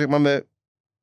Jak 0.00 0.10
mamy 0.10 0.42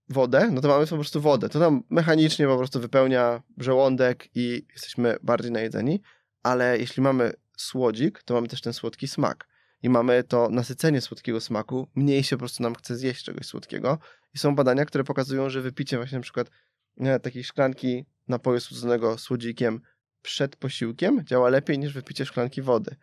wodę, 0.10 0.50
no 0.52 0.62
to 0.62 0.68
mamy 0.68 0.88
po 0.88 0.96
prostu 0.96 1.22
wodę. 1.22 1.50
To 1.50 1.60
nam 1.60 1.84
mechanicznie 1.90 2.48
po 2.48 2.58
prostu 2.58 2.80
wypełnia 2.80 3.42
żołądek 3.58 4.28
i 4.36 4.66
jesteśmy 4.74 5.18
bardziej 5.24 5.52
najedzeni, 5.52 6.02
ale 6.44 6.78
jeśli 6.80 7.04
mamy 7.04 7.34
słodzik, 7.58 8.24
to 8.24 8.34
mamy 8.34 8.48
też 8.48 8.62
ten 8.62 8.74
słodki 8.74 9.08
smak. 9.08 9.48
I 9.84 9.90
mamy 9.90 10.24
to 10.24 10.50
nasycenie 10.50 11.02
słodkiego 11.02 11.42
smaku, 11.42 11.88
mniej 11.96 12.24
się 12.24 12.36
po 12.36 12.40
prostu 12.40 12.64
nam 12.64 12.76
chce 12.76 12.96
zjeść 12.96 13.24
czegoś 13.24 13.46
słodkiego. 13.46 13.98
I 14.34 14.38
są 14.38 14.56
badania, 14.56 14.86
które 14.86 15.04
pokazują, 15.04 15.50
że 15.50 15.62
wypicie 15.62 15.98
właśnie 15.98 16.18
na 16.18 16.24
przykład 16.24 16.50
nie, 16.98 17.20
takiej 17.20 17.44
szklanki 17.44 18.06
napoju 18.28 18.60
słodzonego 18.60 19.18
słodzikiem 19.18 19.82
przed 20.22 20.56
posiłkiem 20.56 21.26
działa 21.26 21.50
lepiej 21.50 21.80
niż 21.80 21.94
wypicie 21.94 22.26
szklanki 22.26 22.62
wody. 22.62 22.96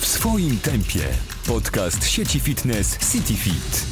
W 0.00 0.06
swoim 0.06 0.58
tempie. 0.58 1.39
Podcast 1.50 2.06
sieci 2.10 2.40
fitness 2.40 3.12
CityFit. 3.12 3.86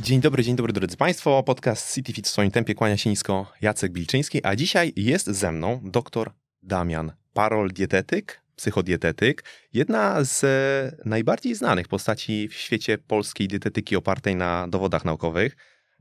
Dzień 0.00 0.20
dobry, 0.20 0.42
dzień 0.42 0.56
dobry 0.56 0.72
drodzy 0.72 0.96
Państwo. 0.96 1.42
Podcast 1.42 1.94
CityFit 1.94 2.26
w 2.26 2.30
swoim 2.30 2.50
tempie 2.50 2.74
kłania 2.74 2.96
się 2.96 3.10
nisko 3.10 3.52
Jacek 3.60 3.92
Bilczyński, 3.92 4.44
a 4.46 4.56
dzisiaj 4.56 4.92
jest 4.96 5.26
ze 5.26 5.52
mną 5.52 5.80
dr 5.82 6.30
Damian 6.62 7.12
Parol, 7.32 7.72
dietetyk, 7.72 8.40
psychodietetyk, 8.56 9.44
jedna 9.72 10.24
z 10.24 10.44
najbardziej 11.04 11.54
znanych 11.54 11.88
postaci 11.88 12.48
w 12.48 12.54
świecie 12.54 12.98
polskiej 12.98 13.48
dietetyki 13.48 13.96
opartej 13.96 14.36
na 14.36 14.68
dowodach 14.68 15.04
naukowych. 15.04 15.56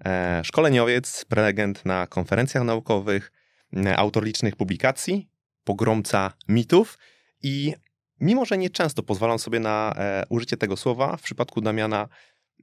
E, 0.05 0.41
szkoleniowiec, 0.43 1.25
prelegent 1.25 1.85
na 1.85 2.07
konferencjach 2.07 2.63
naukowych, 2.63 3.31
e, 3.75 3.97
autor 3.97 4.23
licznych 4.23 4.55
publikacji, 4.55 5.29
pogromca 5.63 6.33
mitów 6.47 6.97
i 7.41 7.73
mimo, 8.23 8.45
że 8.45 8.57
nie 8.57 8.69
często 8.69 9.03
pozwalam 9.03 9.39
sobie 9.39 9.59
na 9.59 9.93
e, 9.97 10.23
użycie 10.29 10.57
tego 10.57 10.77
słowa, 10.77 11.17
w 11.17 11.21
przypadku 11.21 11.61
Damiana 11.61 12.07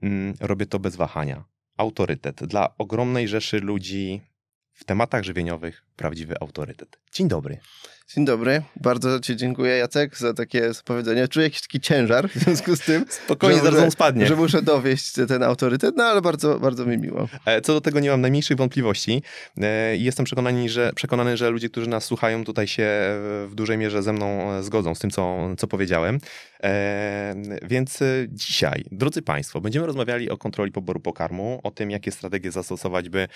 mm, 0.03 0.35
robię 0.41 0.67
to 0.67 0.79
bez 0.79 0.97
wahania. 0.97 1.45
Autorytet. 1.77 2.45
Dla 2.45 2.77
ogromnej 2.79 3.29
rzeszy 3.29 3.61
ludzi 3.61 4.21
w 4.73 4.85
tematach 4.85 5.25
żywieniowych 5.25 5.87
prawdziwy 5.97 6.35
autorytet. 6.41 7.01
Dzień 7.13 7.29
dobry. 7.29 7.59
Dzień 8.15 8.25
dobry. 8.25 8.63
Bardzo 8.77 9.21
Ci 9.21 9.37
dziękuję, 9.37 9.77
Jacek, 9.77 10.17
za 10.17 10.35
takie 10.35 10.71
powiedzenie. 10.85 11.29
Czuję 11.29 11.47
jakiś 11.47 11.61
taki 11.61 11.81
ciężar 11.81 12.29
w 12.29 12.35
związku 12.35 12.77
z 12.77 12.81
tym. 12.81 13.05
Spokojnie, 13.25 13.61
zaraz 13.61 13.81
on 13.81 13.91
spadnie. 13.91 14.27
Że 14.27 14.37
muszę 14.37 14.63
dowieść 14.63 15.13
ten 15.29 15.43
autorytet, 15.43 15.97
no 15.97 16.05
ale 16.05 16.23
bardzo, 16.23 16.61
bardzo 16.61 16.87
mi 16.87 16.99
miło. 16.99 17.29
E, 17.47 17.61
co 17.61 17.73
do 17.73 17.81
tego 17.81 18.01
nie 18.01 18.11
mam 18.11 18.21
najmniejszych 18.21 18.57
wątpliwości. 18.57 19.23
E, 19.61 19.97
jestem 19.97 20.25
przekonany 20.25 20.69
że, 20.69 20.93
przekonany, 20.95 21.37
że 21.37 21.51
ludzie, 21.51 21.69
którzy 21.69 21.89
nas 21.89 22.05
słuchają, 22.05 22.45
tutaj 22.45 22.69
się 22.69 22.89
w 23.47 23.51
dużej 23.55 23.79
mierze 23.79 24.03
ze 24.03 24.13
mną 24.13 24.53
e, 24.53 24.63
zgodzą 24.63 24.95
z 24.95 24.99
tym, 24.99 25.11
co, 25.11 25.39
co 25.59 25.67
powiedziałem. 25.67 26.19
Więc 27.63 27.99
dzisiaj, 28.29 28.85
drodzy 28.93 29.23
Państwo, 29.23 29.61
będziemy 29.61 29.87
rozmawiali 29.87 30.31
o 30.31 30.37
kontroli 30.37 30.73
poboru 30.73 31.01
pokarmu, 31.01 31.61
o 31.63 31.71
tym, 31.71 31.91
jakie 31.91 32.13
strategie 32.13 32.53
zastosować, 32.53 33.09
by 33.09 33.29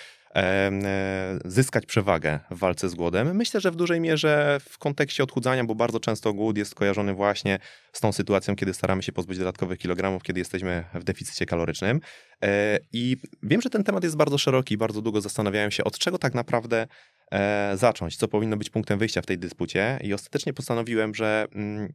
zyskać 1.45 1.85
przewagę 1.85 2.39
w 2.51 2.57
walce 2.57 2.89
z 2.89 2.95
głodem. 2.95 3.35
Myślę, 3.35 3.61
że 3.61 3.71
w 3.71 3.75
dużej 3.75 3.99
mierze 3.99 4.57
w 4.69 4.77
kontekście 4.77 5.23
odchudzania, 5.23 5.63
bo 5.63 5.75
bardzo 5.75 5.99
często 5.99 6.33
głód 6.33 6.57
jest 6.57 6.75
kojarzony 6.75 7.13
właśnie 7.13 7.59
z 7.93 7.99
tą 7.99 8.11
sytuacją, 8.11 8.55
kiedy 8.55 8.73
staramy 8.73 9.03
się 9.03 9.11
pozbyć 9.11 9.37
dodatkowych 9.37 9.79
kilogramów, 9.79 10.23
kiedy 10.23 10.39
jesteśmy 10.39 10.83
w 10.93 11.03
deficycie 11.03 11.45
kalorycznym. 11.45 12.01
E, 12.43 12.79
I 12.93 13.17
wiem, 13.43 13.61
że 13.61 13.69
ten 13.69 13.83
temat 13.83 14.03
jest 14.03 14.17
bardzo 14.17 14.37
szeroki, 14.37 14.77
bardzo 14.77 15.01
długo 15.01 15.21
zastanawiałem 15.21 15.71
się, 15.71 15.83
od 15.83 15.97
czego 15.97 16.17
tak 16.17 16.33
naprawdę 16.33 16.87
e, 17.31 17.71
zacząć, 17.77 18.17
co 18.17 18.27
powinno 18.27 18.57
być 18.57 18.69
punktem 18.69 18.99
wyjścia 18.99 19.21
w 19.21 19.25
tej 19.25 19.37
dyspucie. 19.37 19.99
I 20.03 20.13
ostatecznie 20.13 20.53
postanowiłem, 20.53 21.15
że 21.15 21.47
mm, 21.55 21.93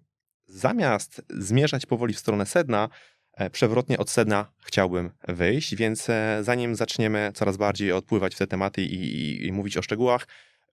zamiast 0.51 1.23
zmierzać 1.31 1.87
powoli 1.87 2.15
w 2.15 2.19
stronę 2.19 2.47
sedna, 2.47 2.89
e, 3.35 3.51
przewrotnie 3.51 3.99
od 3.99 4.11
sedna 4.11 4.53
chciałbym 4.65 5.11
wyjść, 5.29 5.75
więc 5.75 6.09
zanim 6.41 6.75
zaczniemy 6.75 7.33
coraz 7.35 7.57
bardziej 7.57 7.93
odpływać 7.93 8.35
w 8.35 8.39
te 8.39 8.47
tematy 8.47 8.83
i, 8.83 8.95
i, 8.95 9.47
i 9.47 9.53
mówić 9.53 9.77
o 9.77 9.83
szczegółach, 9.83 10.27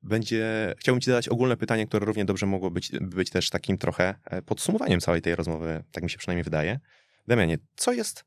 będzie, 0.03 0.75
chciałbym 0.77 1.01
Ci 1.01 1.05
zadać 1.05 1.29
ogólne 1.29 1.57
pytanie, 1.57 1.87
które 1.87 2.05
równie 2.05 2.25
dobrze 2.25 2.45
mogło 2.45 2.71
być, 2.71 2.91
być 3.01 3.29
też 3.29 3.49
takim 3.49 3.77
trochę 3.77 4.15
e, 4.25 4.41
podsumowaniem 4.41 4.99
całej 4.99 5.21
tej 5.21 5.35
rozmowy, 5.35 5.83
tak 5.91 6.03
mi 6.03 6.09
się 6.09 6.17
przynajmniej 6.17 6.43
wydaje. 6.43 6.79
Damianie, 7.27 7.57
co 7.75 7.93
jest 7.93 8.25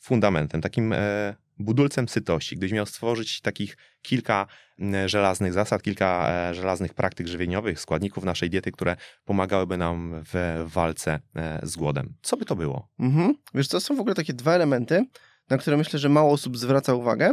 fundamentem, 0.00 0.60
takim 0.60 0.92
e, 0.92 1.34
budulcem 1.58 2.08
sytości? 2.08 2.56
Gdybyś 2.56 2.72
miał 2.72 2.86
stworzyć 2.86 3.40
takich 3.40 3.76
kilka 4.02 4.46
żelaznych 5.06 5.52
zasad, 5.52 5.82
kilka 5.82 6.28
e, 6.30 6.54
żelaznych 6.54 6.94
praktyk 6.94 7.26
żywieniowych, 7.26 7.80
składników 7.80 8.24
naszej 8.24 8.50
diety, 8.50 8.72
które 8.72 8.96
pomagałyby 9.24 9.76
nam 9.76 10.22
w 10.32 10.64
walce 10.66 11.20
z 11.62 11.76
głodem. 11.76 12.14
Co 12.22 12.36
by 12.36 12.44
to 12.44 12.56
było? 12.56 12.88
Mhm. 12.98 13.34
Wiesz, 13.54 13.68
to 13.68 13.80
są 13.80 13.96
w 13.96 14.00
ogóle 14.00 14.14
takie 14.14 14.32
dwa 14.32 14.52
elementy, 14.52 15.06
na 15.50 15.58
które 15.58 15.76
myślę, 15.76 15.98
że 15.98 16.08
mało 16.08 16.32
osób 16.32 16.58
zwraca 16.58 16.94
uwagę, 16.94 17.30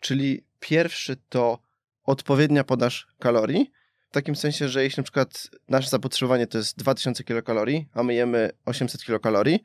czyli 0.00 0.44
pierwszy 0.60 1.16
to 1.28 1.58
odpowiednia 2.04 2.64
podaż 2.64 3.06
kalorii. 3.18 3.70
W 4.10 4.12
takim 4.12 4.36
sensie, 4.36 4.68
że 4.68 4.82
jeśli 4.82 5.00
na 5.00 5.04
przykład 5.04 5.50
nasze 5.68 5.88
zapotrzebowanie 5.88 6.46
to 6.46 6.58
jest 6.58 6.78
2000 6.78 7.24
kilokalorii, 7.24 7.88
a 7.92 8.02
my 8.02 8.14
jemy 8.14 8.50
800 8.64 9.04
kilokalorii, 9.04 9.60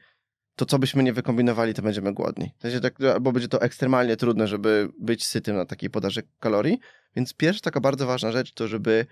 to 0.55 0.65
co 0.65 0.79
byśmy 0.79 1.03
nie 1.03 1.13
wykombinowali, 1.13 1.73
to 1.73 1.81
będziemy 1.81 2.13
głodni. 2.13 2.51
W 2.57 2.61
sensie 2.61 2.79
tak, 2.79 3.03
albo 3.13 3.31
będzie 3.31 3.47
to 3.47 3.61
ekstremalnie 3.61 4.17
trudne, 4.17 4.47
żeby 4.47 4.89
być 4.99 5.25
sytym 5.25 5.55
na 5.55 5.65
takiej 5.65 5.89
podaży 5.89 6.23
kalorii. 6.39 6.79
Więc 7.15 7.33
pierwsza 7.33 7.61
taka 7.61 7.79
bardzo 7.79 8.07
ważna 8.07 8.31
rzecz 8.31 8.53
to, 8.53 8.67
żeby 8.67 9.05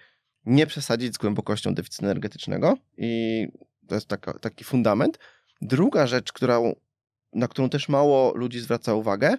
nie 0.45 0.67
przesadzić 0.67 1.13
z 1.13 1.17
głębokością 1.17 1.73
deficytu 1.73 2.05
energetycznego 2.05 2.77
i 2.97 3.47
to 3.87 3.95
jest 3.95 4.07
taka, 4.07 4.39
taki 4.39 4.63
fundament. 4.63 5.19
Druga 5.61 6.07
rzecz, 6.07 6.31
na 7.33 7.47
którą 7.47 7.69
też 7.69 7.89
mało 7.89 8.33
ludzi 8.35 8.59
zwraca 8.59 8.93
uwagę, 8.93 9.37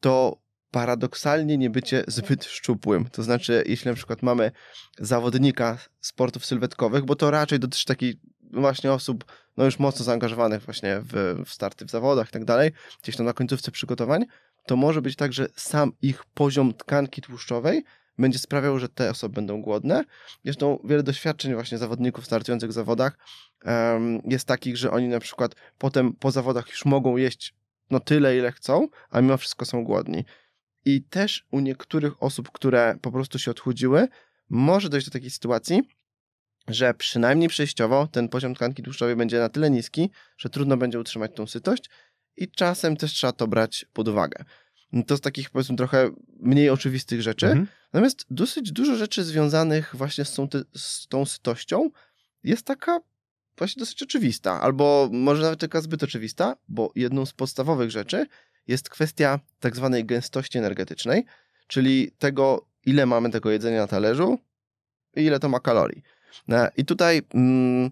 to 0.00 0.42
paradoksalnie 0.70 1.58
nie 1.58 1.70
bycie 1.70 2.04
zbyt 2.08 2.44
szczupłym. 2.44 3.08
To 3.12 3.22
znaczy, 3.22 3.64
jeśli 3.66 3.88
na 3.88 3.94
przykład 3.94 4.22
mamy 4.22 4.50
zawodnika 4.98 5.78
sportów 6.00 6.46
sylwetkowych, 6.46 7.04
bo 7.04 7.16
to 7.16 7.30
raczej 7.30 7.58
dotyczy 7.58 7.86
takich 7.86 8.14
właśnie 8.52 8.92
osób 8.92 9.24
no 9.56 9.64
już 9.64 9.78
mocno 9.78 10.04
zaangażowanych 10.04 10.62
właśnie 10.62 11.00
w, 11.00 11.42
w 11.46 11.50
starty 11.52 11.84
w 11.84 11.90
zawodach 11.90 12.28
i 12.28 12.32
tak 12.32 12.44
dalej, 12.44 12.70
gdzieś 13.02 13.16
tam 13.16 13.26
na 13.26 13.32
końcówce 13.32 13.70
przygotowań, 13.70 14.24
to 14.66 14.76
może 14.76 15.02
być 15.02 15.16
tak, 15.16 15.32
że 15.32 15.48
sam 15.56 15.92
ich 16.02 16.24
poziom 16.24 16.74
tkanki 16.74 17.22
tłuszczowej 17.22 17.84
będzie 18.18 18.38
sprawiał, 18.38 18.78
że 18.78 18.88
te 18.88 19.10
osoby 19.10 19.34
będą 19.34 19.62
głodne. 19.62 20.04
Zresztą 20.44 20.78
wiele 20.84 21.02
doświadczeń 21.02 21.54
właśnie 21.54 21.78
zawodników 21.78 22.24
startujących 22.24 22.70
w 22.70 22.72
zawodach 22.72 23.18
um, 23.64 24.20
jest 24.24 24.48
takich, 24.48 24.76
że 24.76 24.90
oni 24.90 25.08
na 25.08 25.20
przykład 25.20 25.54
potem 25.78 26.12
po 26.12 26.30
zawodach 26.30 26.68
już 26.68 26.84
mogą 26.84 27.16
jeść 27.16 27.54
no 27.90 28.00
tyle, 28.00 28.36
ile 28.36 28.52
chcą, 28.52 28.88
a 29.10 29.20
mimo 29.20 29.36
wszystko 29.36 29.64
są 29.64 29.84
głodni. 29.84 30.24
I 30.84 31.02
też 31.02 31.46
u 31.50 31.60
niektórych 31.60 32.22
osób, 32.22 32.50
które 32.50 32.96
po 33.02 33.12
prostu 33.12 33.38
się 33.38 33.50
odchudziły, 33.50 34.08
może 34.50 34.88
dojść 34.88 35.06
do 35.06 35.12
takiej 35.12 35.30
sytuacji, 35.30 35.82
że 36.68 36.94
przynajmniej 36.94 37.48
przejściowo 37.48 38.06
ten 38.12 38.28
poziom 38.28 38.54
tkanki 38.54 38.82
tłuszczowej 38.82 39.16
będzie 39.16 39.38
na 39.38 39.48
tyle 39.48 39.70
niski, 39.70 40.10
że 40.38 40.48
trudno 40.48 40.76
będzie 40.76 41.00
utrzymać 41.00 41.30
tą 41.34 41.46
sytość 41.46 41.90
i 42.36 42.50
czasem 42.50 42.96
też 42.96 43.12
trzeba 43.12 43.32
to 43.32 43.48
brać 43.48 43.86
pod 43.92 44.08
uwagę. 44.08 44.44
To 45.06 45.16
z 45.16 45.20
takich 45.20 45.50
powiedzmy 45.50 45.76
trochę 45.76 46.10
mniej 46.40 46.70
oczywistych 46.70 47.22
rzeczy. 47.22 47.46
Mhm. 47.46 47.66
Natomiast 47.92 48.26
dosyć 48.30 48.72
dużo 48.72 48.96
rzeczy 48.96 49.24
związanych 49.24 49.96
właśnie 49.96 50.24
z 50.24 50.34
tą, 50.34 50.48
z 50.76 51.08
tą 51.08 51.26
sytością 51.26 51.90
jest 52.44 52.66
taka 52.66 53.00
właśnie 53.58 53.80
dosyć 53.80 54.02
oczywista, 54.02 54.60
albo 54.60 55.08
może 55.12 55.42
nawet 55.42 55.60
taka 55.60 55.80
zbyt 55.80 56.02
oczywista, 56.02 56.56
bo 56.68 56.92
jedną 56.94 57.26
z 57.26 57.32
podstawowych 57.32 57.90
rzeczy 57.90 58.26
jest 58.66 58.90
kwestia 58.90 59.40
tak 59.60 59.76
zwanej 59.76 60.04
gęstości 60.04 60.58
energetycznej, 60.58 61.24
czyli 61.66 62.12
tego, 62.18 62.66
ile 62.86 63.06
mamy 63.06 63.30
tego 63.30 63.50
jedzenia 63.50 63.80
na 63.80 63.86
talerzu 63.86 64.38
i 65.16 65.22
ile 65.22 65.40
to 65.40 65.48
ma 65.48 65.60
kalorii. 65.60 66.02
E, 66.48 66.70
I 66.76 66.84
tutaj 66.84 67.22
mm, 67.34 67.90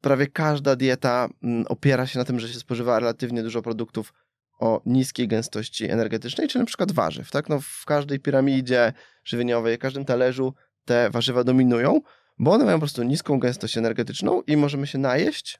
prawie 0.00 0.26
każda 0.26 0.76
dieta 0.76 1.28
mm, 1.42 1.66
opiera 1.68 2.06
się 2.06 2.18
na 2.18 2.24
tym, 2.24 2.40
że 2.40 2.48
się 2.48 2.58
spożywa 2.58 3.00
relatywnie 3.00 3.42
dużo 3.42 3.62
produktów 3.62 4.12
o 4.58 4.80
niskiej 4.86 5.28
gęstości 5.28 5.90
energetycznej, 5.90 6.48
czyli 6.48 6.60
na 6.60 6.66
przykład 6.66 6.92
warzyw. 6.92 7.30
Tak? 7.30 7.48
No, 7.48 7.60
w 7.60 7.84
każdej 7.84 8.20
piramidzie 8.20 8.92
żywieniowej, 9.24 9.76
w 9.76 9.80
każdym 9.80 10.04
talerzu 10.04 10.54
te 10.84 11.10
warzywa 11.10 11.44
dominują, 11.44 12.00
bo 12.38 12.52
one 12.52 12.64
mają 12.64 12.76
po 12.76 12.80
prostu 12.80 13.02
niską 13.02 13.38
gęstość 13.38 13.78
energetyczną 13.78 14.42
i 14.42 14.56
możemy 14.56 14.86
się 14.86 14.98
najeść, 14.98 15.58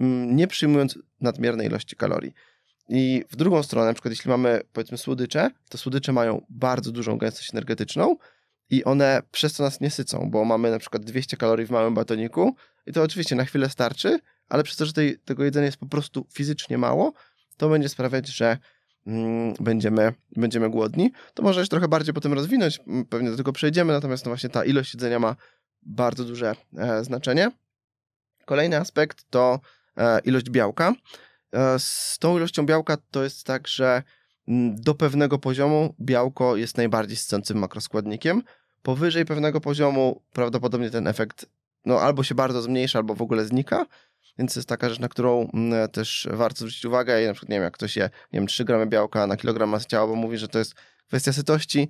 mm, 0.00 0.36
nie 0.36 0.46
przyjmując 0.46 0.98
nadmiernej 1.20 1.66
ilości 1.66 1.96
kalorii. 1.96 2.32
I 2.88 3.24
w 3.30 3.36
drugą 3.36 3.62
stronę, 3.62 3.86
na 3.86 3.94
przykład 3.94 4.12
jeśli 4.12 4.30
mamy 4.30 4.60
powiedzmy 4.72 4.98
słodycze, 4.98 5.50
to 5.68 5.78
słodycze 5.78 6.12
mają 6.12 6.46
bardzo 6.48 6.92
dużą 6.92 7.18
gęstość 7.18 7.54
energetyczną 7.54 8.16
i 8.70 8.84
one 8.84 9.22
przez 9.30 9.52
to 9.52 9.62
nas 9.62 9.80
nie 9.80 9.90
sycą, 9.90 10.28
bo 10.30 10.44
mamy 10.44 10.70
na 10.70 10.78
przykład 10.78 11.04
200 11.04 11.36
kalorii 11.36 11.66
w 11.66 11.70
małym 11.70 11.94
batoniku 11.94 12.56
i 12.86 12.92
to 12.92 13.02
oczywiście 13.02 13.36
na 13.36 13.44
chwilę 13.44 13.70
starczy, 13.70 14.18
ale 14.48 14.62
przez 14.62 14.76
to, 14.76 14.86
że 14.86 14.92
tej, 14.92 15.18
tego 15.18 15.44
jedzenia 15.44 15.66
jest 15.66 15.78
po 15.78 15.86
prostu 15.86 16.26
fizycznie 16.32 16.78
mało, 16.78 17.12
to 17.56 17.68
będzie 17.68 17.88
sprawiać, 17.88 18.28
że 18.28 18.58
mm, 19.06 19.54
będziemy, 19.60 20.12
będziemy 20.36 20.70
głodni. 20.70 21.12
To 21.34 21.42
może 21.42 21.60
jeszcze 21.60 21.70
trochę 21.70 21.88
bardziej 21.88 22.14
potem 22.14 22.32
rozwinąć, 22.32 22.80
pewnie 23.10 23.30
do 23.30 23.36
tego 23.36 23.52
przejdziemy, 23.52 23.92
natomiast 23.92 24.24
no 24.24 24.30
właśnie 24.30 24.48
ta 24.48 24.64
ilość 24.64 24.94
jedzenia 24.94 25.18
ma 25.18 25.36
bardzo 25.82 26.24
duże 26.24 26.54
e, 26.76 27.04
znaczenie. 27.04 27.50
Kolejny 28.46 28.76
aspekt 28.76 29.24
to 29.30 29.60
e, 29.96 30.20
ilość 30.20 30.50
białka. 30.50 30.92
E, 31.52 31.78
z 31.78 32.16
tą 32.20 32.36
ilością 32.36 32.66
białka 32.66 32.96
to 33.10 33.24
jest 33.24 33.44
tak, 33.44 33.68
że 33.68 33.86
mm, 33.86 34.02
do 34.74 34.94
pewnego 34.94 35.38
poziomu 35.38 35.94
białko 36.00 36.56
jest 36.56 36.76
najbardziej 36.76 37.16
sycącym 37.16 37.58
makroskładnikiem. 37.58 38.42
Powyżej 38.82 39.24
pewnego 39.24 39.60
poziomu 39.60 40.22
prawdopodobnie 40.32 40.90
ten 40.90 41.06
efekt 41.06 41.46
no, 41.84 42.00
albo 42.00 42.22
się 42.22 42.34
bardzo 42.34 42.62
zmniejsza, 42.62 42.98
albo 42.98 43.14
w 43.14 43.22
ogóle 43.22 43.44
znika. 43.44 43.86
Więc 44.38 44.54
to 44.54 44.60
jest 44.60 44.68
taka 44.68 44.88
rzecz, 44.88 44.98
na 44.98 45.08
którą 45.08 45.50
też 45.92 46.28
warto 46.32 46.58
zwrócić 46.58 46.84
uwagę. 46.84 47.24
I 47.24 47.26
na 47.26 47.32
przykład, 47.32 47.50
nie 47.50 47.56
wiem, 47.56 47.62
jak 47.62 47.74
ktoś 47.74 47.96
je, 47.96 48.10
nie 48.32 48.40
wiem, 48.40 48.46
3 48.46 48.64
gramy 48.64 48.86
białka 48.86 49.26
na 49.26 49.36
kilogram 49.36 49.68
masy 49.68 49.86
ciała, 49.86 50.06
bo 50.06 50.14
mówi, 50.14 50.38
że 50.38 50.48
to 50.48 50.58
jest 50.58 50.74
kwestia 51.06 51.32
sytości, 51.32 51.88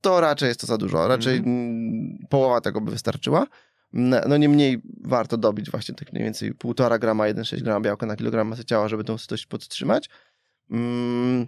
to 0.00 0.20
raczej 0.20 0.48
jest 0.48 0.60
to 0.60 0.66
za 0.66 0.78
dużo. 0.78 1.08
Raczej 1.08 1.38
mm. 1.38 2.18
połowa 2.28 2.60
tego 2.60 2.80
by 2.80 2.90
wystarczyła. 2.90 3.46
No 4.28 4.36
niemniej 4.36 4.82
warto 5.04 5.36
dobić 5.36 5.70
właśnie 5.70 5.94
tak 5.94 6.12
mniej 6.12 6.24
więcej 6.24 6.54
1,5 6.54 6.98
grama, 6.98 7.24
1,6 7.24 7.62
grama 7.62 7.80
białka 7.80 8.06
na 8.06 8.16
kilogram 8.16 8.48
masy 8.48 8.64
ciała, 8.64 8.88
żeby 8.88 9.04
tą 9.04 9.18
sytość 9.18 9.46
podtrzymać. 9.46 10.08
Mm, 10.70 11.46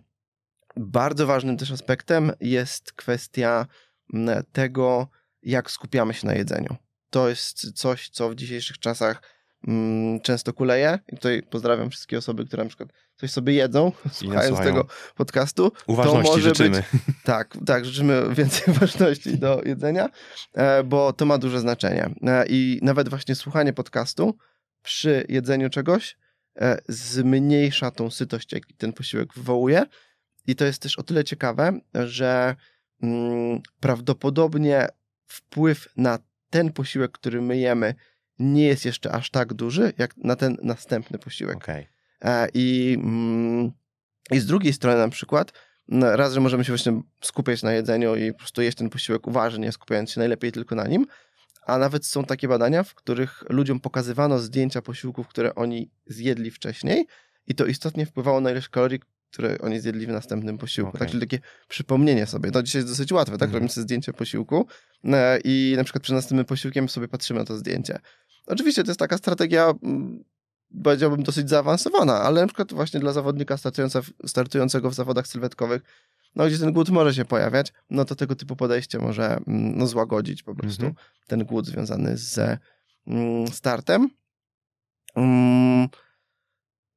bardzo 0.76 1.26
ważnym 1.26 1.56
też 1.56 1.70
aspektem 1.70 2.32
jest 2.40 2.92
kwestia 2.92 3.66
mm, 4.14 4.44
tego, 4.52 5.08
jak 5.42 5.70
skupiamy 5.70 6.14
się 6.14 6.26
na 6.26 6.34
jedzeniu. 6.34 6.76
To 7.10 7.28
jest 7.28 7.72
coś, 7.72 8.08
co 8.08 8.30
w 8.30 8.34
dzisiejszych 8.34 8.78
czasach 8.78 9.22
mm, 9.68 10.20
często 10.20 10.52
kuleje. 10.52 10.98
I 11.08 11.16
tutaj 11.16 11.42
pozdrawiam 11.42 11.90
wszystkie 11.90 12.18
osoby, 12.18 12.46
które 12.46 12.62
na 12.62 12.68
przykład 12.68 12.88
coś 13.16 13.30
sobie 13.30 13.54
jedzą, 13.54 13.92
słuchając 14.12 14.58
tego 14.58 14.86
podcastu. 15.16 15.72
Uważności 15.86 16.28
to 16.28 16.36
może 16.36 16.48
życzymy. 16.48 16.82
Być, 16.92 17.02
tak, 17.24 17.58
tak, 17.66 17.84
życzymy 17.84 18.34
więcej 18.34 18.62
uważności 18.76 19.38
do 19.38 19.62
jedzenia, 19.64 20.08
e, 20.54 20.84
bo 20.84 21.12
to 21.12 21.26
ma 21.26 21.38
duże 21.38 21.60
znaczenie. 21.60 22.10
E, 22.22 22.44
I 22.48 22.78
nawet 22.82 23.08
właśnie 23.08 23.34
słuchanie 23.34 23.72
podcastu 23.72 24.36
przy 24.82 25.26
jedzeniu 25.28 25.70
czegoś 25.70 26.16
e, 26.60 26.78
zmniejsza 26.88 27.90
tą 27.90 28.10
sytość, 28.10 28.52
jaki 28.52 28.74
ten 28.74 28.92
posiłek 28.92 29.34
wywołuje. 29.34 29.86
I 30.46 30.56
to 30.56 30.64
jest 30.64 30.82
też 30.82 30.98
o 30.98 31.02
tyle 31.02 31.24
ciekawe, 31.24 31.80
że 31.94 32.56
mm, 33.02 33.60
prawdopodobnie 33.80 34.88
wpływ 35.26 35.88
na 35.96 36.18
ten 36.50 36.72
posiłek, 36.72 37.12
który 37.12 37.42
my 37.42 37.56
jemy, 37.58 37.94
nie 38.38 38.66
jest 38.66 38.84
jeszcze 38.84 39.12
aż 39.12 39.30
tak 39.30 39.54
duży, 39.54 39.92
jak 39.98 40.16
na 40.16 40.36
ten 40.36 40.56
następny 40.62 41.18
posiłek. 41.18 41.56
Okay. 41.56 41.86
E, 42.24 42.48
I, 42.54 42.98
mm, 43.02 43.72
I 44.30 44.40
z 44.40 44.46
drugiej 44.46 44.72
strony 44.72 44.98
na 44.98 45.08
przykład, 45.08 45.52
no, 45.88 46.16
raz, 46.16 46.32
że 46.32 46.40
możemy 46.40 46.64
się 46.64 46.72
właśnie 46.72 47.02
skupiać 47.22 47.62
na 47.62 47.72
jedzeniu 47.72 48.16
i 48.16 48.32
po 48.32 48.38
prostu 48.38 48.62
jeść 48.62 48.78
ten 48.78 48.90
posiłek 48.90 49.26
uważnie, 49.26 49.72
skupiając 49.72 50.10
się 50.10 50.20
najlepiej 50.20 50.52
tylko 50.52 50.74
na 50.74 50.86
nim, 50.86 51.06
a 51.66 51.78
nawet 51.78 52.06
są 52.06 52.24
takie 52.24 52.48
badania, 52.48 52.82
w 52.82 52.94
których 52.94 53.44
ludziom 53.48 53.80
pokazywano 53.80 54.38
zdjęcia 54.38 54.82
posiłków, 54.82 55.28
które 55.28 55.54
oni 55.54 55.90
zjedli 56.06 56.50
wcześniej 56.50 57.06
i 57.46 57.54
to 57.54 57.66
istotnie 57.66 58.06
wpływało 58.06 58.40
na 58.40 58.50
ilość 58.50 58.68
kalorii, 58.68 59.00
które 59.32 59.58
oni 59.58 59.80
zjedli 59.80 60.06
w 60.06 60.08
następnym 60.08 60.58
posiłku. 60.58 60.88
Okay. 60.88 60.98
Tak, 60.98 61.08
czyli 61.08 61.20
takie 61.20 61.38
przypomnienie 61.68 62.26
sobie. 62.26 62.50
To 62.50 62.62
dzisiaj 62.62 62.80
jest 62.80 62.92
dosyć 62.92 63.12
łatwe, 63.12 63.32
tak? 63.32 63.42
Mm. 63.42 63.54
Robimy 63.54 63.68
sobie 63.68 63.82
zdjęcie 63.82 64.12
posiłku 64.12 64.66
e, 65.04 65.38
i 65.44 65.74
na 65.76 65.84
przykład 65.84 66.02
przed 66.02 66.16
następnym 66.16 66.44
posiłkiem 66.44 66.88
sobie 66.88 67.08
patrzymy 67.08 67.40
na 67.40 67.46
to 67.46 67.56
zdjęcie. 67.56 67.98
Oczywiście 68.46 68.84
to 68.84 68.90
jest 68.90 69.00
taka 69.00 69.18
strategia, 69.18 69.74
mm, 69.82 70.24
powiedziałbym, 70.84 71.22
dosyć 71.22 71.48
zaawansowana, 71.48 72.20
ale 72.20 72.40
na 72.40 72.46
przykład 72.46 72.72
właśnie 72.72 73.00
dla 73.00 73.12
zawodnika 73.12 73.56
startującego 74.26 74.90
w 74.90 74.94
zawodach 74.94 75.26
sylwetkowych, 75.26 75.82
no 76.34 76.46
gdzie 76.46 76.58
ten 76.58 76.72
głód 76.72 76.90
może 76.90 77.14
się 77.14 77.24
pojawiać, 77.24 77.72
no 77.90 78.04
to 78.04 78.14
tego 78.14 78.34
typu 78.34 78.56
podejście 78.56 78.98
może 78.98 79.26
mm, 79.26 79.78
no, 79.78 79.86
złagodzić 79.86 80.42
po 80.42 80.54
prostu 80.54 80.86
mhm. 80.86 81.06
ten 81.26 81.44
głód 81.44 81.66
związany 81.66 82.16
z 82.16 82.58
mm, 83.06 83.48
startem. 83.48 84.08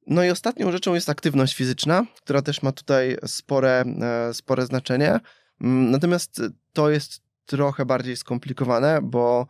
No 0.08 0.24
i 0.24 0.30
ostatnią 0.30 0.72
rzeczą 0.72 0.94
jest 0.94 1.10
aktywność 1.10 1.56
fizyczna, 1.56 2.06
która 2.18 2.42
też 2.42 2.62
ma 2.62 2.72
tutaj 2.72 3.18
spore, 3.26 3.84
e, 4.02 4.34
spore 4.34 4.66
znaczenie. 4.66 5.20
Natomiast 5.60 6.42
to 6.74 6.90
jest 6.90 7.22
trochę 7.46 7.86
bardziej 7.86 8.18
skomplikowane, 8.18 9.00
bo 9.02 9.48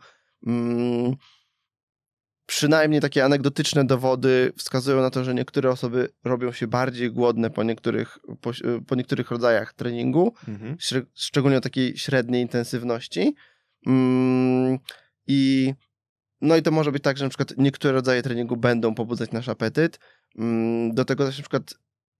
przynajmniej 2.46 3.00
takie 3.00 3.24
anegdotyczne 3.24 3.84
dowody 3.84 4.52
wskazują 4.56 5.00
na 5.00 5.10
to, 5.10 5.24
że 5.24 5.34
niektóre 5.34 5.70
osoby 5.70 6.08
robią 6.24 6.52
się 6.52 6.66
bardziej 6.66 7.12
głodne 7.12 7.50
po 7.50 7.62
niektórych, 7.62 8.18
po, 8.40 8.50
po 8.86 8.94
niektórych 8.94 9.30
rodzajach 9.30 9.74
treningu, 9.74 10.34
mhm. 10.48 10.76
szczególnie 11.14 11.56
o 11.58 11.60
takiej 11.60 11.96
średniej 11.96 12.42
intensywności. 12.42 13.34
Mm, 13.86 14.78
I 15.26 15.72
no 16.40 16.56
i 16.56 16.62
to 16.62 16.70
może 16.70 16.92
być 16.92 17.02
tak, 17.02 17.16
że 17.16 17.24
na 17.24 17.28
przykład 17.28 17.54
niektóre 17.58 17.92
rodzaje 17.92 18.22
treningu 18.22 18.56
będą 18.56 18.94
pobudzać 18.94 19.32
nasz 19.32 19.48
apetyt. 19.48 19.98
Mm, 20.38 20.94
do 20.94 21.04
tego 21.04 21.26
też 21.26 21.38
na 21.38 21.42
przykład 21.42 21.74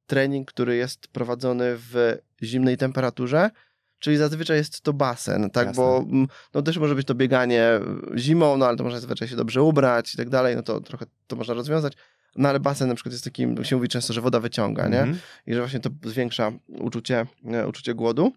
trening, 0.06 0.48
który 0.48 0.76
jest 0.76 1.08
prowadzony 1.08 1.64
w 1.76 2.18
zimnej 2.42 2.76
temperaturze, 2.76 3.50
Czyli 3.98 4.16
zazwyczaj 4.16 4.56
jest 4.56 4.80
to 4.80 4.92
basen, 4.92 5.50
tak? 5.50 5.66
Jasne. 5.66 5.82
Bo 5.82 5.98
mm, 5.98 6.26
no, 6.54 6.62
też 6.62 6.78
może 6.78 6.94
być 6.94 7.06
to 7.06 7.14
bieganie 7.14 7.80
zimą, 8.16 8.56
no 8.56 8.66
ale 8.66 8.76
to 8.76 8.84
można 8.84 9.00
zazwyczaj 9.00 9.28
się 9.28 9.36
dobrze 9.36 9.62
ubrać 9.62 10.14
i 10.14 10.16
tak 10.16 10.28
dalej, 10.28 10.56
no 10.56 10.62
to 10.62 10.80
trochę 10.80 11.06
to 11.26 11.36
można 11.36 11.54
rozwiązać. 11.54 11.92
No 12.36 12.48
ale 12.48 12.60
basen 12.60 12.88
na 12.88 12.94
przykład 12.94 13.12
jest 13.12 13.24
takim, 13.24 13.64
się 13.64 13.76
mówi 13.76 13.88
często, 13.88 14.12
że 14.12 14.20
woda 14.20 14.40
wyciąga, 14.40 14.88
nie? 14.88 15.00
Mhm. 15.00 15.19
I 15.46 15.54
że 15.54 15.60
właśnie 15.60 15.80
to 15.80 15.90
zwiększa 16.04 16.52
uczucie, 16.69 17.26
uczucie 17.69 17.94
głodu. 17.94 18.32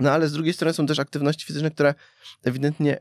No 0.00 0.10
ale 0.10 0.28
z 0.28 0.32
drugiej 0.32 0.52
strony 0.52 0.74
są 0.74 0.86
też 0.86 0.98
aktywności 0.98 1.46
fizyczne, 1.46 1.70
które 1.70 1.94
ewidentnie 2.44 2.98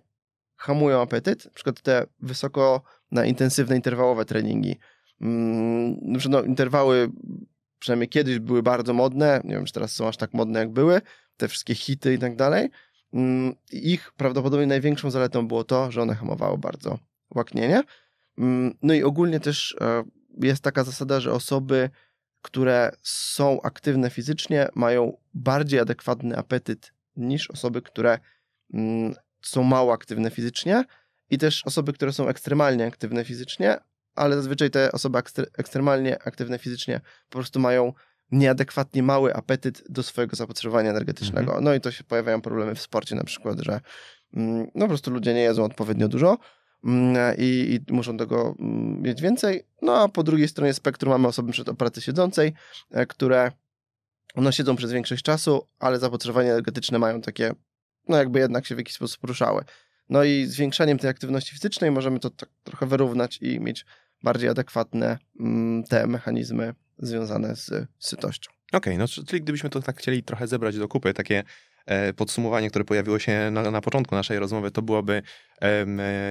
hamują 0.56 1.01
apetyt, 1.01 1.45
na 1.45 1.51
przykład 1.51 1.81
te 1.81 2.06
wysoko 2.19 2.81
na 3.12 3.25
intensywne 3.25 3.75
interwałowe 3.75 4.25
treningi. 4.25 4.77
Mm, 5.21 5.97
no, 6.29 6.41
interwały 6.41 7.12
przynajmniej 7.79 8.09
kiedyś 8.09 8.39
były 8.39 8.63
bardzo 8.63 8.94
modne, 8.94 9.41
nie 9.44 9.56
wiem, 9.56 9.65
czy 9.65 9.73
teraz 9.73 9.94
są 9.94 10.07
aż 10.07 10.18
tak 10.18 10.33
modne, 10.33 10.59
jak 10.59 10.69
były, 10.69 11.01
te 11.38 11.47
wszystkie 11.47 11.75
hity 11.75 12.13
i 12.13 12.19
tak 12.19 12.35
dalej. 12.35 12.69
Mm, 13.13 13.56
ich 13.71 14.12
prawdopodobnie 14.12 14.68
największą 14.68 15.12
zaletą 15.12 15.47
było 15.47 15.63
to, 15.63 15.91
że 15.91 16.01
one 16.01 16.15
hamowały 16.15 16.57
bardzo 16.57 17.00
łaknienie. 17.35 17.83
Mm, 18.38 18.77
no 18.81 18.94
i 18.94 19.03
ogólnie 19.03 19.39
też 19.39 19.75
e, 19.81 20.03
jest 20.38 20.63
taka 20.63 20.83
zasada, 20.83 21.19
że 21.19 21.33
osoby, 21.33 21.89
które 22.41 22.91
są 23.01 23.62
aktywne 23.62 24.09
fizycznie, 24.09 24.68
mają 24.75 25.18
bardziej 25.33 25.79
adekwatny 25.79 26.38
apetyt 26.38 26.94
niż 27.15 27.51
osoby, 27.51 27.81
które 27.81 28.19
są 29.41 29.63
mało 29.63 29.94
aktywne 29.94 30.31
fizycznie. 30.31 30.83
I 31.29 31.38
też 31.38 31.65
osoby, 31.65 31.94
które 31.94 32.13
są 32.13 32.27
ekstremalnie 32.27 32.85
aktywne 32.85 33.25
fizycznie, 33.25 33.77
ale 34.16 34.36
zazwyczaj 34.36 34.69
te 34.69 34.92
osoby 34.92 35.19
ekstremalnie 35.58 36.24
aktywne 36.24 36.60
fizycznie 36.60 37.02
po 37.30 37.38
prostu 37.40 37.60
mają 37.60 37.94
nieadekwatnie 38.31 39.04
mały 39.04 39.33
apetyt 39.33 39.83
do 39.90 40.04
swojego 40.04 40.35
zapotrzebowania 40.35 40.90
energetycznego. 40.90 41.47
Mhm. 41.47 41.64
No 41.64 41.74
i 41.74 41.81
to 41.81 41.92
się 41.92 42.04
pojawiają 42.04 42.42
problemy 42.42 42.76
w 42.76 42.81
sporcie 42.81 43.16
na 43.16 43.24
przykład, 43.24 43.59
że 43.59 43.80
mm, 44.33 44.68
no 44.76 44.81
po 44.81 44.88
prostu 44.88 45.12
ludzie 45.12 45.33
nie 45.33 45.42
jedzą 45.42 45.64
odpowiednio 45.64 46.07
dużo 46.07 46.38
mm, 46.83 47.35
i, 47.38 47.80
i 47.90 47.94
muszą 47.94 48.18
tego 48.18 48.56
mm, 48.59 49.02
mieć 49.02 49.21
więcej. 49.21 49.64
No 49.81 50.02
a 50.02 50.07
po 50.07 50.24
drugiej 50.24 50.47
stronie 50.47 50.74
spektrum 50.74 51.12
mamy 51.12 51.28
osoby 51.28 51.52
przed 51.52 51.78
pracy 51.78 52.02
siedzącej, 52.02 52.54
e, 52.92 53.06
które 53.06 53.52
no 54.35 54.52
siedzą 54.52 54.76
przez 54.76 54.92
większość 54.92 55.24
czasu, 55.24 55.68
ale 55.80 56.00
zapotrzebowanie 56.00 56.52
energetyczne 56.52 57.00
mają 57.00 57.21
takie, 57.21 57.54
no 58.07 58.18
jakby 58.18 58.40
jednak 58.40 58.66
się 58.66 58.76
w 58.76 58.78
jakiś 58.78 58.95
sposób 58.95 59.21
poruszały. 59.21 59.64
No 60.09 60.24
i 60.24 60.45
zwiększaniem 60.45 60.97
tej 60.97 61.09
aktywności 61.09 61.52
fizycznej 61.52 61.92
możemy 61.92 62.19
to 62.19 62.30
tak 62.30 62.50
trochę 62.64 62.85
wyrównać 62.85 63.38
i 63.42 63.59
mieć 63.59 63.85
bardziej 64.23 64.49
adekwatne 64.49 65.18
te 65.90 66.07
mechanizmy 66.07 66.73
związane 66.97 67.56
z 67.56 67.87
sytością. 67.99 68.51
Okej, 68.73 68.94
okay, 68.94 68.97
no 68.97 69.25
czyli 69.28 69.42
gdybyśmy 69.42 69.69
to 69.69 69.81
tak 69.81 69.97
chcieli 69.97 70.23
trochę 70.23 70.47
zebrać 70.47 70.78
do 70.78 70.87
kupy, 70.87 71.13
takie 71.13 71.44
e, 71.85 72.13
podsumowanie, 72.13 72.69
które 72.69 72.85
pojawiło 72.85 73.19
się 73.19 73.51
na, 73.51 73.71
na 73.71 73.81
początku 73.81 74.16
naszej 74.16 74.40
rozmowy, 74.40 74.71
to 74.71 74.81
byłoby 74.81 75.21
e, 75.61 75.85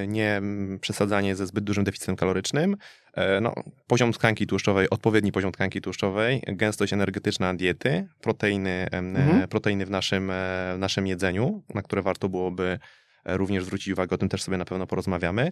nie 0.06 0.42
przesadzanie 0.80 1.36
ze 1.36 1.46
zbyt 1.46 1.64
dużym 1.64 1.84
deficytem 1.84 2.16
kalorycznym, 2.16 2.76
e, 3.14 3.40
no, 3.40 3.54
poziom 3.86 4.12
tkanki 4.12 4.46
tłuszczowej, 4.46 4.90
odpowiedni 4.90 5.32
poziom 5.32 5.52
tkanki 5.52 5.80
tłuszczowej, 5.80 6.42
gęstość 6.46 6.92
energetyczna 6.92 7.54
diety, 7.54 8.08
proteiny, 8.20 8.86
mhm. 8.92 9.48
proteiny 9.48 9.86
w 9.86 9.90
naszym, 9.90 10.32
w 10.74 10.78
naszym 10.78 11.06
jedzeniu, 11.06 11.62
na 11.74 11.82
które 11.82 12.02
warto 12.02 12.28
byłoby 12.28 12.78
również 13.24 13.64
zwrócić 13.64 13.88
uwagę, 13.88 14.14
o 14.14 14.18
tym 14.18 14.28
też 14.28 14.42
sobie 14.42 14.58
na 14.58 14.64
pewno 14.64 14.86
porozmawiamy. 14.86 15.50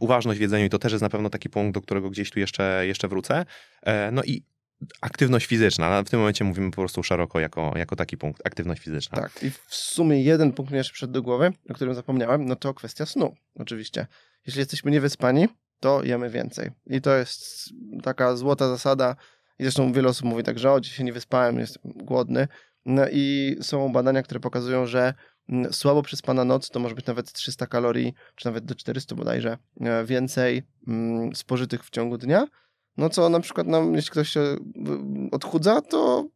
Uważność 0.00 0.38
w 0.38 0.42
jedzeniu 0.42 0.64
i 0.64 0.70
to 0.70 0.78
też 0.78 0.92
jest 0.92 1.02
na 1.02 1.08
pewno 1.08 1.30
taki 1.30 1.50
punkt, 1.50 1.74
do 1.74 1.80
którego 1.80 2.10
gdzieś 2.10 2.30
tu 2.30 2.40
jeszcze, 2.40 2.86
jeszcze 2.86 3.08
wrócę. 3.08 3.44
E, 3.82 4.10
no 4.10 4.22
i 4.22 4.42
aktywność 5.00 5.46
fizyczna. 5.46 6.02
W 6.02 6.10
tym 6.10 6.18
momencie 6.18 6.44
mówimy 6.44 6.70
po 6.70 6.76
prostu 6.76 7.02
szeroko 7.02 7.40
jako, 7.40 7.72
jako 7.76 7.96
taki 7.96 8.16
punkt, 8.16 8.46
aktywność 8.46 8.82
fizyczna. 8.82 9.18
Tak, 9.18 9.42
i 9.42 9.50
w 9.50 9.74
sumie 9.74 10.22
jeden 10.22 10.52
punkt 10.52 10.72
mi 10.72 10.78
jeszcze 10.78 10.92
przyszedł 10.92 11.12
do 11.12 11.22
głowy, 11.22 11.52
o 11.70 11.74
którym 11.74 11.94
zapomniałem, 11.94 12.44
no 12.44 12.56
to 12.56 12.74
kwestia 12.74 13.06
snu, 13.06 13.34
oczywiście. 13.54 14.06
Jeśli 14.46 14.58
jesteśmy 14.58 14.90
niewyspani, 14.90 15.48
to 15.80 16.04
jemy 16.04 16.30
więcej. 16.30 16.70
I 16.86 17.00
to 17.00 17.16
jest 17.16 17.70
taka 18.02 18.36
złota 18.36 18.68
zasada, 18.68 19.16
i 19.58 19.64
zresztą 19.64 19.92
wiele 19.92 20.08
osób 20.08 20.26
mówi 20.26 20.42
tak, 20.42 20.58
że 20.58 20.72
o, 20.72 20.80
dzisiaj 20.80 21.06
nie 21.06 21.12
wyspałem, 21.12 21.58
jestem 21.58 21.82
głodny. 21.84 22.48
No 22.86 23.08
i 23.12 23.56
są 23.60 23.92
badania, 23.92 24.22
które 24.22 24.40
pokazują, 24.40 24.86
że 24.86 25.14
mm, 25.48 25.72
słabo 25.72 26.02
przespana 26.02 26.44
noc 26.44 26.70
to 26.70 26.80
może 26.80 26.94
być 26.94 27.06
nawet 27.06 27.32
300 27.32 27.66
kalorii, 27.66 28.14
czy 28.36 28.46
nawet 28.46 28.64
do 28.64 28.74
400 28.74 29.14
bodajże 29.14 29.58
e, 29.80 30.04
więcej 30.04 30.62
mm, 30.88 31.34
spożytych 31.36 31.84
w 31.84 31.90
ciągu 31.90 32.18
dnia. 32.18 32.46
No 32.96 33.10
co 33.10 33.28
na 33.28 33.40
przykład 33.40 33.66
nam, 33.66 33.94
jeśli 33.94 34.10
ktoś 34.10 34.28
się 34.28 34.56
odchudza, 35.32 35.80
to 35.80 36.28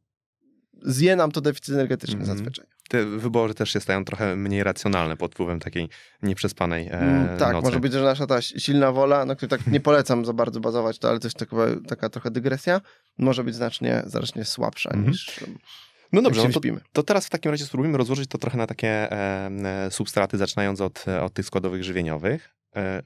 zje 0.83 1.17
nam 1.17 1.33
to 1.33 1.41
deficyt 1.41 1.75
energetyczny 1.75 2.21
Mhm. 2.21 2.39
zazwyczaj. 2.39 2.67
Te 2.89 3.05
wybory 3.07 3.55
też 3.55 3.71
się 3.73 3.81
stają 3.81 4.05
trochę 4.05 4.37
mniej 4.37 4.63
racjonalne 4.65 5.17
pod 5.17 5.33
wpływem 5.35 5.61
takiej 5.61 5.89
nieprzespanej 6.23 6.87
e, 6.87 6.93
Mm, 6.93 7.39
tak, 7.39 7.53
nocy. 7.53 7.65
może 7.67 7.81
być, 7.81 7.93
że 7.93 8.03
nasza 8.03 8.27
ta 8.27 8.43
silna 8.43 8.93
wola, 8.93 9.25
na 9.25 9.35
której 9.37 9.59
tak 9.59 9.67
nie 9.67 9.81
polecam 9.81 10.25
za 10.25 10.33
bardzo 10.33 10.61
bazować, 10.61 10.99
to, 10.99 11.09
ale 11.09 11.19
to 11.21 11.27
jest 11.27 11.37
taka, 11.39 11.57
taka 11.89 12.09
trochę 12.09 12.31
dygresja, 12.31 12.81
może 13.19 13.45
być 13.45 13.55
znacznie, 13.55 14.03
znacznie 14.07 14.45
słabsza 14.45 14.91
Mhm. 14.91 15.11
niż 15.11 15.41
No 16.13 16.23
dobrze, 16.23 16.49
no 16.49 16.61
to, 16.61 16.61
to 16.93 17.03
teraz 17.03 17.27
w 17.27 17.31
takim 17.31 17.51
razie 17.51 17.65
spróbujmy 17.65 17.99
rozłożyć 17.99 18.31
to 18.31 18.39
trochę 18.39 18.59
na 18.59 18.67
takie 18.67 18.89
e, 18.89 19.51
e, 19.65 19.91
substraty, 19.91 20.39
zaczynając 20.39 20.81
od, 20.81 21.05
od 21.23 21.33
tych 21.33 21.47
składowych 21.47 21.85
żywieniowych. 21.85 22.55
E, 22.77 23.03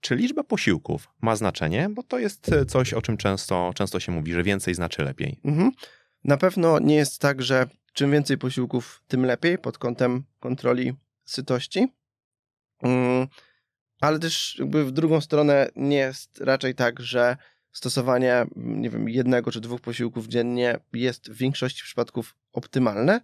czy 0.00 0.16
liczba 0.16 0.44
posiłków 0.44 1.08
ma 1.20 1.36
znaczenie? 1.36 1.88
Bo 1.90 2.02
to 2.02 2.18
jest 2.18 2.52
e, 2.52 2.66
coś, 2.66 2.92
o 2.92 3.02
czym 3.02 3.16
często, 3.16 3.72
często 3.74 4.00
się 4.00 4.12
mówi, 4.12 4.32
że 4.32 4.42
więcej 4.42 4.74
znaczy 4.74 5.02
lepiej. 5.02 5.40
Mhm. 5.44 5.70
Na 6.24 6.36
pewno 6.36 6.78
nie 6.78 6.94
jest 6.94 7.18
tak, 7.18 7.42
że 7.42 7.66
czym 7.92 8.10
więcej 8.10 8.38
posiłków, 8.38 9.02
tym 9.06 9.26
lepiej 9.26 9.58
pod 9.58 9.78
kątem 9.78 10.24
kontroli 10.40 10.92
sytości. 11.24 11.88
Mm, 12.82 13.26
Ale 14.00 14.18
też 14.18 14.56
jakby 14.58 14.84
w 14.84 14.90
drugą 14.90 15.20
stronę 15.20 15.68
nie 15.76 15.96
jest 15.96 16.40
raczej 16.40 16.74
tak, 16.74 17.00
że 17.00 17.36
stosowanie, 17.72 18.46
nie 18.56 18.90
wiem, 18.90 19.08
jednego 19.08 19.50
czy 19.50 19.60
dwóch 19.60 19.80
posiłków 19.80 20.26
dziennie 20.26 20.78
jest 20.92 21.30
w 21.30 21.36
większości 21.36 21.82
przypadków 21.84 22.36
optymalne. 22.52 23.20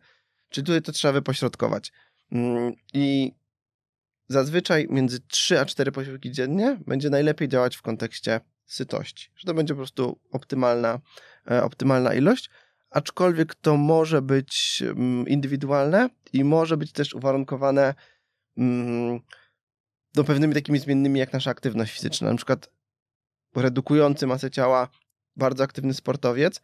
Czyli 0.49 0.67
tutaj 0.67 0.83
to 0.83 0.93
trzeba 0.93 1.12
wypośrodkować. 1.12 1.93
Mm, 2.33 2.73
I 2.95 3.33
zazwyczaj 4.28 4.87
między 4.90 5.21
3 5.21 5.61
a 5.61 5.64
4 5.64 5.93
posiłki 5.93 6.33
dziennie 6.33 6.78
będzie 6.87 7.11
najlepiej 7.11 7.49
działać 7.49 7.76
w 7.76 7.83
kontekście 7.83 8.40
sytości. 8.67 9.31
Że 9.37 9.47
to 9.47 9.55
będzie 9.55 9.75
po 9.75 9.78
prostu 9.78 10.21
optymalna, 10.31 11.00
e, 11.50 11.62
optymalna 11.62 12.14
ilość 12.14 12.50
aczkolwiek 12.90 13.55
to 13.55 13.76
może 13.76 14.23
być 14.23 14.83
mm, 14.87 15.28
indywidualne 15.28 16.09
i 16.33 16.45
może 16.45 16.76
być 16.76 16.93
też 16.93 17.14
uwarunkowane 17.14 17.95
mm, 18.57 19.21
no, 20.17 20.25
pewnymi 20.25 20.55
takimi 20.55 20.78
zmiennymi 20.78 21.21
jak 21.21 21.33
nasza 21.33 21.50
aktywność 21.50 21.95
fizyczna. 21.95 22.31
Na 22.31 22.37
przykład 22.37 22.71
redukujący 23.55 24.26
masę 24.26 24.50
ciała 24.50 24.88
bardzo 25.37 25.64
aktywny 25.64 25.95
sportowiec, 25.95 26.61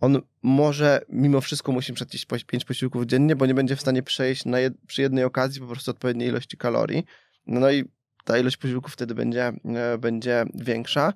on 0.00 0.22
może 0.42 1.00
mimo 1.08 1.40
wszystko 1.40 1.72
musi 1.72 1.92
przejść 1.92 2.26
5 2.46 2.64
posiłków 2.64 3.06
dziennie, 3.06 3.36
bo 3.36 3.46
nie 3.46 3.54
będzie 3.54 3.76
w 3.76 3.80
stanie 3.80 4.02
przejść 4.02 4.46
jed- 4.46 4.74
przy 4.86 5.02
jednej 5.02 5.24
okazji 5.24 5.60
po 5.60 5.66
prostu 5.66 5.90
odpowiedniej 5.90 6.28
ilości 6.28 6.56
kalorii. 6.56 7.04
No 7.46 7.70
i 7.70 7.84
ta 8.24 8.38
ilość 8.38 8.56
posiłków 8.56 8.92
wtedy 8.92 9.14
będzie, 9.14 9.52
e, 9.64 9.98
będzie 9.98 10.44
większa. 10.54 11.12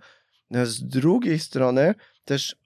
Z 0.64 0.82
drugiej 0.84 1.38
strony 1.38 1.94
też 2.24 2.56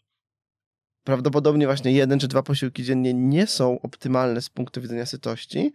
prawdopodobnie 1.05 1.67
właśnie 1.67 1.93
jeden 1.93 2.19
czy 2.19 2.29
dwa 2.29 2.43
posiłki 2.43 2.85
dziennie 2.85 3.15
nie 3.15 3.47
są 3.47 3.81
optymalne 3.81 4.43
z 4.43 4.51
punktu 4.51 4.81
widzenia 4.81 5.07
sytości, 5.07 5.73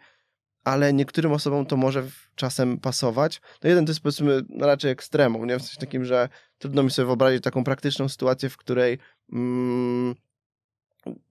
ale 0.63 0.93
niektórym 0.93 1.31
osobom 1.31 1.65
to 1.65 1.77
może 1.77 2.03
czasem 2.35 2.77
pasować. 2.77 3.41
No 3.63 3.69
jeden 3.69 3.85
to 3.85 3.91
jest 3.91 4.01
powiedzmy 4.01 4.41
raczej 4.59 4.91
ekstremum, 4.91 5.47
nie? 5.47 5.59
W 5.59 5.61
sensie 5.61 5.77
takim, 5.77 6.05
że 6.05 6.29
trudno 6.57 6.83
mi 6.83 6.91
sobie 6.91 7.05
wyobrazić 7.05 7.43
taką 7.43 7.63
praktyczną 7.63 8.09
sytuację, 8.09 8.49
w 8.49 8.57
której 8.57 8.97
mm, 9.33 10.15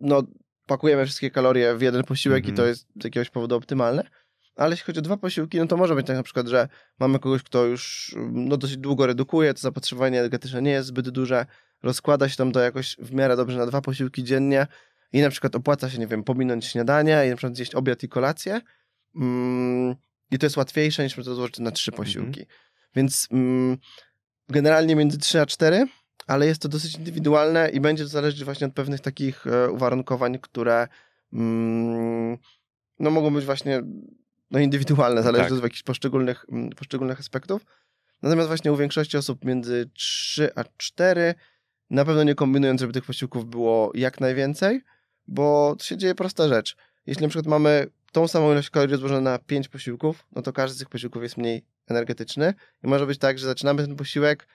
no 0.00 0.22
pakujemy 0.66 1.04
wszystkie 1.04 1.30
kalorie 1.30 1.74
w 1.76 1.82
jeden 1.82 2.04
posiłek 2.04 2.44
i 2.44 2.50
Mhm. 2.50 2.56
to 2.56 2.66
jest 2.66 2.86
z 3.00 3.04
jakiegoś 3.04 3.30
powodu 3.30 3.56
optymalne. 3.56 4.02
Ale 4.56 4.70
jeśli 4.70 4.84
chodzi 4.84 4.98
o 4.98 5.02
dwa 5.02 5.16
posiłki, 5.16 5.58
no 5.58 5.66
to 5.66 5.76
może 5.76 5.94
być 5.94 6.06
tak 6.06 6.16
na 6.16 6.22
przykład, 6.22 6.46
że 6.46 6.68
mamy 6.98 7.18
kogoś, 7.18 7.42
kto 7.42 7.64
już 7.64 8.14
no, 8.32 8.56
dosyć 8.56 8.76
długo 8.76 9.06
redukuje, 9.06 9.54
to 9.54 9.60
zapotrzebowanie 9.60 10.18
energetyczne 10.18 10.62
nie 10.62 10.70
jest 10.70 10.88
zbyt 10.88 11.08
duże, 11.10 11.46
rozkłada 11.82 12.28
się 12.28 12.36
tam 12.36 12.52
to 12.52 12.60
jakoś 12.60 12.96
w 12.98 13.12
miarę 13.12 13.36
dobrze 13.36 13.58
na 13.58 13.66
dwa 13.66 13.80
posiłki 13.80 14.24
dziennie 14.24 14.66
i 15.12 15.20
na 15.20 15.30
przykład 15.30 15.56
opłaca 15.56 15.90
się, 15.90 15.98
nie 15.98 16.06
wiem, 16.06 16.24
pominąć 16.24 16.64
śniadanie 16.64 17.22
i 17.26 17.30
na 17.30 17.36
przykład 17.36 17.56
zjeść 17.56 17.74
obiad 17.74 18.02
i 18.02 18.08
kolację 18.08 18.60
mm, 19.16 19.96
i 20.30 20.38
to 20.38 20.46
jest 20.46 20.56
łatwiejsze 20.56 21.04
niż 21.04 21.14
to 21.14 21.34
złożyć 21.34 21.58
na 21.58 21.70
trzy 21.70 21.92
posiłki. 21.92 22.46
Więc 22.96 23.28
mm, 23.30 23.78
generalnie 24.48 24.96
między 24.96 25.18
3 25.18 25.40
a 25.40 25.46
4, 25.46 25.86
ale 26.26 26.46
jest 26.46 26.62
to 26.62 26.68
dosyć 26.68 26.94
indywidualne 26.94 27.70
i 27.70 27.80
będzie 27.80 28.04
to 28.04 28.10
zależeć 28.10 28.44
właśnie 28.44 28.66
od 28.66 28.72
pewnych 28.72 29.00
takich 29.00 29.46
e, 29.46 29.70
uwarunkowań, 29.70 30.38
które 30.38 30.88
mm, 31.32 32.38
no 32.98 33.10
mogą 33.10 33.34
być 33.34 33.44
właśnie 33.44 33.82
no 34.50 34.58
indywidualne, 34.58 35.22
zależy 35.22 35.44
Tak. 35.44 35.52
od 35.52 35.62
jakichś 35.62 35.82
poszczególnych, 35.82 36.44
mm, 36.52 36.70
poszczególnych 36.70 37.20
aspektów. 37.20 37.64
Natomiast 38.22 38.48
właśnie 38.48 38.72
u 38.72 38.76
większości 38.76 39.16
osób 39.16 39.44
między 39.44 39.90
3 39.94 40.50
a 40.54 40.64
4 40.76 41.34
na 41.90 42.04
pewno 42.04 42.22
nie 42.22 42.34
kombinując, 42.34 42.80
żeby 42.80 42.92
tych 42.92 43.04
posiłków 43.04 43.46
było 43.46 43.92
jak 43.94 44.20
najwięcej, 44.20 44.80
bo 45.26 45.76
to 45.78 45.84
się 45.84 45.96
dzieje 45.96 46.14
prosta 46.14 46.48
rzecz. 46.48 46.76
Jeśli 47.06 47.22
na 47.22 47.28
przykład 47.28 47.46
mamy 47.46 47.86
tą 48.12 48.28
samą 48.28 48.52
ilość 48.52 48.70
kalorii 48.70 48.92
rozłożoną 48.92 49.20
na 49.20 49.38
5 49.38 49.68
posiłków, 49.68 50.26
no 50.32 50.42
to 50.42 50.52
każdy 50.52 50.76
z 50.76 50.78
tych 50.78 50.88
posiłków 50.88 51.22
jest 51.22 51.36
mniej 51.36 51.62
energetyczny 51.86 52.54
i 52.84 52.86
może 52.86 53.06
być 53.06 53.18
tak, 53.18 53.38
że 53.38 53.46
zaczynamy 53.46 53.86
ten 53.86 53.96
posiłek, 53.96 54.46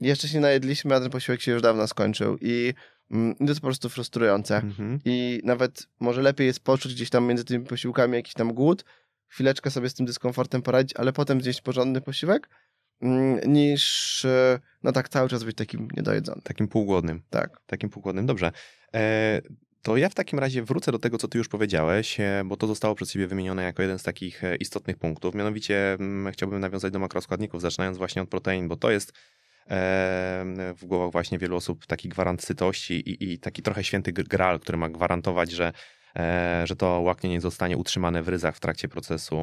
jeszcze 0.00 0.28
się 0.28 0.40
najedliśmy, 0.40 0.94
a 0.94 1.00
ten 1.00 1.10
posiłek 1.10 1.40
się 1.40 1.52
już 1.52 1.62
dawno 1.62 1.86
skończył 1.86 2.38
i 2.40 2.74
mm, 3.10 3.36
to 3.36 3.44
jest 3.44 3.60
po 3.60 3.66
prostu 3.66 3.88
frustrujące. 3.88 4.56
Mhm. 4.56 5.00
I 5.04 5.40
nawet 5.44 5.86
może 6.00 6.22
lepiej 6.22 6.46
jest 6.46 6.60
poczuć 6.60 6.94
gdzieś 6.94 7.10
tam 7.10 7.26
między 7.26 7.44
tymi 7.44 7.66
posiłkami 7.66 8.14
jakiś 8.14 8.34
tam 8.34 8.54
głód, 8.54 8.84
chwileczkę 9.26 9.70
sobie 9.70 9.90
z 9.90 9.94
tym 9.94 10.06
dyskomfortem 10.06 10.62
poradzić, 10.62 10.96
ale 10.96 11.12
potem 11.12 11.40
zjeść 11.40 11.60
porządny 11.60 12.00
posiłek, 12.00 12.48
mm, 13.02 13.52
niż 13.52 14.24
e, 14.24 14.60
no 14.82 14.92
tak 14.92 15.08
cały 15.08 15.28
czas 15.28 15.44
być 15.44 15.56
takim 15.56 15.88
niedojedzonym. 15.96 16.42
Takim 16.42 16.68
półgłodnym. 16.68 17.22
Tak. 17.30 17.60
Takim 17.66 17.90
półgłodnym. 17.90 18.26
Dobrze. 18.26 18.52
E, 18.94 19.40
to 19.82 19.96
ja 19.96 20.08
w 20.08 20.14
takim 20.14 20.38
razie 20.38 20.62
wrócę 20.62 20.92
do 20.92 20.98
tego, 20.98 21.18
co 21.18 21.28
ty 21.28 21.38
już 21.38 21.48
powiedziałeś, 21.48 22.20
e, 22.20 22.42
bo 22.44 22.56
to 22.56 22.66
zostało 22.66 22.94
przez 22.94 23.12
ciebie 23.12 23.26
wymienione 23.26 23.62
jako 23.62 23.82
jeden 23.82 23.98
z 23.98 24.02
takich 24.02 24.44
e, 24.44 24.56
istotnych 24.56 24.98
punktów. 24.98 25.34
Mianowicie 25.34 25.92
mm, 25.92 26.32
chciałbym 26.32 26.60
nawiązać 26.60 26.92
do 26.92 26.98
makroskładników, 26.98 27.60
zaczynając 27.60 27.98
właśnie 27.98 28.22
od 28.22 28.28
protein, 28.28 28.68
bo 28.68 28.76
to 28.76 28.90
jest 28.90 29.10
e, 29.10 29.14
w 30.76 30.84
głowach 30.84 31.12
właśnie 31.12 31.38
wielu 31.38 31.56
osób 31.56 31.86
taki 31.86 32.08
gwarant 32.08 32.42
sytości 32.42 32.94
i, 32.94 33.32
i 33.32 33.38
taki 33.38 33.62
trochę 33.62 33.84
święty 33.84 34.12
gr- 34.12 34.28
gral, 34.28 34.60
który 34.60 34.78
ma 34.78 34.88
gwarantować, 34.88 35.50
że 35.50 35.72
że 36.64 36.76
to 36.76 37.00
łaknienie 37.00 37.40
zostanie 37.40 37.76
utrzymane 37.76 38.22
w 38.22 38.28
ryzach 38.28 38.56
w 38.56 38.60
trakcie 38.60 38.88
procesu, 38.88 39.38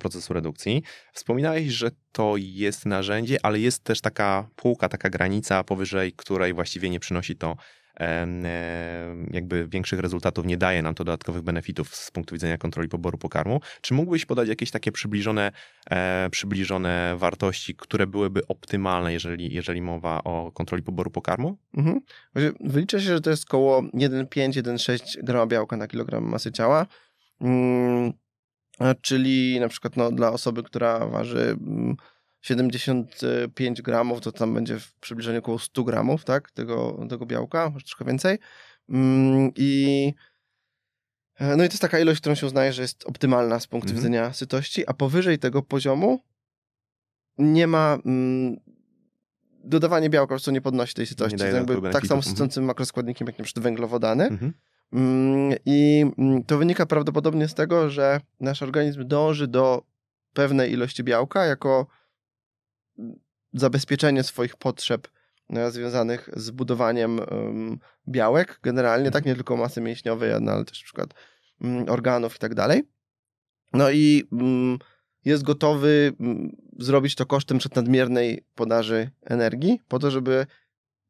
procesu 0.00 0.34
redukcji. 0.34 0.82
Wspominałeś, 1.12 1.66
że 1.66 1.90
to 2.12 2.34
jest 2.36 2.86
narzędzie, 2.86 3.38
ale 3.42 3.60
jest 3.60 3.84
też 3.84 4.00
taka 4.00 4.48
półka, 4.56 4.88
taka 4.88 5.10
granica, 5.10 5.64
powyżej 5.64 6.12
której 6.12 6.54
właściwie 6.54 6.90
nie 6.90 7.00
przynosi 7.00 7.36
to 7.36 7.56
jakby 9.30 9.68
większych 9.68 10.00
rezultatów, 10.00 10.46
nie 10.46 10.56
daje 10.56 10.82
nam 10.82 10.94
to 10.94 11.04
dodatkowych 11.04 11.42
benefitów 11.42 11.96
z 11.96 12.10
punktu 12.10 12.34
widzenia 12.34 12.58
kontroli 12.58 12.88
poboru 12.88 13.18
pokarmu. 13.18 13.60
Czy 13.80 13.94
mógłbyś 13.94 14.26
podać 14.26 14.48
jakieś 14.48 14.70
takie 14.70 14.92
przybliżone, 14.92 15.52
e, 15.90 16.28
przybliżone 16.30 17.14
wartości, 17.18 17.74
które 17.74 18.06
byłyby 18.06 18.46
optymalne, 18.46 19.12
jeżeli, 19.12 19.54
jeżeli 19.54 19.82
mowa 19.82 20.24
o 20.24 20.52
kontroli 20.52 20.82
poboru 20.82 21.10
pokarmu? 21.10 21.58
Mhm. 21.76 22.00
Wylicza 22.60 22.98
się, 22.98 23.04
że 23.04 23.20
to 23.20 23.30
jest 23.30 23.44
około 23.44 23.82
1,5-1,6 23.82 25.22
grama 25.22 25.46
białka 25.46 25.76
na 25.76 25.86
kilogram 25.86 26.24
masy 26.24 26.52
ciała. 26.52 26.86
Mm, 27.40 28.12
czyli 29.00 29.60
na 29.60 29.68
przykład 29.68 29.96
no, 29.96 30.10
dla 30.10 30.32
osoby, 30.32 30.62
która 30.62 31.06
waży 31.06 31.56
mm, 31.60 31.96
75 32.40 33.82
gramów, 33.82 34.20
to 34.20 34.32
tam 34.32 34.54
będzie 34.54 34.78
w 34.80 34.94
przybliżeniu 34.94 35.38
około 35.38 35.58
100 35.58 35.84
gramów 35.84 36.24
tak, 36.24 36.50
tego, 36.50 37.06
tego 37.08 37.26
białka, 37.26 37.70
może 37.70 37.84
troszkę 37.84 38.04
więcej. 38.04 38.38
Mm, 38.88 39.50
I 39.56 40.14
e, 41.38 41.56
no 41.56 41.64
i 41.64 41.68
to 41.68 41.72
jest 41.72 41.82
taka 41.82 41.98
ilość, 41.98 42.20
którą 42.20 42.34
się 42.34 42.46
uznaje, 42.46 42.72
że 42.72 42.82
jest 42.82 43.04
optymalna 43.06 43.60
z 43.60 43.66
punktu 43.66 43.88
Mhm. 43.88 43.96
widzenia 43.96 44.32
sytości, 44.32 44.88
a 44.88 44.94
powyżej 44.94 45.38
tego 45.38 45.62
poziomu 45.62 46.20
nie 47.38 47.66
ma 47.66 47.98
mm, 48.06 48.56
dodawanie 49.64 50.10
białka 50.10 50.26
po 50.28 50.34
prostu 50.34 50.50
nie 50.50 50.60
podnosi 50.60 50.94
tej 50.94 51.06
sytości. 51.06 51.38
jakby 51.38 51.74
dodatkowych 51.74 51.92
tak 51.92 52.06
samo 52.06 52.22
sycącym 52.22 52.64
makroskładnikiem 52.64 53.26
jak 53.26 53.38
na 53.38 53.44
przykład 53.44 53.62
węglowodany. 53.62 54.24
Mhm. 54.24 54.52
Mm, 54.92 55.58
I 55.66 56.04
mm, 56.18 56.44
to 56.44 56.58
wynika 56.58 56.86
prawdopodobnie 56.86 57.48
z 57.48 57.54
tego, 57.54 57.90
że 57.90 58.20
nasz 58.40 58.62
organizm 58.62 59.08
dąży 59.08 59.48
do 59.48 59.82
pewnej 60.32 60.72
ilości 60.72 61.04
białka 61.04 61.44
jako 61.44 61.86
zabezpieczenie 63.52 64.22
swoich 64.22 64.56
potrzeb 64.56 65.08
e, 65.50 65.70
związanych 65.70 66.30
z 66.36 66.50
budowaniem 66.50 67.20
em, 67.20 67.78
białek 68.08 68.58
generalnie, 68.62 69.10
tak 69.10 69.24
nie 69.24 69.34
tylko 69.34 69.56
masy 69.56 69.80
mięśniowej, 69.80 70.32
ale 70.32 70.64
też 70.64 70.80
na 70.80 70.84
przykład 70.84 71.14
mm, 71.60 71.88
organów 71.88 72.36
i 72.36 72.38
tak 72.38 72.54
dalej. 72.54 72.82
No 73.72 73.90
i 73.90 74.28
mm, 74.32 74.78
jest 75.24 75.42
gotowy 75.42 76.12
mm, 76.20 76.56
zrobić 76.78 77.14
to 77.14 77.26
kosztem 77.26 77.58
nadmiernej 77.76 78.44
podaży 78.54 79.10
energii, 79.24 79.80
po 79.88 79.98
to, 79.98 80.10
żeby 80.10 80.46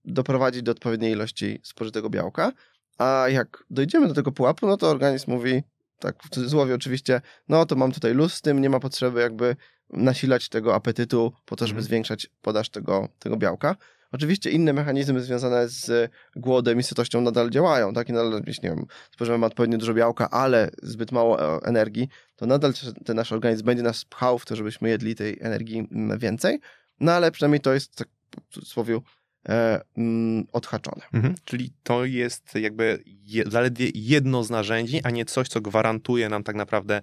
doprowadzić 0.04 0.62
do 0.62 0.72
odpowiedniej 0.72 1.12
ilości 1.12 1.60
spożytego 1.62 2.10
białka. 2.10 2.52
A 2.98 3.24
jak 3.28 3.64
dojdziemy 3.70 4.08
do 4.08 4.14
tego 4.14 4.32
pułapu, 4.32 4.66
no 4.66 4.76
to 4.76 4.90
organizm 4.90 5.30
mówi, 5.30 5.62
tak 5.98 6.22
w 6.22 6.28
cudzysłowie 6.28 6.74
oczywiście, 6.74 7.20
no 7.48 7.66
to 7.66 7.76
mam 7.76 7.92
tutaj 7.92 8.14
luz 8.14 8.34
z 8.34 8.42
tym, 8.42 8.60
nie 8.60 8.70
ma 8.70 8.80
potrzeby 8.80 9.20
jakby 9.20 9.56
nasilać 9.90 10.48
tego 10.48 10.74
apetytu 10.74 11.32
po 11.44 11.56
to, 11.56 11.66
żeby 11.66 11.78
Mhm. 11.78 11.84
zwiększać 11.86 12.30
podaż 12.42 12.68
tego, 12.70 13.08
tego 13.18 13.36
białka. 13.36 13.76
Oczywiście 14.12 14.50
inne 14.50 14.72
mechanizmy 14.72 15.20
związane 15.20 15.68
z 15.68 16.10
głodem 16.36 16.80
i 16.80 16.82
sytością 16.82 17.20
nadal 17.20 17.50
działają, 17.50 17.94
tak? 17.94 18.08
I 18.08 18.12
nadal, 18.12 18.42
jeśli 18.46 18.68
nie 18.68 18.76
wiem, 18.76 18.86
spożywamy 19.14 19.46
odpowiednio 19.46 19.78
dużo 19.78 19.94
białka, 19.94 20.30
ale 20.30 20.70
zbyt 20.82 21.12
mało 21.12 21.56
e, 21.56 21.60
energii, 21.66 22.08
to 22.36 22.46
nadal 22.46 22.72
ten 23.04 23.16
nasz 23.16 23.32
organizm 23.32 23.64
będzie 23.64 23.82
nas 23.82 24.04
pchał 24.04 24.38
w 24.38 24.44
to, 24.44 24.56
żebyśmy 24.56 24.88
jedli 24.88 25.14
tej 25.14 25.38
energii 25.40 25.88
mm, 25.92 26.18
więcej, 26.18 26.60
no 27.00 27.12
ale 27.12 27.30
przynajmniej 27.30 27.60
to 27.60 27.74
jest, 27.74 27.96
tak 27.96 28.08
w 28.50 28.54
cudzysłowie, 28.54 29.00
e, 29.48 29.80
mm, 29.96 30.46
odhaczone. 30.52 31.02
Mhm. 31.12 31.34
Czyli 31.44 31.72
to 31.82 32.04
jest 32.04 32.54
jakby 32.54 33.02
je, 33.06 33.44
zaledwie 33.46 33.90
jedno 33.94 34.44
z 34.44 34.50
narzędzi, 34.50 35.00
a 35.04 35.10
nie 35.10 35.24
coś, 35.24 35.48
co 35.48 35.60
gwarantuje 35.60 36.28
nam 36.28 36.42
tak 36.44 36.56
naprawdę 36.56 37.00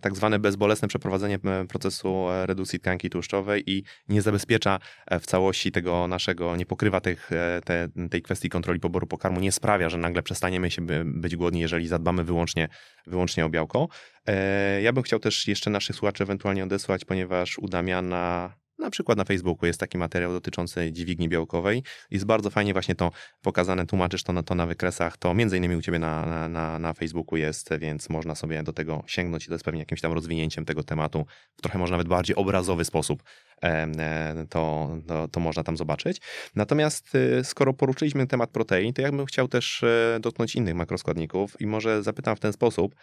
tak 0.00 0.16
zwane 0.16 0.38
bezbolesne 0.38 0.88
przeprowadzenie 0.88 1.38
e, 1.44 1.66
procesu 1.66 2.30
e, 2.30 2.46
redukcji 2.46 2.80
tkanki 2.80 3.10
tłuszczowej 3.10 3.70
i 3.70 3.82
nie 4.08 4.22
zabezpiecza 4.22 4.78
e, 5.06 5.20
w 5.20 5.26
całości 5.26 5.72
tego 5.72 6.08
naszego, 6.08 6.56
nie 6.56 6.66
pokrywa 6.66 7.00
tych, 7.00 7.32
e, 7.32 7.60
te, 7.64 7.88
tej 8.10 8.22
kwestii 8.22 8.48
kontroli 8.48 8.80
poboru 8.80 9.06
pokarmu, 9.06 9.40
nie 9.40 9.52
sprawia, 9.52 9.88
że 9.88 9.98
nagle 9.98 10.22
przestaniemy 10.22 10.70
się 10.70 10.82
by, 10.82 11.02
być 11.06 11.36
głodni, 11.36 11.60
jeżeli 11.60 11.88
zadbamy 11.88 12.24
wyłącznie, 12.24 12.68
wyłącznie 13.06 13.46
o 13.46 13.50
białko. 13.50 13.88
E, 14.26 14.82
ja 14.82 14.92
bym 14.92 15.02
chciał 15.02 15.18
też 15.18 15.48
jeszcze 15.48 15.70
naszych 15.70 15.96
słuchaczy 15.96 16.22
ewentualnie 16.22 16.64
odesłać, 16.64 17.04
ponieważ 17.04 17.58
u 17.58 17.68
Damiana 17.68 18.54
na 18.78 18.90
przykład 18.90 19.18
na 19.18 19.24
Facebooku 19.24 19.66
jest 19.66 19.80
taki 19.80 19.98
materiał 19.98 20.32
dotyczący 20.32 20.92
dźwigni 20.92 21.28
białkowej. 21.28 21.82
Jest 22.10 22.24
bardzo 22.24 22.50
fajnie 22.50 22.72
właśnie 22.72 22.94
to 22.94 23.10
pokazane, 23.42 23.86
tłumaczysz 23.86 24.22
to 24.22 24.32
na, 24.32 24.42
to 24.42 24.54
na 24.54 24.66
wykresach. 24.66 25.16
To 25.16 25.34
między 25.34 25.56
innymi 25.56 25.76
u 25.76 25.82
ciebie 25.82 25.98
na, 25.98 26.48
na- 26.48 26.78
na, 26.78 26.94
Facebooku 26.94 27.36
jest, 27.36 27.70
więc 27.78 28.08
można 28.10 28.34
sobie 28.34 28.62
do 28.62 28.72
tego 28.72 29.02
sięgnąć 29.06 29.44
i 29.44 29.46
to 29.48 29.54
jest 29.54 29.64
pewnie 29.64 29.80
jakimś 29.80 30.00
tam 30.00 30.12
rozwinięciem 30.12 30.64
tego 30.64 30.82
tematu 30.82 31.26
w 31.56 31.62
trochę 31.62 31.78
może 31.78 31.90
nawet 31.90 32.08
bardziej 32.08 32.36
obrazowy 32.36 32.84
sposób. 32.84 33.22
e, 33.62 34.46
To, 34.50 34.90
to, 35.06 35.28
to 35.28 35.40
można 35.40 35.62
tam 35.62 35.76
zobaczyć. 35.76 36.20
Natomiast 36.54 37.14
y, 37.14 37.44
skoro 37.44 37.72
poruszyliśmy 37.74 38.26
temat 38.26 38.50
protein, 38.50 38.92
to 38.92 39.02
ja 39.02 39.12
bym 39.12 39.26
chciał 39.26 39.48
też 39.48 39.82
e, 39.82 40.18
dotknąć 40.20 40.56
innych 40.56 40.74
makroskładników 40.74 41.60
i 41.60 41.66
może 41.66 42.02
zapytam 42.02 42.36
w 42.36 42.40
ten 42.40 42.52
sposób, 42.52 42.94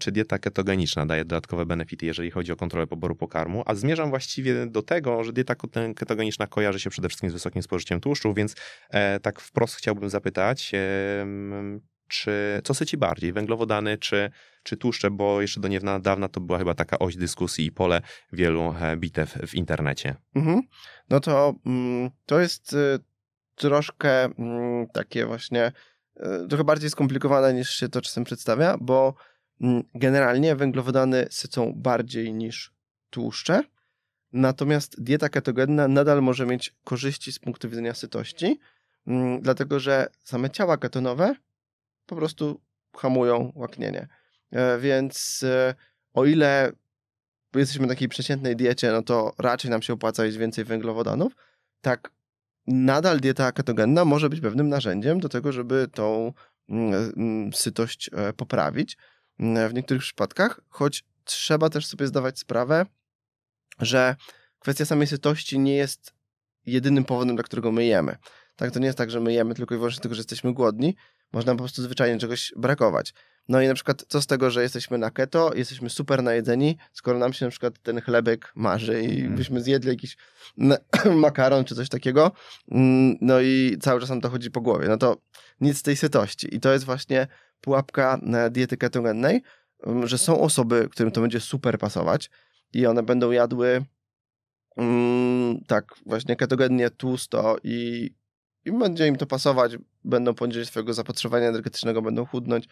czy 0.00 0.12
dieta 0.12 0.38
ketogeniczna 0.38 1.06
daje 1.06 1.24
dodatkowe 1.24 1.66
benefity, 1.66 2.06
jeżeli 2.06 2.30
chodzi 2.30 2.52
o 2.52 2.56
kontrolę 2.56 2.86
poboru 2.86 3.16
pokarmu, 3.16 3.62
a 3.66 3.74
zmierzam 3.74 4.10
właściwie 4.10 4.66
do 4.66 4.82
tego, 4.82 5.24
że 5.24 5.32
dieta 5.32 5.54
ketogeniczna 5.96 6.46
kojarzy 6.46 6.80
się 6.80 6.90
przede 6.90 7.08
wszystkim 7.08 7.30
z 7.30 7.32
wysokim 7.32 7.62
spożyciem 7.62 8.00
tłuszczu, 8.00 8.34
więc 8.34 8.54
e, 8.90 9.20
tak 9.20 9.40
wprost 9.40 9.74
chciałbym 9.74 10.10
zapytać, 10.10 10.72
czy 12.08 12.60
co 12.64 12.74
syci 12.74 12.96
bardziej, 12.96 13.32
węglowodany 13.32 13.98
czy, 13.98 14.30
czy 14.62 14.76
tłuszcze, 14.76 15.10
bo 15.10 15.40
jeszcze 15.40 15.60
do 15.60 15.68
niedawna 15.68 16.28
to 16.28 16.40
była 16.40 16.58
chyba 16.58 16.74
taka 16.74 16.98
oś 16.98 17.16
dyskusji 17.16 17.66
i 17.66 17.72
pole 17.72 18.00
wielu 18.32 18.74
e, 18.80 18.96
bitew 18.96 19.38
w 19.46 19.54
internecie. 19.54 20.14
Mhm. 20.34 20.62
No 21.10 21.20
to 21.20 21.54
mm, 21.66 22.10
to 22.26 22.40
jest 22.40 22.72
y, 22.72 22.98
troszkę 23.54 24.24
mm, 24.24 24.86
takie 24.86 25.26
właśnie, 25.26 25.72
y, 26.16 26.48
trochę 26.48 26.64
bardziej 26.64 26.90
skomplikowane 26.90 27.54
niż 27.54 27.70
się 27.70 27.88
to 27.88 28.00
czasem 28.00 28.24
przedstawia, 28.24 28.76
bo 28.80 29.14
generalnie 29.94 30.56
węglowodany 30.56 31.26
sycą 31.30 31.72
bardziej 31.76 32.34
niż 32.34 32.72
tłuszcze, 33.10 33.62
natomiast 34.32 35.02
dieta 35.02 35.28
ketogenna 35.28 35.88
nadal 35.88 36.22
może 36.22 36.46
mieć 36.46 36.74
korzyści 36.84 37.32
z 37.32 37.38
punktu 37.38 37.68
widzenia 37.68 37.94
sytości, 37.94 38.60
mm, 39.06 39.40
dlatego 39.40 39.80
że 39.80 40.06
same 40.22 40.50
ciała 40.50 40.76
ketonowe 40.76 41.34
po 42.06 42.16
prostu 42.16 42.60
hamują 42.96 43.52
łaknienie. 43.54 44.08
E, 44.50 44.78
Więc 44.78 45.42
e, 45.42 45.74
o 46.14 46.24
ile 46.24 46.72
jesteśmy 47.54 47.86
na 47.86 47.92
takiej 47.92 48.08
przeciętnej 48.08 48.56
diecie, 48.56 48.92
no 48.92 49.02
to 49.02 49.34
raczej 49.38 49.70
nam 49.70 49.82
się 49.82 49.92
opłaca 49.92 50.24
jeść 50.24 50.38
więcej 50.38 50.64
węglowodanów, 50.64 51.36
tak 51.80 52.10
nadal 52.66 53.20
dieta 53.20 53.52
ketogenna 53.52 54.04
może 54.04 54.28
być 54.30 54.40
pewnym 54.40 54.68
narzędziem 54.68 55.20
do 55.20 55.28
tego, 55.28 55.52
żeby 55.52 55.88
tą 55.94 56.32
mm, 56.68 57.12
mm, 57.16 57.52
sytość 57.52 58.10
e, 58.12 58.32
poprawić 58.32 58.96
mm, 58.96 59.15
w 59.38 59.74
niektórych 59.74 60.02
przypadkach, 60.02 60.60
choć 60.68 61.04
trzeba 61.24 61.70
też 61.70 61.86
sobie 61.86 62.06
zdawać 62.06 62.38
sprawę, 62.38 62.86
że 63.78 64.16
kwestia 64.58 64.84
samej 64.84 65.06
sytości 65.06 65.58
nie 65.58 65.76
jest 65.76 66.12
jedynym 66.66 67.04
powodem, 67.04 67.36
dla 67.36 67.44
którego 67.44 67.72
my 67.72 67.84
jemy. 67.84 68.16
Tak, 68.56 68.70
to 68.70 68.78
nie 68.78 68.86
jest 68.86 68.98
tak, 68.98 69.10
że 69.10 69.20
my 69.20 69.32
jemy 69.32 69.54
tylko 69.54 69.74
i 69.74 69.78
wyłącznie 69.78 70.00
tylko, 70.00 70.14
że 70.14 70.20
jesteśmy 70.20 70.54
głodni. 70.54 70.96
Można 71.32 71.52
po 71.52 71.58
prostu 71.58 71.82
zwyczajnie 71.82 72.18
czegoś 72.18 72.52
brakować. 72.56 73.14
No 73.48 73.60
i 73.60 73.68
na 73.68 73.74
przykład 73.74 74.04
co 74.08 74.22
z 74.22 74.26
tego, 74.26 74.50
że 74.50 74.62
jesteśmy 74.62 74.98
na 74.98 75.10
keto, 75.10 75.54
jesteśmy 75.54 75.90
super 75.90 76.22
najedzeni, 76.22 76.78
skoro 76.92 77.18
nam 77.18 77.32
się 77.32 77.44
na 77.44 77.50
przykład 77.50 77.78
ten 77.82 78.00
chlebek 78.00 78.52
marzy 78.54 79.02
i 79.02 79.16
Mhm. 79.16 79.34
byśmy 79.36 79.60
zjedli 79.60 79.90
jakiś 79.90 80.16
makaron 81.14 81.64
czy 81.64 81.74
coś 81.74 81.88
takiego, 81.88 82.32
mm, 82.70 83.16
no 83.20 83.40
i 83.40 83.78
cały 83.80 84.00
czas 84.00 84.10
nam 84.10 84.20
to 84.20 84.30
chodzi 84.30 84.50
po 84.50 84.60
głowie. 84.60 84.88
No 84.88 84.96
to 84.96 85.16
nic 85.60 85.78
z 85.78 85.82
tej 85.82 85.96
sytości. 85.96 86.54
I 86.54 86.60
to 86.60 86.72
jest 86.72 86.84
właśnie 86.84 87.26
pułapka 87.66 88.18
e, 88.34 88.50
diety 88.50 88.76
ketogennej, 88.76 89.42
mm, 89.86 90.06
że 90.06 90.18
są 90.18 90.40
osoby, 90.40 90.88
którym 90.90 91.12
to 91.12 91.20
będzie 91.20 91.40
super 91.40 91.78
pasować 91.78 92.30
i 92.72 92.86
one 92.86 93.02
będą 93.02 93.30
jadły 93.30 93.84
mm, 94.76 95.64
tak 95.66 95.84
właśnie 96.06 96.36
ketogennie 96.36 96.90
tłusto 96.90 97.56
i, 97.64 98.10
i 98.64 98.72
będzie 98.72 99.06
im 99.06 99.16
to 99.16 99.26
pasować, 99.26 99.76
będą 100.04 100.34
poniżej 100.34 100.66
swojego 100.66 100.94
zapotrzebowania 100.94 101.48
energetycznego, 101.48 102.02
będą 102.02 102.26
chudnąć 102.26 102.68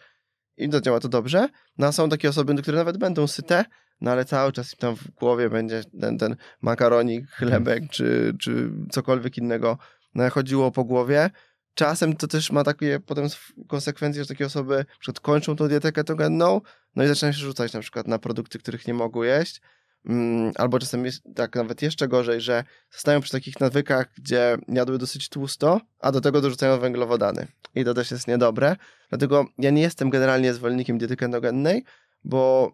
i 0.57 0.71
zadziała 0.71 0.99
to 0.99 1.09
dobrze. 1.09 1.49
No 1.77 1.87
a 1.87 1.91
są 1.91 2.09
takie 2.09 2.29
osoby, 2.29 2.61
które 2.61 2.77
nawet 2.77 2.97
będą 2.97 3.27
syte, 3.27 3.65
no 4.01 4.11
ale 4.11 4.25
cały 4.25 4.51
czas 4.51 4.73
im 4.73 4.79
tam 4.79 4.95
w 4.95 5.11
głowie 5.11 5.49
będzie 5.49 5.83
ten, 6.01 6.17
ten 6.17 6.35
makaronik, 6.61 7.29
chlebek 7.29 7.83
czy, 7.91 8.35
czy 8.39 8.71
cokolwiek 8.91 9.37
innego 9.37 9.77
no, 10.15 10.29
chodziło 10.29 10.71
po 10.71 10.83
głowie. 10.83 11.29
Czasem 11.75 12.15
to 12.15 12.27
też 12.27 12.51
ma 12.51 12.63
takie 12.63 12.99
potem 12.99 13.27
konsekwencje, 13.67 14.23
że 14.23 14.27
takie 14.27 14.45
osoby 14.45 14.77
na 14.77 14.99
przykład 14.99 15.19
kończą 15.19 15.55
tą 15.55 15.67
dietę 15.67 15.91
ketogenną, 15.91 16.61
no 16.95 17.03
i 17.03 17.07
zaczynają 17.07 17.33
się 17.33 17.39
rzucać 17.39 17.73
na 17.73 17.79
przykład 17.79 18.07
na 18.07 18.19
produkty, 18.19 18.59
których 18.59 18.87
nie 18.87 18.93
mogą 18.93 19.23
jeść. 19.23 19.61
Mm, 20.05 20.51
albo 20.55 20.79
czasem 20.79 21.05
jest 21.05 21.23
tak 21.35 21.55
nawet 21.55 21.81
jeszcze 21.81 22.07
gorzej, 22.07 22.41
że 22.41 22.63
zostają 22.91 23.21
przy 23.21 23.31
takich 23.31 23.59
nawykach, 23.59 24.07
gdzie 24.17 24.57
jadły 24.67 24.97
dosyć 24.97 25.29
tłusto, 25.29 25.81
a 25.99 26.11
do 26.11 26.21
tego 26.21 26.41
dorzucają 26.41 26.79
węglowodany. 26.79 27.47
I 27.75 27.85
to 27.85 27.93
też 27.93 28.11
jest 28.11 28.27
niedobre. 28.27 28.75
Dlatego 29.09 29.45
ja 29.57 29.69
nie 29.69 29.81
jestem 29.81 30.09
generalnie 30.09 30.53
zwolennikiem 30.53 30.97
diety 30.97 31.15
ketogennej, 31.15 31.83
bo 32.23 32.71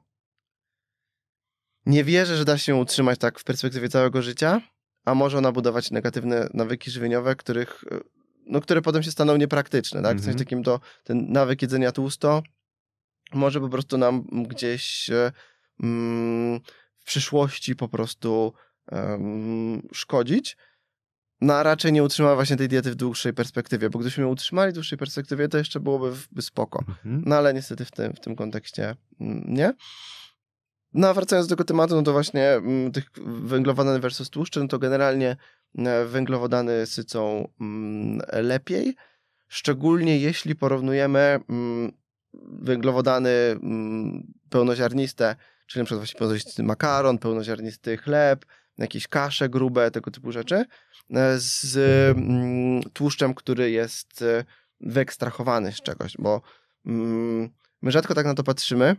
nie 1.85 2.03
wierzę, 2.03 2.37
że 2.37 2.45
da 2.45 2.57
się 2.57 2.75
utrzymać 2.75 3.19
tak 3.19 3.39
w 3.39 3.43
perspektywie 3.43 3.89
całego 3.89 4.21
życia, 4.21 4.61
a 5.05 5.15
może 5.15 5.37
ona 5.37 5.51
budować 5.51 5.91
negatywne 5.91 6.49
nawyki 6.53 6.91
żywieniowe, 6.91 7.35
których, 7.35 7.83
e, 7.91 7.99
no, 8.45 8.61
które 8.61 8.81
potem 8.81 9.03
się 9.03 9.11
staną 9.11 9.37
niepraktyczne. 9.37 10.01
Tak? 10.01 10.17
W 10.17 10.19
sensie 10.19 10.29
Mhm. 10.31 10.45
takim 10.45 10.63
to 10.63 10.79
ten 11.03 11.31
nawyk 11.31 11.61
jedzenia 11.61 11.91
tłusto 11.91 12.43
może 13.33 13.59
po 13.59 13.69
prostu 13.69 13.97
nam 13.97 14.23
gdzieś 14.31 15.09
e, 15.09 15.31
mm, 15.83 16.59
w 16.97 17.03
przyszłości 17.05 17.75
po 17.75 17.87
prostu 17.89 18.53
szkodzić. 19.93 20.57
No 21.41 21.53
a 21.53 21.63
raczej 21.63 21.93
nie 21.93 22.03
utrzyma 22.03 22.35
właśnie 22.35 22.57
tej 22.57 22.67
diety 22.67 22.91
w 22.91 22.95
dłuższej 22.95 23.33
perspektywie, 23.33 23.89
bo 23.89 23.99
gdybyśmy 23.99 24.23
ją 24.23 24.29
utrzymali 24.29 24.71
w 24.71 24.75
dłuższej 24.75 24.97
perspektywie, 24.97 25.47
to 25.47 25.57
jeszcze 25.57 25.79
byłoby 25.79 26.11
w- 26.11 26.27
by 26.31 26.41
spoko. 26.41 26.83
Mhm. 26.89 27.23
No 27.25 27.35
ale 27.35 27.53
niestety 27.53 27.85
w 27.85 27.91
tym, 27.91 28.13
w 28.13 28.19
tym 28.19 28.35
kontekście 28.35 28.95
mm, 29.21 29.43
nie. 29.47 29.73
No 30.93 31.07
a 31.09 31.13
wracając 31.13 31.47
do 31.47 31.55
tego 31.55 31.63
tematu, 31.63 31.95
no 31.95 32.03
to 32.03 32.11
właśnie 32.11 32.49
mm, 32.49 32.91
tych 32.91 33.11
węglowodany 33.43 33.99
versus 33.99 34.29
tłuszcze, 34.29 34.59
no 34.59 34.67
to 34.67 34.79
generalnie 34.79 35.37
węglowodany 36.05 36.85
sycą 36.85 37.47
mm, 37.61 38.21
lepiej, 38.31 38.95
szczególnie 39.47 40.19
jeśli 40.19 40.55
porównujemy 40.55 41.39
mm, 41.49 41.91
węglowodany 42.61 43.29
mm, 43.29 44.33
pełnoziarniste, 44.49 45.35
czyli 45.67 45.85
przykład 45.85 45.99
właśnie 45.99 46.19
pełnoziarnisty 46.19 46.63
makaron, 46.63 47.17
pełnoziarnisty 47.17 47.97
chleb, 47.97 48.45
jakieś 48.77 49.07
kasze 49.07 49.49
grube, 49.49 49.91
tego 49.91 50.11
typu 50.11 50.31
rzeczy, 50.31 50.55
e, 50.55 50.65
z 51.37 51.77
tłuszczem, 52.93 53.33
który 53.33 53.71
jest 53.71 54.21
e, 54.21 54.43
wyekstrahowany 54.79 55.71
z 55.71 55.81
czegoś, 55.81 56.13
bo 56.19 56.41
my 57.81 57.91
rzadko 57.91 58.13
tak 58.13 58.25
na 58.25 58.33
to 58.33 58.43
patrzymy, 58.43 58.95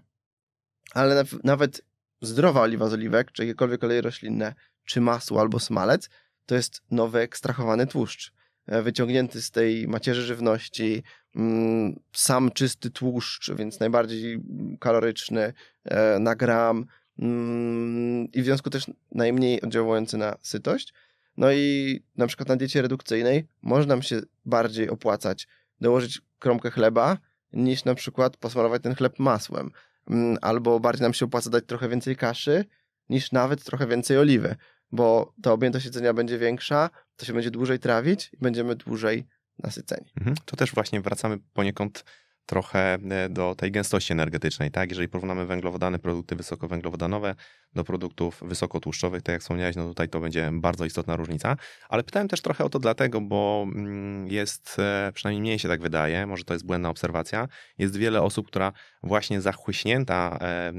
ale 0.94 1.24
naw- 1.24 1.38
nawet 1.44 1.82
zdrowa 2.20 2.60
oliwa 2.60 2.88
z 2.88 2.92
oliwek, 2.92 3.32
czy 3.32 3.42
jakiekolwiek 3.46 3.84
oleje 3.84 4.00
roślinne, 4.00 4.54
czy 4.84 5.00
masło 5.00 5.40
albo 5.40 5.60
smalec, 5.60 6.10
to 6.46 6.54
jest 6.54 6.82
nowy 6.90 7.18
ekstrahowany 7.18 7.86
tłuszcz. 7.86 8.32
e, 8.66 8.82
Wyciągnięty 8.82 9.42
z 9.42 9.50
tej 9.50 9.88
macierzy 9.88 10.22
żywności, 10.22 11.02
mm, 11.36 12.00
sam 12.12 12.50
czysty 12.50 12.90
tłuszcz, 12.90 13.50
więc 13.52 13.80
najbardziej 13.80 14.40
kaloryczny 14.80 15.52
e, 15.84 16.18
na 16.18 16.36
gram 16.36 16.86
mm, 17.18 18.32
i 18.32 18.42
w 18.42 18.44
związku 18.44 18.70
też 18.70 18.86
najmniej 19.12 19.62
oddziałujący 19.62 20.16
na 20.16 20.36
sytość. 20.42 20.94
No 21.36 21.52
i 21.52 22.02
na 22.16 22.26
przykład 22.26 22.48
na 22.48 22.56
diecie 22.56 22.82
redukcyjnej 22.82 23.46
może 23.62 23.86
nam 23.86 24.02
się 24.02 24.20
bardziej 24.44 24.90
opłacać 24.90 25.48
dołożyć 25.80 26.20
kromkę 26.38 26.70
chleba 26.70 27.18
niż 27.52 27.84
na 27.84 27.94
przykład 27.94 28.36
posmarować 28.36 28.82
ten 28.82 28.94
chleb 28.94 29.18
masłem. 29.18 29.70
Mm, 30.10 30.38
albo 30.40 30.80
bardziej 30.80 31.02
nam 31.02 31.14
się 31.14 31.24
opłaca 31.24 31.50
dać 31.50 31.64
trochę 31.66 31.88
więcej 31.88 32.16
kaszy, 32.16 32.64
niż 33.08 33.32
nawet 33.32 33.64
trochę 33.64 33.86
więcej 33.86 34.18
oliwy, 34.18 34.56
bo 34.92 35.34
ta 35.42 35.52
objętość 35.52 35.84
jedzenia 35.86 36.14
będzie 36.14 36.38
większa, 36.38 36.90
to 37.16 37.26
się 37.26 37.32
będzie 37.32 37.50
dłużej 37.50 37.78
trawić 37.78 38.30
i 38.32 38.36
będziemy 38.40 38.76
dłużej 38.76 39.26
nasyceni. 39.58 40.12
Mhm. 40.16 40.36
To 40.44 40.56
też 40.56 40.72
właśnie 40.74 41.00
wracamy 41.00 41.38
poniekąd 41.52 42.04
trochę 42.46 42.94
e, 42.94 43.28
do 43.28 43.54
tej 43.54 43.72
gęstości 43.72 44.12
energetycznej, 44.12 44.70
tak? 44.70 44.90
Jeżeli 44.90 45.08
porównamy 45.08 45.46
węglowodany, 45.46 45.98
produkty 45.98 46.36
wysokowęglowodanowe 46.36 47.34
do 47.74 47.84
produktów 47.84 48.42
wysokotłuszczowych, 48.46 49.22
tak 49.22 49.32
jak 49.32 49.42
wspomniałeś, 49.42 49.76
no 49.76 49.88
tutaj 49.88 50.08
to 50.08 50.20
będzie 50.20 50.50
bardzo 50.52 50.84
istotna 50.84 51.16
różnica, 51.16 51.56
ale 51.88 52.02
pytałem 52.02 52.28
też 52.28 52.40
trochę 52.40 52.64
o 52.64 52.68
to 52.68 52.78
dlatego, 52.78 53.20
bo 53.20 53.66
mm, 53.74 54.28
jest, 54.28 54.76
e, 54.78 55.12
przynajmniej 55.14 55.40
mnie 55.40 55.58
się 55.58 55.68
tak 55.68 55.80
wydaje, 55.80 56.26
może 56.26 56.44
to 56.44 56.54
jest 56.54 56.66
błędna 56.66 56.90
obserwacja, 56.90 57.48
jest 57.78 57.96
wiele 57.96 58.22
osób, 58.22 58.46
która 58.46 58.72
właśnie 59.02 59.40
zachłyśnięta 59.40 60.38
e, 60.40 60.72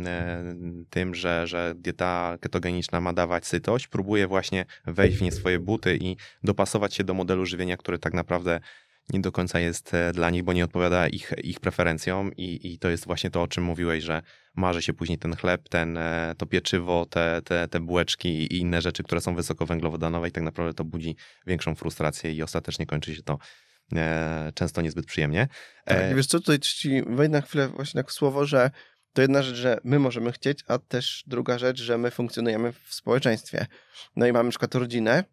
tym, 0.89 1.15
że, 1.15 1.47
że 1.47 1.73
dieta 1.76 2.38
ketogeniczna 2.41 3.02
ma 3.02 3.13
dawać 3.13 3.47
sytość, 3.47 3.88
próbuje 3.88 4.28
właśnie 4.28 4.65
wejść 4.86 5.17
w 5.17 5.21
nie 5.21 5.32
swoje 5.32 5.60
buty 5.60 5.97
i 6.02 6.17
dopasować 6.43 6.95
się 6.95 7.04
do 7.04 7.13
modelu 7.13 7.45
żywienia, 7.45 7.78
który 7.78 7.99
tak 7.99 8.13
naprawdę 8.13 8.60
nie 9.09 9.19
do 9.19 9.31
końca 9.31 9.59
jest 9.59 9.93
e, 9.93 10.13
dla 10.13 10.29
nich, 10.29 10.43
bo 10.43 10.53
nie 10.53 10.63
odpowiada 10.63 11.07
ich, 11.07 11.33
ich 11.43 11.59
preferencjom 11.59 12.31
i, 12.35 12.73
i 12.73 12.79
to 12.79 12.89
jest 12.89 13.05
właśnie 13.05 13.29
to, 13.29 13.41
o 13.41 13.47
czym 13.47 13.63
mówiłeś, 13.63 14.03
że 14.03 14.21
marzy 14.55 14.81
się 14.81 14.93
później 14.93 15.17
ten 15.17 15.35
chleb, 15.35 15.69
ten, 15.69 15.97
e, 15.97 16.35
to 16.37 16.45
pieczywo, 16.45 17.05
te, 17.05 17.41
te, 17.45 17.67
te 17.67 17.79
bułeczki 17.79 18.29
i 18.29 18.57
inne 18.57 18.81
rzeczy, 18.81 19.03
które 19.03 19.21
są 19.21 19.35
wysokowęglowodanowe 19.35 20.27
i 20.27 20.31
tak 20.31 20.43
naprawdę 20.43 20.73
to 20.73 20.83
budzi 20.83 21.15
większą 21.47 21.75
frustrację 21.75 22.31
i 22.31 22.43
ostatecznie 22.43 22.85
kończy 22.85 23.15
się 23.15 23.23
to 23.23 23.37
e, 23.95 24.51
często 24.55 24.81
niezbyt 24.81 25.05
przyjemnie. 25.05 25.47
Tak, 25.85 25.97
e... 25.97 26.15
wiesz 26.15 26.27
co, 26.27 26.39
tutaj 26.39 26.59
ci 26.59 27.03
wejdę 27.07 27.37
na 27.37 27.41
chwilę 27.41 27.67
właśnie 27.67 28.01
na 28.01 28.09
słowo, 28.09 28.45
że 28.45 28.71
to 29.13 29.21
jedna 29.21 29.43
rzecz, 29.43 29.55
że 29.55 29.79
my 29.83 29.99
możemy 29.99 30.31
chcieć, 30.31 30.63
a 30.67 30.79
też 30.79 31.23
druga 31.27 31.57
rzecz, 31.57 31.81
że 31.81 31.97
my 31.97 32.11
funkcjonujemy 32.11 32.71
w 32.71 32.93
społeczeństwie. 32.93 33.65
No 34.15 34.27
i 34.27 34.31
mamy 34.31 34.43
na 34.43 34.49
przykład 34.49 34.75
rodzinę, 34.75 35.23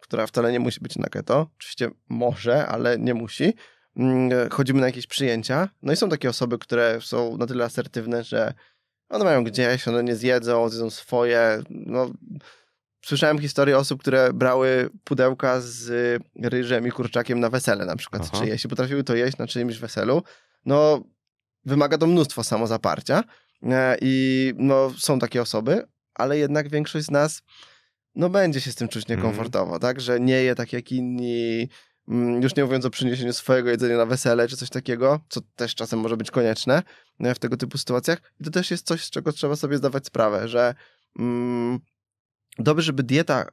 która 0.00 0.26
wcale 0.26 0.52
nie 0.52 0.60
musi 0.60 0.80
być 0.80 0.96
na 0.96 1.08
keto. 1.08 1.50
Oczywiście 1.58 1.90
może, 2.08 2.66
ale 2.66 2.98
nie 2.98 3.14
musi. 3.14 3.54
Mm, 3.96 4.50
chodzimy 4.50 4.80
na 4.80 4.86
jakieś 4.86 5.06
przyjęcia. 5.06 5.68
No 5.82 5.92
i 5.92 5.96
są 5.96 6.08
takie 6.08 6.30
osoby, 6.30 6.58
które 6.58 6.98
są 7.00 7.36
na 7.36 7.46
tyle 7.46 7.64
asertywne, 7.64 8.24
że 8.24 8.54
one 9.08 9.24
mają 9.24 9.44
gdzieś, 9.44 9.88
one 9.88 10.04
nie 10.04 10.16
zjedzą, 10.16 10.68
zjedzą 10.68 10.90
swoje. 10.90 11.62
No, 11.70 12.10
słyszałem 13.04 13.38
historię 13.38 13.78
osób, 13.78 14.00
które 14.00 14.32
brały 14.32 14.90
pudełka 15.04 15.60
z 15.60 16.22
ryżem 16.42 16.86
i 16.86 16.90
kurczakiem 16.90 17.40
na 17.40 17.50
wesele 17.50 17.86
na 17.86 17.96
przykład. 17.96 18.22
Aha. 18.24 18.38
Czy 18.38 18.48
jeśli 18.48 18.70
potrafiły 18.70 19.04
to 19.04 19.14
jeść 19.14 19.38
na 19.38 19.46
czyimś 19.46 19.78
weselu, 19.78 20.22
no 20.64 21.02
wymaga 21.64 21.98
to 21.98 22.06
mnóstwo 22.06 22.44
samozaparcia 22.44 23.24
e, 23.62 23.96
i 24.00 24.52
no 24.56 24.90
są 24.98 25.18
takie 25.18 25.42
osoby, 25.42 25.86
ale 26.14 26.38
jednak 26.38 26.68
większość 26.68 27.06
z 27.06 27.10
nas 27.10 27.42
no 28.18 28.30
będzie 28.30 28.60
się 28.60 28.72
z 28.72 28.74
tym 28.74 28.88
czuć 28.88 29.02
mhm. 29.02 29.18
niekomfortowo, 29.18 29.70
mm. 29.70 29.80
tak? 29.80 30.00
Że 30.00 30.20
nie 30.20 30.42
je 30.42 30.54
tak 30.54 30.72
jak 30.72 30.92
inni, 30.92 31.68
mm, 32.08 32.42
już 32.42 32.56
nie 32.56 32.64
mówiąc 32.64 32.84
o 32.84 32.90
przyniesieniu 32.90 33.32
swojego 33.32 33.70
jedzenia 33.70 33.96
na 33.96 34.06
wesele 34.06 34.48
czy 34.48 34.56
coś 34.56 34.70
takiego, 34.70 35.20
co 35.28 35.40
też 35.56 35.74
czasem 35.74 35.98
może 35.98 36.16
być 36.16 36.30
konieczne 36.30 36.82
e, 37.20 37.34
w 37.34 37.38
tego 37.38 37.56
typu 37.56 37.78
sytuacjach. 37.78 38.18
I 38.40 38.44
to 38.44 38.50
też 38.50 38.70
jest 38.70 38.86
coś, 38.86 39.04
z 39.04 39.10
czego 39.10 39.32
trzeba 39.32 39.56
sobie 39.56 39.76
zdawać 39.76 40.06
sprawę, 40.06 40.48
że 40.48 40.74
mm, 41.18 41.78
dobrze, 42.58 42.82
żeby 42.82 43.02
dieta, 43.02 43.46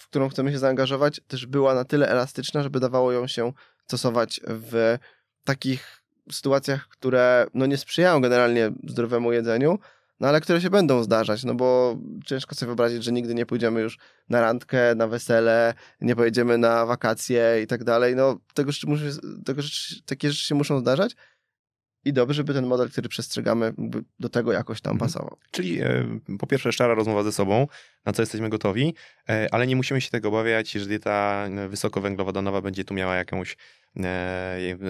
w 0.00 0.08
którą 0.08 0.28
chcemy 0.28 0.52
się 0.52 0.58
zaangażować, 0.58 1.20
też 1.26 1.46
była 1.46 1.74
na 1.74 1.84
tyle 1.84 2.08
elastyczna, 2.08 2.62
żeby 2.62 2.80
dawało 2.80 3.12
ją 3.12 3.26
się 3.26 3.52
stosować 3.86 4.40
w 4.46 4.98
takich 5.44 6.02
sytuacjach, 6.32 6.88
które 6.88 7.46
no, 7.54 7.66
nie 7.66 7.76
sprzyjają 7.76 8.20
generalnie 8.20 8.72
zdrowemu 8.88 9.32
jedzeniu, 9.32 9.78
no 10.20 10.28
ale 10.28 10.40
które 10.40 10.60
się 10.60 10.70
będą 10.70 11.02
zdarzać, 11.02 11.44
no 11.44 11.54
bo 11.54 11.98
ciężko 12.24 12.54
sobie 12.54 12.66
wyobrazić, 12.66 13.04
że 13.04 13.12
nigdy 13.12 13.34
nie 13.34 13.46
pójdziemy 13.46 13.80
już 13.80 13.98
na 14.28 14.40
randkę, 14.40 14.94
na 14.94 15.06
wesele, 15.06 15.74
nie 16.00 16.16
pojedziemy 16.16 16.58
na 16.58 16.86
wakacje 16.86 17.62
i 17.62 17.66
tak 17.66 17.84
dalej. 17.84 18.16
No 18.16 18.38
tego 18.54 18.70
musi, 18.86 19.04
tego 19.44 19.62
rzeczy, 19.62 20.02
takie 20.02 20.30
rzeczy 20.30 20.46
się 20.46 20.54
muszą 20.54 20.78
zdarzać 20.78 21.16
i 22.06 22.12
dobrze, 22.12 22.34
żeby 22.34 22.54
ten 22.54 22.66
model, 22.66 22.90
który 22.90 23.08
przestrzegamy, 23.08 23.74
do 24.20 24.28
tego 24.28 24.52
jakoś 24.52 24.80
tam 24.80 24.92
mhm. 24.92 25.10
pasował. 25.10 25.36
Czyli 25.50 25.80
e, 25.80 26.20
po 26.38 26.46
pierwsze 26.46 26.72
szczera 26.72 26.94
rozmowa 26.94 27.22
ze 27.22 27.32
sobą, 27.32 27.66
na 28.04 28.12
co 28.12 28.22
jesteśmy 28.22 28.48
gotowi, 28.48 28.94
e, 29.28 29.48
ale 29.50 29.66
nie 29.66 29.76
musimy 29.76 30.00
się 30.00 30.10
tego 30.10 30.28
obawiać, 30.28 30.70
że 30.70 30.86
dieta 30.86 31.46
e, 31.50 31.68
wysokowęglowodanowa 31.68 32.62
będzie 32.62 32.84
tu 32.84 32.94
miała 32.94 33.16
jakąś 33.16 33.56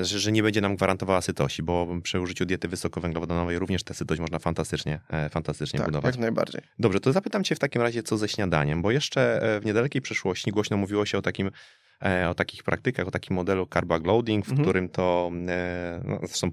że, 0.02 0.18
że 0.18 0.32
nie 0.32 0.42
będzie 0.42 0.60
nam 0.60 0.76
gwarantowała 0.76 1.20
sytości, 1.20 1.62
bo 1.62 1.86
przy 2.02 2.20
użyciu 2.20 2.46
diety 2.46 2.68
wysokowęglowodanowej 2.68 3.58
również 3.58 3.82
tę 3.82 3.94
sytość 3.94 4.20
można 4.20 4.38
fantastycznie, 4.38 5.00
fantastycznie 5.30 5.78
tak, 5.78 5.88
budować. 5.88 6.14
jak 6.14 6.20
najbardziej. 6.20 6.60
Dobrze, 6.78 7.00
to 7.00 7.12
zapytam 7.12 7.44
cię 7.44 7.54
w 7.54 7.58
takim 7.58 7.82
razie, 7.82 8.02
co 8.02 8.18
ze 8.18 8.28
śniadaniem, 8.28 8.82
bo 8.82 8.90
jeszcze 8.90 9.40
w 9.62 9.66
niedalekiej 9.66 10.02
przeszłości 10.02 10.50
głośno 10.50 10.76
mówiło 10.76 11.06
się 11.06 11.18
o 11.18 11.22
takim 11.22 11.50
E, 12.04 12.28
o 12.28 12.34
takich 12.34 12.62
praktykach, 12.62 13.08
o 13.08 13.10
takim 13.10 13.36
modelu 13.36 13.66
carb 13.66 14.06
loading, 14.06 14.46
w 14.46 14.50
mhm. 14.50 14.64
którym 14.64 14.88
to 14.88 15.30
e, 15.48 16.00
no, 16.04 16.18
zresztą 16.22 16.50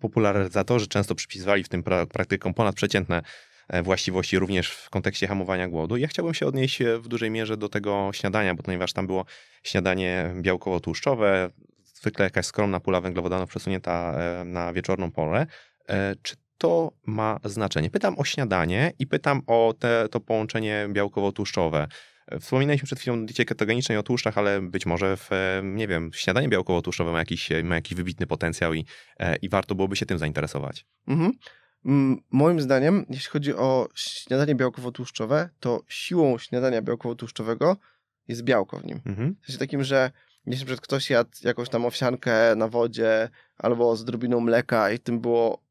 popularyzatorzy 0.00 0.88
często 0.88 1.14
przypisywali 1.14 1.64
w 1.64 1.68
tym 1.68 1.82
praktykom 2.12 2.54
ponadprzeciętne 2.54 3.22
e, 3.68 3.82
właściwości 3.82 4.38
również 4.38 4.70
w 4.70 4.90
kontekście 4.90 5.26
hamowania 5.26 5.68
głodu. 5.68 5.96
Ja 5.96 6.08
chciałbym 6.08 6.34
się 6.34 6.46
odnieść 6.46 6.82
w 6.98 7.08
dużej 7.08 7.30
mierze 7.30 7.56
do 7.56 7.68
tego 7.68 8.10
śniadania, 8.12 8.54
bo 8.54 8.62
ponieważ 8.62 8.92
tam 8.92 9.06
było 9.06 9.24
śniadanie 9.62 10.34
białkowo-tłuszczowe, 10.40 11.50
zwykle 12.00 12.24
jakaś 12.24 12.46
skromna 12.46 12.80
pula 12.80 13.00
węglowodanów 13.00 13.50
przesunięta 13.50 14.14
na 14.44 14.72
wieczorną 14.72 15.10
porę. 15.10 15.46
Czy 16.22 16.36
to 16.58 16.92
ma 17.06 17.40
znaczenie? 17.44 17.90
Pytam 17.90 18.18
o 18.18 18.24
śniadanie 18.24 18.92
i 18.98 19.06
pytam 19.06 19.42
o 19.46 19.74
te, 19.78 20.06
to 20.10 20.20
połączenie 20.20 20.88
białkowo-tłuszczowe. 20.92 21.86
Wspominaliśmy 22.40 22.86
przed 22.86 23.00
chwilą 23.00 23.14
o 23.14 23.26
diecie 23.26 23.44
ketogenicznej, 23.44 23.98
o 23.98 24.02
tłuszczach, 24.02 24.38
ale 24.38 24.60
być 24.62 24.86
może 24.86 25.16
w, 25.16 25.30
nie 25.62 25.88
wiem, 25.88 26.10
śniadanie 26.14 26.48
białkowo-tłuszczowe 26.48 27.12
ma 27.12 27.18
jakiś, 27.18 27.48
ma 27.64 27.74
jakiś 27.74 27.94
wybitny 27.94 28.26
potencjał 28.26 28.74
i, 28.74 28.84
e, 29.18 29.36
i 29.36 29.48
warto 29.48 29.74
byłoby 29.74 29.96
się 29.96 30.06
tym 30.06 30.18
zainteresować. 30.18 30.86
Mhm. 31.08 31.32
Moim 32.30 32.60
zdaniem, 32.60 33.06
jeśli 33.10 33.30
chodzi 33.30 33.54
o 33.54 33.88
śniadanie 33.94 34.54
białkowo-tłuszczowe, 34.54 35.48
to 35.60 35.82
siłą 35.88 36.38
śniadania 36.38 36.82
białkowo-tłuszczowego 36.82 37.76
jest 38.28 38.42
białko 38.42 38.78
w 38.78 38.84
nim. 38.84 39.00
Mhm. 39.06 39.36
W 39.42 39.46
sensie 39.46 39.58
takim, 39.58 39.84
że 39.84 40.10
jeśli 40.46 40.66
przed 40.66 40.80
ktoś 40.80 41.10
jadł 41.10 41.30
jakąś 41.42 41.68
tam 41.68 41.84
owsiankę 41.84 42.56
na 42.56 42.68
wodzie 42.68 43.28
albo 43.58 43.96
z 43.96 44.04
drobiną 44.04 44.40
mleka 44.40 44.90
i 44.90 44.98
tym 44.98 45.20
było 45.20 45.62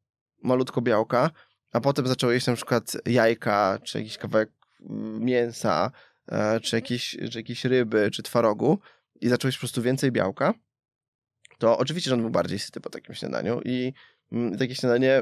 malutko 0.43 0.81
białka, 0.81 1.31
a 1.71 1.81
potem 1.81 2.07
zaczął 2.07 2.31
jeść 2.31 2.47
na 2.47 2.55
przykład 2.55 2.97
jajka 3.05 3.79
czy 3.83 3.97
jakiś 3.97 4.17
kawałek 4.17 4.49
mm, 4.89 5.23
mięsa, 5.23 5.91
E, 6.31 6.59
czy 6.59 6.75
jakieś, 6.75 7.17
czy 7.31 7.39
jakieś 7.39 7.65
ryby, 7.65 8.11
czy 8.11 8.23
twarogu 8.23 8.79
i 9.21 9.29
zacząłeś 9.29 9.55
po 9.55 9.59
prostu 9.59 9.81
więcej 9.81 10.11
białka, 10.11 10.53
to 11.57 11.77
oczywiście, 11.77 12.09
że 12.09 12.15
on 12.15 12.21
był 12.21 12.29
bardziej 12.29 12.59
syty 12.59 12.81
po 12.81 12.89
takim 12.89 13.15
śniadaniu 13.15 13.61
i 13.65 13.93
mm, 14.31 14.57
takie 14.57 14.75
śniadanie 14.75 15.21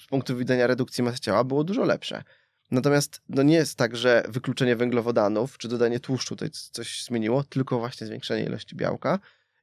z 0.00 0.06
punktu 0.06 0.36
widzenia 0.36 0.66
redukcji 0.66 1.04
masy 1.04 1.20
ciała 1.20 1.44
było 1.44 1.64
dużo 1.64 1.84
lepsze. 1.84 2.22
Natomiast 2.70 3.20
no 3.28 3.42
nie 3.42 3.54
jest 3.54 3.78
tak, 3.78 3.96
że 3.96 4.24
wykluczenie 4.28 4.76
węglowodanów 4.76 5.58
czy 5.58 5.68
dodanie 5.68 6.00
tłuszczu 6.00 6.36
to 6.36 6.46
coś 6.50 7.04
zmieniło, 7.04 7.44
tylko 7.44 7.78
właśnie 7.78 8.06
zwiększenie 8.06 8.44
ilości 8.44 8.76
białka. 8.76 9.18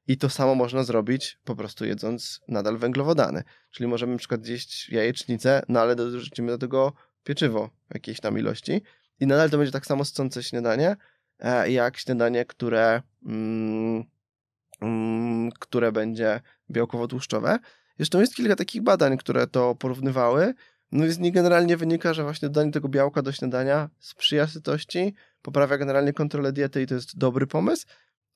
I 0.07 0.17
to 0.17 0.29
samo 0.29 0.55
można 0.55 0.83
zrobić 0.83 1.39
po 1.43 1.55
prostu 1.55 1.85
jedząc 1.85 2.41
nadal 2.47 2.77
węglowodany. 2.77 3.43
Czyli 3.71 3.87
możemy 3.87 4.11
na 4.11 4.19
przykład 4.19 4.45
zjeść 4.45 4.89
jajecznicę, 4.89 5.61
no 5.69 5.79
ale 5.79 5.95
dorzucimy 5.95 6.51
do 6.51 6.57
tego 6.57 6.93
pieczywo 7.23 7.69
jakiejś 7.93 8.19
tam 8.19 8.39
ilości 8.39 8.81
i 9.19 9.27
nadal 9.27 9.49
to 9.49 9.57
będzie 9.57 9.71
tak 9.71 9.85
samo 9.85 10.05
scące 10.05 10.43
śniadanie, 10.43 10.95
e, 11.39 11.71
jak 11.71 11.97
śniadanie, 11.97 12.45
które, 12.45 13.01
mm, 13.25 14.03
mm, 14.81 15.51
które 15.51 15.91
będzie 15.91 16.41
białkowo-tłuszczowe. 16.71 17.59
Zresztą 17.97 18.19
jest 18.19 18.35
kilka 18.35 18.55
takich 18.55 18.81
badań, 18.81 19.17
które 19.17 19.47
to 19.47 19.75
porównywały. 19.75 20.53
No 20.93 21.11
z 21.11 21.19
nich 21.19 21.33
generalnie 21.33 21.77
wynika, 21.77 22.13
że 22.13 22.23
właśnie 22.23 22.49
dodanie 22.49 22.71
tego 22.71 22.89
białka 22.89 23.21
do 23.21 23.31
śniadania 23.31 23.89
sprzyja 23.99 24.47
sytości, 24.47 25.13
poprawia 25.41 25.77
generalnie 25.77 26.13
kontrolę 26.13 26.51
diety 26.51 26.81
i 26.81 26.87
to 26.87 26.95
jest 26.95 27.17
dobry 27.17 27.47
pomysł, 27.47 27.85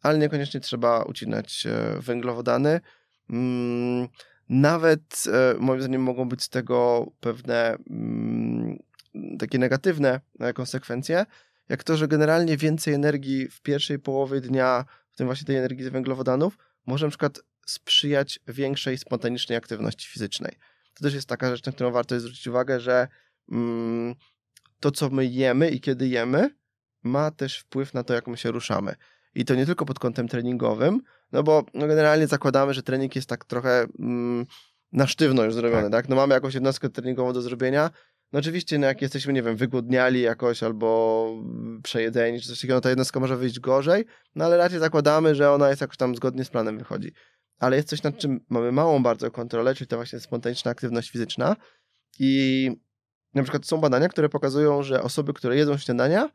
ale 0.02 0.18
niekoniecznie 0.18 0.60
trzeba 0.60 1.04
ucinać 1.04 1.66
e, 1.66 2.00
węglowodany. 2.00 2.82
Mm, 3.30 4.08
nawet 4.50 5.24
e, 5.28 5.60
moim 5.60 5.82
zdaniem 5.82 6.04
mogą 6.04 6.30
być 6.30 6.44
z 6.44 6.50
tego 6.50 7.08
pewne 7.20 7.78
takie 9.40 9.60
negatywne 9.60 10.22
e, 10.40 10.54
konsekwencje, 10.54 11.26
jak 11.70 11.84
to, 11.84 11.98
że 11.98 12.08
generalnie 12.08 12.58
więcej 12.58 12.94
energii 12.94 13.48
w 13.48 13.62
pierwszej 13.62 14.00
połowie 14.00 14.42
dnia, 14.42 14.86
w 15.12 15.18
tym 15.18 15.28
właśnie 15.28 15.46
tej 15.46 15.56
energii 15.56 15.86
z 15.86 15.90
węglowodanów, 15.90 16.58
może 16.86 17.06
na 17.06 17.10
przykład 17.10 17.40
sprzyjać 17.66 18.40
większej 18.48 18.98
spontanicznej 18.98 19.58
aktywności 19.58 20.08
fizycznej. 20.08 20.58
To 20.98 21.04
też 21.04 21.14
jest 21.14 21.30
taka 21.30 21.56
rzecz, 21.56 21.66
na 21.66 21.72
którą 21.72 21.92
warto 21.92 22.20
zwrócić 22.20 22.48
uwagę, 22.48 22.80
że 22.80 23.08
mm, 23.52 24.16
to, 24.80 24.92
co 24.92 25.10
my 25.10 25.26
jemy 25.26 25.70
i 25.70 25.82
kiedy 25.82 26.08
jemy, 26.08 26.50
ma 27.04 27.32
też 27.32 27.60
wpływ 27.60 27.94
na 27.94 28.04
to, 28.04 28.14
jak 28.14 28.28
my 28.28 28.38
się 28.38 28.52
ruszamy. 28.52 28.96
I 29.36 29.46
to 29.46 29.56
nie 29.56 29.66
tylko 29.66 29.86
pod 29.86 30.00
kątem 30.00 30.28
treningowym, 30.28 31.02
no 31.32 31.44
bo 31.44 31.64
no 31.74 31.88
generalnie 31.88 32.28
zakładamy, 32.28 32.74
że 32.74 32.84
trening 32.84 33.16
jest 33.16 33.30
tak 33.30 33.46
trochę 33.46 33.86
mm, 34.00 34.46
na 34.92 35.08
sztywno 35.08 35.44
już 35.44 35.54
zrobione, 35.54 35.84
tak? 35.84 35.92
tak? 35.92 36.10
No 36.10 36.16
mamy 36.16 36.34
jakąś 36.34 36.54
jednostkę 36.54 36.90
treningową 36.90 37.34
do 37.34 37.42
zrobienia, 37.42 37.90
no 38.34 38.40
oczywiście, 38.40 38.78
no 38.80 38.88
jak 38.88 39.02
jesteśmy, 39.02 39.34
nie 39.34 39.44
wiem, 39.44 39.56
wygłodniali 39.56 40.22
jakoś 40.22 40.64
albo 40.64 41.30
przejedzeni 41.84 42.42
czy 42.42 42.48
coś 42.48 42.58
takiego, 42.58 42.74
no 42.74 42.82
ta 42.82 42.90
jednostka 42.90 43.20
może 43.20 43.38
wyjść 43.38 43.60
gorzej, 43.60 44.06
no 44.36 44.46
ale 44.46 44.58
raczej 44.58 44.80
zakładamy, 44.80 45.36
że 45.36 45.52
ona 45.52 45.70
jest 45.70 45.82
jakoś 45.82 45.98
tam 45.98 46.16
zgodnie 46.16 46.46
z 46.46 46.50
planem 46.50 46.78
wychodzi. 46.78 47.12
Ale 47.60 47.76
jest 47.76 47.90
coś, 47.90 48.04
nad 48.04 48.18
czym 48.18 48.46
mamy 48.50 48.72
małą 48.72 49.04
bardzo 49.04 49.32
kontrolę, 49.32 49.76
czyli 49.76 49.88
to 49.88 49.96
właśnie 49.96 50.20
spontaniczna 50.20 50.72
aktywność 50.72 51.10
fizyczna. 51.10 51.56
I 52.20 52.72
na 53.34 53.44
przykład 53.44 53.66
są 53.66 53.78
badania, 53.78 54.10
które 54.10 54.30
pokazują, 54.30 54.84
że 54.84 55.04
osoby, 55.04 55.34
które 55.34 55.56
jedzą 55.56 55.78
śniadania, 55.78 56.30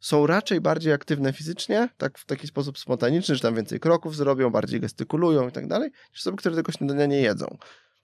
są 0.00 0.26
raczej 0.26 0.60
bardziej 0.60 0.92
aktywne 0.92 1.32
fizycznie, 1.32 1.88
tak 1.96 2.18
w 2.18 2.26
taki 2.26 2.46
sposób 2.46 2.78
spontaniczny, 2.78 3.34
że 3.34 3.40
tam 3.40 3.54
więcej 3.54 3.80
kroków 3.80 4.16
zrobią, 4.16 4.50
bardziej 4.50 4.80
gestykulują 4.80 5.48
i 5.48 5.52
tak 5.52 5.66
dalej, 5.66 5.90
niż 6.10 6.20
osoby, 6.20 6.36
które 6.36 6.56
tego 6.56 6.72
śniadania 6.72 7.06
nie 7.06 7.20
jedzą. 7.20 7.58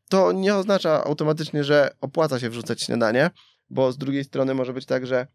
To 0.08 0.32
nie 0.32 0.54
oznacza 0.54 1.04
automatycznie, 1.04 1.64
że 1.64 1.90
opłaca 2.00 2.40
się 2.40 2.50
wrzucać 2.50 2.82
śniadanie, 2.82 3.30
bo 3.70 3.92
z 3.92 3.98
drugiej 3.98 4.24
strony 4.24 4.54
może 4.54 4.72
być 4.72 4.86
tak, 4.86 5.06
że 5.06 5.26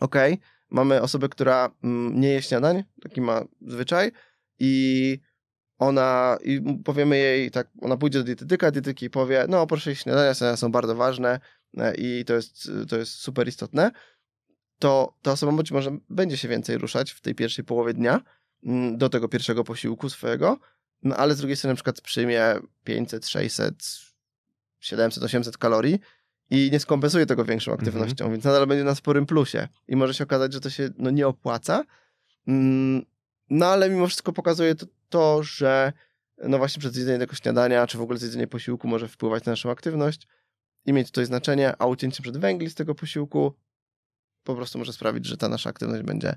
okej, 0.00 0.34
okay, 0.34 0.46
mamy 0.70 1.02
osobę, 1.02 1.28
która 1.28 1.70
mm, 1.84 2.20
nie 2.20 2.28
je 2.28 2.42
śniadań, 2.42 2.84
taki 3.02 3.20
ma 3.20 3.44
zwyczaj 3.66 4.12
i 4.58 5.20
ona, 5.80 6.38
i 6.44 6.62
powiemy 6.84 7.18
jej 7.18 7.50
tak, 7.50 7.68
ona 7.80 7.96
pójdzie 7.96 8.18
do 8.18 8.24
dietetyka, 8.24 8.70
dietetyk 8.70 9.12
powie, 9.12 9.46
no 9.48 9.66
proszę 9.66 9.96
śniadania, 9.96 10.34
śniadania 10.34 10.56
są 10.56 10.72
bardzo 10.72 10.94
ważne 10.94 11.40
e, 11.78 11.94
i 11.94 12.24
to 12.24 12.34
jest, 12.34 12.70
to 12.88 12.96
jest 12.96 13.12
super 13.12 13.48
istotne, 13.48 13.90
to 14.78 15.14
ta 15.22 15.32
osoba 15.32 15.52
być 15.52 15.70
może 15.70 15.96
będzie 16.10 16.36
się 16.36 16.48
więcej 16.48 16.78
ruszać 16.78 17.10
w 17.10 17.20
tej 17.20 17.34
pierwszej 17.34 17.64
połowie 17.64 17.94
dnia 17.94 18.20
mm, 18.64 18.98
do 18.98 19.08
tego 19.08 19.28
pierwszego 19.28 19.64
posiłku 19.64 20.10
swojego, 20.10 20.58
no 21.02 21.16
ale 21.16 21.34
z 21.34 21.38
drugiej 21.38 21.56
strony 21.56 21.72
na 21.72 21.76
przykład 21.76 22.00
przyjmie 22.00 22.54
500, 22.84 23.28
600, 23.28 23.74
700, 24.80 25.24
800 25.24 25.58
kalorii 25.58 26.00
i 26.50 26.68
nie 26.72 26.80
skompensuje 26.80 27.26
tego 27.26 27.44
większą 27.44 27.72
mhm. 27.72 27.88
aktywnością, 27.88 28.24
mm 28.24 28.30
-hmm. 28.30 28.34
więc 28.34 28.44
nadal 28.44 28.66
będzie 28.66 28.84
na 28.84 28.94
sporym 28.94 29.26
plusie 29.26 29.68
i 29.88 29.96
może 29.96 30.14
się 30.14 30.24
okazać, 30.24 30.52
że 30.52 30.60
to 30.60 30.70
się 30.70 30.90
no, 30.98 31.10
nie 31.10 31.26
opłaca. 31.26 31.84
Mm, 32.48 33.02
no 33.50 33.66
ale 33.66 33.90
mimo 33.90 34.06
wszystko 34.06 34.32
pokazuje 34.32 34.74
to, 34.74 34.86
to, 35.10 35.42
że 35.42 35.92
no 36.38 36.58
właśnie 36.58 36.80
przez 36.80 36.96
jedzenie 36.96 37.18
tego 37.18 37.34
śniadania, 37.34 37.86
czy 37.86 37.98
w 37.98 38.00
ogóle 38.00 38.18
jedzenie 38.22 38.46
posiłku 38.46 38.88
może 38.88 39.08
wpływać 39.08 39.44
na 39.44 39.52
naszą 39.52 39.70
aktywność 39.70 40.26
i 40.86 40.92
mieć 40.92 41.06
tutaj 41.06 41.26
znaczenie, 41.26 41.74
a 41.78 41.86
ucięcie 41.86 42.22
przed 42.22 42.38
węgli 42.38 42.70
z 42.70 42.74
tego 42.74 42.94
posiłku 42.94 43.54
po 44.44 44.54
prostu 44.54 44.78
może 44.78 44.92
sprawić, 44.92 45.26
że 45.26 45.36
ta 45.36 45.48
nasza 45.48 45.70
aktywność 45.70 46.02
będzie 46.02 46.34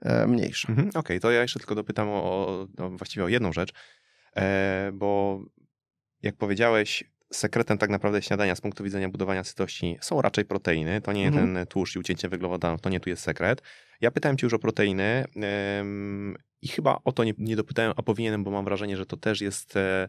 e, 0.00 0.26
mniejsza. 0.26 0.68
Mhm, 0.68 0.88
Okej, 0.88 1.00
okay, 1.00 1.20
to 1.20 1.30
ja 1.30 1.42
jeszcze 1.42 1.58
tylko 1.58 1.74
dopytam 1.74 2.08
o, 2.08 2.46
o, 2.78 2.90
właściwie 2.90 3.24
o 3.24 3.28
jedną 3.28 3.52
rzecz. 3.52 3.72
E, 4.36 4.90
bo 4.94 5.40
jak 6.22 6.36
powiedziałeś, 6.36 7.04
sekretem 7.32 7.78
tak 7.78 7.90
naprawdę 7.90 8.22
śniadania 8.22 8.54
z 8.54 8.60
punktu 8.60 8.84
widzenia 8.84 9.08
budowania 9.08 9.44
sytości 9.44 9.98
są 10.00 10.22
raczej 10.22 10.44
proteiny. 10.44 11.00
To 11.00 11.12
nie 11.12 11.26
mhm. 11.26 11.54
ten 11.54 11.66
tłuszcz 11.66 11.96
i 11.96 11.98
ucięcie 11.98 12.28
węglowodanów, 12.28 12.80
to 12.80 12.88
nie 12.88 13.00
tu 13.00 13.10
jest 13.10 13.22
sekret. 13.22 13.62
Ja 14.00 14.10
pytałem 14.10 14.36
cię 14.36 14.46
już 14.46 14.54
o 14.54 14.58
proteiny 14.58 15.24
i 16.62 16.68
chyba 16.68 17.00
o 17.04 17.12
to 17.12 17.24
nie, 17.24 17.32
nie 17.38 17.56
dopytałem, 17.56 17.92
a 17.96 18.02
powinienem, 18.02 18.44
bo 18.44 18.50
mam 18.50 18.64
wrażenie, 18.64 18.96
że 18.96 19.06
to 19.06 19.16
też 19.16 19.40
jest 19.40 19.76
e, 19.76 20.08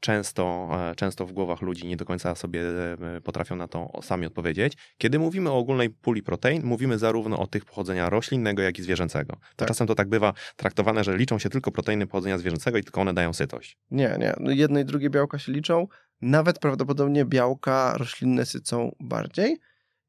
często, 0.00 0.68
e, 0.90 0.94
często 0.94 1.26
w 1.26 1.32
głowach 1.32 1.62
ludzi 1.62 1.86
nie 1.86 1.96
do 1.96 2.04
końca 2.04 2.34
sobie 2.34 2.62
e, 2.62 3.20
potrafią 3.20 3.56
na 3.56 3.68
to 3.68 3.90
sami 4.02 4.26
odpowiedzieć. 4.26 4.72
Kiedy 4.98 5.18
mówimy 5.18 5.50
o 5.50 5.58
ogólnej 5.58 5.90
puli 5.90 6.22
protein, 6.22 6.64
mówimy 6.64 6.98
zarówno 6.98 7.38
o 7.38 7.46
tych 7.46 7.64
pochodzenia 7.64 8.10
roślinnego, 8.10 8.62
jak 8.62 8.78
i 8.78 8.82
zwierzęcego. 8.82 9.36
Tak. 9.56 9.68
Czasem 9.68 9.86
to 9.86 9.94
tak 9.94 10.08
bywa 10.08 10.32
traktowane, 10.56 11.04
że 11.04 11.16
liczą 11.16 11.38
się 11.38 11.48
tylko 11.48 11.72
proteiny 11.72 12.06
pochodzenia 12.06 12.38
zwierzęcego 12.38 12.78
i 12.78 12.84
tylko 12.84 13.00
one 13.00 13.14
dają 13.14 13.32
sytość. 13.32 13.76
Nie, 13.90 14.16
nie. 14.18 14.34
No 14.40 14.50
jedne 14.50 14.80
i 14.80 14.84
drugie 14.84 15.10
białka 15.10 15.38
się 15.38 15.52
liczą. 15.52 15.86
Nawet 16.20 16.58
prawdopodobnie 16.58 17.24
białka 17.24 17.94
roślinne 17.96 18.46
sycą 18.46 18.94
bardziej. 19.00 19.58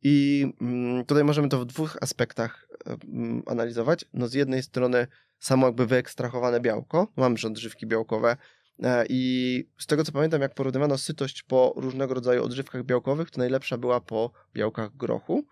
I 0.01 0.45
mm, 0.61 1.05
tutaj 1.05 1.23
możemy 1.23 1.49
to 1.49 1.59
w 1.59 1.65
dwóch 1.65 1.97
aspektach 2.01 2.67
mm, 2.85 3.43
analizować. 3.45 4.05
No 4.13 4.27
z 4.27 4.33
jednej 4.33 4.63
strony 4.63 5.07
samo 5.39 5.67
jakby 5.67 5.85
wyekstrahowane 5.85 6.59
białko. 6.59 7.07
Mamy 7.15 7.35
odżywki 7.45 7.87
białkowe, 7.87 8.37
E, 8.83 9.05
I 9.09 9.63
z 9.77 9.85
tego 9.85 10.03
co 10.03 10.11
pamiętam, 10.11 10.41
jak 10.41 10.53
porównywano 10.53 10.97
sytość 10.97 11.43
po 11.43 11.73
różnego 11.77 12.13
rodzaju 12.13 12.43
odżywkach 12.43 12.83
białkowych, 12.83 13.31
to 13.31 13.39
najlepsza 13.39 13.77
była 13.77 14.01
po 14.01 14.31
białkach 14.53 14.97
grochu. 14.97 15.45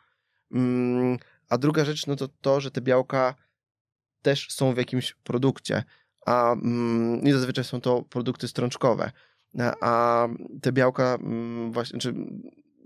Mm, 0.52 1.17
a 1.50 1.58
druga 1.58 1.86
rzecz, 1.86 2.08
no 2.08 2.15
to 2.15 2.28
to, 2.41 2.62
że 2.62 2.72
te 2.72 2.82
białka 2.82 3.36
też 4.22 4.48
są 4.50 4.74
w 4.74 4.78
jakimś 4.78 5.13
produkcie, 5.13 5.84
a 6.26 6.54
mm, 6.54 7.32
zazwyczaj 7.32 7.63
są 7.63 7.82
to 7.82 8.02
produkty 8.02 8.48
strączkowe. 8.48 9.12
E, 9.60 9.74
a 9.82 10.28
te 10.62 10.72
białka, 10.72 11.16
mm, 11.22 11.72
właśnie, 11.72 12.00
czy 12.00 12.14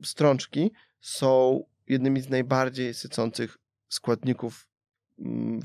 strączki 0.04 0.71
są 1.02 1.63
jednymi 1.88 2.21
z 2.21 2.30
najbardziej 2.30 2.93
sycących 2.93 3.58
składników 3.89 4.67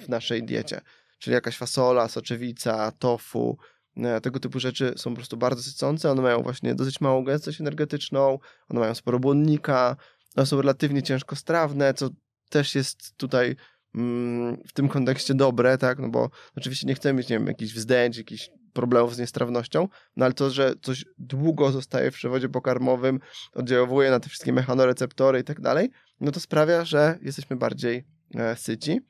w 0.00 0.08
naszej 0.08 0.42
diecie. 0.42 0.80
Czyli 1.18 1.34
jakaś 1.34 1.56
fasola, 1.56 2.08
soczewica, 2.08 2.92
tofu, 2.92 3.58
E, 3.96 4.20
tego 4.20 4.40
typu 4.40 4.60
rzeczy 4.60 4.94
są 4.96 5.10
po 5.10 5.16
prostu 5.16 5.36
bardzo 5.36 5.62
sycące, 5.62 6.10
one 6.10 6.22
mają 6.22 6.42
właśnie 6.42 6.74
dosyć 6.74 7.00
małą 7.00 7.24
gęstość 7.24 7.60
energetyczną, 7.60 8.38
one 8.68 8.80
mają 8.80 8.94
sporo 8.94 9.18
błonnika, 9.18 9.96
one 10.36 10.46
są 10.46 10.56
relatywnie 10.56 11.02
ciężkostrawne, 11.02 11.94
co 11.94 12.08
też 12.48 12.74
jest 12.74 13.16
tutaj 13.16 13.56
mm, 13.94 14.56
w 14.66 14.72
tym 14.72 14.88
kontekście 14.88 15.34
dobre, 15.34 15.78
tak, 15.78 15.98
no 15.98 16.08
bo 16.08 16.30
oczywiście 16.56 16.86
nie 16.86 16.94
chcemy 16.94 17.18
mieć, 17.18 17.28
nie 17.28 17.38
wiem, 17.38 17.46
jakichś 17.46 17.72
wzdęć, 17.72 18.16
jakichś 18.16 18.50
problemów 18.76 19.14
z 19.14 19.18
niestrawnością, 19.18 19.88
no 20.16 20.24
ale 20.24 20.34
to, 20.34 20.50
że 20.50 20.74
coś 20.82 21.04
długo 21.18 21.72
zostaje 21.72 22.10
w 22.10 22.14
przewodzie 22.14 22.48
pokarmowym, 22.48 23.20
oddziałuje 23.52 24.10
na 24.10 24.20
te 24.20 24.28
wszystkie 24.28 24.52
mechanoreceptory 24.52 25.40
i 25.40 25.44
tak 25.44 25.60
dalej, 25.60 25.90
no 26.20 26.32
to 26.32 26.40
sprawia, 26.40 26.84
że 26.84 27.18
jesteśmy 27.22 27.56
bardziej 27.56 28.04
e, 28.34 28.56
syci, 28.56 29.00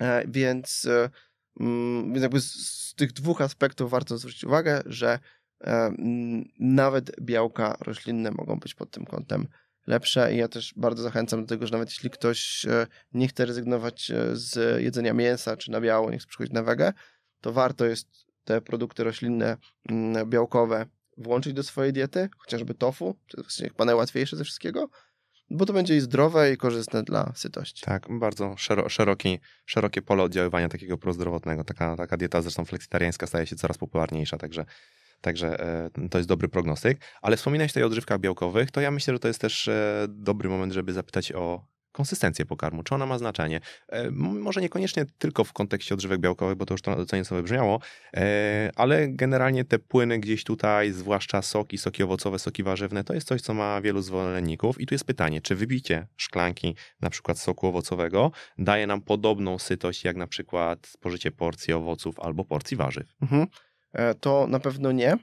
e, 0.00 0.28
więc 0.28 0.84
e, 0.84 1.10
Mm, 1.60 2.12
więc 2.12 2.22
jakby 2.22 2.40
z, 2.40 2.94
tych 2.96 3.12
dwóch 3.12 3.40
aspektów 3.40 3.90
warto 3.90 4.18
zwrócić 4.18 4.44
uwagę, 4.44 4.82
że 4.86 5.18
e, 5.64 5.92
nawet 6.60 7.20
białka 7.20 7.76
roślinne 7.80 8.30
mogą 8.30 8.58
być 8.58 8.74
pod 8.74 8.90
tym 8.90 9.04
kątem 9.04 9.46
lepsze 9.86 10.34
i 10.34 10.36
ja 10.36 10.48
też 10.48 10.74
bardzo 10.76 11.02
zachęcam 11.02 11.42
do 11.42 11.48
tego, 11.48 11.66
że 11.66 11.72
nawet 11.72 11.88
jeśli 11.88 12.10
ktoś 12.10 12.66
e, 12.66 12.86
nie 13.12 13.28
chce 13.28 13.46
rezygnować 13.46 14.10
e, 14.10 14.36
z 14.36 14.82
jedzenia 14.82 15.12
mięsa 15.12 15.56
czy 15.56 15.70
na 15.70 15.80
biało, 15.80 16.10
nie 16.10 16.18
chce 16.18 16.26
przychodzić 16.26 16.52
na 16.52 16.62
wegę, 16.62 16.92
to 17.40 17.52
warto 17.52 17.84
jest 17.84 18.25
te 18.46 18.60
produkty 18.60 19.04
roślinne, 19.04 19.56
mm, 19.88 20.30
białkowe 20.30 20.86
włączyć 21.18 21.52
do 21.52 21.62
swojej 21.62 21.92
diety, 21.92 22.28
chociażby 22.38 22.74
tofu, 22.74 23.18
to 23.28 23.42
jest 23.42 23.58
chyba 23.58 23.84
najłatwiejsze 23.84 24.36
ze 24.36 24.44
wszystkiego, 24.44 24.88
bo 25.50 25.66
to 25.66 25.72
będzie 25.72 25.96
i 25.96 26.00
zdrowe, 26.00 26.52
i 26.52 26.56
korzystne 26.56 27.02
dla 27.02 27.32
sytości. 27.34 27.84
Tak, 27.84 28.06
bardzo 28.18 28.54
szeroki, 28.88 29.38
szerokie 29.66 30.02
pole 30.02 30.22
oddziaływania 30.22 30.68
takiego 30.68 30.98
prozdrowotnego. 30.98 31.64
Taka, 31.64 31.96
taka 31.96 32.16
dieta 32.16 32.42
zresztą 32.42 32.64
fleksitariańska 32.64 33.26
staje 33.26 33.46
się 33.46 33.56
coraz 33.56 33.78
popularniejsza, 33.78 34.38
także 34.38 34.64
Także 35.20 35.60
e, 35.60 36.08
to 36.10 36.18
jest 36.18 36.28
dobry 36.28 36.48
prognostyk. 36.48 36.98
Ale 37.22 37.36
wspominałeś 37.36 37.72
tutaj 37.72 37.82
o 37.82 37.86
odżywkach 37.86 38.20
białkowych, 38.20 38.70
to 38.70 38.80
ja 38.80 38.90
myślę, 38.90 39.14
że 39.14 39.18
to 39.18 39.28
jest 39.28 39.40
też 39.40 39.68
e, 39.68 40.06
dobry 40.08 40.48
moment, 40.48 40.72
żeby 40.72 40.92
zapytać 40.92 41.32
o 41.32 41.66
konsystencję 41.96 42.46
pokarmu, 42.46 42.82
czy 42.82 42.94
ona 42.94 43.06
ma 43.06 43.18
znaczenie. 43.18 43.60
E, 43.88 44.10
może 44.10 44.60
niekoniecznie 44.60 45.04
tylko 45.18 45.44
w 45.44 45.52
kontekście 45.52 45.94
odżywek 45.94 46.20
białkowych, 46.20 46.56
bo 46.56 46.66
to 46.66 46.74
już 46.74 46.82
to 46.82 47.06
co 47.06 47.16
nieco 47.16 47.34
wybrzmiało, 47.34 47.80
e, 48.14 48.70
ale 48.76 49.08
generalnie 49.08 49.64
te 49.64 49.78
płyny 49.78 50.18
gdzieś 50.18 50.44
tutaj, 50.44 50.92
zwłaszcza 50.92 51.42
soki, 51.42 51.78
soki 51.78 52.02
owocowe, 52.02 52.38
soki 52.38 52.62
warzywne, 52.62 53.04
to 53.04 53.14
jest 53.14 53.28
coś, 53.28 53.40
co 53.40 53.54
ma 53.54 53.80
wielu 53.80 54.02
zwolenników. 54.02 54.80
I 54.80 54.86
tu 54.86 54.94
jest 54.94 55.04
pytanie, 55.04 55.40
czy 55.40 55.54
wybicie 55.54 56.06
szklanki 56.16 56.76
na 57.00 57.10
przykład 57.10 57.38
soku 57.38 57.66
owocowego 57.66 58.32
daje 58.58 58.86
nam 58.86 59.00
podobną 59.00 59.58
sytość, 59.58 60.04
jak 60.04 60.16
na 60.16 60.26
przykład 60.26 60.86
spożycie 60.86 61.30
porcji 61.30 61.72
owoców 61.74 62.20
albo 62.20 62.44
porcji 62.44 62.76
warzyw? 62.76 63.06
Mhm. 63.22 63.46
E, 63.92 64.14
to 64.14 64.46
na 64.46 64.60
pewno 64.60 64.92
nie. 64.92 65.16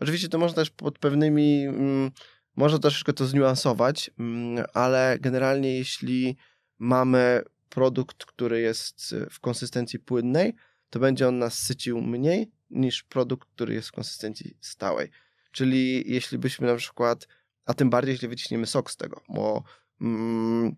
Oczywiście 0.00 0.28
to 0.28 0.38
można 0.38 0.56
też 0.56 0.70
pod 0.70 0.98
pewnymi... 0.98 1.66
Mm, 1.66 2.10
można 2.56 2.78
troszeczkę 2.78 3.12
to 3.12 3.26
zniuansować, 3.26 4.10
mm, 4.18 4.64
ale 4.74 5.18
generalnie 5.20 5.78
jeśli 5.78 6.36
mamy 6.78 7.42
produkt, 7.68 8.24
który 8.24 8.60
jest 8.60 9.14
w 9.30 9.40
konsystencji 9.40 9.98
płynnej, 9.98 10.54
to 10.90 10.98
będzie 10.98 11.28
on 11.28 11.38
nas 11.38 11.58
sycił 11.58 12.02
mniej 12.02 12.50
niż 12.70 13.02
produkt, 13.02 13.48
który 13.48 13.74
jest 13.74 13.88
w 13.88 13.92
konsystencji 13.92 14.56
stałej. 14.60 15.10
Czyli 15.52 16.12
jeśli 16.12 16.38
byśmy 16.38 16.66
na 16.66 16.76
przykład, 16.76 17.28
a 17.66 17.74
tym 17.74 17.90
bardziej 17.90 18.12
jeśli 18.12 18.28
wyciśniemy 18.28 18.66
sok 18.66 18.90
z 18.90 18.96
tego, 18.96 19.20
bo 19.28 19.62
mm, 20.00 20.74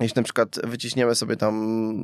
jeśli 0.00 0.16
na 0.16 0.22
przykład 0.22 0.60
wyciśniemy 0.64 1.14
sobie 1.14 1.36
tam, 1.36 1.54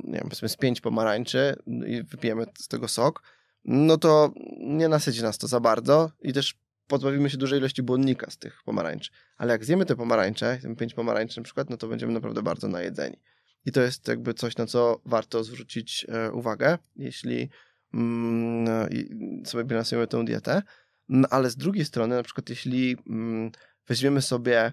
nie 0.05 0.13
wiem, 0.13 0.23
powiedzmy 0.23 0.49
z 0.49 0.57
pięć 0.57 0.81
pomarańczy 0.81 1.57
i 1.87 2.03
wypijemy 2.03 2.47
z 2.59 2.69
tego 2.69 2.89
sok, 2.89 3.23
no 3.65 3.99
to 3.99 4.33
nie 4.59 4.89
nasyci 4.89 5.23
nas 5.23 5.39
to 5.39 5.47
za 5.49 5.61
bardzo 5.61 6.11
i 6.21 6.33
też 6.33 6.55
pozbawimy 6.87 7.31
się 7.31 7.37
dużej 7.37 7.59
ilości 7.59 7.83
błonnika 7.83 8.31
z 8.31 8.39
tych 8.39 8.63
pomarańczy. 8.65 9.11
Ale 9.37 9.53
jak 9.53 9.65
zjemy 9.65 9.87
te 9.87 9.97
pomarańcze, 9.97 10.59
pięć 10.79 10.95
pomarańczy 10.95 11.41
na 11.41 11.45
przykład, 11.45 11.71
no 11.71 11.77
to 11.77 11.89
będziemy 11.89 12.13
naprawdę 12.13 12.43
bardzo 12.43 12.69
najedzeni. 12.69 13.17
I 13.65 13.73
to 13.73 13.81
jest 13.81 14.09
jakby 14.09 14.35
coś, 14.35 14.57
na 14.57 14.67
co 14.67 15.01
warto 15.05 15.45
zwrócić 15.45 16.07
e, 16.09 16.33
uwagę, 16.33 16.79
jeśli 16.97 17.51
mm, 17.95 18.91
sobie 19.47 19.65
bilansujemy 19.65 20.07
tę 20.07 20.25
dietę. 20.25 20.63
No, 21.09 21.29
ale 21.31 21.51
z 21.51 21.57
drugiej 21.57 21.85
strony, 21.85 22.17
na 22.17 22.23
przykład 22.23 22.49
jeśli 22.51 22.97
mm, 23.07 23.51
weźmiemy 23.89 24.23
sobie 24.23 24.73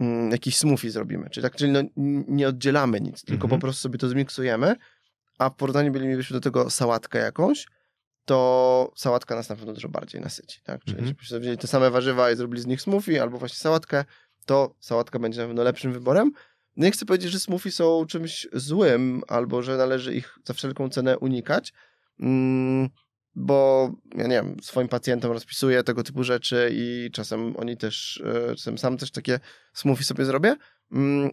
mm, 0.00 0.30
jakiś 0.30 0.56
smoothie 0.56 0.90
zrobimy, 0.90 1.30
czyli 1.30 1.42
tak, 1.42 1.56
czyli 1.56 1.72
no, 1.72 1.80
nie 2.28 2.48
oddzielamy 2.48 3.00
nic, 3.00 3.24
tylko 3.24 3.44
Mhm. 3.44 3.50
po 3.50 3.64
prostu 3.64 3.82
sobie 3.82 3.98
to 3.98 4.08
zmiksujemy, 4.08 4.76
a 5.38 5.50
w 5.50 5.54
porównaniu 5.56 5.92
mielibyśmy 5.92 6.34
do 6.34 6.40
tego 6.40 6.70
sałatkę 6.70 7.18
jakąś, 7.18 7.66
to 8.26 8.92
sałatka 8.96 9.34
nas 9.34 9.48
na 9.48 9.56
pewno 9.56 9.72
dużo 9.72 9.88
bardziej 9.88 10.20
nasyci, 10.20 10.60
tak? 10.62 10.84
Czyli 10.84 10.98
jeśli 11.00 11.26
sobie 11.26 11.40
wzięli 11.40 11.58
te 11.58 11.66
same 11.66 11.90
warzywa 11.90 12.30
i 12.30 12.36
zrobili 12.36 12.62
z 12.62 12.66
nich 12.66 12.82
smoothie 12.82 13.22
albo 13.22 13.38
właśnie 13.38 13.56
sałatkę, 13.56 14.04
to 14.46 14.74
sałatka 14.80 15.18
będzie 15.18 15.40
na 15.40 15.46
pewno 15.46 15.62
lepszym 15.62 15.92
wyborem. 15.92 16.32
Nie 16.76 16.90
chcę 16.90 17.06
powiedzieć, 17.06 17.30
że 17.30 17.40
smoothie 17.40 17.70
są 17.70 18.06
czymś 18.06 18.46
złym, 18.52 19.22
albo 19.28 19.62
że 19.62 19.76
należy 19.76 20.14
ich 20.14 20.38
za 20.44 20.54
wszelką 20.54 20.88
cenę 20.88 21.18
unikać, 21.18 21.72
mm, 22.20 22.88
bo 23.34 23.90
ja 24.14 24.26
nie 24.26 24.34
wiem, 24.34 24.56
swoim 24.62 24.88
pacjentom 24.88 25.32
rozpisuję 25.32 25.82
tego 25.82 26.02
typu 26.02 26.24
rzeczy 26.24 26.70
i 26.72 27.10
czasem 27.12 27.56
oni 27.56 27.76
też, 27.76 28.22
e, 28.24 28.54
czasem 28.54 28.78
sam 28.78 28.96
też 28.96 29.10
takie 29.10 29.40
smoothie 29.74 30.04
sobie 30.04 30.24
zrobię, 30.24 30.48
mm, 30.48 30.58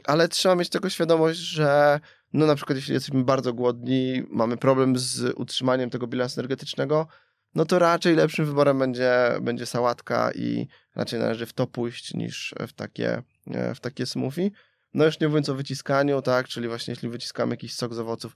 ale 0.04 0.28
trzeba 0.28 0.56
mieć 0.56 0.70
tego 0.70 0.90
świadomość, 0.90 1.40
że 1.40 2.00
no 2.34 2.46
na 2.46 2.56
przykład 2.56 2.76
jeśli 2.76 2.94
jesteśmy 2.94 3.24
bardzo 3.24 3.54
głodni, 3.54 4.24
mamy 4.30 4.58
problem 4.58 4.98
z 4.98 5.34
utrzymaniem 5.36 5.90
tego 5.90 6.08
bilansu 6.08 6.40
energetycznego, 6.40 7.08
no 7.56 7.66
to 7.66 7.80
raczej 7.80 8.16
lepszym 8.16 8.46
wyborem 8.46 8.80
będzie, 8.80 9.14
będzie 9.42 9.66
sałatka 9.66 10.32
i 10.36 10.68
raczej 10.96 11.20
należy 11.20 11.46
w 11.46 11.54
to 11.54 11.68
pójść 11.68 12.14
niż 12.14 12.56
w 12.68 12.74
takie, 12.74 13.24
e, 13.48 13.76
w 13.76 13.80
takie 13.80 14.06
smoothie. 14.06 14.50
No 14.94 15.06
już 15.06 15.20
nie 15.20 15.28
mówiąc 15.28 15.50
o 15.50 15.56
wyciskaniu, 15.56 16.22
tak, 16.22 16.48
czyli 16.48 16.68
właśnie 16.68 16.92
jeśli 16.92 17.10
wyciskamy 17.10 17.54
jakiś 17.54 17.74
sok 17.74 17.94
z 17.94 18.00
owoców, 18.00 18.36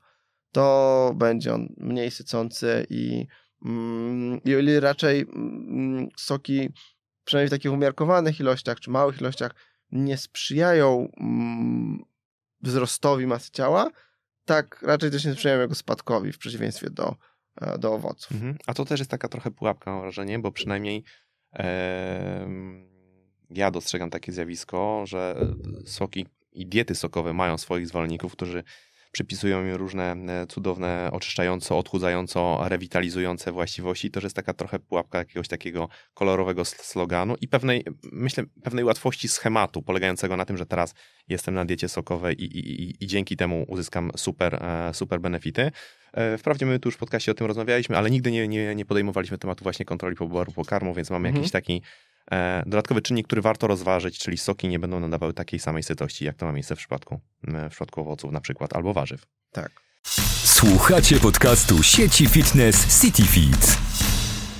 to 0.51 1.13
będzie 1.15 1.53
on 1.53 1.73
mniej 1.77 2.11
sycący 2.11 2.85
i, 2.89 3.27
mm, 3.65 4.41
i 4.45 4.79
raczej 4.79 5.21
mm, 5.21 6.09
soki, 6.17 6.69
przynajmniej 7.23 7.47
w 7.47 7.51
takich 7.51 7.71
umiarkowanych 7.71 8.39
ilościach 8.39 8.79
czy 8.79 8.89
małych 8.89 9.21
ilościach, 9.21 9.51
nie 9.91 10.17
sprzyjają 10.17 11.11
mm, 11.17 12.05
wzrostowi 12.61 13.27
masy 13.27 13.51
ciała, 13.51 13.91
tak 14.45 14.81
raczej 14.81 15.11
też 15.11 15.25
nie 15.25 15.33
sprzyjają 15.33 15.61
jego 15.61 15.75
spadkowi 15.75 16.31
w 16.31 16.37
przeciwieństwie 16.37 16.89
do, 16.89 17.15
e, 17.61 17.77
do 17.77 17.93
owoców. 17.93 18.31
Mhm. 18.31 18.57
A 18.67 18.73
to 18.73 18.85
też 18.85 18.99
jest 18.99 19.11
taka 19.11 19.27
trochę 19.27 19.51
pułapka, 19.51 19.91
mam 19.91 20.01
wrażenie, 20.01 20.39
bo 20.39 20.51
przynajmniej 20.51 21.03
em, 21.51 22.87
ja 23.49 23.71
dostrzegam 23.71 24.09
takie 24.09 24.31
zjawisko, 24.31 25.03
że 25.05 25.35
soki 25.85 26.27
i 26.51 26.65
diety 26.65 26.95
sokowe 26.95 27.33
mają 27.33 27.57
swoich 27.57 27.87
zwolenników, 27.87 28.31
którzy 28.31 28.63
przypisują 29.11 29.65
im 29.65 29.75
różne 29.75 30.11
e, 30.11 30.47
cudowne, 30.47 31.09
oczyszczająco, 31.11 31.77
odchudzająco, 31.77 32.59
rewitalizujące 32.67 33.51
właściwości. 33.51 34.11
To 34.11 34.21
że 34.21 34.25
jest 34.25 34.35
taka 34.35 34.53
trochę 34.53 34.79
pułapka 34.79 35.17
jakiegoś 35.17 35.47
takiego 35.47 35.89
kolorowego 36.13 36.65
sloganu 36.65 37.35
i 37.41 37.47
pewnej, 37.47 37.83
myślę, 38.11 38.43
pewnej 38.63 38.83
łatwości 38.83 39.27
schematu, 39.27 39.81
polegającego 39.81 40.37
na 40.37 40.45
tym, 40.45 40.57
że 40.57 40.65
teraz 40.65 40.93
jestem 41.27 41.53
na 41.53 41.65
diecie 41.65 41.89
sokowej 41.89 42.43
i, 42.43 42.45
i, 42.59 42.83
i, 42.83 43.03
i 43.03 43.07
dzięki 43.07 43.37
temu 43.37 43.65
uzyskam 43.67 44.11
super, 44.17 44.55
e, 44.55 44.93
super 44.93 45.21
benefity. 45.21 45.71
E, 46.13 46.37
Wprawdzie 46.37 46.65
my 46.65 46.79
tu 46.79 46.87
już 46.87 46.95
w 46.95 46.99
podcaście 46.99 47.31
o 47.31 47.35
tym 47.35 47.47
rozmawialiśmy, 47.47 47.97
ale 47.97 48.09
nigdy 48.09 48.31
nie, 48.31 48.47
nie, 48.47 48.75
nie 48.75 48.85
podejmowaliśmy 48.85 49.37
tematu 49.37 49.63
właśnie 49.63 49.85
kontroli 49.85 50.15
poboru 50.15 50.51
pokarmu, 50.51 50.93
więc 50.93 51.09
mamy 51.09 51.27
Mhm. 51.27 51.35
jakiś 51.43 51.51
taki 51.51 51.81
dodatkowy 52.65 53.01
czynnik, 53.01 53.27
który 53.27 53.41
warto 53.41 53.67
rozważyć, 53.67 54.19
czyli 54.19 54.37
soki 54.37 54.67
nie 54.67 54.79
będą 54.79 54.99
nadawały 54.99 55.33
takiej 55.33 55.59
samej 55.59 55.83
sytości, 55.83 56.25
jak 56.25 56.35
to 56.35 56.45
ma 56.45 56.51
miejsce 56.51 56.75
w 56.75 56.79
przypadku, 56.79 57.19
e, 57.47 57.69
w 57.69 57.71
przypadku 57.71 58.01
owoców 58.01 58.31
na 58.31 58.41
przykład, 58.41 58.75
albo 58.75 58.93
warzyw. 58.93 59.25
Tak. 59.51 59.71
Słuchacie 60.43 61.19
podcastu 61.19 61.83
sieci 61.83 62.27
fitness 62.27 63.01
CityFit. 63.01 63.86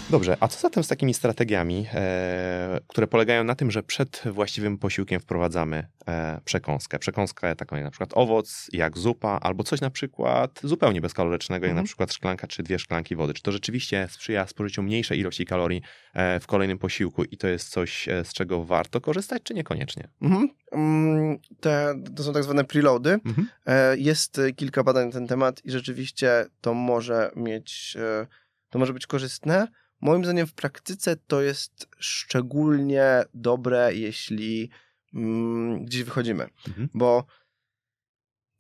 Dobrze, 0.09 0.37
a 0.39 0.47
co 0.47 0.59
zatem 0.59 0.83
z 0.83 0.87
takimi 0.87 1.13
strategiami, 1.13 1.85
e, 1.93 2.79
które 2.87 3.07
polegają 3.07 3.43
na 3.43 3.55
tym, 3.55 3.71
że 3.71 3.83
przed 3.83 4.21
właściwym 4.25 4.77
posiłkiem 4.77 5.19
wprowadzamy 5.19 5.87
e, 6.07 6.41
przekąskę? 6.45 6.99
Przekąskę 6.99 7.55
taką 7.55 7.75
jak 7.75 7.85
na 7.85 7.91
przykład 7.91 8.09
owoc, 8.13 8.67
jak 8.73 8.97
zupa, 8.97 9.39
albo 9.41 9.63
coś 9.63 9.81
na 9.81 9.89
przykład 9.89 10.59
zupełnie 10.63 11.01
bezkalorycznego, 11.01 11.65
jak 11.65 11.71
Mhm. 11.71 11.83
na 11.83 11.87
przykład 11.87 12.13
szklanka 12.13 12.47
czy 12.47 12.63
dwie 12.63 12.79
szklanki 12.79 13.15
wody. 13.15 13.33
Czy 13.33 13.41
to 13.41 13.51
rzeczywiście 13.51 14.07
sprzyja 14.11 14.47
spożyciu 14.47 14.83
mniejszej 14.83 15.19
ilości 15.19 15.45
kalorii 15.45 15.81
e, 16.13 16.39
w 16.39 16.47
kolejnym 16.47 16.77
posiłku 16.77 17.23
i 17.23 17.37
to 17.37 17.47
jest 17.47 17.69
coś, 17.69 18.07
e, 18.09 18.23
z 18.25 18.33
czego 18.33 18.63
warto 18.63 19.01
korzystać, 19.01 19.43
czy 19.43 19.53
niekoniecznie? 19.53 20.07
Mhm. 20.21 20.49
Mm, 20.71 21.37
Te, 21.59 21.93
to 22.15 22.23
są 22.23 22.33
tak 22.33 22.43
zwane 22.43 22.63
preloady. 22.63 23.09
Mhm. 23.25 23.47
E, 23.65 23.97
Jest 23.97 24.41
kilka 24.55 24.83
badań 24.83 25.05
na 25.05 25.11
ten 25.11 25.27
temat 25.27 25.65
i 25.65 25.71
rzeczywiście 25.71 26.45
to 26.61 26.73
może 26.73 27.31
mieć, 27.35 27.97
e, 27.99 28.27
to 28.69 28.79
może 28.79 28.93
być 28.93 29.07
korzystne. 29.07 29.67
Moim 30.01 30.23
zdaniem 30.23 30.47
w 30.47 30.53
praktyce 30.53 31.15
to 31.15 31.41
jest 31.41 31.87
szczególnie 31.99 33.23
dobre, 33.33 33.93
jeśli 33.93 34.69
mm, 35.13 35.85
gdzieś 35.85 36.03
wychodzimy, 36.03 36.47
Mhm. 36.67 36.89
bo 36.93 37.25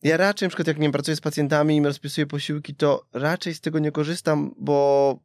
ja 0.03 0.17
raczej 0.17 0.45
na 0.45 0.49
przykład 0.49 0.67
jak 0.67 0.77
nie 0.77 0.83
wiem, 0.83 0.91
pracuję 0.91 1.15
z 1.17 1.21
pacjentami 1.21 1.77
i 1.77 1.83
rozpisuję 1.83 2.27
posiłki, 2.27 2.75
to 2.75 3.07
raczej 3.13 3.53
z 3.53 3.61
tego 3.61 3.79
nie 3.79 3.91
korzystam, 3.91 4.55
bo 4.57 5.19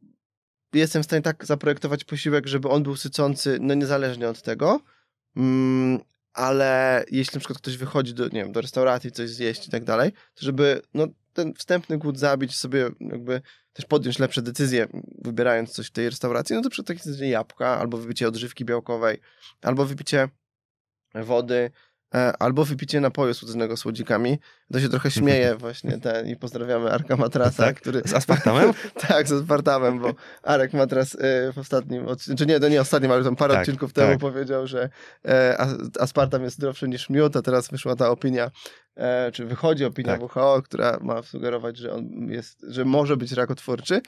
jestem 0.73 1.03
w 1.03 1.05
stanie 1.05 1.21
tak 1.21 1.45
zaprojektować 1.45 2.03
posiłek, 2.03 2.47
żeby 2.47 2.69
on 2.69 2.83
był 2.83 2.95
sycący, 2.95 3.57
no 3.61 3.73
niezależnie 3.73 4.29
od 4.29 4.41
tego. 4.41 4.79
Mm, 5.35 5.99
ale 6.33 7.03
jeśli 7.11 7.35
na 7.35 7.39
przykład 7.39 7.57
ktoś 7.57 7.77
wychodzi 7.77 8.13
do, 8.13 8.23
nie 8.23 8.43
wiem, 8.43 8.51
do 8.51 8.61
restauracji, 8.61 9.11
coś 9.11 9.29
zjeść 9.29 9.67
i 9.67 9.71
tak 9.71 9.83
dalej, 9.83 10.11
to 10.11 10.45
żeby 10.45 10.81
no, 10.93 11.07
ten 11.33 11.53
wstępny 11.53 11.97
głód 11.97 12.19
zabić, 12.19 12.55
sobie 12.55 12.89
jakby 12.99 13.41
też 13.73 13.85
podjąć 13.85 14.19
lepsze 14.19 14.41
decyzje, 14.41 14.87
wybierając 15.17 15.71
coś 15.71 15.87
w 15.87 15.91
tej 15.91 16.09
restauracji, 16.09 16.55
no 16.55 16.61
to 16.61 16.69
przy 16.69 16.83
takiej 16.83 17.29
jabłka, 17.29 17.79
albo 17.79 17.97
wypicie 17.97 18.27
odżywki 18.27 18.65
białkowej, 18.65 19.19
albo 19.61 19.85
wypicie 19.85 20.29
wody, 21.15 21.71
albo 22.39 22.65
wypicie 22.65 23.01
napoju 23.01 23.33
słodzonego 23.33 23.77
słodzikami. 23.77 24.39
To 24.73 24.79
się 24.79 24.89
trochę 24.89 25.11
śmieje 25.11 25.55
właśnie 25.59 25.97
ten 25.97 26.27
i 26.27 26.35
pozdrawiamy 26.35 26.91
Arka 26.91 27.15
Matrasa, 27.15 27.63
Tak? 27.63 27.75
który... 27.81 28.01
Z 28.05 28.13
aspartamem? 28.13 28.71
tak, 29.07 29.27
z 29.27 29.31
aspartamem, 29.31 29.99
bo 29.99 30.13
Arek 30.43 30.73
Matras 30.73 31.15
e, 31.15 31.51
w 31.53 31.57
ostatnim 31.57 32.07
odcinku, 32.07 32.37
czy 32.37 32.45
nie, 32.45 32.59
to 32.59 32.69
nie 32.69 32.81
ostatnim, 32.81 33.11
ale 33.11 33.23
tam 33.23 33.35
parę 33.35 33.53
Tak, 33.53 33.61
odcinków 33.61 33.93
temu 33.93 34.11
tak. 34.11 34.19
powiedział, 34.19 34.67
że 34.67 34.89
e, 35.25 35.57
as- 35.57 35.77
aspartam 35.99 36.43
jest 36.43 36.55
zdrowszy 36.55 36.87
niż 36.87 37.09
miód, 37.09 37.35
a 37.35 37.41
teraz 37.41 37.69
wyszła 37.69 37.95
ta 37.95 38.09
opinia, 38.09 38.51
e, 38.95 39.31
czy 39.31 39.45
wychodzi 39.45 39.85
opinia 39.85 40.17
Tak. 40.17 40.35
WHO, 40.35 40.61
która 40.61 40.97
ma 41.01 41.21
sugerować, 41.21 41.77
że 41.77 41.93
on 41.93 42.05
jest, 42.29 42.65
że 42.69 42.85
może 42.85 43.17
być 43.17 43.31
rakotwórczy. 43.31 44.01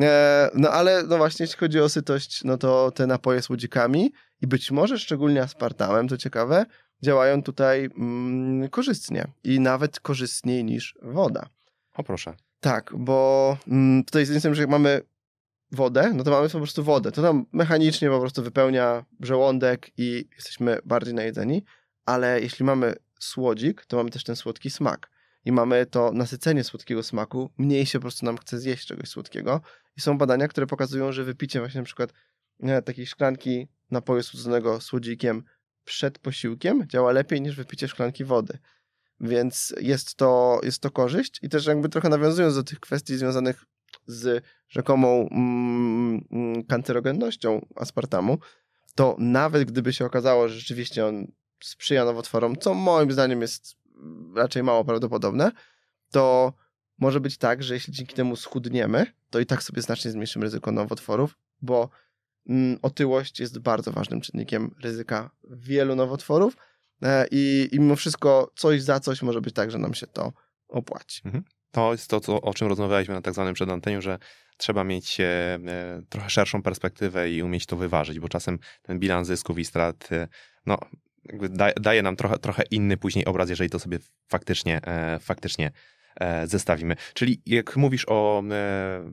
E, 0.00 0.50
no 0.54 0.70
ale 0.70 1.02
no 1.02 1.16
właśnie, 1.16 1.44
jeśli 1.44 1.58
chodzi 1.58 1.80
o 1.80 1.88
sytość, 1.88 2.44
no 2.44 2.58
to 2.58 2.90
te 2.90 3.06
napoje 3.06 3.42
słodzikami 3.42 4.12
i 4.40 4.46
być 4.46 4.70
może 4.70 4.98
szczególnie 4.98 5.42
aspartamem, 5.42 6.08
to 6.08 6.16
ciekawe, 6.16 6.66
działają 7.02 7.42
tutaj 7.42 7.84
mm, 7.84 8.68
korzystnie 8.68 9.24
i 9.44 9.60
nawet 9.60 10.00
korzystniej 10.00 10.64
niż 10.64 10.94
woda. 11.02 11.48
O 11.94 12.02
proszę. 12.02 12.34
Tak, 12.60 12.92
bo 12.96 13.56
mm, 13.68 14.04
tutaj 14.04 14.26
z 14.26 14.38
strony, 14.38 14.54
że 14.54 14.62
jak 14.62 14.70
mamy 14.70 15.00
wodę, 15.72 16.12
no 16.14 16.24
to 16.24 16.30
mamy 16.30 16.48
po 16.48 16.58
prostu 16.58 16.84
wodę. 16.84 17.12
To 17.12 17.22
nam 17.22 17.46
mechanicznie 17.52 18.10
po 18.10 18.20
prostu 18.20 18.42
wypełnia 18.42 19.04
żołądek 19.20 19.90
i 19.96 20.28
jesteśmy 20.34 20.78
bardziej 20.84 21.14
najedzeni, 21.14 21.64
ale 22.06 22.40
jeśli 22.40 22.64
mamy 22.64 22.94
słodzik, 23.20 23.86
to 23.86 23.96
mamy 23.96 24.10
też 24.10 24.24
ten 24.24 24.36
słodki 24.36 24.70
smak. 24.70 25.10
I 25.44 25.52
mamy 25.52 25.86
to 25.86 26.12
nasycenie 26.12 26.64
słodkiego 26.64 27.02
smaku, 27.02 27.50
mniej 27.58 27.86
się 27.86 27.98
po 27.98 28.02
prostu 28.02 28.26
nam 28.26 28.38
chce 28.38 28.58
zjeść 28.58 28.86
czegoś 28.86 29.08
słodkiego. 29.08 29.60
I 29.96 30.00
są 30.00 30.18
badania, 30.18 30.48
które 30.48 30.66
pokazują, 30.66 31.12
że 31.12 31.24
wypicie 31.24 31.58
właśnie 31.58 31.80
na 31.80 31.84
przykład 31.84 32.12
e, 32.62 32.82
takiej 32.82 33.06
szklanki 33.06 33.68
napoju 33.90 34.22
słodzonego 34.22 34.80
słodzikiem 34.80 35.44
przed 35.84 36.18
posiłkiem 36.18 36.88
działa 36.88 37.12
lepiej 37.12 37.40
niż 37.40 37.56
wypicie 37.56 37.88
szklanki 37.88 38.24
wody. 38.24 38.58
Więc 39.20 39.74
jest 39.80 40.14
to, 40.14 40.60
jest 40.62 40.82
to 40.82 40.90
korzyść 40.90 41.38
i 41.42 41.48
też 41.48 41.66
jakby 41.66 41.88
trochę 41.88 42.08
nawiązując 42.08 42.54
do 42.54 42.62
tych 42.62 42.80
kwestii 42.80 43.16
związanych 43.16 43.64
z 44.06 44.44
rzekomą 44.68 45.28
mm, 45.30 46.24
mm, 46.30 46.64
kancerogennością 46.64 47.66
aspartamu, 47.76 48.38
to 48.94 49.16
nawet 49.18 49.64
gdyby 49.64 49.92
się 49.92 50.04
okazało, 50.04 50.48
że 50.48 50.54
rzeczywiście 50.54 51.06
on 51.06 51.26
sprzyja 51.62 52.04
nowotworom, 52.04 52.56
co 52.56 52.74
moim 52.74 53.12
zdaniem 53.12 53.40
jest 53.40 53.76
raczej 54.36 54.62
mało 54.62 54.84
prawdopodobne, 54.84 55.52
to 56.10 56.52
może 56.98 57.20
być 57.20 57.38
tak, 57.38 57.62
że 57.62 57.74
jeśli 57.74 57.92
dzięki 57.92 58.14
temu 58.14 58.36
schudniemy, 58.36 59.06
to 59.30 59.40
i 59.40 59.46
tak 59.46 59.62
sobie 59.62 59.82
znacznie 59.82 60.10
zmniejszymy 60.10 60.44
ryzyko 60.44 60.72
nowotworów, 60.72 61.38
bo 61.62 61.88
otyłość 62.82 63.40
jest 63.40 63.58
bardzo 63.58 63.92
ważnym 63.92 64.20
czynnikiem 64.20 64.74
ryzyka 64.82 65.30
wielu 65.50 65.96
nowotworów 65.96 66.56
e, 67.02 67.26
i, 67.30 67.68
i 67.72 67.80
mimo 67.80 67.96
wszystko 67.96 68.52
coś 68.56 68.82
za 68.82 69.00
coś 69.00 69.22
może 69.22 69.40
być 69.40 69.54
tak, 69.54 69.70
że 69.70 69.78
nam 69.78 69.94
się 69.94 70.06
to 70.06 70.32
opłaci. 70.68 71.22
To 71.70 71.92
jest 71.92 72.10
to, 72.10 72.20
co, 72.20 72.40
o 72.40 72.54
czym 72.54 72.68
rozmawialiśmy 72.68 73.14
na 73.14 73.22
tak 73.22 73.34
zwanym 73.34 73.54
przedanteniu, 73.54 74.02
że 74.02 74.18
trzeba 74.56 74.84
mieć 74.84 75.20
e, 75.20 75.24
e, 75.26 76.02
trochę 76.08 76.30
szerszą 76.30 76.62
perspektywę 76.62 77.30
i 77.30 77.42
umieć 77.42 77.66
to 77.66 77.76
wyważyć, 77.76 78.20
bo 78.20 78.28
czasem 78.28 78.58
ten 78.82 78.98
bilans 78.98 79.28
zysków 79.28 79.58
i 79.58 79.64
strat 79.64 80.08
no, 80.66 80.78
daje 81.80 82.02
nam 82.02 82.16
trochę, 82.16 82.38
trochę 82.38 82.62
inny 82.70 82.96
później 82.96 83.24
obraz, 83.24 83.50
jeżeli 83.50 83.70
to 83.70 83.78
sobie 83.78 83.98
faktycznie, 84.28 84.80
faktycznie 85.20 85.70
zestawimy. 86.44 86.96
Czyli 87.14 87.40
jak 87.46 87.76
mówisz 87.76 88.04
o 88.08 88.42
e, 88.50 89.10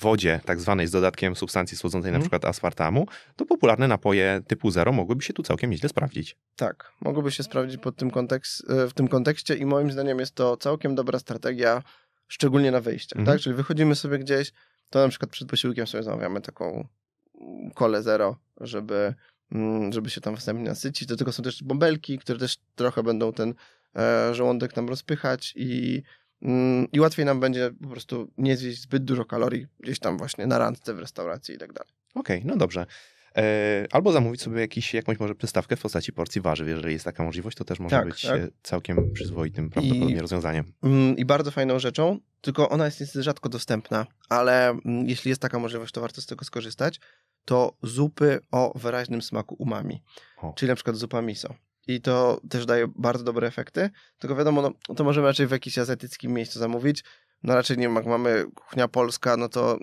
wodzie 0.00 0.40
tak 0.44 0.60
zwanej 0.60 0.86
z 0.86 0.90
dodatkiem 0.90 1.36
substancji 1.36 1.76
słodzącej, 1.76 2.12
na 2.12 2.16
Mhm. 2.16 2.22
przykład 2.22 2.44
aspartamu, 2.44 3.06
to 3.36 3.46
popularne 3.46 3.88
napoje 3.88 4.40
typu 4.46 4.70
zero 4.70 4.92
mogłyby 4.92 5.22
się 5.22 5.32
tu 5.32 5.42
całkiem 5.42 5.70
nieźle 5.70 5.88
sprawdzić. 5.88 6.36
Tak, 6.56 6.92
mogłoby 7.00 7.30
się 7.30 7.42
sprawdzić 7.42 7.80
pod 7.80 7.96
tym 7.96 8.10
kontekst, 8.10 8.70
e, 8.70 8.88
w 8.88 8.94
tym 8.94 9.08
kontekście 9.08 9.54
i 9.54 9.66
moim 9.66 9.92
zdaniem 9.92 10.18
jest 10.18 10.34
to 10.34 10.56
całkiem 10.56 10.94
dobra 10.94 11.18
strategia, 11.18 11.82
szczególnie 12.28 12.70
na 12.70 12.80
wyjściach, 12.80 13.18
Mhm. 13.18 13.36
tak? 13.38 13.42
Czyli 13.42 13.54
wychodzimy 13.56 13.94
sobie 13.94 14.18
gdzieś, 14.18 14.52
to 14.90 14.98
na 15.02 15.08
przykład 15.08 15.30
przed 15.30 15.48
posiłkiem 15.48 15.86
sobie 15.86 16.02
zamawiamy 16.02 16.40
taką 16.40 16.88
kolę 17.74 18.02
zero, 18.02 18.36
żeby, 18.60 19.14
mm, 19.52 19.92
żeby 19.92 20.10
się 20.10 20.20
tam 20.20 20.36
wstępnie 20.36 20.68
nasycić. 20.68 21.08
Do 21.08 21.16
tego 21.16 21.32
są 21.32 21.42
też 21.42 21.62
bąbelki, 21.62 22.18
które 22.18 22.38
też 22.38 22.56
trochę 22.74 23.02
będą 23.02 23.32
ten 23.32 23.50
e, 23.50 23.54
żołądek 24.32 24.76
nam 24.76 24.88
rozpychać 24.88 25.52
i, 25.56 26.02
mm, 26.42 26.86
i 26.92 27.00
łatwiej 27.00 27.26
nam 27.26 27.40
będzie 27.40 27.70
po 27.82 27.88
prostu 27.88 28.32
nie 28.38 28.56
zjeść 28.56 28.80
zbyt 28.80 29.04
dużo 29.04 29.24
kalorii 29.24 29.66
gdzieś 29.80 29.98
tam 29.98 30.18
właśnie 30.18 30.46
na 30.46 30.58
randce 30.58 30.94
w 30.94 30.98
restauracji 30.98 31.54
i 31.54 31.58
tak 31.58 31.72
dalej. 31.72 31.92
Okej, 32.14 32.42
no 32.44 32.56
dobrze. 32.56 32.86
E, 33.36 33.86
albo 33.90 34.12
zamówić 34.12 34.42
sobie 34.42 34.60
jakiś, 34.60 34.94
jakąś 34.94 35.20
może 35.20 35.34
przystawkę 35.34 35.76
w 35.76 35.80
postaci 35.80 36.12
porcji 36.12 36.40
warzyw, 36.40 36.68
jeżeli 36.68 36.92
jest 36.92 37.04
taka 37.04 37.22
możliwość, 37.24 37.56
to 37.56 37.64
też 37.64 37.78
może 37.80 37.96
Tak, 37.96 38.06
być 38.08 38.22
tak. 38.22 38.40
e, 38.40 38.48
całkiem 38.62 39.12
przyzwoitym 39.12 39.70
prawdopodobnie 39.70 40.14
I- 40.14 40.18
rozwiązaniem. 40.20 40.72
Mm, 40.82 41.16
I 41.16 41.24
bardzo 41.24 41.50
fajną 41.50 41.78
rzeczą, 41.78 42.18
tylko 42.40 42.68
ona 42.68 42.84
jest 42.84 43.00
niestety 43.00 43.22
rzadko 43.22 43.48
dostępna, 43.48 44.06
ale 44.28 44.68
mm, 44.70 45.08
jeśli 45.08 45.28
jest 45.28 45.42
taka 45.42 45.58
możliwość, 45.58 45.92
to 45.92 46.00
warto 46.00 46.20
z 46.20 46.26
tego 46.26 46.44
skorzystać, 46.44 47.00
to 47.44 47.76
zupy 47.82 48.40
o 48.50 48.78
wyraźnym 48.78 49.22
smaku 49.22 49.54
umami, 49.58 50.02
O. 50.42 50.52
czyli 50.56 50.68
na 50.68 50.74
przykład 50.74 50.96
zupa 50.96 51.22
miso. 51.22 51.54
I 51.86 52.00
to 52.00 52.40
też 52.50 52.66
daje 52.66 52.86
bardzo 52.96 53.24
dobre 53.24 53.46
efekty, 53.48 53.90
tylko 54.18 54.36
wiadomo, 54.36 54.62
no, 54.62 54.94
to 54.94 55.04
możemy 55.04 55.26
raczej 55.26 55.46
w 55.46 55.50
jakimś 55.50 55.78
azjatyckim 55.78 56.32
miejscu 56.32 56.58
zamówić, 56.58 57.04
no 57.42 57.54
raczej 57.54 57.76
nie 57.78 57.82
wiem, 57.86 57.94
jak 57.96 58.06
mamy 58.06 58.44
kuchnia 58.54 58.88
polska, 58.88 59.36
no 59.36 59.48
to 59.48 59.78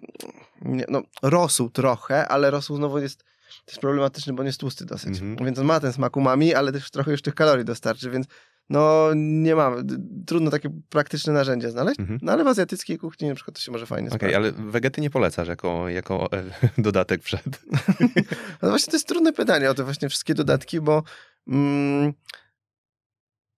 mm, 0.61 0.77
nie, 0.77 0.85
no 0.89 1.01
rosół 1.21 1.69
trochę, 1.69 2.27
ale 2.27 2.51
rosół 2.51 2.77
znowu 2.77 2.99
jest 2.99 3.23
też 3.65 3.79
problematyczny, 3.79 4.33
bo 4.33 4.39
on 4.39 4.45
jest 4.47 4.59
tłusty 4.59 4.85
dosyć, 4.85 5.19
Mhm. 5.19 5.45
więc 5.45 5.59
on 5.59 5.65
ma 5.65 5.79
ten 5.79 5.93
smak 5.93 6.17
umami, 6.17 6.53
ale 6.53 6.71
też 6.71 6.91
trochę 6.91 7.11
już 7.11 7.21
tych 7.21 7.35
kalorii 7.35 7.65
dostarczy, 7.65 8.09
więc 8.09 8.27
no 8.73 9.09
nie 9.15 9.55
mamy, 9.55 9.83
D- 9.83 9.97
trudno 10.27 10.51
takie 10.51 10.69
praktyczne 10.89 11.33
narzędzie 11.33 11.71
znaleźć, 11.71 11.99
Mhm. 11.99 12.19
no 12.21 12.31
ale 12.31 12.43
w 12.43 12.47
azjatyckiej 12.47 12.97
kuchni 12.97 13.27
na 13.29 13.35
przykład 13.35 13.55
to 13.55 13.61
się 13.61 13.71
może 13.71 13.85
fajnie 13.85 14.09
Okej, 14.09 14.29
sprawdzić. 14.29 14.35
ale 14.59 14.71
wegety 14.71 15.01
nie 15.01 15.09
polecasz 15.09 15.47
jako, 15.47 15.89
jako 15.89 16.29
e, 16.31 16.43
dodatek 16.81 17.21
przed. 17.21 17.43
No 18.61 18.69
właśnie 18.69 18.91
to 18.91 18.95
jest 18.95 19.07
trudne 19.07 19.33
pytanie 19.33 19.69
o 19.69 19.73
te 19.73 19.83
właśnie 19.83 20.09
wszystkie 20.09 20.33
dodatki, 20.33 20.81
bo 20.81 21.03
mm, 21.47 22.13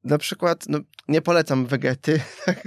na 0.03 0.18
przykład, 0.18 0.66
no, 0.70 0.80
nie 1.07 1.22
polecam 1.22 1.66
wegety, 1.66 2.22
tak 2.45 2.63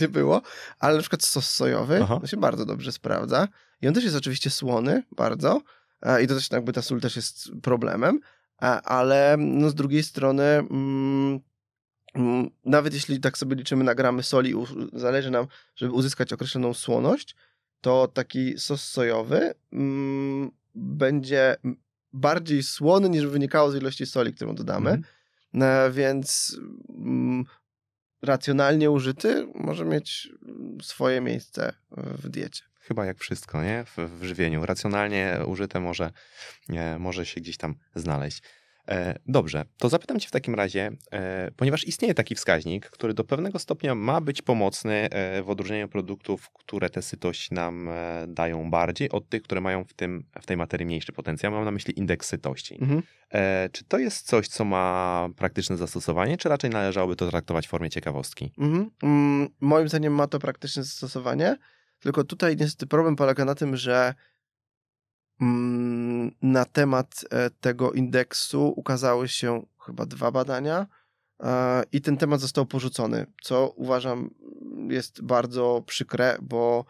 nie 0.00 0.08
było, 0.08 0.42
ale 0.78 0.94
na 0.94 1.00
przykład 1.00 1.22
sos 1.24 1.50
sojowy, 1.50 2.00
Aha. 2.02 2.20
się 2.24 2.36
bardzo 2.36 2.64
dobrze 2.66 2.92
sprawdza 2.92 3.48
i 3.82 3.88
on 3.88 3.94
też 3.94 4.04
jest 4.04 4.16
oczywiście 4.16 4.50
słony, 4.50 5.02
bardzo 5.16 5.60
e, 6.02 6.22
i 6.22 6.26
to 6.26 6.34
też 6.34 6.50
jakby 6.50 6.72
ta 6.72 6.82
sól 6.82 7.00
też 7.00 7.16
jest 7.16 7.50
problemem, 7.62 8.20
e, 8.62 8.66
ale 8.82 9.36
no, 9.38 9.70
z 9.70 9.74
drugiej 9.74 10.02
strony 10.02 10.44
mm, 10.44 11.40
nawet 12.64 12.94
jeśli 12.94 13.20
tak 13.20 13.38
sobie 13.38 13.56
liczymy 13.56 13.84
na 13.84 13.94
gramy 13.94 14.22
soli, 14.22 14.54
zależy 14.92 15.30
nam, 15.30 15.46
żeby 15.76 15.92
uzyskać 15.92 16.32
określoną 16.32 16.74
słoność, 16.74 17.36
to 17.80 18.08
taki 18.08 18.58
sos 18.58 18.84
sojowy 18.84 19.54
mm, 19.72 20.50
będzie 20.74 21.56
bardziej 22.12 22.62
słony 22.62 23.08
niż 23.08 23.26
wynikało 23.26 23.70
z 23.70 23.74
ilości 23.74 24.06
soli, 24.06 24.34
którą 24.34 24.54
dodamy. 24.54 25.02
E, 25.54 25.90
więc 25.90 26.56
mm, 26.88 27.44
racjonalnie 28.22 28.90
użyty 28.90 29.46
może 29.54 29.84
mieć 29.84 30.28
mm, 30.42 30.80
swoje 30.82 31.20
miejsce 31.20 31.72
w 31.90 32.28
diecie. 32.28 32.62
Chyba 32.80 33.06
jak 33.06 33.18
wszystko, 33.18 33.62
nie? 33.62 33.84
W, 33.84 33.96
w 34.20 34.24
żywieniu. 34.24 34.66
Racjonalnie 34.66 35.38
użyte 35.46 35.80
może, 35.80 36.10
może 36.98 37.26
się 37.26 37.40
gdzieś 37.40 37.56
tam 37.56 37.74
znaleźć. 37.94 38.42
E, 38.88 39.18
dobrze, 39.26 39.64
to 39.78 39.88
zapytam 39.88 40.20
Cię 40.20 40.28
w 40.28 40.30
takim 40.30 40.54
razie, 40.54 40.90
e, 41.12 41.50
ponieważ 41.56 41.84
istnieje 41.84 42.14
taki 42.14 42.34
wskaźnik, 42.34 42.90
który 42.90 43.14
do 43.14 43.24
pewnego 43.24 43.58
stopnia 43.58 43.94
ma 43.94 44.20
być 44.20 44.42
pomocny 44.42 45.10
e, 45.10 45.42
w 45.42 45.50
odróżnieniu 45.50 45.88
produktów, 45.88 46.50
które 46.50 46.90
tę 46.90 47.02
sytość 47.02 47.50
nam 47.50 47.90
dają 48.28 48.70
bardziej, 48.70 49.10
od 49.10 49.28
tych, 49.28 49.42
które 49.42 49.60
mają 49.60 49.84
w, 49.84 49.94
tym, 49.94 50.24
w 50.40 50.46
tej 50.46 50.56
materii 50.56 50.86
mniejszy 50.86 51.12
potencjał. 51.12 51.52
Mam 51.52 51.64
na 51.64 51.70
myśli 51.70 51.98
indeks 51.98 52.28
sytości. 52.28 52.78
Mhm. 52.80 53.02
Czy 53.72 53.84
to 53.84 53.98
jest 53.98 54.26
coś, 54.26 54.48
co 54.48 54.64
ma 54.64 55.28
praktyczne 55.36 55.76
zastosowanie, 55.76 56.36
czy 56.36 56.48
raczej 56.48 56.70
należałoby 56.70 57.16
to 57.16 57.30
traktować 57.30 57.66
w 57.66 57.70
formie 57.70 57.90
ciekawostki? 57.90 58.52
Mhm. 58.58 58.90
Mm, 59.02 59.48
moim 59.60 59.88
zdaniem 59.88 60.14
ma 60.14 60.26
to 60.26 60.38
praktyczne 60.38 60.84
zastosowanie, 60.84 61.56
tylko 62.00 62.24
tutaj 62.24 62.56
niestety 62.56 62.86
problem 62.86 63.16
polega 63.16 63.44
na 63.44 63.54
tym, 63.54 63.76
że 63.76 64.14
na 66.42 66.64
temat 66.64 67.24
e, 67.30 67.50
tego 67.50 67.92
indeksu 67.92 68.72
ukazały 68.76 69.28
się 69.28 69.66
chyba 69.86 70.06
dwa 70.06 70.30
badania 70.30 70.86
e, 71.40 71.82
i 71.92 72.00
ten 72.00 72.16
temat 72.16 72.40
został 72.40 72.66
porzucony, 72.66 73.26
co 73.42 73.68
uważam 73.76 74.30
jest 74.88 75.22
bardzo 75.22 75.82
przykre, 75.86 76.38
bo 76.42 76.84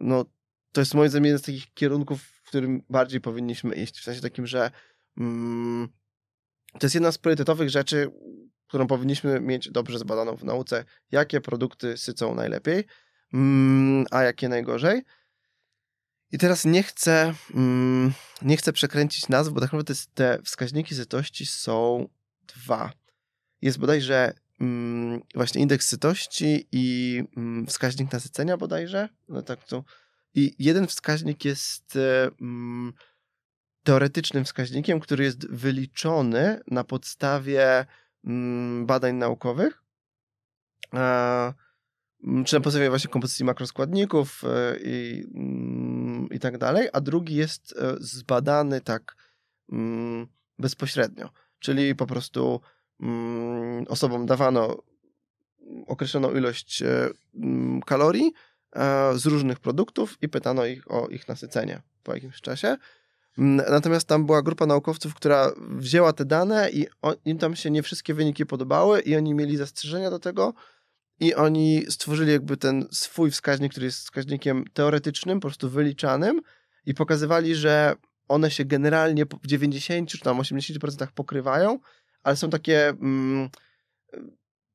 no, 0.00 0.24
to 0.72 0.80
jest 0.80 0.94
moim 0.94 1.10
zdaniem 1.10 1.24
jeden 1.24 1.38
z 1.38 1.42
takich 1.42 1.74
kierunków, 1.74 2.22
w 2.22 2.48
którym 2.48 2.82
bardziej 2.90 3.20
powinniśmy 3.20 3.74
iść, 3.74 3.98
w 4.00 4.04
sensie 4.04 4.20
takim, 4.20 4.46
że 4.46 4.70
mm, 5.18 5.88
to 6.78 6.86
jest 6.86 6.94
jedna 6.94 7.12
z 7.12 7.18
priorytetowych 7.18 7.70
rzeczy, 7.70 8.10
którą 8.68 8.86
powinniśmy 8.86 9.40
mieć 9.40 9.70
dobrze 9.70 9.98
zbadaną 9.98 10.36
w 10.36 10.44
nauce, 10.44 10.84
jakie 11.10 11.40
produkty 11.40 11.96
sycą 11.96 12.34
najlepiej, 12.34 12.84
mm, 13.34 14.06
a 14.10 14.22
jakie 14.22 14.48
najgorzej. 14.48 15.02
I 16.32 16.38
teraz 16.38 16.64
nie 16.64 16.82
chcę, 16.82 17.34
mm, 17.54 18.12
nie 18.42 18.56
chcę 18.56 18.72
przekręcić 18.72 19.28
nazw, 19.28 19.52
bo 19.52 19.60
tak 19.60 19.72
naprawdę 19.72 19.94
te 20.14 20.38
wskaźniki 20.44 20.94
sytości 20.94 21.46
są 21.46 22.08
dwa. 22.56 22.92
Jest 23.62 23.78
bodajże 23.78 24.34
mm, 24.60 25.20
właśnie 25.34 25.60
indeks 25.60 25.88
sytości 25.88 26.68
i 26.72 27.18
mm, 27.36 27.66
wskaźnik 27.66 28.12
nasycenia 28.12 28.56
bodajże. 28.56 29.08
No 29.28 29.42
tak 29.42 29.64
to. 29.64 29.84
I 30.34 30.54
jeden 30.58 30.86
wskaźnik 30.86 31.44
jest 31.44 31.96
e, 31.96 32.30
mm, 32.40 32.92
teoretycznym 33.82 34.44
wskaźnikiem, 34.44 35.00
który 35.00 35.24
jest 35.24 35.48
wyliczony 35.48 36.60
na 36.70 36.84
podstawie 36.84 37.86
mm, 38.24 38.86
badań 38.86 39.14
naukowych, 39.14 39.82
e, 40.94 41.52
czy 42.46 42.54
na 42.56 42.60
podstawie 42.60 42.88
właśnie 42.90 43.10
kompozycji 43.10 43.44
makroskładników 43.44 44.42
e, 44.44 44.76
i, 44.84 45.26
mm, 45.34 46.28
i 46.30 46.38
tak 46.38 46.58
dalej, 46.58 46.88
a 46.92 47.00
drugi 47.00 47.34
jest 47.34 47.74
e, 47.78 47.96
zbadany 48.00 48.80
tak 48.80 49.16
mm, 49.72 50.26
bezpośrednio, 50.58 51.30
czyli 51.58 51.94
po 51.94 52.06
prostu 52.06 52.60
mm, 53.00 53.84
osobom 53.88 54.26
dawano 54.26 54.82
określoną 55.86 56.34
ilość 56.34 56.82
e, 56.82 57.10
kalorii 57.86 58.32
z 59.14 59.26
różnych 59.26 59.60
produktów 59.60 60.22
i 60.22 60.28
pytano 60.28 60.66
ich 60.66 60.90
o 60.90 61.08
ich 61.08 61.28
nasycenie 61.28 61.82
po 62.02 62.14
jakimś 62.14 62.40
czasie. 62.40 62.76
Natomiast 63.70 64.08
tam 64.08 64.26
była 64.26 64.42
grupa 64.42 64.66
naukowców, 64.66 65.14
która 65.14 65.52
wzięła 65.58 66.12
te 66.12 66.24
dane 66.24 66.70
i 66.70 66.86
o, 67.02 67.14
im 67.24 67.38
tam 67.38 67.56
się 67.56 67.70
nie 67.70 67.82
wszystkie 67.82 68.14
wyniki 68.14 68.46
podobały 68.46 69.00
i 69.00 69.16
oni 69.16 69.34
mieli 69.34 69.56
zastrzeżenia 69.56 70.10
do 70.10 70.18
tego 70.18 70.54
i 71.20 71.34
oni 71.34 71.84
stworzyli 71.88 72.32
jakby 72.32 72.56
ten 72.56 72.86
swój 72.90 73.30
wskaźnik, 73.30 73.72
który 73.72 73.86
jest 73.86 73.98
wskaźnikiem 73.98 74.64
teoretycznym, 74.72 75.40
po 75.40 75.48
prostu 75.48 75.70
wyliczanym 75.70 76.40
i 76.86 76.94
pokazywali, 76.94 77.54
że 77.54 77.94
one 78.28 78.50
się 78.50 78.64
generalnie 78.64 79.24
w 79.24 79.46
90 79.46 80.10
czy 80.10 80.18
tam 80.18 80.38
80% 80.38 81.06
pokrywają, 81.14 81.78
ale 82.22 82.36
są 82.36 82.50
takie 82.50 82.88
mm, 82.88 83.48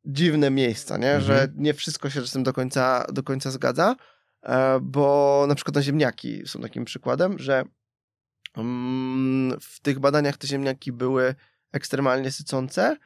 dziwne 0.06 0.52
miejsca, 0.52 0.98
nie? 0.98 1.12
Mhm. 1.12 1.24
że 1.24 1.48
nie 1.56 1.74
wszystko 1.74 2.10
się 2.10 2.28
z 2.28 2.32
tym 2.32 2.44
do 2.44 2.54
końca, 2.54 3.06
do 3.14 3.24
końca 3.24 3.52
zgadza, 3.52 3.96
e, 4.44 4.80
bo 4.82 5.46
na 5.48 5.56
przykład 5.56 5.76
na 5.76 5.82
ziemniaki 5.82 6.48
są 6.48 6.62
takim 6.62 6.86
przykładem, 6.86 7.40
że 7.40 7.64
mm, 8.58 9.60
w 9.62 9.80
tych 9.80 10.00
badaniach 10.00 10.38
te 10.38 10.48
ziemniaki 10.48 10.92
były 10.92 11.36
ekstremalnie 11.72 12.32
sycące, 12.32 12.98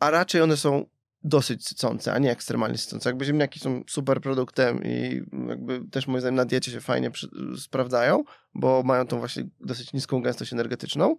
a 0.00 0.10
raczej 0.10 0.40
one 0.40 0.56
są 0.56 0.86
dosyć 1.24 1.68
sycące, 1.68 2.12
a 2.12 2.18
nie 2.18 2.30
ekstremalnie 2.30 2.78
sycące. 2.78 3.08
Jakby 3.08 3.24
ziemniaki 3.24 3.60
są 3.60 3.82
super 3.86 4.20
produktem 4.20 4.84
i 4.84 5.22
jakby 5.48 5.80
też 5.90 6.06
moim 6.06 6.20
zdaniem 6.20 6.34
na 6.34 6.44
diecie 6.44 6.72
się 6.72 6.80
fajnie 6.80 7.10
przy, 7.10 7.28
sprawdzają, 7.58 8.24
bo 8.54 8.82
mają 8.82 9.06
tą 9.06 9.18
właśnie 9.18 9.44
dosyć 9.60 9.92
niską 9.92 10.22
gęstość 10.22 10.52
energetyczną. 10.52 11.16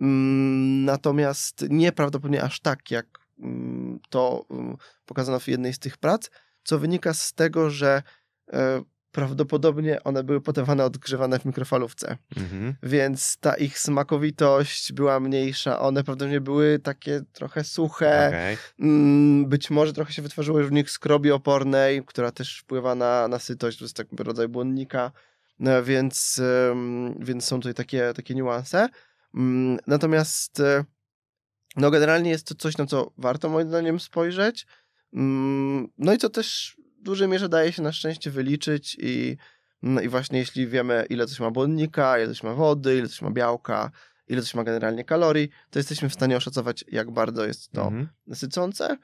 Mm, 0.00 0.84
Natomiast 0.84 1.64
nieprawdopodobnie 1.70 2.42
aż 2.42 2.60
tak, 2.60 2.90
jak 2.90 3.06
mm, 3.38 4.00
to 4.10 4.46
mm, 4.50 4.76
pokazano 5.06 5.40
w 5.40 5.48
jednej 5.48 5.72
z 5.72 5.78
tych 5.78 5.96
prac, 5.96 6.30
co 6.64 6.78
wynika 6.78 7.14
z 7.14 7.32
tego, 7.32 7.70
że 7.70 8.02
e, 8.52 8.82
prawdopodobnie 9.14 10.02
one 10.04 10.24
były 10.24 10.40
podawane 10.40 10.84
odgrzewane 10.84 11.38
w 11.38 11.44
mikrofalówce. 11.44 12.16
Mhm. 12.36 12.74
Więc 12.82 13.36
ta 13.36 13.54
ich 13.54 13.78
smakowitość 13.78 14.92
była 14.92 15.20
mniejsza. 15.20 15.80
One 15.80 16.04
prawdopodobnie 16.04 16.40
były 16.40 16.78
takie 16.78 17.20
trochę 17.32 17.64
suche. 17.64 18.28
Okej. 18.28 18.56
Mm, 18.80 19.46
Być 19.46 19.70
może 19.70 19.92
trochę 19.92 20.12
się 20.12 20.22
wytworzyło 20.22 20.62
w 20.64 20.72
nich 20.72 20.90
skrobi 20.90 21.30
opornej, 21.32 22.04
która 22.06 22.30
też 22.30 22.58
wpływa 22.60 22.94
na, 22.94 23.28
na 23.28 23.38
sytość, 23.38 23.78
to 23.78 23.84
jest 23.84 23.96
taki 23.96 24.16
rodzaj 24.18 24.48
błonnika, 24.48 25.12
No, 25.58 25.82
więc, 25.82 26.42
więc 27.18 27.44
są 27.44 27.56
tutaj 27.60 27.74
takie, 27.74 28.12
takie 28.16 28.34
niuanse. 28.34 28.88
Mm, 29.34 29.78
Natomiast 29.86 30.60
e, 30.60 30.84
no 31.76 31.90
generalnie 31.90 32.30
jest 32.30 32.46
to 32.46 32.54
coś, 32.54 32.76
na 32.76 32.86
co 32.86 33.12
warto 33.18 33.48
moim 33.48 33.68
zdaniem 33.68 34.00
spojrzeć. 34.00 34.66
Mm, 35.12 35.88
No 35.98 36.12
i 36.14 36.18
co 36.18 36.30
też 36.30 36.76
dużej 37.04 37.28
mierze 37.28 37.48
daje 37.48 37.72
się 37.72 37.82
na 37.82 37.92
szczęście 37.92 38.30
wyliczyć 38.30 38.96
i, 39.00 39.36
no 39.82 40.00
i 40.00 40.08
właśnie 40.08 40.38
jeśli 40.38 40.66
wiemy 40.68 41.06
ile 41.10 41.26
coś 41.26 41.40
ma 41.40 41.50
błonnika, 41.50 42.18
ile 42.18 42.28
coś 42.28 42.42
ma 42.42 42.54
wody, 42.54 42.98
ile 42.98 43.08
coś 43.08 43.22
ma 43.22 43.30
białka, 43.30 43.90
ile 44.28 44.42
coś 44.42 44.54
ma 44.54 44.64
generalnie 44.64 45.04
kalorii, 45.04 45.48
to 45.70 45.78
jesteśmy 45.78 46.08
w 46.08 46.14
stanie 46.14 46.36
oszacować 46.36 46.84
jak 46.88 47.10
bardzo 47.10 47.46
jest 47.46 47.72
to 47.72 47.82
Mhm. 47.82 48.08
sycące. 48.34 48.96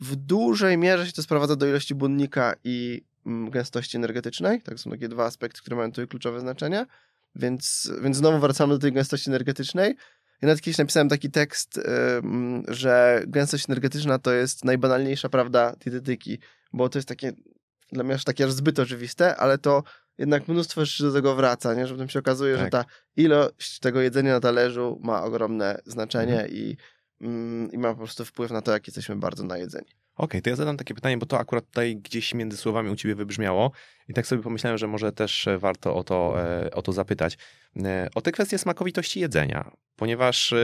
W 0.00 0.16
dużej 0.16 0.78
mierze 0.78 1.06
się 1.06 1.12
to 1.12 1.22
sprowadza 1.22 1.56
do 1.56 1.66
ilości 1.66 1.94
błonnika 1.94 2.54
i 2.64 3.02
mm, 3.26 3.50
gęstości 3.50 3.96
energetycznej. 3.96 4.62
Tak 4.62 4.78
są 4.78 4.90
takie 4.90 5.08
dwa 5.08 5.24
aspekty, 5.24 5.60
które 5.60 5.76
mają 5.76 5.90
tutaj 5.90 6.08
kluczowe 6.08 6.40
znaczenie. 6.40 6.86
Więc, 7.34 7.92
więc 8.02 8.16
znowu 8.16 8.38
wracamy 8.38 8.74
do 8.74 8.78
tej 8.78 8.92
gęstości 8.92 9.30
energetycznej. 9.30 9.96
Ja 10.42 10.46
nawet 10.46 10.60
kiedyś 10.60 10.78
napisałem 10.78 11.08
taki 11.08 11.30
tekst, 11.30 11.80
że 12.68 13.22
gęstość 13.26 13.64
energetyczna 13.68 14.18
to 14.18 14.32
jest 14.32 14.64
najbanalniejsza 14.64 15.28
prawda 15.28 15.76
dietetyki, 15.84 16.38
bo 16.72 16.88
to 16.88 16.98
jest 16.98 17.08
takie, 17.08 17.32
dla 17.92 18.04
mnie 18.04 18.14
aż 18.14 18.24
takie 18.24 18.44
aż 18.44 18.52
zbyt 18.52 18.78
oczywiste, 18.78 19.36
ale 19.36 19.58
to 19.58 19.82
jednak 20.18 20.48
mnóstwo 20.48 20.84
rzeczy 20.84 21.02
do 21.02 21.12
tego 21.12 21.34
wraca, 21.34 21.74
nie? 21.74 21.86
że 21.86 21.94
potem 21.94 22.08
się 22.08 22.18
okazuje, 22.18 22.56
że 22.56 22.62
Tak. 22.62 22.70
ta 22.72 22.84
ilość 23.16 23.78
tego 23.78 24.00
jedzenia 24.00 24.32
na 24.32 24.40
talerzu 24.40 25.00
ma 25.02 25.22
ogromne 25.22 25.78
znaczenie 25.86 26.32
Mhm. 26.32 26.50
i, 26.52 26.76
mm, 27.20 27.72
i 27.72 27.78
ma 27.78 27.90
po 27.90 27.96
prostu 27.96 28.24
wpływ 28.24 28.50
na 28.50 28.62
to, 28.62 28.72
jak 28.72 28.86
jesteśmy 28.86 29.16
bardzo 29.16 29.44
najedzeni. 29.44 29.86
Okej, 30.16 30.42
to 30.42 30.50
ja 30.50 30.56
zadam 30.56 30.76
takie 30.76 30.94
pytanie, 30.94 31.18
bo 31.18 31.26
to 31.26 31.38
akurat 31.38 31.66
tutaj 31.66 31.96
gdzieś 31.96 32.34
między 32.34 32.56
słowami 32.56 32.90
u 32.90 32.96
ciebie 32.96 33.14
wybrzmiało 33.14 33.72
i 34.08 34.14
tak 34.14 34.26
sobie 34.26 34.42
pomyślałem, 34.42 34.78
że 34.78 34.86
może 34.86 35.12
też 35.12 35.46
e, 35.48 35.58
warto 35.58 35.94
o 35.96 36.04
to, 36.04 36.34
e, 36.42 36.70
o 36.70 36.82
to 36.82 36.92
zapytać. 36.92 37.38
E, 37.76 38.08
O 38.14 38.20
tę 38.20 38.32
kwestię 38.32 38.58
smakowitości 38.58 39.20
jedzenia, 39.20 39.70
ponieważ 39.96 40.54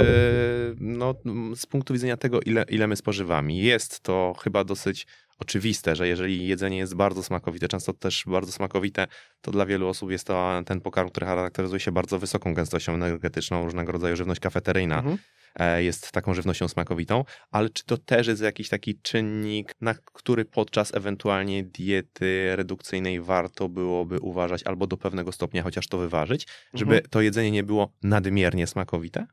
no, 0.80 1.14
z 1.56 1.66
punktu 1.66 1.92
widzenia 1.92 2.16
tego, 2.16 2.40
ile, 2.40 2.64
ile 2.68 2.86
my 2.86 2.96
spożywamy, 2.96 3.52
jest 3.52 4.00
to 4.00 4.34
chyba 4.42 4.64
dosyć 4.64 5.06
oczywiste, 5.38 5.96
że 5.96 6.08
jeżeli 6.08 6.48
jedzenie 6.48 6.78
jest 6.78 6.94
bardzo 6.94 7.22
smakowite, 7.22 7.68
często 7.68 7.92
też 7.92 8.24
bardzo 8.26 8.52
smakowite, 8.52 9.06
to 9.40 9.50
dla 9.50 9.66
wielu 9.66 9.88
osób 9.88 10.10
jest 10.10 10.26
to 10.26 10.62
ten 10.66 10.80
pokarm, 10.80 11.08
który 11.08 11.26
charakteryzuje 11.26 11.80
się 11.80 11.92
bardzo 11.92 12.18
wysoką 12.18 12.54
gęstością 12.54 12.94
energetyczną, 12.94 13.64
różnego 13.64 13.92
rodzaju 13.92 14.16
żywność 14.16 14.40
kafeteryjna 14.40 14.98
Mhm. 14.98 15.18
e, 15.54 15.82
jest 15.82 16.12
taką 16.12 16.34
żywnością 16.34 16.68
smakowitą, 16.68 17.24
ale 17.50 17.70
czy 17.70 17.84
to 17.84 17.96
też 17.98 18.26
jest 18.26 18.42
jakiś 18.42 18.68
taki 18.68 19.00
czynnik, 19.00 19.72
na 19.80 19.94
który 19.94 20.44
podczas 20.44 20.94
ewentualnie 20.94 21.64
diety 21.64 22.56
redukcyjnej 22.56 23.20
warto 23.20 23.68
byłoby 23.68 24.20
uważać 24.20 24.62
albo 24.62 24.86
do 24.86 24.96
pewnego 24.96 25.32
stopnia 25.32 25.62
chociaż 25.62 25.86
to 25.88 25.98
wyważyć, 25.98 26.46
żeby 26.74 26.94
Mhm. 26.94 27.10
to 27.10 27.20
jedzenie 27.20 27.50
nie 27.50 27.62
było 27.62 27.92
nadmiernie 28.02 28.66
smakowite? 28.66 29.26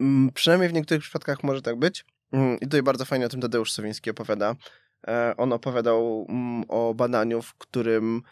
Mm, 0.00 0.30
Przynajmniej 0.34 0.70
w 0.70 0.72
niektórych 0.72 1.02
przypadkach 1.02 1.42
może 1.44 1.62
tak 1.62 1.78
być. 1.78 2.04
Mm, 2.32 2.56
I 2.56 2.60
tutaj 2.64 2.82
bardzo 2.82 3.04
fajnie 3.04 3.26
o 3.26 3.28
tym 3.28 3.40
Tadeusz 3.40 3.72
Sowiński 3.72 4.10
opowiada. 4.10 4.54
E, 5.08 5.34
On 5.36 5.52
opowiadał 5.52 6.26
mm, 6.28 6.64
o 6.68 6.94
badaniu, 6.94 7.42
w 7.42 7.54
którym 7.54 8.22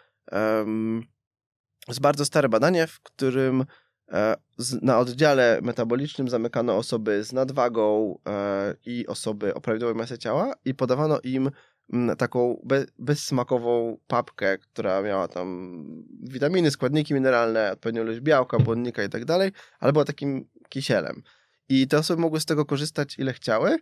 jest 1.89 2.01
bardzo 2.01 2.25
stare 2.25 2.49
badanie, 2.49 2.87
w 2.87 3.01
którym 3.01 3.65
e, 4.13 4.37
na 4.83 4.99
oddziale 4.99 5.59
metabolicznym 5.63 6.29
zamykano 6.29 6.77
osoby 6.77 7.25
z 7.25 7.33
nadwagą 7.33 8.19
e, 8.29 8.75
i 8.87 9.07
osoby 9.07 9.55
o 9.55 9.61
prawidłowej 9.61 9.97
masie 9.97 10.19
ciała 10.19 10.55
i 10.65 10.75
podawano 10.75 11.21
im 11.21 11.51
mm, 11.93 12.17
taką 12.17 12.61
be, 12.65 12.85
bezsmakową 12.99 13.99
papkę, 14.07 14.59
która 14.59 15.03
miała 15.03 15.29
tam 15.29 15.77
witaminy, 16.23 16.71
składniki 16.71 17.15
mineralne, 17.15 17.73
odpowiednią 17.73 18.03
ilość 18.03 18.21
białka, 18.21 18.59
błonnika 18.59 19.03
i 19.03 19.09
tak 19.09 19.25
dalej, 19.25 19.53
ale 19.81 19.93
była 19.93 20.05
takim 20.05 20.49
kisielem. 20.69 21.23
I 21.69 21.89
te 21.89 21.99
osoby 21.99 22.23
mogły 22.23 22.41
z 22.41 22.45
tego 22.45 22.65
korzystać 22.65 23.19
ile 23.19 23.33
chciały. 23.33 23.79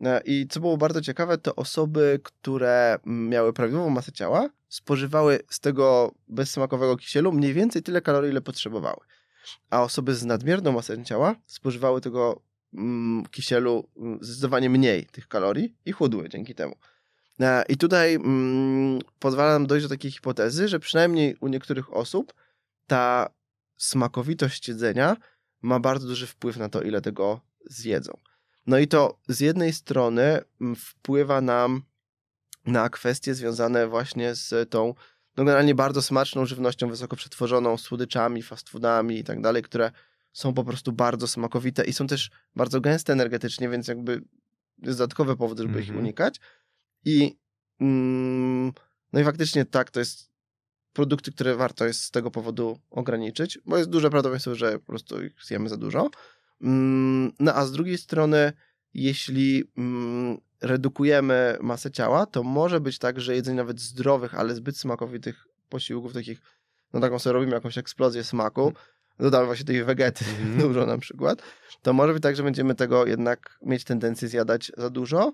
E, 0.00 0.20
I 0.24 0.46
co 0.48 0.60
było 0.60 0.76
bardzo 0.76 1.00
ciekawe, 1.00 1.38
to 1.38 1.56
osoby, 1.56 2.20
które 2.22 2.98
mm, 3.06 3.28
miały 3.28 3.52
prawidłową 3.52 3.90
masę 3.90 4.12
ciała, 4.12 4.50
spożywały 4.68 5.40
z 5.50 5.60
tego 5.60 6.14
bezsmakowego 6.28 6.96
kisielu 6.96 7.32
mniej 7.32 7.54
więcej 7.54 7.82
tyle 7.82 8.02
kalorii, 8.02 8.30
ile 8.30 8.40
potrzebowały. 8.40 9.00
A 9.70 9.82
osoby 9.82 10.14
z 10.14 10.24
nadmierną 10.24 10.72
masą 10.72 11.04
ciała 11.04 11.34
spożywały 11.46 12.00
tego 12.00 12.42
mm, 12.74 13.26
kisielu 13.26 13.88
mm, 13.96 14.18
zdecydowanie 14.22 14.70
mniej 14.70 15.06
tych 15.06 15.28
kalorii 15.28 15.74
i 15.86 15.92
chudły 15.92 16.28
dzięki 16.28 16.54
temu. 16.54 16.76
E, 17.40 17.64
I 17.68 17.76
tutaj 17.76 18.18
pozwala 19.18 19.52
nam 19.52 19.66
dojść 19.66 19.86
do 19.86 19.90
takiej 19.90 20.10
hipotezy, 20.10 20.68
że 20.68 20.80
przynajmniej 20.80 21.36
u 21.40 21.48
niektórych 21.48 21.96
osób 21.96 22.34
ta 22.86 23.30
smakowitość 23.76 24.68
jedzenia 24.68 25.16
ma 25.62 25.80
bardzo 25.80 26.06
duży 26.06 26.26
wpływ 26.26 26.56
na 26.56 26.68
to, 26.68 26.82
ile 26.82 27.00
tego 27.00 27.40
zjedzą. 27.64 28.18
No 28.68 28.78
i 28.78 28.88
to 28.88 29.18
z 29.28 29.40
jednej 29.40 29.72
strony 29.72 30.40
mm, 30.60 30.76
wpływa 30.76 31.40
nam 31.40 31.82
na 32.66 32.88
kwestie 32.88 33.34
związane 33.34 33.86
właśnie 33.88 34.34
z 34.34 34.70
tą 34.70 34.94
no 35.36 35.44
generalnie 35.44 35.74
bardzo 35.74 36.02
smaczną 36.02 36.46
żywnością 36.46 36.88
wysoko 36.88 37.16
przetworzoną, 37.16 37.78
słodyczami, 37.78 38.42
fast 38.42 38.68
foodami 38.68 39.18
i 39.18 39.24
tak 39.24 39.40
dalej, 39.40 39.62
które 39.62 39.90
są 40.32 40.54
po 40.54 40.64
prostu 40.64 40.92
bardzo 40.92 41.28
smakowite 41.28 41.84
i 41.84 41.92
są 41.92 42.06
też 42.06 42.30
bardzo 42.56 42.80
gęste 42.80 43.12
energetycznie, 43.12 43.68
więc 43.68 43.88
jakby 43.88 44.22
jest 44.82 44.98
dodatkowy 44.98 45.36
powód, 45.36 45.58
żeby 45.58 45.80
ich 45.80 45.88
Mhm. 45.88 45.98
unikać. 46.04 46.40
I 47.04 47.38
mm, 47.80 48.72
no 49.12 49.20
i 49.20 49.24
faktycznie 49.24 49.64
tak, 49.64 49.90
to 49.90 50.00
jest 50.00 50.30
produkty, 50.92 51.32
które 51.32 51.56
warto 51.56 51.86
jest 51.86 52.02
z 52.02 52.10
tego 52.10 52.30
powodu 52.30 52.78
ograniczyć, 52.90 53.58
bo 53.64 53.78
jest 53.78 53.90
duże 53.90 54.10
prawdopodobieństwo, 54.10 54.54
że 54.54 54.78
po 54.78 54.86
prostu 54.86 55.24
ich 55.24 55.32
zjemy 55.44 55.68
za 55.68 55.76
dużo. 55.76 56.10
Mm, 56.62 57.32
No 57.40 57.54
a 57.54 57.66
z 57.66 57.72
drugiej 57.72 57.98
strony, 57.98 58.52
jeśli 58.94 59.64
mm, 59.76 60.38
redukujemy 60.60 61.58
masę 61.60 61.90
ciała, 61.90 62.26
to 62.26 62.42
może 62.42 62.80
być 62.80 62.98
tak, 62.98 63.20
że 63.20 63.34
jedzenie 63.34 63.56
nawet 63.56 63.80
zdrowych, 63.80 64.34
ale 64.34 64.54
zbyt 64.54 64.78
smakowitych 64.78 65.44
posiłków, 65.68 66.12
takich, 66.12 66.40
no 66.92 67.00
taką 67.00 67.18
sobie 67.18 67.34
robimy 67.34 67.52
jakąś 67.52 67.78
eksplozję 67.78 68.24
smaku, 68.24 68.72
dodamy 69.18 69.46
właśnie 69.46 69.64
tej 69.64 69.84
wegety 69.84 70.24
Mhm. 70.24 70.58
dużo 70.68 70.86
na 70.86 70.98
przykład, 70.98 71.42
to 71.82 71.92
może 71.92 72.12
być 72.12 72.22
tak, 72.22 72.36
że 72.36 72.42
będziemy 72.42 72.74
tego 72.74 73.06
jednak 73.06 73.58
mieć 73.62 73.84
tendencję 73.84 74.28
zjadać 74.28 74.72
za 74.76 74.90
dużo, 74.90 75.32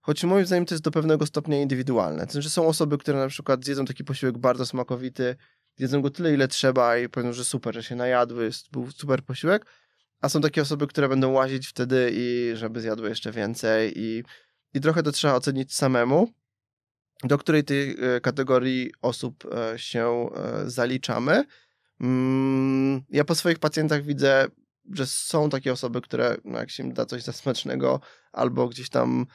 choć 0.00 0.24
moim 0.24 0.46
zdaniem 0.46 0.66
to 0.66 0.74
jest 0.74 0.84
do 0.84 0.90
pewnego 0.90 1.26
stopnia 1.26 1.60
indywidualne. 1.60 2.26
To 2.26 2.32
znaczy 2.32 2.50
są 2.50 2.66
osoby, 2.66 2.98
które 2.98 3.18
na 3.18 3.28
przykład 3.28 3.64
zjedzą 3.64 3.84
taki 3.84 4.04
posiłek 4.04 4.38
bardzo 4.38 4.66
smakowity, 4.66 5.36
jedzą 5.78 6.02
go 6.02 6.10
tyle, 6.10 6.34
ile 6.34 6.48
trzeba 6.48 6.98
i 6.98 7.08
powiedzą, 7.08 7.32
że 7.32 7.44
super, 7.44 7.74
że 7.74 7.82
się 7.82 7.96
najadły, 7.96 8.50
był 8.72 8.90
super 8.90 9.22
posiłek, 9.22 9.66
a 10.20 10.28
są 10.28 10.40
takie 10.40 10.62
osoby, 10.62 10.86
które 10.86 11.08
będą 11.08 11.30
łazić 11.30 11.66
wtedy 11.68 12.10
i 12.12 12.52
żeby 12.54 12.80
zjadły 12.80 13.08
jeszcze 13.08 13.32
więcej 13.32 13.92
i, 13.96 14.24
i 14.74 14.80
trochę 14.80 15.02
to 15.02 15.12
trzeba 15.12 15.34
ocenić 15.34 15.74
samemu, 15.74 16.28
do 17.24 17.38
której 17.38 17.64
tej 17.64 17.90
e, 17.90 18.20
kategorii 18.20 18.92
osób 19.02 19.44
e, 19.54 19.78
się 19.78 20.28
e, 20.34 20.70
zaliczamy. 20.70 21.44
Mm, 22.00 23.02
Ja 23.08 23.24
po 23.24 23.34
swoich 23.34 23.58
pacjentach 23.58 24.02
widzę, 24.02 24.46
że 24.92 25.06
są 25.06 25.50
takie 25.50 25.72
osoby, 25.72 26.00
które 26.00 26.36
no 26.44 26.58
jak 26.58 26.70
się 26.70 26.82
im 26.82 26.92
da 26.92 27.06
coś 27.06 27.22
zasmacznego 27.22 28.00
albo 28.32 28.68
gdzieś 28.68 28.88
tam 28.90 29.26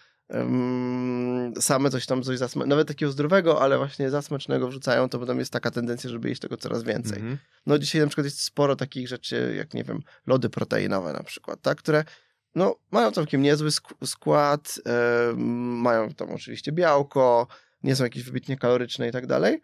same 1.59 1.89
coś 1.89 2.05
tam 2.05 2.23
coś 2.23 2.39
nawet 2.55 2.87
takiego 2.87 3.11
zdrowego, 3.11 3.61
ale 3.61 3.77
właśnie 3.77 4.09
zasmacznego 4.09 4.67
wrzucają, 4.67 5.09
to 5.09 5.19
potem 5.19 5.39
jest 5.39 5.53
taka 5.53 5.71
tendencja, 5.71 6.09
żeby 6.09 6.29
jeść 6.29 6.41
tego 6.41 6.57
coraz 6.57 6.83
więcej. 6.83 7.17
Mhm. 7.17 7.37
No 7.65 7.77
dzisiaj 7.77 8.01
na 8.01 8.07
przykład 8.07 8.25
jest 8.25 8.41
sporo 8.41 8.75
takich 8.75 9.07
rzeczy, 9.07 9.53
jak 9.57 9.73
nie 9.73 9.83
wiem, 9.83 9.99
lody 10.27 10.49
proteinowe 10.49 11.13
na 11.13 11.23
przykład, 11.23 11.61
tak, 11.61 11.77
które 11.77 12.03
no, 12.55 12.75
mają 12.91 13.11
całkiem 13.11 13.41
niezły 13.41 13.69
sk- 13.69 14.05
skład, 14.07 14.79
em, 14.85 15.39
mają 15.81 16.13
tam 16.13 16.29
oczywiście 16.31 16.71
białko, 16.71 17.47
nie 17.83 17.95
są 17.95 18.03
jakieś 18.03 18.23
wybitnie 18.23 18.57
kaloryczne 18.57 19.07
i 19.09 19.11
tak 19.11 19.27
dalej. 19.27 19.61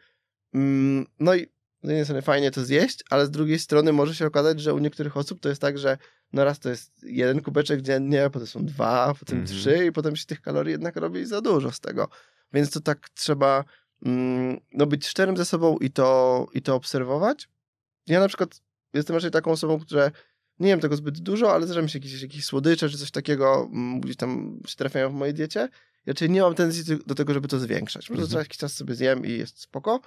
Mm, 0.54 1.06
No 1.20 1.36
i 1.36 1.48
z 1.84 1.88
jednej 1.88 2.06
strony 2.06 2.22
fajnie 2.22 2.52
to 2.52 2.66
zjeść, 2.66 3.04
ale 3.10 3.26
z 3.26 3.32
drugiej 3.32 3.60
strony 3.60 3.94
może 3.94 4.16
się 4.16 4.26
okazać, 4.26 4.62
że 4.62 4.74
u 4.74 4.80
niektórych 4.80 5.18
osób 5.18 5.40
to 5.40 5.50
jest 5.50 5.62
tak, 5.62 5.78
że 5.78 5.98
no 6.34 6.44
raz 6.44 6.60
to 6.60 6.70
jest 6.70 7.04
jeden 7.04 7.42
kubeczek 7.42 7.82
dziennie, 7.82 8.30
potem 8.30 8.48
są 8.48 8.66
dwa, 8.66 9.14
potem 9.20 9.40
Mhm. 9.40 9.60
trzy 9.60 9.86
i 9.86 9.92
potem 9.92 10.16
się 10.16 10.26
tych 10.26 10.42
kalorii 10.42 10.72
jednak 10.72 10.96
robi 10.96 11.26
za 11.26 11.42
dużo 11.42 11.72
z 11.72 11.80
tego. 11.80 12.10
Więc 12.54 12.72
to 12.72 12.80
tak 12.80 13.10
trzeba 13.10 13.64
mm, 14.06 14.60
no, 14.74 14.86
być 14.86 15.08
szczerym 15.08 15.38
ze 15.38 15.46
sobą 15.46 15.78
i 15.78 15.92
to, 15.92 16.48
i 16.54 16.62
to 16.62 16.76
obserwować. 16.76 17.50
Ja 18.08 18.20
na 18.20 18.28
przykład 18.28 18.62
jestem 18.94 19.16
raczej 19.16 19.32
taką 19.32 19.52
osobą, 19.52 19.80
która 19.80 20.12
nie 20.60 20.70
jem 20.70 20.80
tego 20.80 20.96
zbyt 20.96 21.20
dużo, 21.20 21.54
ale 21.54 21.66
zdarza 21.66 21.82
mi 21.82 21.90
się 21.90 22.00
jakieś, 22.00 22.22
jakieś 22.22 22.46
słodycze 22.46 22.90
czy 22.90 22.98
coś 22.98 23.12
takiego 23.12 23.70
mm, 23.74 24.02
gdzieś 24.02 24.16
tam 24.16 24.60
się 24.68 24.76
trafiają 24.76 25.10
w 25.10 25.14
mojej 25.14 25.34
diecie. 25.34 25.60
Ja 26.06 26.14
raczej 26.14 26.30
nie 26.30 26.42
mam 26.42 26.56
tendencji 26.56 26.98
do 27.08 27.16
tego, 27.16 27.34
żeby 27.34 27.48
to 27.48 27.60
zwiększać. 27.60 28.12
Mhm. 28.12 28.30
co 28.30 28.40
jakiś 28.40 28.58
czas 28.58 28.74
sobie 28.74 28.96
zjem 28.96 29.26
i 29.26 29.32
jest 29.32 29.62
spoko. 29.62 30.02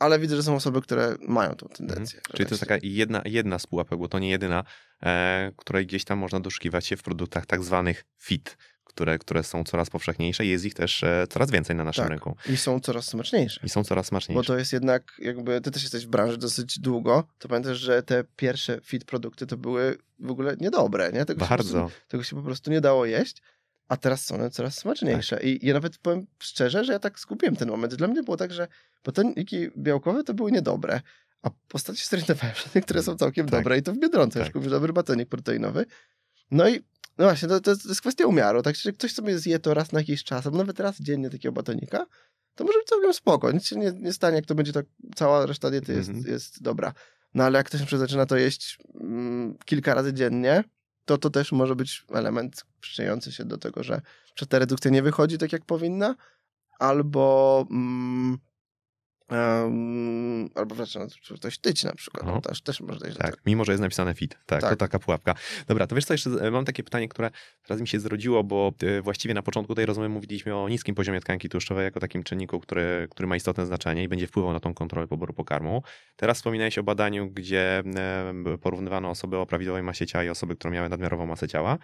Ale 0.00 0.18
widzę, 0.18 0.36
że 0.36 0.42
są 0.42 0.56
osoby, 0.56 0.82
które 0.82 1.14
mają 1.28 1.54
tą 1.54 1.68
tendencję. 1.68 2.18
Mhm. 2.18 2.36
Czyli 2.36 2.46
to 2.48 2.54
jest 2.54 2.60
taka 2.60 2.76
jedna, 2.82 3.22
jedna 3.24 3.58
z 3.58 3.66
pułapek, 3.66 3.98
bo 3.98 4.08
to 4.08 4.18
nie 4.18 4.30
jedyna, 4.30 4.64
e, 5.02 5.52
której 5.56 5.86
gdzieś 5.86 6.04
tam 6.04 6.18
można 6.18 6.40
doszukiwać 6.40 6.86
się 6.86 6.96
w 6.96 7.02
produktach 7.02 7.46
tak 7.46 7.64
zwanych 7.64 8.04
fit, 8.16 8.56
które, 8.84 9.18
które 9.18 9.42
są 9.42 9.64
coraz 9.64 9.90
powszechniejsze 9.90 10.44
i 10.46 10.48
jest 10.48 10.64
ich 10.64 10.74
też 10.74 11.02
e, 11.04 11.24
coraz 11.30 11.50
więcej 11.50 11.76
na 11.76 11.84
naszym 11.84 12.04
Tak. 12.04 12.10
rynku. 12.10 12.36
I 12.48 12.56
są 12.56 12.80
coraz 12.80 13.04
smaczniejsze. 13.06 13.60
I 13.64 13.68
są 13.68 13.84
coraz 13.84 14.06
Bo 14.06 14.08
smaczniejsze. 14.08 14.46
to 14.46 14.58
jest 14.58 14.72
jednak, 14.72 15.12
jakby 15.18 15.60
ty 15.60 15.70
też 15.70 15.82
jesteś 15.82 16.06
w 16.06 16.08
branży 16.08 16.38
dosyć 16.38 16.78
długo, 16.78 17.24
to 17.38 17.48
pamiętasz, 17.48 17.78
że 17.78 18.02
te 18.02 18.24
pierwsze 18.36 18.80
fit 18.82 19.04
produkty 19.04 19.46
to 19.46 19.56
były 19.56 19.98
w 20.20 20.30
ogóle 20.30 20.56
niedobre, 20.60 21.12
nie? 21.12 21.24
Tego 21.24 21.40
się, 21.44 21.48
po 21.48 21.54
prostu, 21.54 21.72
Bardzo. 21.72 21.90
tego 22.08 22.24
się 22.24 22.36
po 22.36 22.42
prostu 22.42 22.70
nie 22.70 22.80
dało 22.80 23.06
jeść, 23.06 23.42
a 23.88 23.96
teraz 23.96 24.24
są 24.24 24.34
one 24.34 24.50
coraz 24.50 24.74
smaczniejsze. 24.78 25.36
Tak. 25.36 25.44
I 25.44 25.66
ja 25.66 25.74
nawet 25.74 25.98
powiem 25.98 26.26
szczerze, 26.38 26.84
że 26.84 26.92
ja 26.92 26.98
tak 26.98 27.18
skupiłem 27.20 27.56
ten 27.56 27.68
moment. 27.68 27.94
Dla 27.94 28.08
mnie 28.08 28.22
było 28.22 28.36
tak, 28.36 28.52
że 28.52 28.68
botoniki 29.04 29.68
białkowe 29.78 30.24
to 30.24 30.34
były 30.34 30.52
niedobre, 30.52 31.00
a 31.42 31.50
postaci 31.68 32.04
zorientowałem 32.10 32.56
się, 32.56 32.70
niektóre 32.74 33.02
są 33.02 33.16
całkiem 33.16 33.46
Tak. 33.48 33.60
dobre 33.60 33.78
i 33.78 33.82
to 33.82 33.92
w 33.92 33.98
Biedronce, 33.98 34.38
Tak. 34.38 34.46
już 34.46 34.52
kupisz 34.52 34.70
dobry 34.70 34.92
batonik 34.92 35.28
proteinowy. 35.28 35.86
No 36.50 36.68
i 36.68 36.74
no 37.18 37.24
właśnie, 37.24 37.48
to, 37.48 37.60
to, 37.60 37.70
jest- 37.70 37.82
to 37.82 37.88
jest 37.88 38.00
kwestia 38.00 38.26
umiaru. 38.26 38.62
Tak, 38.62 38.76
że 38.76 38.92
ktoś 38.92 39.12
sobie 39.14 39.38
zje 39.38 39.58
to 39.58 39.74
raz 39.74 39.92
na 39.92 39.98
jakiś 40.00 40.24
czas, 40.24 40.46
albo 40.46 40.58
nawet 40.58 40.80
raz 40.80 41.00
dziennie 41.00 41.30
takiego 41.30 41.52
batonika, 41.52 42.06
to 42.54 42.64
może 42.64 42.78
być 42.78 42.88
całkiem 42.88 43.14
spoko. 43.14 43.52
Nic 43.52 43.66
się 43.66 43.76
nie, 43.76 43.92
nie 43.92 44.12
stanie, 44.12 44.36
jak 44.36 44.46
to 44.46 44.54
będzie 44.54 44.72
tak, 44.72 44.86
cała 45.16 45.46
reszta 45.46 45.70
diety 45.70 45.92
jest, 45.92 46.08
Mhm. 46.08 46.32
jest 46.32 46.62
dobra. 46.62 46.92
No 47.34 47.44
ale 47.44 47.58
jak 47.58 47.66
ktoś 47.66 47.92
na 47.92 47.98
zaczyna 47.98 48.26
to 48.26 48.36
jeść 48.36 48.78
mm, 49.00 49.58
kilka 49.64 49.94
razy 49.94 50.12
dziennie, 50.12 50.64
to 51.08 51.18
to 51.18 51.30
też 51.30 51.52
może 51.52 51.76
być 51.76 52.04
element 52.12 52.64
przyczyniający 52.80 53.32
się 53.32 53.44
do 53.44 53.58
tego, 53.58 53.82
że, 53.82 54.00
ta 54.48 54.58
redukcja 54.58 54.90
nie 54.90 55.02
wychodzi 55.02 55.38
tak, 55.38 55.52
jak 55.52 55.64
powinna, 55.64 56.14
albo 56.78 57.66
mm, 57.70 58.38
em, 59.28 60.48
albo 60.54 60.74
zaczyna 60.74 61.06
coś 61.40 61.58
tyć 61.58 61.84
na 61.84 61.92
przykład. 61.92 62.26
No. 62.26 62.32
No. 62.34 62.40
Też, 62.40 62.62
też 62.62 62.80
może 62.80 62.98
dojść 63.00 63.16
do 63.16 63.22
Tak, 63.22 63.36
mimo 63.46 63.64
że 63.64 63.72
jest 63.72 63.82
napisane 63.82 64.14
fit. 64.14 64.38
Tak, 64.46 64.60
to 64.60 64.68
Tak. 64.68 64.78
taka 64.78 64.98
pułapka. 64.98 65.34
Dobra, 65.66 65.86
to 65.86 65.94
wiesz 65.94 66.04
co, 66.04 66.14
jeszcze 66.14 66.50
mam 66.50 66.64
takie 66.64 66.82
pytanie, 66.82 67.08
które 67.08 67.30
teraz 67.62 67.80
mi 67.80 67.88
się 67.88 68.00
zrodziło, 68.00 68.44
bo 68.44 68.72
e, 68.82 69.02
właściwie 69.02 69.34
na 69.34 69.42
początku 69.42 69.74
tej 69.74 69.86
rozmowy 69.86 70.08
mówiliśmy 70.08 70.56
o 70.56 70.68
niskim 70.68 70.94
poziomie 70.94 71.20
tkanki 71.20 71.48
tłuszczowej 71.48 71.84
jako 71.84 72.00
takim 72.00 72.22
czynniku, 72.22 72.60
który, 72.60 73.08
który 73.10 73.26
ma 73.26 73.36
istotne 73.36 73.66
znaczenie 73.66 74.02
i 74.02 74.08
będzie 74.08 74.26
wpływał 74.26 74.52
na 74.52 74.60
tą 74.60 74.74
kontrolę 74.74 75.06
poboru 75.06 75.32
pokarmu. 75.32 75.82
Teraz 76.16 76.36
wspominałeś 76.36 76.78
o 76.78 76.82
badaniu, 76.82 77.30
gdzie 77.30 77.82
porównywano 78.62 79.10
osoby 79.10 79.36
o 79.36 79.46
prawidłowej 79.46 79.82
masie 79.82 80.06
ciała 80.06 80.24
i 80.24 80.28
osoby, 80.28 80.56
które 80.56 80.74
miały 80.74 80.88
nadmiarową 80.88 81.26
masę 81.26 81.48
ciała. 81.48 81.78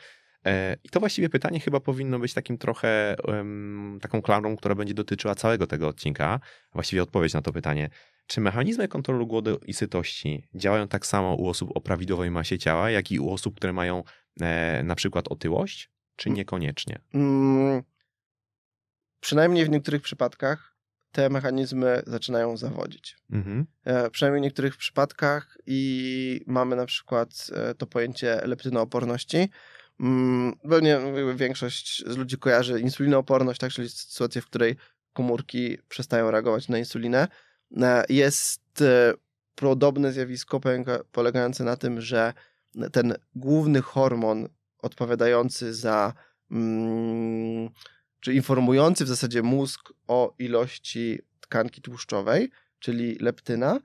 E, 0.47 0.77
I 0.85 0.89
to 0.89 1.01
właściwie 1.01 1.29
pytanie 1.29 1.61
chyba 1.61 1.81
powinno 1.81 2.19
być 2.19 2.35
takim 2.35 2.59
trochę 2.59 3.17
taką 4.01 4.23
klamrą, 4.23 4.57
która 4.57 4.75
będzie 4.75 4.95
dotyczyła 4.95 5.35
całego 5.35 5.67
tego 5.67 5.89
odcinka. 5.89 6.41
Właściwie 6.73 7.03
odpowiedź 7.03 7.35
na 7.35 7.43
to 7.43 7.53
pytanie. 7.53 7.91
Czy 8.27 8.41
mechanizmy 8.41 8.89
kontroli 8.89 9.27
głodu 9.27 9.61
i 9.67 9.75
sytości 9.75 10.49
działają 10.55 10.89
tak 10.89 11.07
samo 11.07 11.35
u 11.35 11.49
osób 11.49 11.71
o 11.75 11.81
prawidłowej 11.81 12.31
masie 12.31 12.59
ciała, 12.59 12.91
jak 12.91 13.13
i 13.13 13.21
u 13.21 13.31
osób, 13.31 13.57
które 13.57 13.73
mają 13.73 14.03
e, 14.41 14.83
na 14.83 14.95
przykład 14.95 15.29
otyłość, 15.29 15.91
czy 16.17 16.29
Mm. 16.29 16.37
niekoniecznie? 16.37 16.99
Mm, 17.15 17.83
przynajmniej 19.21 19.65
w 19.65 19.71
niektórych 19.71 20.03
przypadkach 20.03 20.75
te 21.13 21.29
mechanizmy 21.31 22.03
zaczynają 22.07 22.57
zawodzić. 22.57 23.17
Mhm. 23.31 23.67
E, 23.85 24.11
przynajmniej 24.11 24.41
w 24.41 24.45
niektórych 24.45 24.77
przypadkach 24.77 25.59
i 25.67 26.41
mamy 26.47 26.77
na 26.77 26.87
przykład 26.87 27.51
to 27.79 27.87
pojęcie 27.87 28.41
leptynooporności. 28.45 29.49
Mm, 30.01 30.53
Pewnie 30.71 30.91
jakby 30.91 31.35
większość 31.35 32.05
z 32.07 32.17
ludzi 32.17 32.39
kojarzy 32.39 32.81
insulinooporność, 32.81 33.61
tak, 33.61 33.73
czyli 33.73 33.89
sytuację, 33.89 34.43
w 34.43 34.47
której 34.47 34.77
komórki 35.13 35.79
przestają 35.89 36.31
reagować 36.31 36.69
na 36.69 36.79
insulinę. 36.79 37.29
E, 37.83 38.05
Jest 38.09 38.83
e, 38.83 39.15
podobne 39.55 40.13
zjawisko 40.13 40.59
polega- 40.61 41.05
polegające 41.13 41.65
na 41.65 41.77
tym, 41.77 42.01
że 42.01 42.33
ten 42.93 43.15
główny 43.35 43.83
hormon 43.83 44.49
odpowiadający 44.79 45.75
za, 45.75 46.13
mm, 46.51 47.69
czy 48.21 48.35
informujący 48.35 49.05
w 49.05 49.09
zasadzie 49.09 49.43
mózg 49.43 49.93
o 50.09 50.35
ilości 50.39 51.19
tkanki 51.41 51.83
tłuszczowej, 51.83 52.51
czyli 52.79 53.15
leptyna, 53.21 53.81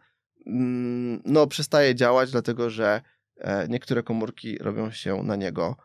mm, 0.48 1.22
no 1.26 1.48
przestaje 1.48 1.96
działać, 1.96 2.32
dlatego 2.32 2.70
że 2.70 3.02
e, 3.38 3.68
niektóre 3.68 4.04
komórki 4.04 4.58
robią 4.58 4.92
się 4.92 5.24
na 5.24 5.36
niego 5.36 5.76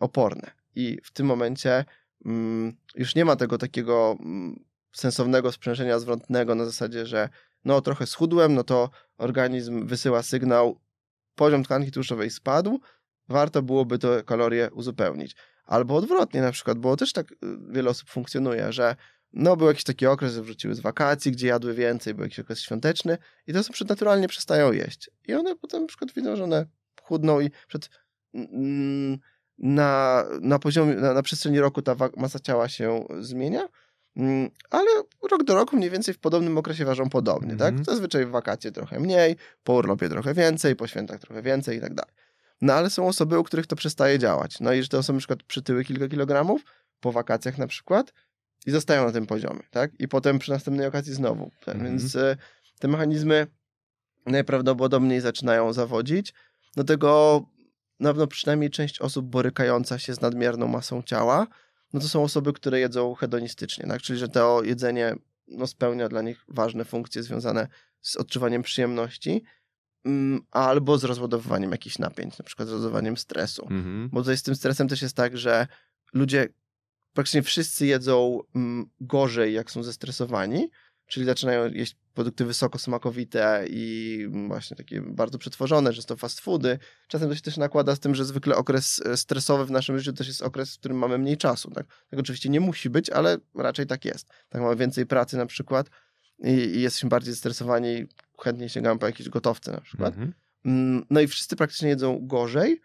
oporne. 0.00 0.50
I 0.74 0.98
w 1.04 1.12
tym 1.12 1.26
momencie 1.26 1.84
mm, 2.24 2.76
już 2.94 3.14
nie 3.14 3.24
ma 3.24 3.36
tego 3.36 3.58
takiego 3.58 4.16
mm, 4.20 4.64
sensownego 4.92 5.52
sprzężenia 5.52 5.98
zwrotnego 5.98 6.54
na 6.54 6.64
zasadzie, 6.64 7.06
że 7.06 7.28
no 7.64 7.80
trochę 7.80 8.06
schudłem, 8.06 8.54
no 8.54 8.64
to 8.64 8.90
organizm 9.18 9.86
wysyła 9.86 10.22
sygnał, 10.22 10.80
poziom 11.34 11.64
tkanki 11.64 11.92
tłuszczowej 11.92 12.30
spadł, 12.30 12.80
warto 13.28 13.62
byłoby 13.62 13.98
te 13.98 14.22
kalorie 14.22 14.70
uzupełnić. 14.72 15.36
Albo 15.64 15.96
odwrotnie 15.96 16.40
na 16.40 16.52
przykład, 16.52 16.78
bo 16.78 16.96
też 16.96 17.12
tak 17.12 17.32
y, 17.32 17.36
wiele 17.68 17.90
osób 17.90 18.10
funkcjonuje, 18.10 18.72
że 18.72 18.96
no 19.32 19.56
był 19.56 19.66
jakiś 19.66 19.84
taki 19.84 20.06
okres, 20.06 20.32
że 20.32 20.42
wróciły 20.42 20.74
z 20.74 20.80
wakacji, 20.80 21.32
gdzie 21.32 21.46
jadły 21.46 21.74
więcej, 21.74 22.14
był 22.14 22.22
jakiś 22.24 22.38
okres 22.38 22.60
świąteczny 22.60 23.18
i 23.46 23.52
te 23.52 23.58
osoby 23.58 23.78
naturalnie 23.88 24.28
przestają 24.28 24.72
jeść. 24.72 25.10
I 25.28 25.34
one 25.34 25.56
potem 25.56 25.80
na 25.80 25.88
przykład 25.88 26.12
widzą, 26.12 26.36
że 26.36 26.44
one 26.44 26.66
chudną 27.02 27.40
i 27.40 27.50
przed, 27.68 27.90
mm, 28.34 29.18
na, 29.58 30.24
na 30.40 30.58
poziomie, 30.58 30.94
na, 30.94 31.12
na 31.14 31.22
przestrzeni 31.22 31.60
roku 31.60 31.82
ta 31.82 31.96
masa 32.16 32.38
ciała 32.38 32.68
się 32.68 33.04
zmienia, 33.20 33.68
mm, 34.16 34.50
ale 34.70 34.86
rok 35.30 35.44
do 35.44 35.54
roku 35.54 35.76
mniej 35.76 35.90
więcej 35.90 36.14
w 36.14 36.18
podobnym 36.18 36.58
okresie 36.58 36.84
ważą 36.84 37.08
podobnie, 37.10 37.52
Mhm. 37.52 37.76
tak? 37.76 37.84
Zazwyczaj 37.86 38.26
w 38.26 38.30
wakacje 38.30 38.72
trochę 38.72 39.00
mniej, 39.00 39.36
po 39.64 39.72
urlopie 39.72 40.08
trochę 40.08 40.34
więcej, 40.34 40.76
po 40.76 40.86
świętach 40.86 41.20
trochę 41.20 41.42
więcej 41.42 41.78
i 41.78 41.80
tak 41.80 41.94
dalej. 41.94 42.14
No 42.60 42.72
ale 42.74 42.90
są 42.90 43.08
osoby, 43.08 43.38
u 43.38 43.44
których 43.44 43.66
to 43.66 43.76
przestaje 43.76 44.18
działać. 44.18 44.60
No 44.60 44.72
i 44.72 44.82
że 44.82 44.88
te 44.88 44.98
osoby 44.98 45.16
na 45.16 45.18
przykład 45.18 45.42
przytyły 45.42 45.84
kilka 45.84 46.08
kilogramów 46.08 46.62
po 47.00 47.12
wakacjach 47.12 47.58
na 47.58 47.66
przykład 47.66 48.12
i 48.66 48.70
zostają 48.70 49.04
na 49.04 49.12
tym 49.12 49.26
poziomie, 49.26 49.62
tak? 49.70 49.90
I 50.00 50.08
potem 50.08 50.38
przy 50.38 50.50
następnej 50.50 50.86
okazji 50.86 51.14
znowu. 51.14 51.50
Tak? 51.64 51.74
Mhm. 51.74 51.84
Więc 51.98 52.16
e, 52.16 52.36
te 52.78 52.88
mechanizmy 52.88 53.46
najprawdopodobniej 54.26 55.20
zaczynają 55.20 55.72
zawodzić. 55.72 56.34
Do 56.76 56.84
tego 56.84 57.42
na 58.00 58.08
pewno 58.10 58.26
przynajmniej 58.26 58.70
część 58.70 59.00
osób 59.00 59.26
borykająca 59.26 59.98
się 59.98 60.14
z 60.14 60.20
nadmierną 60.20 60.68
masą 60.68 61.02
ciała, 61.02 61.46
no 61.92 62.00
to 62.00 62.08
są 62.08 62.22
osoby, 62.22 62.52
które 62.52 62.80
jedzą 62.80 63.14
hedonistycznie, 63.14 63.86
tak? 63.86 64.02
Czyli 64.02 64.18
że 64.18 64.28
to 64.28 64.62
jedzenie 64.62 65.14
no, 65.48 65.66
spełnia 65.66 66.08
dla 66.08 66.22
nich 66.22 66.44
ważne 66.48 66.84
funkcje 66.84 67.22
związane 67.22 67.68
z 68.00 68.16
odczuwaniem 68.16 68.62
przyjemności 68.62 69.42
mm, 70.04 70.40
albo 70.50 70.98
z 70.98 71.04
rozładowywaniem 71.04 71.70
jakichś 71.70 71.98
napięć, 71.98 72.38
na 72.38 72.44
przykład 72.44 72.68
z 72.68 72.72
rozładowaniem 72.72 73.16
stresu. 73.16 73.62
Mhm. 73.62 74.08
Bo 74.12 74.20
tutaj 74.20 74.36
z 74.36 74.42
tym 74.42 74.54
stresem 74.54 74.88
też 74.88 75.02
jest 75.02 75.16
tak, 75.16 75.38
że 75.38 75.66
ludzie, 76.12 76.48
praktycznie 77.12 77.42
wszyscy 77.42 77.86
jedzą 77.86 78.40
mm, 78.54 78.90
gorzej, 79.00 79.54
jak 79.54 79.70
są 79.70 79.82
zestresowani, 79.82 80.70
czyli 81.06 81.26
zaczynają 81.26 81.70
jeść 81.72 81.96
produkty 82.14 82.44
wysoko 82.44 82.78
smakowite 82.78 83.64
i 83.70 84.28
właśnie 84.48 84.76
takie 84.76 85.00
bardzo 85.00 85.38
przetworzone, 85.38 85.92
że 85.92 86.02
to 86.02 86.16
fast 86.16 86.40
foody. 86.40 86.78
Czasem 87.08 87.28
to 87.28 87.34
się 87.34 87.40
też 87.40 87.56
nakłada 87.56 87.96
z 87.96 88.00
tym, 88.00 88.14
że 88.14 88.24
zwykle 88.24 88.56
okres 88.56 89.02
e, 89.06 89.16
stresowy 89.16 89.66
w 89.66 89.70
naszym 89.70 89.98
życiu 89.98 90.12
też 90.12 90.26
jest 90.28 90.42
okres, 90.42 90.74
w 90.74 90.78
którym 90.78 90.98
mamy 90.98 91.18
mniej 91.18 91.36
czasu. 91.36 91.70
Tak, 91.70 91.86
tak 92.10 92.20
oczywiście 92.20 92.48
nie 92.48 92.60
musi 92.60 92.90
być, 92.90 93.10
ale 93.10 93.36
raczej 93.54 93.86
tak 93.86 94.04
jest. 94.04 94.28
Tak 94.48 94.62
mamy 94.62 94.76
więcej 94.76 95.06
pracy 95.06 95.36
na 95.36 95.46
przykład 95.46 95.90
i, 96.38 96.50
i 96.50 96.80
jesteśmy 96.80 97.08
bardziej 97.08 97.32
zestresowani, 97.34 98.06
chętnie 98.40 98.68
sięgamy 98.68 98.98
po 99.00 99.06
jakieś 99.06 99.28
gotowce 99.28 99.72
na 99.72 99.80
przykład. 99.80 100.14
Mhm. 100.14 100.32
Mm, 100.64 101.06
No 101.10 101.20
i 101.20 101.26
wszyscy 101.26 101.56
praktycznie 101.56 101.88
jedzą 101.88 102.26
gorzej, 102.26 102.80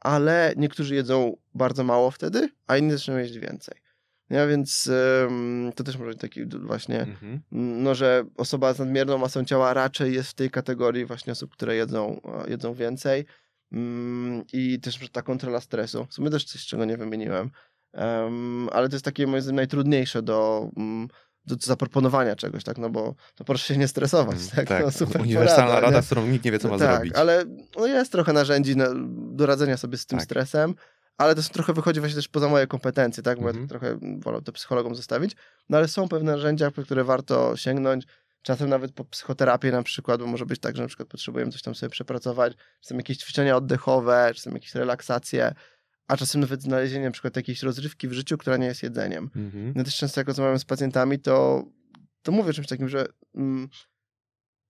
ale 0.00 0.54
niektórzy 0.56 0.94
jedzą 0.94 1.36
bardzo 1.54 1.84
mało 1.84 2.10
wtedy, 2.10 2.48
a 2.66 2.76
inni 2.76 2.92
zaczynają 2.92 3.22
jeść 3.22 3.38
więcej. 3.38 3.74
Ja 4.30 4.46
więc 4.46 4.90
ym, 5.30 5.72
to 5.74 5.84
też 5.84 5.96
może 5.96 6.10
być 6.10 6.20
taki 6.20 6.46
właśnie, 6.46 7.00
Mhm. 7.00 7.40
mm, 7.52 7.82
no 7.82 7.94
że 7.94 8.24
osoba 8.36 8.74
z 8.74 8.78
nadmierną 8.78 9.18
masą 9.18 9.44
ciała 9.44 9.74
raczej 9.74 10.14
jest 10.14 10.30
w 10.30 10.34
tej 10.34 10.50
kategorii 10.50 11.04
właśnie 11.04 11.32
osób, 11.32 11.52
które 11.52 11.76
jedzą, 11.76 12.20
jedzą 12.48 12.74
więcej. 12.74 13.24
Ym, 13.74 14.44
I 14.52 14.80
też 14.80 14.98
ta 15.12 15.22
kontrola 15.22 15.60
stresu. 15.60 16.06
W 16.10 16.14
sumie 16.14 16.30
też 16.30 16.44
coś, 16.44 16.66
czego 16.66 16.84
nie 16.84 16.96
wymieniłem. 16.96 17.50
Ym, 18.26 18.68
ale 18.72 18.88
to 18.88 18.94
jest 18.94 19.04
takie 19.04 19.26
moim 19.26 19.42
zdaniem 19.42 19.56
najtrudniejsze 19.56 20.22
do, 20.22 20.68
mm, 20.76 21.08
do 21.46 21.56
zaproponowania 21.60 22.36
czegoś, 22.36 22.64
tak? 22.64 22.78
No 22.78 22.90
bo 22.90 23.14
to 23.34 23.44
proszę 23.44 23.74
się 23.74 23.76
nie 23.80 23.88
stresować, 23.88 24.38
tak? 24.56 24.68
tak. 24.68 24.84
No, 24.84 24.90
super 24.90 25.20
Uniwersalna 25.22 25.64
porada, 25.66 25.80
rada, 25.86 25.96
nie? 25.96 26.02
z 26.02 26.06
którą 26.06 26.26
nikt 26.26 26.44
nie 26.44 26.52
wie, 26.52 26.58
co 26.58 26.68
ma 26.68 26.78
tak, 26.78 26.94
zrobić. 26.96 27.14
ale 27.14 27.44
no 27.78 27.86
jest 27.86 28.12
trochę 28.12 28.32
narzędzi 28.32 28.76
na, 28.76 28.86
do 29.32 29.46
radzenia 29.46 29.76
sobie 29.76 29.98
z 29.98 30.06
tym 30.06 30.18
Tak. 30.18 30.24
stresem, 30.24 30.74
ale 31.18 31.34
to 31.34 31.42
trochę 31.42 31.72
wychodzi 31.72 32.00
właśnie 32.00 32.16
też 32.16 32.28
poza 32.28 32.48
moje 32.48 32.66
kompetencje, 32.66 33.22
tak? 33.22 33.40
Bo 33.40 33.46
Mhm. 33.46 33.62
ja 33.62 33.68
trochę 33.68 33.98
wolę 34.18 34.42
to 34.42 34.52
psychologom 34.52 34.94
zostawić. 34.94 35.36
No 35.68 35.78
ale 35.78 35.88
są 35.88 36.08
pewne 36.08 36.32
narzędzia, 36.32 36.70
po 36.70 36.82
które 36.82 37.04
warto 37.04 37.56
sięgnąć. 37.56 38.04
Czasem 38.42 38.68
nawet 38.68 38.92
po 38.92 39.04
psychoterapię 39.04 39.72
na 39.72 39.82
przykład, 39.82 40.20
bo 40.20 40.26
może 40.26 40.46
być 40.46 40.60
tak, 40.60 40.76
że 40.76 40.82
na 40.82 40.88
przykład 40.88 41.08
potrzebujemy 41.08 41.52
coś 41.52 41.62
tam 41.62 41.74
sobie 41.74 41.90
przepracować, 41.90 42.52
czasem 42.80 42.96
jakieś 42.96 43.16
ćwiczenia 43.16 43.56
oddechowe, 43.56 44.30
czasem 44.34 44.52
jakieś 44.52 44.74
relaksacje, 44.74 45.54
a 46.08 46.16
czasem 46.16 46.40
nawet 46.40 46.62
znalezienie 46.62 47.04
na 47.04 47.10
przykład 47.10 47.36
jakiejś 47.36 47.62
rozrywki 47.62 48.08
w 48.08 48.12
życiu, 48.12 48.38
która 48.38 48.56
nie 48.56 48.66
jest 48.66 48.82
jedzeniem. 48.82 49.30
Mhm. 49.36 49.72
Ja 49.76 49.84
też 49.84 49.96
często 49.96 50.20
jak 50.20 50.28
rozmawiam 50.28 50.58
z 50.58 50.64
pacjentami, 50.64 51.18
to, 51.18 51.64
to 52.22 52.32
mówię 52.32 52.52
czymś 52.52 52.66
takim, 52.66 52.88
że 52.88 53.06
mm, 53.34 53.68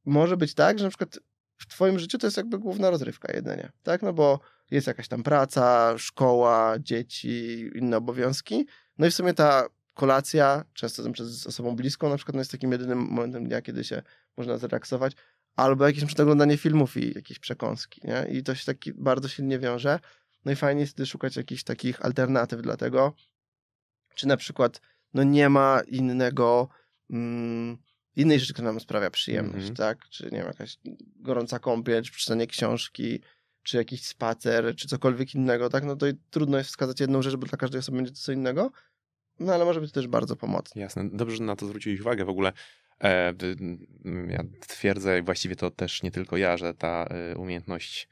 może 0.04 0.36
być 0.36 0.54
tak, 0.54 0.78
że 0.78 0.84
na 0.84 0.90
przykład 0.90 1.18
w 1.60 1.66
twoim 1.66 1.98
życiu 1.98 2.18
to 2.18 2.26
jest 2.26 2.36
jakby 2.36 2.58
główna 2.58 2.90
rozrywka 2.90 3.32
jedzenie, 3.32 3.72
tak? 3.82 4.02
No 4.02 4.12
bo 4.12 4.40
jest 4.70 4.86
jakaś 4.86 5.08
tam 5.08 5.22
praca, 5.22 5.94
szkoła, 5.98 6.74
dzieci, 6.78 7.70
inne 7.74 7.96
obowiązki. 7.96 8.66
No 8.98 9.06
i 9.06 9.10
w 9.10 9.14
sumie 9.14 9.34
ta 9.34 9.68
kolacja, 9.94 10.64
często 10.74 11.02
tam 11.02 11.12
z 11.16 11.46
osobą 11.46 11.76
bliską, 11.76 12.08
na 12.08 12.16
przykład 12.16 12.34
no 12.34 12.40
jest 12.40 12.50
takim 12.50 12.72
jedynym 12.72 12.98
momentem 12.98 13.44
dnia, 13.44 13.62
kiedy 13.62 13.84
się 13.84 14.02
można 14.36 14.58
zrelaksować, 14.58 15.12
albo 15.56 15.86
jakieś 15.86 16.16
na 16.16 16.22
oglądanie 16.22 16.56
filmów 16.56 16.96
i 16.96 17.14
jakieś 17.14 17.38
przekąski, 17.38 18.00
nie? 18.04 18.26
I 18.38 18.42
to 18.42 18.54
się 18.54 18.64
taki 18.64 18.92
bardzo 18.92 19.28
silnie 19.28 19.58
wiąże. 19.58 20.00
No 20.44 20.52
i 20.52 20.56
fajnie 20.56 20.80
jest 20.80 20.92
wtedy 20.92 21.06
szukać 21.06 21.36
jakichś 21.36 21.62
takich 21.62 22.04
alternatyw 22.04 22.62
dla 22.62 22.76
tego. 22.76 23.12
Czy 24.14 24.28
na 24.28 24.36
przykład, 24.36 24.80
no 25.14 25.22
nie 25.22 25.48
ma 25.48 25.80
innego, 25.86 26.68
mm, 27.10 27.78
innej 28.20 28.40
rzeczy, 28.40 28.52
która 28.52 28.68
nam 28.68 28.80
sprawia 28.80 29.10
przyjemność, 29.10 29.64
mm 29.64 29.74
-hmm. 29.74 29.78
tak? 29.78 30.08
Czy 30.08 30.24
nie 30.24 30.38
wiem, 30.38 30.46
jakaś 30.46 30.78
gorąca 31.16 31.58
kąpiel, 31.58 32.02
czy 32.02 32.12
przeczytanie 32.12 32.46
książki, 32.46 33.20
czy 33.62 33.76
jakiś 33.76 34.06
spacer, 34.06 34.76
czy 34.76 34.88
cokolwiek 34.88 35.34
innego, 35.34 35.70
tak? 35.70 35.84
No 35.84 35.96
to 35.96 36.06
trudno 36.30 36.58
jest 36.58 36.70
wskazać 36.70 37.00
jedną 37.00 37.22
rzecz, 37.22 37.36
bo 37.36 37.46
dla 37.46 37.58
każdej 37.58 37.78
osoby 37.78 37.96
będzie 37.96 38.12
to 38.12 38.18
co 38.18 38.32
innego. 38.32 38.70
No 39.40 39.54
ale 39.54 39.64
może 39.64 39.80
być 39.80 39.92
też 39.92 40.06
bardzo 40.08 40.36
pomocne. 40.36 40.82
Jasne. 40.82 41.10
Dobrze, 41.12 41.36
że 41.36 41.42
na 41.42 41.56
to 41.56 41.66
zwróciłeś 41.66 42.00
uwagę. 42.00 42.24
W 42.24 42.28
ogóle 42.28 42.52
e, 43.00 43.34
ja 44.28 44.44
twierdzę, 44.68 45.22
właściwie 45.22 45.56
to 45.56 45.70
też 45.70 46.02
nie 46.02 46.10
tylko 46.10 46.36
ja, 46.36 46.56
że 46.56 46.74
ta 46.74 47.06
e, 47.10 47.36
umiejętność 47.36 48.08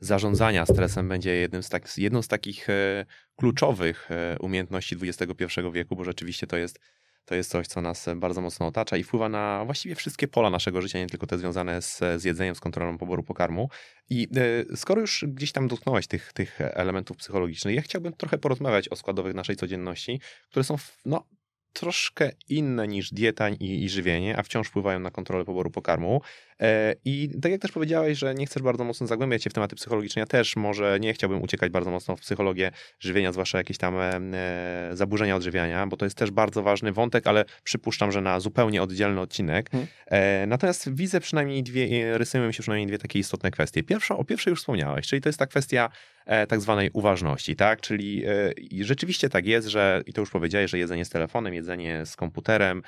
zarządzania 0.00 0.66
stresem 0.66 1.08
będzie 1.08 1.34
jednym 1.34 1.62
z 1.62 1.68
tak, 1.68 1.98
jedną 1.98 2.22
z 2.22 2.28
takich 2.28 2.70
e, 2.70 3.06
kluczowych 3.36 4.10
e, 4.10 4.36
umiejętności 4.40 4.96
XXI 5.02 5.44
wieku, 5.72 5.96
bo 5.96 6.04
rzeczywiście 6.04 6.46
to 6.46 6.56
jest 6.56 6.78
to 7.24 7.34
jest 7.34 7.50
coś, 7.50 7.66
co 7.66 7.80
nas 7.80 8.06
bardzo 8.16 8.40
mocno 8.40 8.66
otacza 8.66 8.96
i 8.96 9.02
wpływa 9.02 9.28
na 9.28 9.64
właściwie 9.64 9.94
wszystkie 9.94 10.28
pola 10.28 10.50
naszego 10.50 10.82
życia, 10.82 10.98
nie 10.98 11.06
tylko 11.06 11.26
te 11.26 11.38
związane 11.38 11.82
z, 11.82 11.98
z 12.16 12.24
jedzeniem, 12.24 12.54
z 12.54 12.60
kontrolą 12.60 12.98
poboru 12.98 13.22
pokarmu. 13.22 13.68
I 14.10 14.28
y, 14.72 14.76
skoro 14.76 15.00
już 15.00 15.24
gdzieś 15.28 15.52
tam 15.52 15.68
dotknąłeś 15.68 16.06
tych, 16.06 16.32
tych 16.32 16.60
elementów 16.60 17.16
psychologicznych, 17.16 17.74
ja 17.74 17.82
chciałbym 17.82 18.12
trochę 18.12 18.38
porozmawiać 18.38 18.88
o 18.88 18.96
składowych 18.96 19.34
naszej 19.34 19.56
codzienności, 19.56 20.20
które 20.50 20.64
są 20.64 20.76
no, 21.04 21.26
troszkę 21.72 22.30
inne 22.48 22.88
niż 22.88 23.10
dieta 23.10 23.48
i, 23.48 23.84
i, 23.84 23.88
żywienie, 23.88 24.38
a 24.38 24.42
wciąż 24.42 24.68
wpływają 24.68 25.00
na 25.00 25.10
kontrolę 25.10 25.44
poboru 25.44 25.70
pokarmu. 25.70 26.20
E, 26.62 26.94
I 27.04 27.28
tak 27.42 27.52
jak 27.52 27.60
też 27.60 27.72
powiedziałeś, 27.72 28.18
że 28.18 28.34
nie 28.34 28.46
chcesz 28.46 28.62
bardzo 28.62 28.84
mocno 28.84 29.06
zagłębiać 29.06 29.44
się 29.44 29.50
w 29.50 29.52
tematy 29.52 29.76
psychologiczne, 29.76 30.20
ja 30.20 30.26
też 30.26 30.56
może 30.56 31.00
nie 31.00 31.14
chciałbym 31.14 31.42
uciekać 31.42 31.72
bardzo 31.72 31.90
mocno 31.90 32.16
w 32.16 32.20
psychologię 32.20 32.70
żywienia, 33.00 33.32
zwłaszcza 33.32 33.58
jakieś 33.58 33.78
tam 33.78 33.94
e, 34.00 34.90
zaburzenia 34.92 35.36
odżywiania, 35.36 35.86
bo 35.86 35.96
to 35.96 36.06
jest 36.06 36.16
też 36.16 36.30
bardzo 36.30 36.62
ważny 36.62 36.92
wątek, 36.92 37.26
ale 37.26 37.44
przypuszczam, 37.64 38.12
że 38.12 38.20
na 38.20 38.40
zupełnie 38.40 38.82
oddzielny 38.82 39.20
odcinek. 39.20 39.70
Hmm. 39.70 39.88
E, 40.06 40.46
natomiast 40.46 40.94
widzę 40.94 41.20
przynajmniej 41.20 41.62
dwie, 41.62 42.18
rysują 42.18 42.46
mi 42.46 42.54
się 42.54 42.62
przynajmniej 42.62 42.86
dwie 42.86 42.98
takie 42.98 43.18
istotne 43.18 43.50
kwestie. 43.50 43.82
Pierwsza, 43.82 44.16
o 44.16 44.24
pierwszej 44.24 44.50
już 44.50 44.60
wspomniałeś, 44.60 45.06
czyli 45.06 45.22
to 45.22 45.28
jest 45.28 45.38
ta 45.38 45.46
kwestia 45.46 45.88
tak 46.48 46.60
zwanej 46.60 46.90
uważności, 46.92 47.56
tak? 47.56 47.80
Czyli 47.80 48.22
rzeczywiście 48.80 49.28
tak 49.28 49.46
jest, 49.46 49.68
że 49.68 50.02
i 50.06 50.12
to 50.12 50.20
już 50.20 50.30
powiedziałeś, 50.30 50.70
że 50.70 50.78
jedzenie 50.78 51.04
z 51.04 51.10
telefonem, 51.10 51.54
jedzenie 51.54 52.06
z 52.06 52.16
komputerem, 52.16 52.82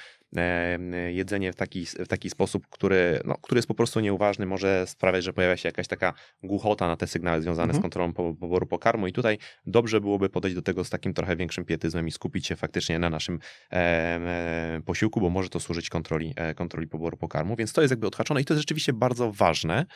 jedzenie 1.09 1.53
w 1.53 1.57
taki, 1.57 1.87
w 1.87 2.09
taki 2.09 2.31
sposób, 2.31 2.67
który, 2.71 3.21
no, 3.25 3.37
który 3.43 3.59
jest 3.59 3.69
po 3.69 3.75
prostu 3.75 4.01
nieuważny, 4.01 4.47
może 4.47 4.87
sprawiać, 4.87 5.25
że 5.25 5.33
pojawia 5.33 5.57
się 5.57 5.69
jakaś 5.69 5.89
taka 5.89 6.13
głuchota 6.43 6.89
na 6.89 6.97
te 6.97 7.07
sygnały 7.07 7.43
związane 7.43 7.71
mhm. 7.71 7.81
z 7.81 7.83
kontrolą 7.83 8.13
poboru 8.13 8.67
pokarmu 8.67 9.07
i 9.07 9.13
tutaj 9.13 9.39
dobrze 9.67 10.01
byłoby 10.01 10.29
podejść 10.29 10.55
do 10.55 10.63
tego 10.63 10.85
z 10.85 10.91
takim 10.91 11.15
trochę 11.15 11.37
większym 11.37 11.65
pietyzmem 11.65 12.09
i 12.09 12.11
skupić 12.11 12.47
się 12.47 12.57
faktycznie 12.57 12.99
na 12.99 13.11
naszym 13.11 13.39
e, 13.73 14.81
posiłku, 14.85 15.21
bo 15.21 15.31
może 15.31 15.49
to 15.49 15.61
służyć 15.61 15.89
kontroli, 15.89 16.35
e, 16.37 16.55
kontroli 16.55 16.89
poboru 16.89 17.17
pokarmu, 17.17 17.57
więc 17.57 17.73
to 17.73 17.81
jest 17.83 17.93
jakby 17.93 18.07
odhaczone 18.07 18.41
i 18.41 18.45
to 18.45 18.55
jest 18.55 18.61
rzeczywiście 18.61 18.93
bardzo 18.93 19.33
ważne, 19.33 19.87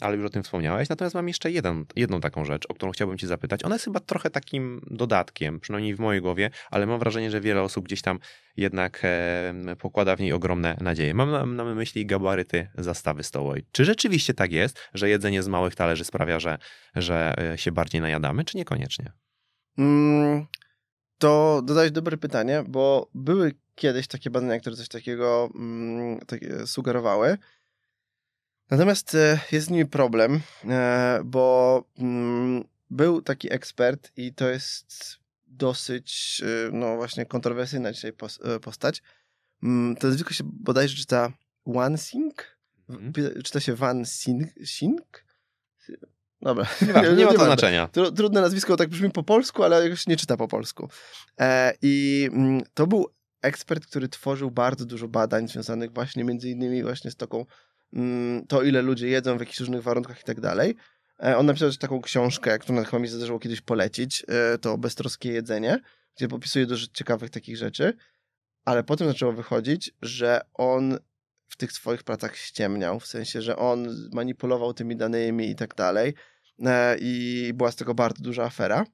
ale 0.00 0.16
już 0.16 0.26
o 0.26 0.30
tym 0.30 0.42
wspomniałeś. 0.42 0.88
Natomiast 0.88 1.14
mam 1.14 1.28
jeszcze 1.28 1.50
jeden, 1.50 1.84
jedną 1.96 2.20
taką 2.20 2.44
rzecz, 2.44 2.66
o 2.68 2.74
którą 2.74 2.92
chciałbym 2.92 3.18
Cię 3.18 3.26
zapytać. 3.26 3.64
Ona 3.64 3.74
jest 3.74 3.84
chyba 3.84 4.00
trochę 4.00 4.30
takim 4.30 4.80
dodatkiem, 4.90 5.60
przynajmniej 5.60 5.94
w 5.94 6.00
mojej 6.00 6.22
głowie, 6.22 6.50
ale 6.70 6.86
mam 6.86 6.98
wrażenie, 6.98 7.30
że 7.30 7.40
wiele 7.40 7.62
osób 7.62 7.84
gdzieś 7.84 8.02
tam 8.02 8.18
jednak 8.56 9.02
pokłada 9.78 10.16
w 10.16 10.20
niej 10.20 10.32
ogromne 10.32 10.76
nadzieje. 10.80 11.14
Mam 11.14 11.56
na, 11.56 11.64
myśli 11.64 12.06
gabaryty 12.06 12.68
zastawy 12.78 13.22
stołowej. 13.22 13.66
Czy 13.72 13.84
rzeczywiście 13.84 14.34
tak 14.34 14.52
jest, 14.52 14.78
że 14.94 15.08
jedzenie 15.08 15.42
z 15.42 15.48
małych 15.48 15.74
talerzy 15.74 16.04
sprawia, 16.04 16.40
że, 16.40 16.58
że 16.94 17.34
e, 17.52 17.58
się 17.58 17.72
bardziej 17.72 18.00
najadamy, 18.00 18.44
czy 18.44 18.56
niekoniecznie? 18.56 19.12
Mm, 19.78 20.46
to 21.18 21.62
dodać 21.64 21.90
dobre 21.90 22.16
pytanie, 22.16 22.64
bo 22.68 23.10
były 23.14 23.52
kiedyś 23.74 24.06
takie 24.06 24.30
badania, 24.30 24.60
które 24.60 24.76
coś 24.76 24.88
takiego 24.88 25.50
mm, 25.54 26.18
takie 26.18 26.66
sugerowały. 26.66 27.38
Natomiast 28.72 29.14
e, 29.14 29.38
jest 29.52 29.66
z 29.66 29.70
nimi 29.70 29.86
problem, 29.86 30.40
e, 30.68 31.20
bo 31.24 31.84
mm, 31.98 32.64
był 32.90 33.22
taki 33.22 33.52
ekspert 33.52 34.12
i 34.16 34.34
to 34.34 34.48
jest 34.48 35.16
dosyć, 35.46 36.40
e, 36.44 36.70
no 36.72 36.96
właśnie, 36.96 37.26
kontrowersyjna 37.26 37.92
dzisiaj 37.92 38.12
postać. 38.62 39.02
Mm, 39.62 39.96
to 39.96 40.06
nazwisko 40.06 40.34
się 40.34 40.44
bodajże 40.46 40.96
czyta 40.96 41.32
Wansing? 41.66 42.56
Mm. 42.88 43.12
Czyta 43.44 43.60
się 43.60 43.74
Van 43.74 44.04
Sing? 44.64 45.24
Dobra. 46.42 46.66
Nie, 46.82 47.10
nie, 47.10 47.16
nie 47.16 47.24
ma 47.24 47.32
to 47.32 47.44
znaczenia. 47.54 47.88
Trudne 48.16 48.40
nazwisko, 48.40 48.76
tak 48.76 48.88
brzmi 48.88 49.10
po 49.10 49.22
polsku, 49.22 49.62
ale 49.62 49.84
jakoś 49.84 50.06
nie 50.06 50.16
czyta 50.16 50.36
po 50.36 50.48
polsku. 50.48 50.88
I 51.82 52.28
mm, 52.32 52.62
to 52.74 52.86
był 52.86 53.06
ekspert, 53.42 53.86
który 53.86 54.08
tworzył 54.08 54.50
bardzo 54.50 54.84
dużo 54.84 55.08
badań 55.08 55.48
związanych 55.48 55.92
właśnie 55.92 56.24
między 56.24 56.50
innymi 56.50 56.82
właśnie 56.82 57.10
z 57.10 57.16
taką 57.16 57.46
to, 58.48 58.62
ile 58.62 58.82
ludzie 58.82 59.08
jedzą 59.08 59.36
w 59.36 59.40
jakichś 59.40 59.60
różnych 59.60 59.82
warunkach 59.82 60.20
i 60.20 60.24
tak 60.24 60.40
dalej. 60.40 60.76
E, 61.22 61.36
on 61.36 61.46
napisał 61.46 61.72
taką 61.72 62.00
książkę, 62.00 62.58
którą 62.58 62.84
chyba 62.84 62.98
mi 62.98 63.08
zdarzyło 63.08 63.38
kiedyś 63.38 63.60
polecić, 63.60 64.24
e, 64.28 64.58
to 64.58 64.78
Beztroskie 64.78 65.32
jedzenie, 65.32 65.80
gdzie 66.16 66.28
popisuje 66.28 66.66
dużo 66.66 66.86
ciekawych 66.92 67.30
takich 67.30 67.56
rzeczy, 67.56 67.96
ale 68.64 68.84
potem 68.84 69.08
zaczęło 69.08 69.32
wychodzić, 69.32 69.94
że 70.02 70.40
on 70.54 70.98
w 71.48 71.56
tych 71.56 71.72
swoich 71.72 72.02
pracach 72.02 72.36
ściemniał, 72.36 73.00
w 73.00 73.06
sensie, 73.06 73.42
że 73.42 73.56
on 73.56 73.88
manipulował 74.12 74.74
tymi 74.74 74.96
danymi 74.96 75.50
i 75.50 75.56
tak 75.56 75.74
dalej 75.74 76.14
e, 76.66 76.96
i 77.00 77.50
była 77.54 77.72
z 77.72 77.76
tego 77.76 77.94
bardzo 77.94 78.22
duża 78.22 78.44
afera. 78.44 78.86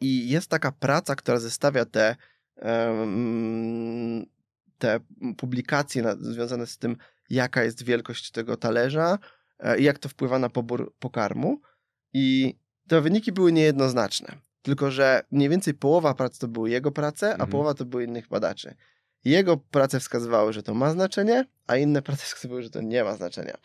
I 0.00 0.28
jest 0.28 0.50
taka 0.50 0.72
praca, 0.72 1.14
która 1.14 1.38
zestawia 1.38 1.84
te, 1.84 2.16
te 4.78 5.00
publikacje 5.36 6.04
związane 6.20 6.66
z 6.66 6.78
tym, 6.78 6.96
jaka 7.32 7.64
jest 7.64 7.82
wielkość 7.84 8.30
tego 8.30 8.56
talerza 8.56 9.18
e, 9.58 9.78
i 9.78 9.84
jak 9.84 9.98
to 9.98 10.08
wpływa 10.08 10.38
na 10.38 10.48
pobór 10.48 10.94
pokarmu. 10.98 11.60
I 12.12 12.56
te 12.88 13.00
wyniki 13.00 13.32
były 13.32 13.52
niejednoznaczne. 13.52 14.36
Tylko, 14.62 14.90
że 14.90 15.22
mniej 15.30 15.48
więcej 15.48 15.74
połowa 15.74 16.14
prac 16.14 16.38
to 16.38 16.48
były 16.48 16.70
jego 16.70 16.92
prace, 16.92 17.28
a 17.28 17.32
mhm. 17.32 17.50
połowa 17.50 17.74
to 17.74 17.84
były 17.84 18.04
innych 18.04 18.28
badaczy. 18.28 18.74
Jego 19.24 19.56
prace 19.56 20.00
wskazywały, 20.00 20.52
że 20.52 20.62
to 20.62 20.74
ma 20.74 20.90
znaczenie, 20.90 21.44
a 21.66 21.76
inne 21.76 22.02
prace 22.02 22.24
wskazywały, 22.26 22.62
że 22.62 22.70
to 22.70 22.80
nie 22.80 23.04
ma 23.04 23.16
znaczenia. 23.16 23.56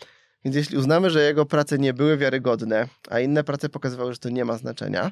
Więc 0.45 0.55
jeśli 0.55 0.77
uznamy, 0.77 1.09
że 1.09 1.23
jego 1.23 1.45
prace 1.45 1.77
nie 1.77 1.93
były 1.93 2.17
wiarygodne, 2.17 2.87
a 3.09 3.19
inne 3.19 3.43
prace 3.43 3.69
pokazywały, 3.69 4.13
że 4.13 4.19
to 4.19 4.29
nie 4.29 4.45
ma 4.45 4.57
znaczenia, 4.57 5.11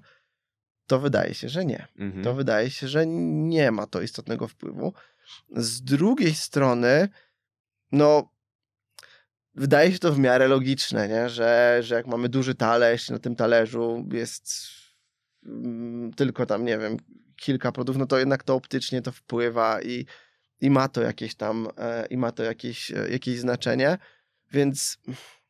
to 0.87 0.99
wydaje 0.99 1.33
się, 1.33 1.49
że 1.49 1.65
nie. 1.65 1.87
Mhm. 1.99 2.23
To 2.23 2.33
wydaje 2.33 2.69
się, 2.69 2.87
że 2.87 3.07
nie 3.07 3.71
ma 3.71 3.87
to 3.87 4.01
istotnego 4.01 4.47
wpływu. 4.47 4.93
Z 5.55 5.81
drugiej 5.81 6.33
strony, 6.33 7.09
no, 7.91 8.29
wydaje 9.55 9.91
się 9.91 9.99
to 9.99 10.13
w 10.13 10.19
miarę 10.19 10.47
logiczne, 10.47 11.07
nie? 11.07 11.29
Że, 11.29 11.79
że 11.83 11.95
jak 11.95 12.07
mamy 12.07 12.29
duży 12.29 12.55
talerz, 12.55 13.09
na 13.09 13.19
tym 13.19 13.35
talerzu 13.35 14.05
jest 14.11 14.55
mm, 15.45 16.13
tylko 16.13 16.45
tam, 16.45 16.65
nie 16.65 16.77
wiem, 16.77 16.97
kilka 17.35 17.71
produktów, 17.71 17.99
no 17.99 18.05
to 18.05 18.19
jednak 18.19 18.43
to 18.43 18.55
optycznie 18.55 19.01
to 19.01 19.11
wpływa 19.11 19.81
i, 19.81 20.05
i 20.61 20.69
ma 20.69 20.87
to 20.87 21.01
jakieś 21.01 21.35
tam, 21.35 21.67
e, 21.77 22.05
i 22.05 22.17
ma 22.17 22.31
to 22.31 22.43
jakieś, 22.43 22.91
e, 22.91 23.09
jakieś 23.09 23.39
znaczenie, 23.39 23.97
więc 24.51 24.97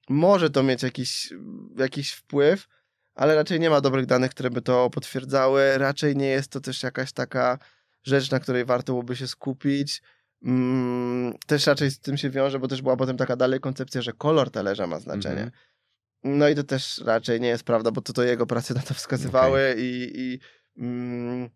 może 0.10 0.50
to 0.50 0.64
mieć 0.64 0.84
jakiś, 0.84 1.34
jakiś 1.78 2.12
wpływ, 2.12 2.68
ale 3.16 3.36
raczej 3.36 3.60
nie 3.60 3.70
ma 3.70 3.82
dobrych 3.82 4.06
danych, 4.06 4.32
które 4.32 4.50
by 4.50 4.62
to 4.62 4.90
potwierdzały. 4.90 5.78
Raczej 5.78 6.16
nie 6.16 6.28
jest 6.28 6.52
to 6.52 6.62
też 6.62 6.84
jakaś 6.84 7.12
taka 7.12 7.60
rzecz, 8.04 8.32
na 8.32 8.40
której 8.40 8.66
warto 8.66 8.94
byłoby 8.94 9.16
się 9.16 9.28
skupić. 9.28 10.02
Mm, 10.44 11.34
też 11.48 11.68
raczej 11.68 11.92
z 11.92 12.00
tym 12.00 12.18
się 12.18 12.30
wiąże, 12.30 12.60
bo 12.60 12.68
też 12.68 12.82
była 12.82 12.98
potem 12.98 13.18
taka 13.18 13.36
dalej 13.36 13.60
koncepcja, 13.60 14.02
że 14.02 14.14
kolor 14.14 14.52
talerza 14.52 14.88
ma 14.88 15.00
znaczenie. 15.00 15.42
Mm 15.42 15.50
-hmm. 15.50 15.76
No 16.24 16.50
i 16.50 16.56
to 16.56 16.64
też 16.64 17.02
raczej 17.06 17.42
nie 17.42 17.48
jest 17.48 17.64
prawda, 17.64 17.92
bo 17.92 18.02
to, 18.02 18.14
to 18.14 18.24
jego 18.24 18.46
prace 18.46 18.74
na 18.74 18.82
to 18.82 18.94
wskazywały 18.94 19.70
okay. 19.72 19.82
i, 19.82 20.12
i, 20.16 20.40
mm, 20.78 21.50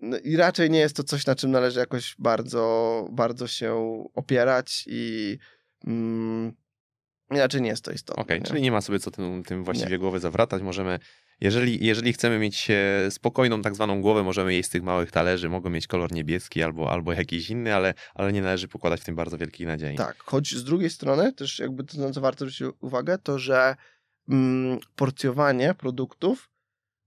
no 0.00 0.18
i 0.18 0.36
raczej 0.36 0.70
nie 0.70 0.78
jest 0.78 0.96
to 0.96 1.04
coś, 1.04 1.26
na 1.26 1.34
czym 1.34 1.50
należy 1.50 1.80
jakoś 1.80 2.14
bardzo, 2.18 3.08
bardzo 3.12 3.46
się 3.46 4.04
opierać 4.14 4.84
i 4.86 5.38
mm, 5.86 6.52
Inaczej 7.30 7.60
nie 7.62 7.68
jest 7.68 7.84
to 7.84 7.92
istotne. 7.92 8.22
Okej, 8.22 8.40
nie? 8.40 8.46
czyli 8.46 8.62
nie 8.62 8.72
ma 8.72 8.80
sobie 8.80 8.98
co 8.98 9.10
tym, 9.10 9.42
tym 9.44 9.64
właściwie 9.64 9.98
głowy 9.98 10.20
zawracać. 10.20 10.62
Możemy, 10.62 10.98
jeżeli, 11.40 11.86
jeżeli 11.86 12.12
chcemy 12.12 12.38
mieć 12.38 12.70
e, 12.70 13.10
spokojną 13.10 13.62
tak 13.62 13.74
zwaną 13.74 14.00
głowę, 14.02 14.22
możemy 14.22 14.54
jeść 14.54 14.68
z 14.68 14.72
tych 14.72 14.82
małych 14.82 15.10
talerzy, 15.10 15.48
mogą 15.48 15.70
mieć 15.70 15.86
kolor 15.86 16.12
niebieski 16.12 16.62
albo, 16.62 16.90
albo 16.92 17.12
jakiś 17.12 17.50
inny, 17.50 17.74
ale, 17.74 17.94
ale 18.14 18.32
nie 18.32 18.42
należy 18.42 18.68
pokładać 18.68 19.00
w 19.00 19.04
tym 19.04 19.16
bardzo 19.16 19.38
wielkich 19.38 19.66
nadziei. 19.66 19.96
Tak, 19.96 20.16
choć 20.22 20.54
z 20.54 20.64
drugiej 20.64 20.90
strony 20.90 21.32
też 21.32 21.58
jakby 21.58 21.84
to, 21.84 21.98
na 21.98 22.10
co 22.10 22.20
warto 22.20 22.38
zwrócić 22.38 22.62
uwagę, 22.80 23.18
to 23.18 23.38
że 23.38 23.76
mm, 24.28 24.78
porcjowanie 24.96 25.74
produktów 25.74 26.48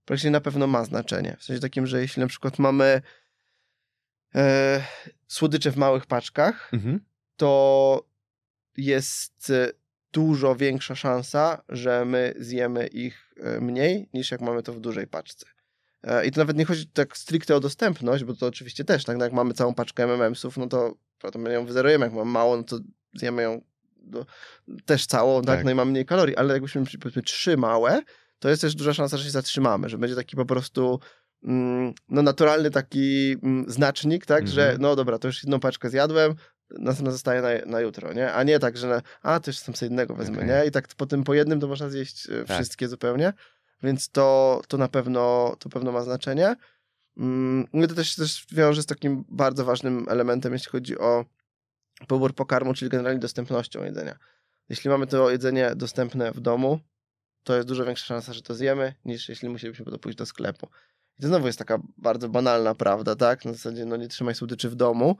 praktycznie 0.04 0.30
na 0.30 0.40
pewno 0.40 0.66
ma 0.66 0.84
znaczenie. 0.84 1.36
W 1.38 1.44
sensie 1.44 1.60
takim, 1.60 1.86
że 1.86 2.00
jeśli 2.00 2.20
na 2.20 2.26
przykład 2.26 2.58
mamy 2.58 3.02
e, 4.34 4.84
słodycze 5.26 5.70
w 5.70 5.76
małych 5.76 6.06
paczkach, 6.06 6.70
Mhm. 6.74 7.00
to 7.36 8.04
jest 8.76 9.52
dużo 10.12 10.56
większa 10.56 10.94
szansa, 10.94 11.62
że 11.68 12.04
my 12.04 12.34
zjemy 12.38 12.86
ich 12.86 13.34
e, 13.36 13.60
mniej 13.60 14.08
niż 14.14 14.30
jak 14.30 14.40
mamy 14.40 14.62
to 14.62 14.72
w 14.72 14.80
dużej 14.80 15.06
paczce. 15.06 15.46
E, 16.02 16.26
I 16.26 16.30
to 16.30 16.40
nawet 16.40 16.56
nie 16.56 16.64
chodzi 16.64 16.86
tak 16.86 17.16
stricte 17.16 17.56
o 17.56 17.60
dostępność, 17.60 18.24
bo 18.24 18.34
to 18.34 18.46
oczywiście 18.46 18.84
też, 18.84 19.04
tak 19.04 19.16
no 19.16 19.24
jak 19.24 19.32
mamy 19.32 19.54
całą 19.54 19.74
paczkę 19.74 20.04
MMS-ów, 20.04 20.56
no 20.56 20.66
to 20.66 20.94
my 21.38 21.52
ją 21.52 21.64
wyzerujemy, 21.66 22.04
jak 22.04 22.14
mamy 22.14 22.30
mało, 22.30 22.56
no 22.56 22.62
to 22.62 22.78
zjemy 23.14 23.42
ją 23.42 23.60
do, 23.96 24.26
też 24.84 25.06
całą, 25.06 25.42
tak? 25.42 25.56
Tak. 25.56 25.64
no 25.64 25.70
i 25.70 25.74
mamy 25.74 25.90
mniej 25.90 26.06
kalorii, 26.06 26.36
ale 26.36 26.52
jakbyśmy 26.52 26.84
powiedzmy 27.00 27.22
trzy 27.22 27.56
małe, 27.56 28.02
to 28.38 28.48
jest 28.48 28.62
też 28.62 28.74
duża 28.74 28.94
szansa, 28.94 29.16
że 29.16 29.24
się 29.24 29.30
zatrzymamy, 29.30 29.88
że 29.88 29.98
będzie 29.98 30.16
taki 30.16 30.36
po 30.36 30.46
prostu 30.46 31.00
mm, 31.44 31.94
no 32.08 32.22
naturalny 32.22 32.70
taki 32.70 33.36
mm, 33.42 33.64
znacznik, 33.70 34.26
tak, 34.26 34.40
Mhm. 34.40 34.54
że 34.54 34.76
no 34.80 34.96
dobra, 34.96 35.18
to 35.18 35.28
już 35.28 35.42
jedną 35.42 35.60
paczkę 35.60 35.90
zjadłem, 35.90 36.34
następna 36.78 37.12
zostaje 37.12 37.42
na, 37.42 37.48
na 37.66 37.80
jutro, 37.80 38.12
nie? 38.12 38.32
A 38.32 38.42
nie 38.42 38.58
tak, 38.58 38.76
że 38.76 38.86
na, 38.88 39.02
a 39.22 39.40
to 39.40 39.50
już 39.50 39.58
sam 39.58 39.76
sobie 39.76 39.90
innego 39.90 40.14
wezmę, 40.14 40.36
Okej. 40.36 40.48
nie? 40.48 40.66
I 40.66 40.70
tak 40.70 40.88
po 40.88 41.06
tym 41.06 41.24
po 41.24 41.34
jednym 41.34 41.60
to 41.60 41.68
można 41.68 41.88
zjeść 41.88 42.30
e, 42.30 42.44
Tak. 42.44 42.56
wszystkie 42.56 42.88
zupełnie, 42.88 43.32
więc 43.82 44.08
to, 44.08 44.60
to 44.68 44.76
na 44.76 44.88
pewno 44.88 45.54
to 45.58 45.68
pewno 45.68 45.92
ma 45.92 46.02
znaczenie. 46.02 46.56
Mm, 47.16 47.66
i 47.72 47.88
to 47.88 47.94
też, 47.94 48.16
też 48.16 48.46
wiąże 48.52 48.82
z 48.82 48.86
takim 48.86 49.24
bardzo 49.28 49.64
ważnym 49.64 50.06
elementem, 50.08 50.52
jeśli 50.52 50.70
chodzi 50.70 50.98
o 50.98 51.24
pobór 52.08 52.34
pokarmu, 52.34 52.74
czyli 52.74 52.90
generalnie 52.90 53.20
dostępnością 53.20 53.84
jedzenia. 53.84 54.18
Jeśli 54.68 54.90
mamy 54.90 55.06
to 55.06 55.30
jedzenie 55.30 55.72
dostępne 55.76 56.32
w 56.32 56.40
domu, 56.40 56.80
to 57.44 57.56
jest 57.56 57.68
dużo 57.68 57.84
większa 57.84 58.06
szansa, 58.06 58.32
że 58.32 58.42
to 58.42 58.54
zjemy, 58.54 58.94
niż 59.04 59.28
jeśli 59.28 59.48
musielibyśmy 59.48 59.84
po 59.84 59.90
to 59.90 59.98
pójść 59.98 60.18
do 60.18 60.26
sklepu. 60.26 60.68
I 61.18 61.22
to 61.22 61.28
znowu 61.28 61.46
jest 61.46 61.58
taka 61.58 61.78
bardzo 61.98 62.28
banalna 62.28 62.74
prawda, 62.74 63.16
tak? 63.16 63.44
Na 63.44 63.52
zasadzie, 63.52 63.86
no 63.86 63.96
nie 63.96 64.08
trzymaj 64.08 64.34
słodyczy 64.34 64.70
w 64.70 64.74
domu, 64.74 65.16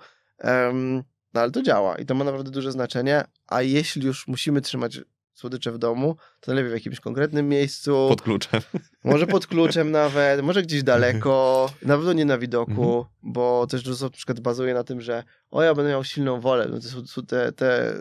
no 1.35 1.41
ale 1.41 1.51
to 1.51 1.63
działa 1.63 1.97
i 1.97 2.07
to 2.07 2.15
ma 2.15 2.25
naprawdę 2.25 2.51
duże 2.51 2.73
znaczenie, 2.73 3.25
a 3.47 3.63
jeśli 3.63 4.07
już 4.07 4.29
musimy 4.29 4.61
trzymać 4.61 5.01
słodycze 5.35 5.73
w 5.73 5.79
domu, 5.79 6.17
to 6.41 6.51
najlepiej 6.53 6.71
w 6.71 6.75
jakimś 6.75 7.01
konkretnym 7.01 7.49
miejscu, 7.49 8.07
Pod 8.09 8.23
kluczem. 8.23 8.61
może 9.05 9.27
pod 9.27 9.47
kluczem 9.53 9.91
nawet, 9.91 10.43
może 10.43 10.63
gdzieś 10.63 10.83
daleko, 10.83 11.71
na 11.83 11.97
pewno 11.97 12.13
nie 12.13 12.25
na 12.25 12.39
widoku, 12.39 12.71
Mhm. 12.73 13.05
bo 13.23 13.67
też 13.71 13.83
dużo 13.83 14.07
na 14.07 14.11
przykład 14.11 14.41
bazuje 14.41 14.75
na 14.75 14.85
tym, 14.85 15.01
że 15.01 15.25
o, 15.51 15.63
ja 15.63 15.75
będę 15.75 15.91
miał 15.91 16.05
silną 16.05 16.41
wolę, 16.41 16.69
no 16.71 16.79
te, 17.27 17.53
te, 17.53 17.93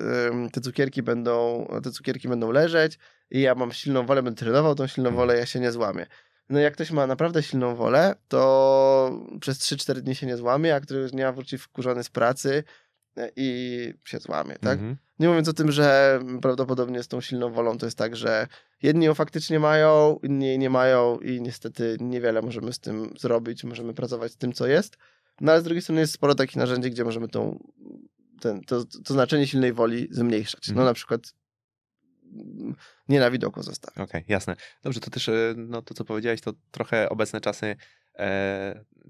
te, 0.52 0.62
cukierki 0.62 1.04
będą, 1.04 1.68
te 1.84 1.92
cukierki 1.92 2.28
będą 2.28 2.52
leżeć 2.52 3.00
i 3.32 3.42
ja 3.42 3.56
mam 3.56 3.72
silną 3.72 4.06
wolę, 4.06 4.24
będę 4.24 4.40
trenował 4.40 4.76
tą 4.76 4.88
silną 4.88 5.10
Mhm. 5.10 5.16
wolę, 5.28 5.40
ja 5.40 5.46
się 5.46 5.60
nie 5.60 5.72
złamię. 5.72 6.06
No 6.50 6.60
jak 6.60 6.74
ktoś 6.74 6.92
ma 6.92 7.08
naprawdę 7.08 7.44
silną 7.44 7.76
wolę, 7.76 8.16
to 8.28 9.20
przez 9.42 9.60
3-4 9.60 9.94
dni 10.02 10.16
się 10.16 10.28
nie 10.28 10.38
złamie, 10.38 10.76
a 10.76 10.80
któregoś 10.80 11.12
dnia 11.12 11.32
wróci 11.32 11.58
wkurzony 11.58 12.04
z 12.04 12.10
pracy 12.10 12.64
i 13.36 13.93
się 14.03 14.20
złamie, 14.20 14.55
tak? 14.55 14.74
Mhm. 14.74 14.97
Nie 15.20 15.28
mówiąc 15.28 15.47
o 15.47 15.53
tym, 15.53 15.72
że 15.72 16.20
prawdopodobnie 16.41 17.03
z 17.03 17.07
tą 17.07 17.22
silną 17.22 17.51
wolą 17.51 17.78
to 17.78 17.86
jest 17.86 17.97
tak, 17.97 18.15
że 18.15 18.47
jedni 18.82 19.05
ją 19.05 19.13
faktycznie 19.13 19.59
mają, 19.59 20.20
inni 20.24 20.45
jej 20.45 20.59
nie 20.59 20.70
mają 20.70 21.20
i 21.20 21.41
niestety 21.41 21.97
niewiele 21.99 22.41
możemy 22.41 22.74
z 22.74 22.80
tym 22.80 23.13
zrobić, 23.20 23.63
możemy 23.63 23.93
pracować 23.93 24.32
z 24.32 24.38
tym, 24.38 24.53
co 24.53 24.67
jest. 24.67 24.97
No 25.41 25.51
ale 25.51 25.61
z 25.61 25.63
drugiej 25.63 25.82
strony 25.82 26.01
jest 26.01 26.13
sporo 26.13 26.36
takich 26.36 26.55
narzędzi, 26.55 26.91
gdzie 26.91 27.03
możemy 27.03 27.28
tą, 27.28 27.59
ten, 28.41 28.61
to, 28.61 28.86
to 28.86 29.13
znaczenie 29.13 29.47
silnej 29.47 29.74
woli 29.74 30.07
zmniejszać. 30.11 30.67
No 30.67 30.72
Mhm. 30.72 30.86
na 30.88 30.93
przykład 30.93 31.34
nie 33.09 33.20
na 33.20 33.32
widoku 33.32 33.63
zostawić. 33.63 33.97
Okej, 33.97 34.24
jasne. 34.28 34.55
Dobrze, 34.84 34.99
to 34.99 35.09
też 35.09 35.30
e, 35.30 35.53
no, 35.57 35.82
to, 35.82 35.93
co 35.93 36.05
powiedziałeś, 36.05 36.41
to 36.41 36.53
trochę 36.72 37.09
obecne 37.09 37.41
czasy 37.41 37.76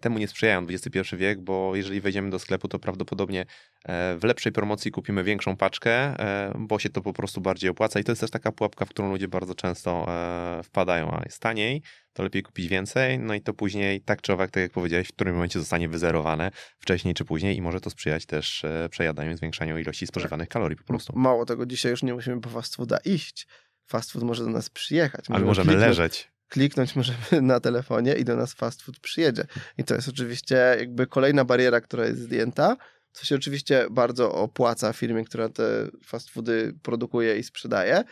temu 0.01 0.20
nie 0.20 0.28
sprzyjają, 0.28 0.68
XXI 0.70 1.16
wiek, 1.16 1.41
bo 1.41 1.76
jeżeli 1.76 2.01
wejdziemy 2.01 2.30
do 2.30 2.39
sklepu, 2.39 2.68
to 2.68 2.80
prawdopodobnie 2.80 3.45
e, 3.86 4.18
w 4.18 4.24
lepszej 4.24 4.51
promocji 4.51 4.91
kupimy 4.91 5.24
większą 5.24 5.57
paczkę, 5.57 5.91
e, 5.91 6.53
bo 6.60 6.80
się 6.80 6.89
to 6.89 7.01
po 7.01 7.14
prostu 7.14 7.41
bardziej 7.41 7.70
opłaca 7.70 7.99
i 7.99 8.03
to 8.03 8.12
jest 8.12 8.22
też 8.22 8.32
taka 8.32 8.51
pułapka, 8.51 8.86
w 8.86 8.89
którą 8.89 9.12
ludzie 9.12 9.28
bardzo 9.28 9.55
często 9.55 10.05
e, 10.07 10.64
wpadają, 10.64 11.12
a 11.12 11.22
jest 11.26 11.39
taniej, 11.39 11.82
to 12.14 12.24
lepiej 12.24 12.43
kupić 12.43 12.68
więcej, 12.68 13.20
no 13.20 13.34
i 13.34 13.41
to 13.41 13.53
później 13.53 14.01
tak 14.01 14.22
czy 14.22 14.34
owak, 14.34 14.51
tak 14.51 14.62
jak 14.62 14.72
powiedziałeś, 14.72 15.07
w 15.07 15.14
którym 15.14 15.34
momencie 15.36 15.60
zostanie 15.60 15.89
wyzerowane, 15.89 16.51
wcześniej 16.80 17.14
czy 17.14 17.26
później 17.26 17.57
i 17.57 17.62
może 17.62 17.82
to 17.82 17.89
sprzyjać 17.89 18.26
też 18.26 18.64
e, 18.66 18.88
przejadaniu, 18.91 19.38
zwiększaniu 19.38 19.78
ilości 19.78 20.07
spożywanych 20.07 20.49
kalorii 20.49 20.78
po 20.78 20.84
prostu. 20.84 21.14
Mało 21.16 21.45
tego, 21.45 21.66
dzisiaj 21.66 21.91
już 21.91 22.03
nie 22.03 22.14
musimy 22.14 22.41
po 22.41 22.49
fast 22.49 22.76
fooda 22.76 22.97
iść. 23.05 23.47
Fast 23.86 24.12
food 24.12 24.24
może 24.24 24.43
do 24.43 24.49
nas 24.49 24.70
przyjechać. 24.70 25.26
Ale 25.30 25.45
możemy 25.45 25.72
kliknąć- 25.72 25.88
leżeć. 25.88 26.32
Kliknąć 26.50 26.95
możemy 26.95 27.18
na 27.41 27.60
telefonie 27.60 28.14
i 28.14 28.26
do 28.26 28.36
nas 28.36 28.54
fast 28.54 28.82
food 28.82 29.00
przyjedzie. 29.00 29.43
I 29.78 29.84
to 29.84 29.95
jest 29.95 30.10
oczywiście 30.10 30.76
jakby 30.80 31.08
kolejna 31.08 31.45
bariera, 31.45 31.82
która 31.82 32.06
jest 32.06 32.20
zdjęta, 32.20 32.78
co 33.12 33.26
się 33.26 33.36
oczywiście 33.36 33.88
bardzo 33.91 34.32
opłaca 34.32 34.93
firmie, 34.93 35.26
która 35.26 35.50
te 35.50 35.64
fast 36.06 36.30
foody 36.30 36.74
produkuje 36.84 37.38
i 37.38 37.43
sprzedaje, 37.43 38.04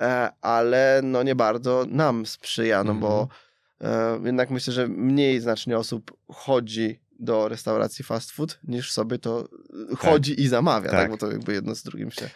e, 0.00 0.30
ale 0.40 1.00
no 1.04 1.22
nie 1.22 1.34
bardzo 1.34 1.86
nam 1.88 2.26
sprzyja, 2.26 2.84
no 2.84 2.94
bo 2.94 3.28
e, 3.80 4.20
jednak 4.24 4.50
myślę, 4.50 4.72
że 4.72 4.88
mniej 4.88 5.40
znacznie 5.40 5.78
osób 5.78 6.16
chodzi 6.32 7.00
do 7.18 7.48
restauracji 7.48 8.04
fast 8.04 8.30
food, 8.30 8.58
niż 8.64 8.92
sobie 8.92 9.18
to 9.18 9.48
e, 9.92 9.96
chodzi 9.96 10.40
i 10.40 10.48
zamawia, 10.48 10.90
tak. 10.90 11.00
Tak. 11.00 11.10
Bo 11.10 11.16
to 11.16 11.32
jakby 11.32 11.52
jedno 11.52 11.74
z 11.74 11.82
drugim 11.82 12.10
się, 12.10 12.30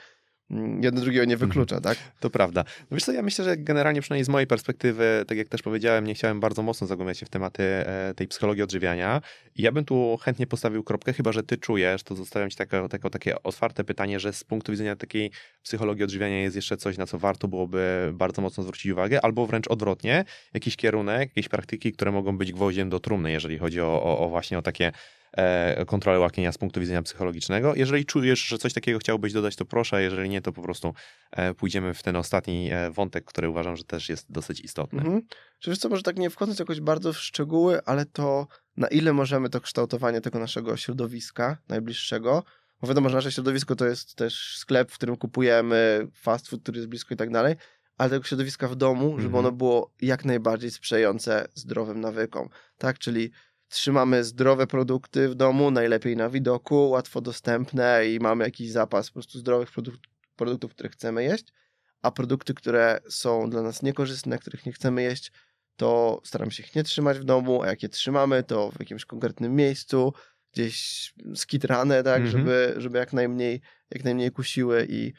jedno 0.80 1.00
drugiego 1.00 1.24
nie 1.24 1.36
wyklucza, 1.36 1.80
tak? 1.80 1.98
To 2.20 2.30
prawda. 2.30 2.64
No 2.90 2.94
wiesz 2.94 3.04
co, 3.04 3.12
ja 3.12 3.22
myślę, 3.22 3.44
że 3.44 3.56
generalnie 3.56 4.00
przynajmniej 4.00 4.24
z 4.24 4.28
mojej 4.28 4.46
perspektywy, 4.46 5.24
tak 5.26 5.38
jak 5.38 5.48
też 5.48 5.62
powiedziałem, 5.62 6.06
nie 6.06 6.14
chciałem 6.14 6.40
bardzo 6.40 6.62
mocno 6.62 6.86
zagłębiać 6.86 7.18
się 7.18 7.26
w 7.26 7.28
tematy 7.28 7.62
e, 7.62 8.14
tej 8.16 8.28
psychologii 8.28 8.62
odżywiania. 8.62 9.20
I 9.56 9.62
ja 9.62 9.72
bym 9.72 9.84
tu 9.84 10.18
chętnie 10.22 10.46
postawił 10.46 10.84
kropkę, 10.84 11.12
chyba 11.12 11.32
że 11.32 11.42
ty 11.42 11.56
czujesz, 11.56 12.02
to 12.02 12.14
zostawiam 12.14 12.50
ci 12.50 12.56
takie, 12.56 12.88
takie, 12.88 13.10
takie 13.10 13.42
otwarte 13.42 13.84
pytanie, 13.84 14.20
że 14.20 14.32
z 14.32 14.44
punktu 14.44 14.72
widzenia 14.72 14.96
takiej 14.96 15.30
psychologii 15.62 16.04
odżywiania 16.04 16.42
jest 16.42 16.56
jeszcze 16.56 16.76
coś, 16.76 16.98
na 16.98 17.06
co 17.06 17.18
warto 17.18 17.48
byłoby 17.48 18.10
bardzo 18.14 18.42
mocno 18.42 18.62
zwrócić 18.62 18.92
uwagę, 18.92 19.24
albo 19.24 19.46
wręcz 19.46 19.68
odwrotnie, 19.68 20.24
jakiś 20.54 20.76
kierunek, 20.76 21.20
jakieś 21.20 21.48
praktyki, 21.48 21.92
które 21.92 22.12
mogą 22.12 22.38
być 22.38 22.52
gwoździem 22.52 22.90
do 22.90 23.00
trumny, 23.00 23.32
jeżeli 23.32 23.58
chodzi 23.58 23.80
o, 23.80 24.02
o, 24.02 24.18
o 24.18 24.28
właśnie 24.28 24.58
o 24.58 24.62
takie 24.62 24.92
kontrolę 25.86 26.18
łaknienia 26.18 26.52
z 26.52 26.58
punktu 26.58 26.80
widzenia 26.80 27.02
psychologicznego. 27.02 27.74
Jeżeli 27.74 28.04
czujesz, 28.04 28.46
że 28.46 28.58
coś 28.58 28.72
takiego 28.72 28.98
chciałbyś 28.98 29.32
dodać, 29.32 29.56
to 29.56 29.64
proszę, 29.64 30.02
jeżeli 30.02 30.28
nie, 30.28 30.42
to 30.42 30.52
po 30.52 30.62
prostu 30.62 30.94
e, 31.30 31.54
pójdziemy 31.54 31.94
w 31.94 32.02
ten 32.02 32.16
ostatni 32.16 32.70
e, 32.72 32.90
wątek, 32.90 33.24
który 33.24 33.48
uważam, 33.48 33.76
że 33.76 33.84
też 33.84 34.08
jest 34.08 34.32
dosyć 34.32 34.60
istotny. 34.60 34.98
Mhm. 34.98 35.22
Czy 35.58 35.76
co, 35.76 35.88
może 35.88 36.02
tak 36.02 36.18
nie 36.18 36.30
wchodząc 36.30 36.58
jakoś 36.58 36.80
bardzo 36.80 37.12
w 37.12 37.18
szczegóły, 37.18 37.84
ale 37.84 38.06
to 38.06 38.46
na 38.76 38.88
ile 38.88 39.12
możemy 39.12 39.48
to 39.50 39.60
kształtowanie 39.60 40.20
tego 40.20 40.38
naszego 40.38 40.76
środowiska 40.76 41.58
najbliższego, 41.68 42.44
bo 42.80 42.88
wiadomo, 42.88 43.08
że 43.08 43.16
nasze 43.16 43.32
środowisko 43.32 43.76
to 43.76 43.86
jest 43.86 44.14
też 44.14 44.56
sklep, 44.58 44.90
w 44.90 44.94
którym 44.94 45.16
kupujemy 45.16 46.06
fast 46.14 46.48
food, 46.48 46.62
który 46.62 46.78
jest 46.78 46.88
blisko 46.88 47.14
i 47.14 47.16
tak 47.16 47.30
dalej, 47.30 47.56
ale 47.98 48.10
tego 48.10 48.24
środowiska 48.24 48.68
w 48.68 48.76
domu, 48.76 49.08
żeby 49.10 49.26
Mhm. 49.26 49.34
ono 49.34 49.52
było 49.52 49.90
jak 50.00 50.24
najbardziej 50.24 50.70
sprzyjające 50.70 51.48
zdrowym 51.54 52.00
nawykom, 52.00 52.48
tak? 52.78 52.98
Czyli 52.98 53.30
trzymamy 53.72 54.24
zdrowe 54.24 54.66
produkty 54.66 55.28
w 55.28 55.34
domu, 55.34 55.70
najlepiej 55.70 56.16
na 56.16 56.30
widoku, 56.30 56.88
łatwo 56.90 57.20
dostępne 57.20 58.08
i 58.08 58.20
mamy 58.20 58.44
jakiś 58.44 58.70
zapas 58.70 59.08
po 59.08 59.12
prostu 59.12 59.38
zdrowych 59.38 59.70
produk- 59.72 59.98
produktów, 60.36 60.70
które 60.70 60.88
chcemy 60.88 61.24
jeść, 61.24 61.44
a 62.02 62.10
produkty, 62.10 62.54
które 62.54 63.00
są 63.08 63.50
dla 63.50 63.62
nas 63.62 63.82
niekorzystne, 63.82 64.38
których 64.38 64.66
nie 64.66 64.72
chcemy 64.72 65.02
jeść, 65.02 65.32
to 65.76 66.20
staramy 66.24 66.50
się 66.52 66.62
ich 66.62 66.74
nie 66.74 66.82
trzymać 66.84 67.18
w 67.18 67.24
domu, 67.24 67.62
a 67.62 67.66
jak 67.66 67.82
je 67.82 67.88
trzymamy, 67.88 68.42
to 68.42 68.70
w 68.70 68.80
jakimś 68.80 69.04
konkretnym 69.04 69.54
miejscu, 69.54 70.12
gdzieś 70.52 71.12
skitrane, 71.34 72.02
tak, 72.02 72.22
Mhm. 72.22 72.30
żeby, 72.30 72.74
żeby 72.76 72.98
jak 72.98 73.12
najmniej, 73.12 73.60
jak 73.90 74.04
najmniej 74.04 74.30
kusiły 74.30 74.86
i, 74.90 75.12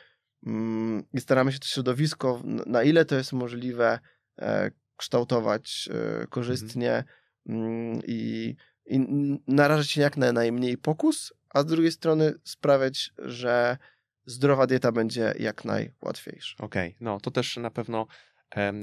mm, 0.45 1.03
i 1.13 1.21
staramy 1.21 1.51
się 1.51 1.59
to 1.59 1.67
środowisko, 1.67 2.41
na- 2.65 2.83
ile 2.83 3.05
to 3.05 3.15
jest 3.15 3.33
możliwe, 3.33 3.99
e, 4.39 4.71
kształtować 4.97 5.89
e, 6.23 6.27
korzystnie. 6.27 6.91
mm, 6.91 7.03
i, 8.07 8.55
i 8.85 8.95
n- 8.95 9.37
narażać 9.47 9.91
się 9.91 10.01
jak 10.01 10.17
na 10.17 10.31
najmniej 10.31 10.77
pokus, 10.77 11.33
a 11.49 11.61
z 11.61 11.65
drugiej 11.65 11.91
strony 11.91 12.33
sprawiać, 12.43 13.11
że 13.17 13.77
zdrowa 14.25 14.67
dieta 14.67 14.91
będzie 14.91 15.33
jak 15.39 15.65
najłatwiejsza. 15.65 16.55
Okej, 16.59 16.95
no 16.99 17.19
to 17.19 17.31
też 17.31 17.57
na 17.57 17.71
pewno 17.71 18.07
e, 18.55 18.73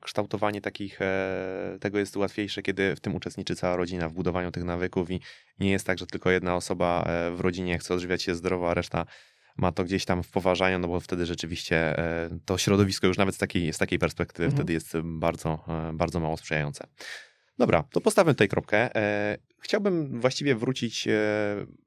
kształtowanie 0.00 0.60
takich, 0.60 1.02
e, 1.02 1.78
tego 1.80 1.98
jest 1.98 2.16
łatwiejsze, 2.16 2.62
kiedy 2.62 2.96
w 2.96 3.00
tym 3.00 3.14
uczestniczy 3.14 3.56
cała 3.56 3.76
rodzina, 3.76 4.08
w 4.08 4.12
budowaniu 4.12 4.50
tych 4.50 4.64
nawyków 4.64 5.10
i 5.10 5.20
nie 5.60 5.70
jest 5.70 5.86
tak, 5.86 5.98
że 5.98 6.06
tylko 6.06 6.30
jedna 6.30 6.56
osoba 6.56 7.02
e, 7.06 7.30
w 7.30 7.40
rodzinie 7.40 7.78
chce 7.78 7.94
odżywiać 7.94 8.22
się 8.22 8.34
zdrowo, 8.34 8.70
a 8.70 8.74
reszta 8.74 9.06
ma 9.56 9.72
to 9.72 9.84
gdzieś 9.84 10.04
tam 10.04 10.22
w 10.22 10.30
poważaniu, 10.30 10.78
no 10.78 10.88
bo 10.88 11.00
wtedy 11.00 11.26
rzeczywiście 11.26 11.94
to 12.44 12.58
środowisko 12.58 13.06
już 13.06 13.18
nawet 13.18 13.34
z 13.34 13.38
takiej, 13.38 13.72
z 13.72 13.78
takiej 13.78 13.98
perspektywy 13.98 14.44
Mhm. 14.44 14.56
wtedy 14.56 14.72
jest 14.72 14.92
bardzo, 15.04 15.64
bardzo 15.94 16.20
mało 16.20 16.36
sprzyjające. 16.36 16.86
Dobra, 17.58 17.84
to 17.92 18.00
postawmy 18.00 18.34
tutaj 18.34 18.48
kropkę. 18.48 18.96
E, 18.96 19.38
Chciałbym 19.60 20.20
właściwie 20.20 20.54
wrócić, 20.54 21.08
e, 21.08 21.12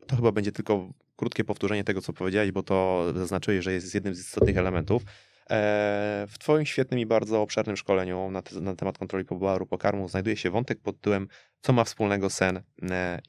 to 0.08 0.16
chyba 0.16 0.32
będzie 0.32 0.52
tylko 0.52 0.90
krótkie 1.16 1.44
powtórzenie 1.44 1.84
tego, 1.84 2.02
co 2.02 2.14
powiedziałeś, 2.14 2.52
bo 2.52 2.64
to 2.64 3.06
zaznaczyłeś, 3.16 3.64
że 3.64 3.74
jest 3.74 3.96
jednym 3.96 4.16
z 4.16 4.20
istotnych 4.20 4.58
elementów. 4.58 5.02
E, 5.50 6.26
W 6.30 6.38
Twoim 6.40 6.66
świetnym 6.66 7.00
i 7.00 7.06
bardzo 7.06 7.42
obszernym 7.42 7.78
szkoleniu 7.78 8.32
na, 8.32 8.42
te, 8.42 8.62
na 8.62 8.76
temat 8.76 8.98
kontroli 8.98 9.26
poboru 9.26 9.66
pokarmu 9.66 10.10
znajduje 10.10 10.38
się 10.38 10.50
wątek 10.52 10.80
pod 10.82 10.96
tytułem 10.96 11.28
Co 11.62 11.74
ma 11.74 11.84
wspólnego 11.84 12.30
sen 12.30 12.62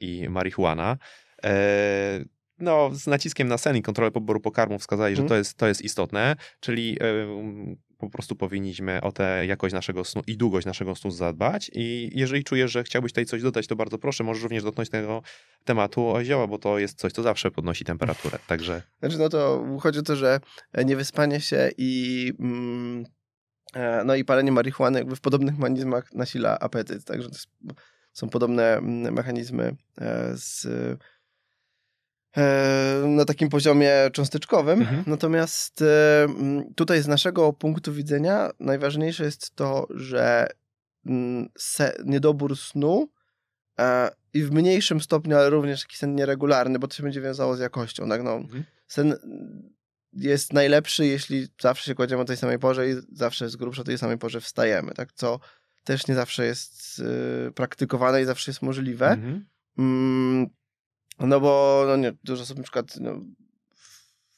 i 0.01 0.29
marihuana. 0.29 0.97
No, 2.59 2.89
z 2.93 3.07
naciskiem 3.07 3.47
na 3.47 3.57
sen 3.57 3.77
i 3.77 3.81
kontrolę 3.81 4.11
poboru 4.11 4.39
pokarmu 4.39 4.79
wskazali, 4.79 5.15
że 5.15 5.21
Mhm. 5.21 5.29
to 5.29 5.35
jest, 5.35 5.57
to 5.57 5.67
jest 5.67 5.81
istotne, 5.81 6.35
czyli 6.59 6.97
po 8.01 8.09
prostu 8.09 8.35
powinniśmy 8.35 9.01
o 9.01 9.11
tę 9.11 9.45
jakość 9.45 9.73
naszego 9.73 10.03
snu 10.03 10.21
i 10.27 10.37
długość 10.37 10.65
naszego 10.67 10.95
snu 10.95 11.11
zadbać. 11.11 11.71
I 11.73 12.09
jeżeli 12.13 12.43
czujesz, 12.43 12.71
że 12.71 12.83
chciałbyś 12.83 13.11
tutaj 13.11 13.25
coś 13.25 13.41
dodać, 13.41 13.67
to 13.67 13.75
bardzo 13.75 13.97
proszę, 13.97 14.23
możesz 14.23 14.43
również 14.43 14.63
dotknąć 14.63 14.89
tego 14.89 15.21
tematu 15.63 16.07
o 16.07 16.23
zioła, 16.23 16.47
bo 16.47 16.57
to 16.57 16.79
jest 16.79 16.97
coś, 16.97 17.13
co 17.13 17.23
zawsze 17.23 17.51
podnosi 17.51 17.85
temperaturę. 17.85 18.39
Także 18.47 18.81
Znaczy, 18.99 19.17
no 19.17 19.29
to 19.29 19.65
chodzi 19.79 19.99
o 19.99 20.03
to, 20.03 20.15
że 20.15 20.39
niewyspanie 20.85 21.41
się 21.41 21.69
i 21.77 22.33
mm, 22.39 23.05
e, 23.73 24.03
no 24.05 24.15
i 24.15 24.25
palenie 24.25 24.51
marihuany 24.51 24.99
jakby 24.99 25.15
w 25.15 25.21
podobnych 25.21 25.57
mechanizmach 25.57 26.13
nasila 26.13 26.59
apetyt, 26.59 27.05
także 27.05 27.29
to 27.29 27.35
jest, 27.35 27.47
są 28.13 28.29
podobne 28.29 28.77
mm, 28.77 29.13
mechanizmy 29.13 29.75
e, 30.01 30.31
z 30.35 30.67
na 33.07 33.25
takim 33.25 33.49
poziomie 33.49 33.91
cząsteczkowym. 34.13 34.81
Mhm. 34.81 35.03
Natomiast 35.07 35.81
e, 35.81 36.23
mm, 36.23 36.73
tutaj 36.73 37.01
z 37.01 37.07
naszego 37.07 37.53
punktu 37.53 37.93
widzenia 37.93 38.49
najważniejsze 38.59 39.23
jest 39.23 39.55
to, 39.55 39.87
że 39.89 40.47
mm, 41.05 41.49
niedobór 42.05 42.57
snu 42.57 43.09
e, 43.79 44.09
i 44.33 44.43
w 44.43 44.51
mniejszym 44.51 45.01
stopniu, 45.01 45.37
ale 45.37 45.49
również 45.49 45.81
taki 45.81 45.97
sen 45.97 46.15
nieregularny, 46.15 46.79
bo 46.79 46.87
to 46.87 46.95
się 46.95 47.03
będzie 47.03 47.21
wiązało 47.21 47.55
z 47.55 47.59
jakością. 47.59 48.09
Tak? 48.09 48.23
No, 48.23 48.33
Mhm. 48.35 48.63
sen 48.87 49.15
jest 50.13 50.53
najlepszy, 50.53 51.05
jeśli 51.05 51.47
zawsze 51.61 51.85
się 51.85 51.95
kładziemy 51.95 52.21
o 52.21 52.25
tej 52.25 52.37
samej 52.37 52.59
porze 52.59 52.89
i 52.89 52.93
zawsze 53.13 53.49
z 53.49 53.55
grubsza 53.55 53.81
o 53.81 53.85
tej 53.85 53.97
samej 53.97 54.17
porze 54.17 54.41
wstajemy, 54.41 54.91
tak? 54.93 55.13
Co 55.13 55.39
też 55.83 56.07
nie 56.07 56.15
zawsze 56.15 56.45
jest 56.45 57.01
praktykowane 57.55 58.21
i 58.21 58.25
zawsze 58.25 58.51
jest 58.51 58.61
możliwe. 58.61 59.07
Mhm. 59.07 59.45
No 61.19 61.39
bo 61.39 61.83
no 61.87 61.95
nie, 61.95 62.13
dużo 62.23 62.43
osób 62.43 62.57
na 62.57 62.63
przykład 62.63 62.95
no, 62.99 63.21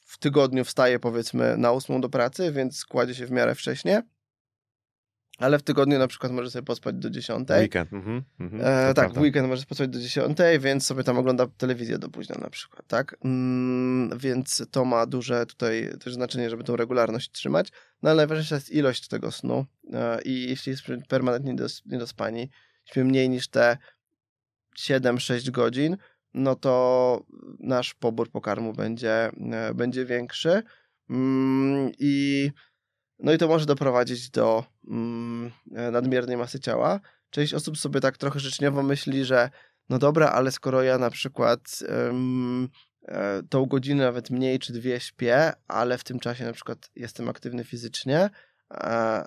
w- 0.06 0.18
tygodniu 0.18 0.64
wstaje 0.64 0.98
powiedzmy 0.98 1.56
na 1.56 1.72
ósmą 1.72 2.00
do 2.00 2.08
pracy, 2.08 2.52
więc 2.52 2.84
kładzie 2.84 3.14
się 3.14 3.26
w 3.26 3.30
miarę 3.30 3.54
wcześnie, 3.54 4.02
ale 5.38 5.58
w 5.58 5.62
tygodniu 5.62 5.98
na 5.98 6.06
przykład 6.08 6.32
może 6.32 6.50
sobie 6.50 6.62
pospać 6.62 6.96
do 6.96 7.10
dziesiątej. 7.10 7.60
weekend. 7.62 7.92
Mhm. 7.92 8.22
Mhm. 8.40 8.62
E, 8.62 8.64
tak, 8.64 8.94
prawda. 8.94 9.20
w 9.20 9.22
weekend 9.22 9.48
może 9.48 9.62
spać 9.62 9.78
do 9.88 10.00
10, 10.00 10.38
więc 10.60 10.86
sobie 10.86 11.04
tam 11.04 11.18
ogląda 11.18 11.46
telewizję 11.46 11.98
do 11.98 12.08
późna 12.08 12.36
na 12.40 12.50
przykład, 12.50 12.86
tak? 12.86 13.16
Mm, 13.24 14.18
więc 14.18 14.62
to 14.70 14.84
ma 14.84 15.06
duże 15.06 15.46
tutaj 15.46 15.90
też 16.04 16.14
znaczenie, 16.14 16.50
żeby 16.50 16.64
tą 16.64 16.76
regularność 16.76 17.30
trzymać. 17.30 17.68
No 18.02 18.10
ale 18.10 18.16
najważniejsza 18.16 18.54
jest 18.54 18.70
ilość 18.70 19.08
tego 19.08 19.32
snu 19.32 19.66
e, 19.92 20.22
i 20.22 20.48
jeśli 20.48 20.70
jest 20.70 20.82
permanentnie 21.08 21.54
niedos- 21.54 21.82
niedospani, 21.86 22.50
śpimy 22.84 23.04
mniej 23.06 23.28
niż 23.28 23.48
te 23.48 23.78
7-6 24.78 25.50
godzin, 25.50 25.96
no 26.34 26.56
to 26.56 27.24
nasz 27.58 27.94
pobór 27.94 28.30
pokarmu 28.30 28.72
będzie, 28.72 29.30
e, 29.52 29.74
będzie 29.74 30.04
większy 30.04 30.62
Mm, 31.10 31.92
i 31.98 32.50
no 33.18 33.32
i 33.32 33.38
to 33.38 33.48
może 33.48 33.66
doprowadzić 33.66 34.30
do 34.30 34.64
mm, 34.88 35.50
e, 35.74 35.90
nadmiernej 35.90 36.36
masy 36.36 36.60
ciała. 36.60 37.00
Część 37.30 37.54
osób 37.54 37.78
sobie 37.78 38.00
tak 38.00 38.18
trochę 38.18 38.40
życzeniowo 38.40 38.82
myśli, 38.82 39.24
że 39.24 39.50
no 39.88 39.98
dobra, 39.98 40.30
ale 40.30 40.52
skoro 40.52 40.82
ja 40.82 40.98
na 40.98 41.10
przykład 41.10 41.78
e, 43.08 43.42
tą 43.48 43.66
godzinę 43.66 44.04
nawet 44.04 44.30
mniej 44.30 44.58
czy 44.58 44.72
dwie 44.72 45.00
śpię, 45.00 45.52
ale 45.68 45.98
w 45.98 46.04
tym 46.04 46.18
czasie 46.18 46.44
na 46.44 46.52
przykład 46.52 46.90
jestem 46.96 47.28
aktywny 47.28 47.64
fizycznie 47.64 48.30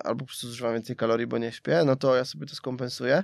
albo 0.04 0.18
po 0.18 0.26
prostu 0.26 0.48
zużywam 0.48 0.74
więcej 0.74 0.96
kalorii, 0.96 1.26
bo 1.26 1.38
nie 1.38 1.52
śpię, 1.52 1.82
no 1.86 1.96
to 1.96 2.16
ja 2.16 2.24
sobie 2.24 2.46
to 2.46 2.54
skompensuję. 2.54 3.22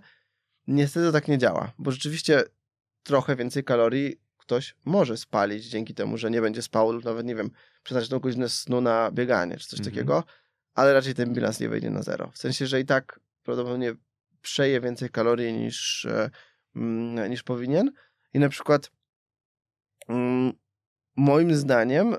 Niestety 0.66 1.12
tak 1.12 1.28
nie 1.28 1.38
działa, 1.38 1.72
bo 1.78 1.90
rzeczywiście 1.90 2.42
trochę 3.04 3.36
więcej 3.36 3.64
kalorii 3.64 4.20
ktoś 4.38 4.74
może 4.84 5.16
spalić 5.16 5.64
dzięki 5.64 5.94
temu, 5.94 6.18
że 6.18 6.30
nie 6.30 6.40
będzie 6.40 6.62
spał 6.62 6.92
lub 6.92 7.04
nawet, 7.04 7.26
nie 7.26 7.34
wiem, 7.34 7.50
przeznaczyć 7.82 8.10
tą 8.10 8.18
godzinę 8.18 8.48
snu 8.48 8.80
na 8.80 9.10
bieganie 9.10 9.56
czy 9.56 9.68
coś 9.68 9.78
Mhm. 9.78 9.94
takiego, 9.94 10.24
ale 10.74 10.92
raczej 10.92 11.14
ten 11.14 11.34
bilans 11.34 11.60
nie 11.60 11.68
wejdzie 11.68 11.90
na 11.90 12.02
zero. 12.02 12.30
W 12.30 12.38
sensie, 12.38 12.66
że 12.66 12.80
i 12.80 12.84
tak 12.84 13.20
prawdopodobnie 13.42 13.94
przeje 14.42 14.80
więcej 14.80 15.10
kalorii 15.10 15.52
niż, 15.52 16.04
e, 16.04 16.30
mm, 16.76 17.30
niż 17.30 17.42
powinien. 17.42 17.92
I 18.34 18.38
na 18.38 18.48
przykład 18.48 18.90
mm, 20.08 20.52
moim 21.16 21.54
zdaniem 21.54 22.16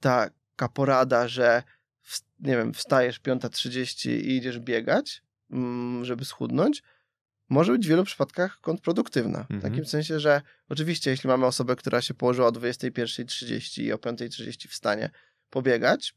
taka 0.00 0.68
porada, 0.74 1.28
że 1.28 1.62
w, 2.02 2.20
nie 2.40 2.56
wiem, 2.56 2.74
wstajesz 2.74 3.20
5.30 3.20 4.10
i 4.10 4.36
idziesz 4.36 4.58
biegać, 4.58 5.22
mm, 5.50 6.04
żeby 6.04 6.24
schudnąć, 6.24 6.82
może 7.48 7.72
być 7.72 7.86
w 7.86 7.88
wielu 7.88 8.04
przypadkach 8.04 8.60
kontrproduktywna. 8.60 9.38
W 9.38 9.50
Mhm. 9.50 9.60
takim 9.60 9.86
sensie, 9.86 10.20
że 10.20 10.42
oczywiście 10.68 11.10
jeśli 11.10 11.28
mamy 11.28 11.46
osobę, 11.46 11.76
która 11.76 12.02
się 12.02 12.14
położyła 12.14 12.48
o 12.48 12.52
21.30 12.52 13.82
i 13.82 13.92
o 13.92 13.96
5.30 13.96 14.68
wstanie 14.68 15.10
pobiegać, 15.50 16.14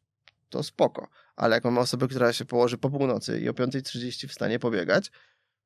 to 0.50 0.64
spoko. 0.64 1.08
Ale 1.36 1.56
jak 1.56 1.64
mamy 1.64 1.80
osobę, 1.80 2.08
która 2.08 2.34
się 2.34 2.46
położy 2.46 2.78
po 2.78 2.90
północy 2.90 3.40
i 3.40 3.50
o 3.50 3.54
5.30 3.54 4.28
wstanie 4.28 4.60
pobiegać, 4.60 5.12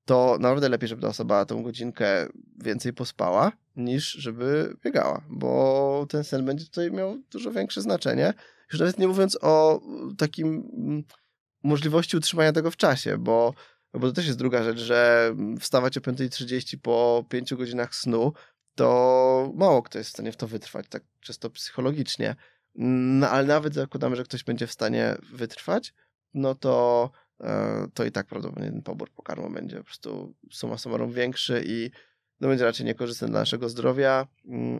to 0.05 0.38
naprawdę 0.39 0.70
lepiej, 0.70 0.89
żeby 0.89 1.01
ta 1.01 1.07
osoba 1.07 1.45
tą 1.45 1.64
godzinkę 1.64 2.28
więcej 2.57 2.93
pospała, 2.93 3.51
niż 3.76 4.12
żeby 4.12 4.76
biegała, 4.84 5.22
bo 5.30 6.05
ten 6.09 6.24
sen 6.24 6.45
będzie 6.45 6.66
tutaj 6.66 6.91
miał 6.91 7.18
dużo 7.32 7.51
większe 7.51 7.82
znaczenie. 7.82 8.34
Już 8.72 8.80
nawet 8.80 8.99
nie 8.99 9.07
mówiąc 9.07 9.38
o 9.41 9.82
takim 10.18 10.47
mm, 10.78 11.03
możliwości 11.64 12.18
utrzymania 12.18 12.51
tego 12.51 12.72
w 12.72 12.78
czasie, 12.78 13.18
bo, 13.18 13.53
bo 13.94 14.08
to 14.08 14.12
też 14.14 14.26
jest 14.28 14.38
druga 14.38 14.64
rzecz, 14.64 14.80
że 14.80 15.32
wstawać 15.60 15.98
o 15.98 16.02
5.30 16.02 16.78
po 16.82 17.26
5 17.30 17.54
godzinach 17.54 17.96
snu, 17.96 18.34
to 18.76 19.52
mało 19.56 19.82
kto 19.82 19.98
jest 19.98 20.10
w 20.10 20.14
stanie 20.14 20.32
w 20.32 20.38
to 20.38 20.48
wytrwać, 20.48 20.86
tak 20.89 21.04
czysto 21.20 21.50
psychologicznie. 21.50 22.36
No 22.76 23.30
ale 23.30 23.48
nawet 23.48 23.74
zakładamy, 23.74 24.16
że 24.16 24.24
ktoś 24.24 24.44
będzie 24.44 24.68
w 24.68 24.72
stanie 24.72 25.16
wytrwać, 25.34 25.94
no 26.34 26.56
to, 26.56 27.10
e, 27.44 27.88
to 27.94 28.06
i 28.06 28.12
tak 28.12 28.28
prawdopodobnie 28.28 28.72
ten 28.72 28.82
pobór 28.82 29.10
pokarmu 29.12 29.50
będzie 29.50 29.78
po 29.78 29.84
prostu 29.84 30.36
summa 30.52 30.78
summarum 30.78 31.12
większy 31.14 31.64
i 31.66 31.92
no, 32.39 32.48
będzie 32.48 32.66
raczej 32.66 32.86
niekorzystny 32.86 33.28
dla 33.28 33.39
naszego 33.39 33.70
zdrowia. 33.70 34.28
Mm, 34.46 34.80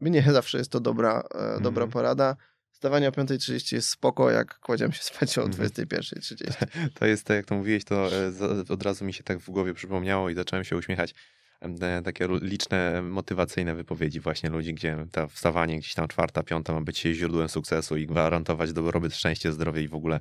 Nie 0.00 0.22
zawsze 0.22 0.58
jest 0.58 0.70
to 0.70 0.80
dobra, 0.80 1.22
e, 1.34 1.60
dobra 1.60 1.84
Mhm. 1.84 1.90
porada. 1.90 2.36
Wstawanie 2.80 3.08
o 3.08 3.10
5.30 3.10 3.74
jest 3.74 3.88
spoko, 3.88 4.30
jak 4.30 4.58
kładziemy 4.58 4.92
się 4.92 5.02
spać 5.02 5.38
o 5.38 5.42
Mhm. 5.42 5.68
21.30. 5.68 6.66
To 6.98 7.06
jest, 7.06 7.24
tak 7.24 7.36
jak 7.36 7.46
to 7.46 7.54
mówiłeś, 7.54 7.84
to 7.84 8.08
e, 8.16 8.32
od 8.68 8.82
razu 8.82 9.04
mi 9.04 9.12
się 9.12 9.22
tak 9.22 9.38
w 9.38 9.50
głowie 9.50 9.74
przypomniało 9.74 10.30
i 10.30 10.34
zacząłem 10.34 10.64
się 10.64 10.76
uśmiechać. 10.76 11.14
E, 11.60 12.02
Takie 12.02 12.28
liczne, 12.42 13.02
motywacyjne 13.02 13.74
wypowiedzi 13.74 14.20
właśnie 14.20 14.50
ludzi, 14.50 14.74
gdzie 14.74 15.06
to 15.12 15.28
wstawanie 15.28 15.78
gdzieś 15.78 15.94
tam 15.94 16.08
czwarta, 16.08 16.42
piąta 16.42 16.72
ma 16.72 16.80
być 16.80 17.00
źródłem 17.00 17.48
sukcesu 17.48 17.96
i 17.96 18.06
gwarantować 18.06 18.72
dobrobyt, 18.72 19.14
szczęście, 19.16 19.52
zdrowie 19.52 19.82
i 19.82 19.88
w 19.88 19.94
ogóle, 19.94 20.20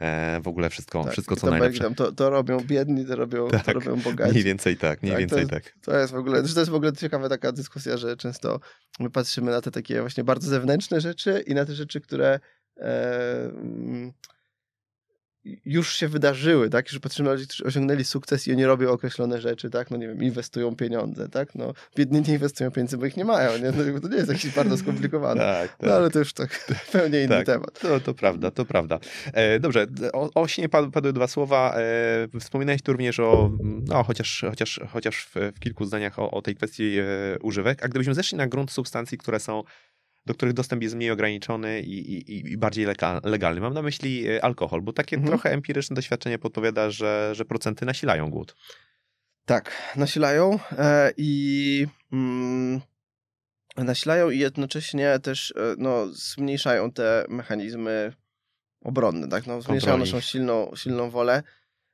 e, 0.00 0.40
w 0.42 0.48
ogóle 0.48 0.70
wszystko, 0.70 1.04
Tak, 1.04 1.12
wszystko 1.12 1.36
co 1.36 1.50
najlepsze. 1.50 1.84
Tam, 1.84 1.94
to, 1.94 2.12
to 2.12 2.30
robią 2.30 2.60
biedni, 2.60 3.06
to 3.06 3.16
robią, 3.16 3.48
to 3.48 3.58
Tak, 3.58 3.74
robią 3.74 3.96
bogaci. 4.00 4.30
Mniej 4.32 4.44
więcej 4.44 4.76
tak, 4.76 5.02
mniej 5.02 5.12
Tak, 5.12 5.16
to 5.16 5.36
więcej 5.36 5.38
jest- 5.38 5.50
tak. 5.50 5.74
To 5.84 5.98
jest 5.98 6.12
w 6.12 6.16
ogóle, 6.16 6.42
to 6.42 6.60
jest 6.60 6.70
w 6.70 6.74
ogóle 6.74 6.92
ciekawa 6.92 7.28
taka 7.28 7.52
dyskusja, 7.52 7.96
że 7.96 8.16
często 8.16 8.60
my 9.00 9.10
patrzymy 9.10 9.50
na 9.50 9.60
te 9.60 9.70
takie 9.70 10.00
właśnie 10.00 10.24
bardzo 10.24 10.48
zewnętrzne 10.48 11.00
rzeczy 11.00 11.44
i 11.46 11.54
na 11.54 11.64
te 11.64 11.74
rzeczy, 11.74 12.00
które 12.00 12.40
e, 12.76 13.44
mm, 13.44 14.12
już 15.64 15.94
się 15.96 16.08
wydarzyły, 16.08 16.70
tak? 16.70 16.92
Już 16.92 17.00
patrzymy 17.00 17.28
na 17.28 17.32
ludzi, 17.32 17.46
którzy 17.46 17.64
osiągnęli 17.64 18.04
sukces 18.04 18.48
i 18.48 18.52
oni 18.52 18.64
robią 18.64 18.90
określone 18.90 19.40
rzeczy, 19.40 19.70
tak? 19.70 19.90
No 19.90 19.96
nie 19.96 20.08
wiem, 20.08 20.22
inwestują 20.22 20.76
pieniądze, 20.76 21.28
tak? 21.28 21.54
No 21.54 21.74
biedni 21.96 22.22
nie 22.28 22.32
inwestują 22.34 22.70
pieniędzy, 22.70 22.98
bo 22.98 23.06
ich 23.06 23.16
nie 23.16 23.24
mają, 23.24 23.58
nie? 23.58 23.72
No, 23.92 24.00
to 24.00 24.08
nie 24.08 24.16
jest 24.16 24.28
jakieś 24.28 24.54
bardzo 24.54 24.76
skomplikowane. 24.76 25.40
Tak, 25.40 25.76
tak. 25.76 25.88
No 25.88 25.94
ale 25.94 26.10
to 26.10 26.18
już 26.18 26.32
tak 26.32 26.66
zupełnie 26.86 27.18
inny 27.18 27.28
Tak. 27.28 27.46
temat. 27.46 27.80
To, 27.80 28.00
to 28.00 28.14
prawda, 28.14 28.50
to 28.50 28.64
prawda. 28.64 28.98
E, 29.32 29.60
dobrze, 29.60 29.86
o, 30.12 30.30
o 30.34 30.48
śnie 30.48 30.68
padły, 30.68 30.90
padły 30.90 31.12
dwa 31.12 31.26
słowa. 31.26 31.74
E, 32.34 32.40
wspominałeś 32.40 32.82
tu 32.82 32.92
również 32.92 33.20
o, 33.20 33.50
no 33.62 34.02
chociaż, 34.04 34.44
chociaż, 34.50 34.80
chociaż 34.92 35.26
w, 35.34 35.52
w 35.56 35.60
kilku 35.60 35.84
zdaniach 35.84 36.18
o, 36.18 36.30
o 36.30 36.42
tej 36.42 36.54
kwestii 36.56 36.96
e, 36.98 37.04
używek. 37.42 37.84
A 37.84 37.88
gdybyśmy 37.88 38.14
zeszli 38.14 38.38
na 38.38 38.46
grunt 38.46 38.70
substancji, 38.70 39.18
które 39.18 39.40
są, 39.40 39.62
do 40.26 40.34
których 40.34 40.54
dostęp 40.54 40.82
jest 40.82 40.94
mniej 40.94 41.10
ograniczony 41.10 41.80
i, 41.80 42.12
i, 42.12 42.52
i 42.52 42.56
bardziej 42.56 42.84
lega, 42.86 43.20
legalny. 43.24 43.60
Mam 43.60 43.74
na 43.74 43.82
myśli 43.82 44.28
e, 44.28 44.44
alkohol, 44.44 44.82
bo 44.82 44.92
takie 44.92 45.16
Mhm. 45.16 45.30
trochę 45.30 45.50
empiryczne 45.52 45.96
doświadczenie 45.96 46.38
podpowiada, 46.38 46.90
że, 46.90 47.30
że 47.34 47.44
procenty 47.44 47.86
nasilają 47.86 48.30
głód. 48.30 48.56
Tak, 49.44 49.92
nasilają 49.96 50.58
e, 50.78 51.12
i 51.16 51.86
mm, 52.12 52.80
nasilają 53.76 54.30
i 54.30 54.38
jednocześnie 54.38 55.18
też 55.18 55.54
e, 55.56 55.74
no, 55.78 56.06
zmniejszają 56.08 56.92
te 56.92 57.24
mechanizmy 57.28 58.12
obronne, 58.84 59.28
tak? 59.28 59.46
No, 59.46 59.60
zmniejszają 59.62 59.92
Kontroli. 59.92 60.12
naszą 60.12 60.26
silną, 60.26 60.70
silną 60.76 61.10
wolę. 61.10 61.42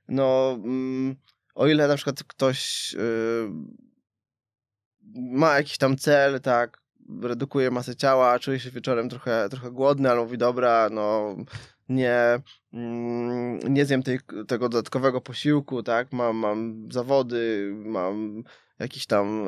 No, 0.09 0.59
mm, 0.64 1.16
o 1.55 1.66
ile 1.66 1.89
na 1.89 1.97
przykład 1.97 2.24
ktoś 2.24 2.93
y, 2.95 3.49
ma 5.14 5.57
jakiś 5.57 5.78
tam 5.78 5.97
cel, 5.97 6.41
tak, 6.41 6.80
redukuje 7.23 7.71
masę 7.71 7.97
ciała, 7.97 8.39
czuje 8.39 8.61
się 8.61 8.71
wieczorem 8.71 9.09
trochę, 9.09 9.49
trochę 9.51 9.71
głodny, 9.71 10.11
ale 10.11 10.21
mówi, 10.21 10.39
dobra, 10.39 10.89
no 10.93 11.37
nie, 11.89 12.41
mm, 12.73 13.75
nie 13.75 13.87
zjem 13.87 14.03
tej, 14.03 14.21
tego 14.49 14.69
dodatkowego 14.69 15.21
posiłku, 15.21 15.83
tak, 15.83 16.13
mam, 16.13 16.37
mam 16.37 16.89
zawody, 16.93 17.73
mam 17.77 18.43
jakiś 18.79 19.07
tam 19.07 19.47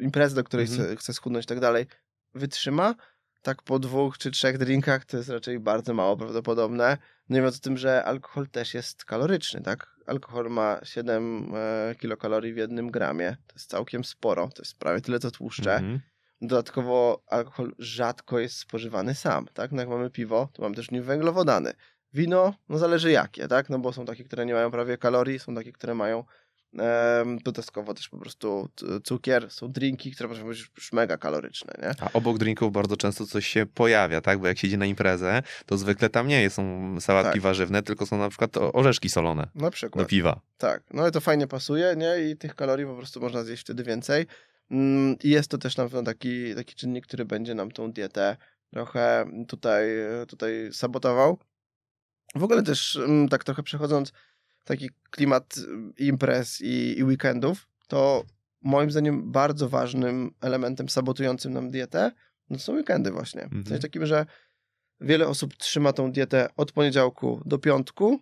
y, 0.00 0.04
imprezę, 0.04 0.34
do 0.34 0.44
której 0.44 0.66
Mhm. 0.66 0.86
chcę, 0.86 0.96
chcę 0.96 1.12
schudnąć 1.12 1.44
i 1.44 1.48
tak 1.48 1.60
dalej, 1.60 1.86
wytrzyma, 2.34 2.94
tak 3.42 3.62
po 3.62 3.78
dwóch 3.78 4.18
czy 4.18 4.30
trzech 4.30 4.58
drinkach 4.58 5.04
to 5.04 5.16
jest 5.16 5.28
raczej 5.28 5.60
bardzo 5.60 5.94
mało 5.94 6.16
prawdopodobne. 6.16 6.98
No 7.28 7.36
i 7.36 7.40
mówiąc 7.40 7.56
o 7.56 7.60
tym, 7.60 7.76
że 7.76 8.04
alkohol 8.04 8.48
też 8.48 8.74
jest 8.74 9.04
kaloryczny, 9.04 9.60
tak? 9.60 9.94
Alkohol 10.06 10.50
ma 10.50 10.80
7 10.82 11.52
e, 11.54 11.94
kilokalorii 11.94 12.54
w 12.54 12.56
jednym 12.56 12.90
gramie. 12.90 13.36
To 13.46 13.54
jest 13.54 13.70
całkiem 13.70 14.04
sporo. 14.04 14.48
To 14.54 14.62
jest 14.62 14.78
prawie 14.78 15.00
tyle, 15.00 15.18
co 15.18 15.30
tłuszcze. 15.30 15.74
Mhm. 15.74 16.00
Dodatkowo 16.40 17.22
alkohol 17.26 17.74
rzadko 17.78 18.38
jest 18.38 18.56
spożywany 18.56 19.14
sam, 19.14 19.46
tak? 19.54 19.72
No 19.72 19.80
jak 19.82 19.88
mamy 19.88 20.10
piwo, 20.10 20.48
to 20.52 20.62
mamy 20.62 20.74
też 20.74 20.86
w 20.86 20.92
nim 20.92 21.02
węglowodany. 21.02 21.72
Wino, 22.14 22.54
no 22.68 22.78
zależy 22.78 23.10
jakie, 23.10 23.48
tak? 23.48 23.70
No 23.70 23.78
bo 23.78 23.92
są 23.92 24.04
takie, 24.04 24.24
które 24.24 24.46
nie 24.46 24.54
mają 24.54 24.70
prawie 24.70 24.98
kalorii, 24.98 25.38
są 25.38 25.54
takie, 25.54 25.72
które 25.72 25.94
mają 25.94 26.24
dodatkowo 27.44 27.94
też 27.94 28.08
po 28.08 28.18
prostu 28.18 28.68
cukier, 29.04 29.50
są 29.50 29.72
drinki, 29.72 30.12
które 30.12 30.28
może 30.28 30.44
być 30.44 30.70
już 30.76 30.92
mega 30.92 31.16
kaloryczne, 31.16 31.74
nie? 31.82 31.90
A 32.00 32.12
obok 32.12 32.38
drinków 32.38 32.72
bardzo 32.72 32.96
często 32.96 33.26
coś 33.26 33.46
się 33.46 33.66
pojawia, 33.66 34.20
tak? 34.20 34.38
Bo 34.38 34.46
jak 34.46 34.58
się 34.58 34.66
idzie 34.66 34.76
na 34.76 34.86
imprezę, 34.86 35.42
to 35.66 35.78
zwykle 35.78 36.08
tam 36.10 36.28
nie 36.28 36.50
są 36.50 36.96
sałatki 37.00 37.32
Tak. 37.32 37.40
warzywne, 37.42 37.82
tylko 37.82 38.06
są 38.06 38.18
na 38.18 38.28
przykład 38.28 38.50
orzeszki 38.56 39.08
solone 39.08 39.46
Na 39.54 39.60
do 39.64 39.70
przykład. 39.70 40.08
piwa. 40.08 40.40
Tak, 40.58 40.82
no 40.94 41.08
i 41.08 41.10
to 41.10 41.20
fajnie 41.20 41.46
pasuje, 41.46 41.94
nie? 41.96 42.30
I 42.30 42.36
tych 42.36 42.54
kalorii 42.54 42.86
po 42.86 42.94
prostu 42.96 43.20
można 43.20 43.42
zjeść 43.44 43.62
wtedy 43.62 43.84
więcej. 43.84 44.26
Mm, 44.70 45.16
I 45.22 45.30
jest 45.30 45.50
to 45.50 45.58
też 45.58 45.76
na 45.76 45.84
pewno 45.84 46.02
taki, 46.02 46.54
taki 46.54 46.74
czynnik, 46.74 47.06
który 47.06 47.24
będzie 47.24 47.54
nam 47.54 47.70
tą 47.70 47.92
dietę 47.92 48.36
trochę 48.70 49.26
tutaj, 49.48 49.86
tutaj 50.28 50.68
sabotował. 50.72 51.38
W 52.34 52.42
ogóle 52.44 52.62
też 52.62 52.96
mm, 52.96 53.28
tak 53.28 53.44
trochę 53.44 53.62
przechodząc 53.62 54.12
taki 54.64 54.90
klimat 55.10 55.54
mm, 55.58 55.92
imprez 55.98 56.60
i, 56.60 56.98
i 56.98 57.04
weekendów, 57.04 57.68
to 57.88 58.24
moim 58.62 58.90
zdaniem 58.90 59.32
bardzo 59.32 59.68
ważnym 59.68 60.30
elementem 60.40 60.88
sabotującym 60.88 61.52
nam 61.52 61.70
dietę 61.70 62.10
no 62.50 62.58
są 62.58 62.72
weekendy 62.72 63.10
właśnie. 63.10 63.40
W 63.40 63.44
Mhm. 63.44 63.66
sensie 63.66 63.82
takim, 63.82 64.06
że 64.06 64.26
wiele 65.00 65.28
osób 65.28 65.56
trzyma 65.56 65.92
tą 65.92 66.12
dietę 66.12 66.48
od 66.56 66.72
poniedziałku 66.72 67.42
do 67.46 67.58
piątku, 67.58 68.20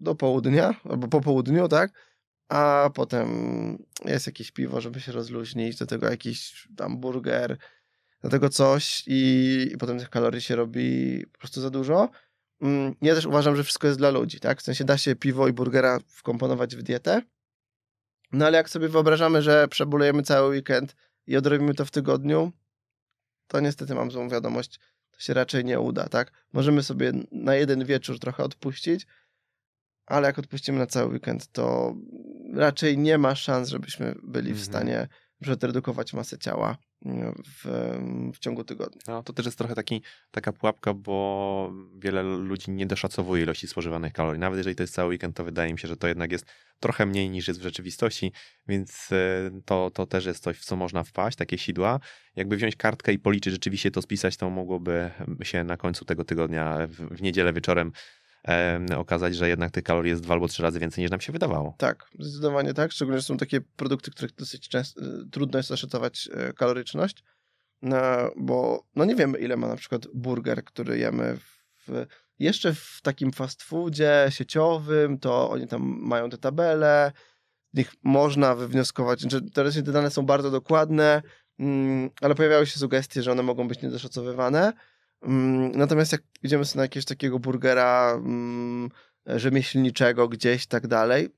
do 0.00 0.14
południa, 0.14 0.74
albo 0.84 1.08
po 1.08 1.20
południu, 1.20 1.68
tak? 1.68 1.92
A 2.54 2.90
potem 2.94 3.28
jest 4.04 4.26
jakieś 4.26 4.50
piwo, 4.50 4.80
żeby 4.80 5.00
się 5.00 5.12
rozluźnić, 5.12 5.76
do 5.76 5.86
tego 5.86 6.10
jakiś 6.10 6.68
tam 6.76 6.96
burger, 6.96 7.58
do 8.22 8.28
tego 8.30 8.48
coś 8.48 9.04
i, 9.06 9.68
i 9.72 9.76
potem 9.76 9.98
tych 9.98 10.10
kalorii 10.10 10.40
się 10.40 10.56
robi 10.56 11.26
po 11.32 11.38
prostu 11.38 11.60
za 11.60 11.70
dużo. 11.70 12.08
Mm, 12.62 12.94
Ja 13.02 13.14
też 13.14 13.26
uważam, 13.26 13.56
że 13.56 13.64
wszystko 13.64 13.86
jest 13.86 13.98
dla 13.98 14.10
ludzi, 14.10 14.40
tak? 14.40 14.60
W 14.60 14.62
sensie 14.62 14.84
da 14.84 14.98
się 14.98 15.16
piwo 15.16 15.48
i 15.48 15.52
burgera 15.52 15.98
wkomponować 16.08 16.76
w 16.76 16.82
dietę, 16.82 17.22
no 18.32 18.46
ale 18.46 18.56
jak 18.56 18.70
sobie 18.70 18.88
wyobrażamy, 18.88 19.42
że 19.42 19.68
przebulujemy 19.68 20.22
cały 20.22 20.48
weekend 20.48 20.96
i 21.26 21.36
odrobimy 21.36 21.74
to 21.74 21.84
w 21.84 21.90
tygodniu, 21.90 22.52
to 23.46 23.60
niestety 23.60 23.94
mam 23.94 24.10
złą 24.10 24.28
wiadomość, 24.28 24.80
to 25.10 25.20
się 25.20 25.34
raczej 25.34 25.64
nie 25.64 25.80
uda, 25.80 26.08
tak? 26.08 26.32
Możemy 26.52 26.82
sobie 26.82 27.12
na 27.32 27.54
jeden 27.54 27.84
wieczór 27.84 28.18
trochę 28.18 28.44
odpuścić, 28.44 29.06
ale 30.06 30.26
jak 30.26 30.38
odpuścimy 30.38 30.78
na 30.78 30.86
cały 30.86 31.12
weekend, 31.12 31.52
to 31.52 31.94
raczej 32.54 32.98
nie 32.98 33.18
ma 33.18 33.34
szans, 33.34 33.68
żebyśmy 33.68 34.14
byli 34.22 34.54
w 34.54 34.60
Mhm. 34.60 34.64
stanie 34.64 35.08
zredukować 35.40 36.12
masę 36.12 36.38
ciała 36.38 36.76
mm, 37.04 37.42
w, 37.46 37.64
w 38.34 38.38
ciągu 38.38 38.64
tygodnia. 38.64 39.02
No, 39.08 39.22
to 39.22 39.32
też 39.32 39.46
jest 39.46 39.58
trochę 39.58 39.74
taki, 39.74 40.02
taka 40.30 40.52
pułapka, 40.52 40.94
bo 40.94 41.72
wiele 41.98 42.22
ludzi 42.22 42.70
nie 42.70 42.86
doszacowuje 42.86 43.42
ilości 43.42 43.68
spożywanych 43.68 44.12
kalorii. 44.12 44.40
Nawet 44.40 44.56
jeżeli 44.56 44.76
to 44.76 44.82
jest 44.82 44.94
cały 44.94 45.08
weekend, 45.08 45.36
to 45.36 45.44
wydaje 45.44 45.72
mi 45.72 45.78
się, 45.78 45.88
że 45.88 45.96
to 45.96 46.08
jednak 46.08 46.32
jest 46.32 46.46
trochę 46.80 47.06
mniej 47.06 47.30
niż 47.30 47.48
jest 47.48 47.60
w 47.60 47.62
rzeczywistości, 47.62 48.32
więc 48.68 49.12
e, 49.12 49.50
to, 49.64 49.90
to 49.90 50.06
też 50.06 50.26
jest 50.26 50.42
coś, 50.42 50.58
w 50.58 50.64
co 50.64 50.76
można 50.76 51.04
wpaść, 51.04 51.36
takie 51.36 51.58
sidła. 51.58 52.00
Jakby 52.36 52.56
wziąć 52.56 52.76
kartkę 52.76 53.12
i 53.12 53.18
policzyć, 53.18 53.52
rzeczywiście 53.52 53.90
to 53.90 54.02
spisać, 54.02 54.36
to 54.36 54.50
mogłoby 54.50 55.10
się 55.42 55.64
na 55.64 55.76
końcu 55.76 56.04
tego 56.04 56.24
tygodnia, 56.24 56.86
w, 56.86 56.92
w 56.92 57.22
niedzielę 57.22 57.52
wieczorem 57.52 57.86
em, 57.86 57.92
okazać, 58.96 59.36
że 59.36 59.48
jednak 59.48 59.70
tych 59.70 59.84
kalorii 59.84 60.10
jest 60.10 60.22
dwa 60.22 60.34
albo 60.34 60.48
trzy 60.48 60.62
razy 60.62 60.80
więcej 60.80 61.02
niż 61.02 61.10
nam 61.10 61.20
się 61.20 61.32
wydawało. 61.32 61.74
Tak, 61.78 62.06
zdecydowanie 62.18 62.74
tak. 62.74 62.92
Szczególnie, 62.92 63.20
że 63.20 63.26
są 63.26 63.36
takie 63.36 63.60
produkty, 63.60 64.10
których 64.10 64.34
dosyć 64.34 64.68
często, 64.68 65.00
y, 65.00 65.04
trudno 65.30 65.58
jest 65.58 65.70
oszacować 65.70 66.28
y, 66.50 66.52
kaloryczność, 66.52 67.24
no, 67.82 67.96
bo 68.36 68.86
no 68.96 69.04
nie 69.04 69.14
wiemy, 69.14 69.38
ile 69.38 69.56
ma 69.56 69.68
na 69.68 69.76
przykład 69.76 70.06
burger, 70.14 70.64
który 70.64 70.98
jemy 70.98 71.36
w, 71.86 72.06
jeszcze 72.38 72.74
w 72.74 73.00
takim 73.02 73.32
fast 73.32 73.62
foodzie 73.62 74.26
sieciowym, 74.28 75.18
to 75.18 75.50
oni 75.50 75.68
tam 75.68 75.82
mają 76.00 76.30
te 76.30 76.38
tabele, 76.38 77.12
nich 77.74 77.94
można 78.02 78.54
wywnioskować, 78.54 79.20
że 79.20 79.40
teoretycznie 79.40 79.82
te 79.82 79.92
dane 79.92 80.10
są 80.10 80.26
bardzo 80.26 80.50
dokładne, 80.50 81.22
mm, 81.58 82.10
ale 82.20 82.34
pojawiały 82.34 82.66
się 82.66 82.78
sugestie, 82.78 83.22
że 83.22 83.32
one 83.32 83.42
mogą 83.42 83.68
być 83.68 83.82
niedoszacowywane. 83.82 84.72
Mm, 85.24 85.72
Natomiast 85.72 86.12
jak 86.12 86.22
idziemy 86.42 86.64
sobie 86.64 86.78
na 86.78 86.84
jakiegoś 86.84 87.04
takiego 87.04 87.38
burgera 87.38 88.12
mm, 88.16 88.90
rzemieślniczego 89.26 90.28
gdzieś 90.28 90.64
i 90.64 90.68
tak 90.68 90.86
dalej, 90.86 91.28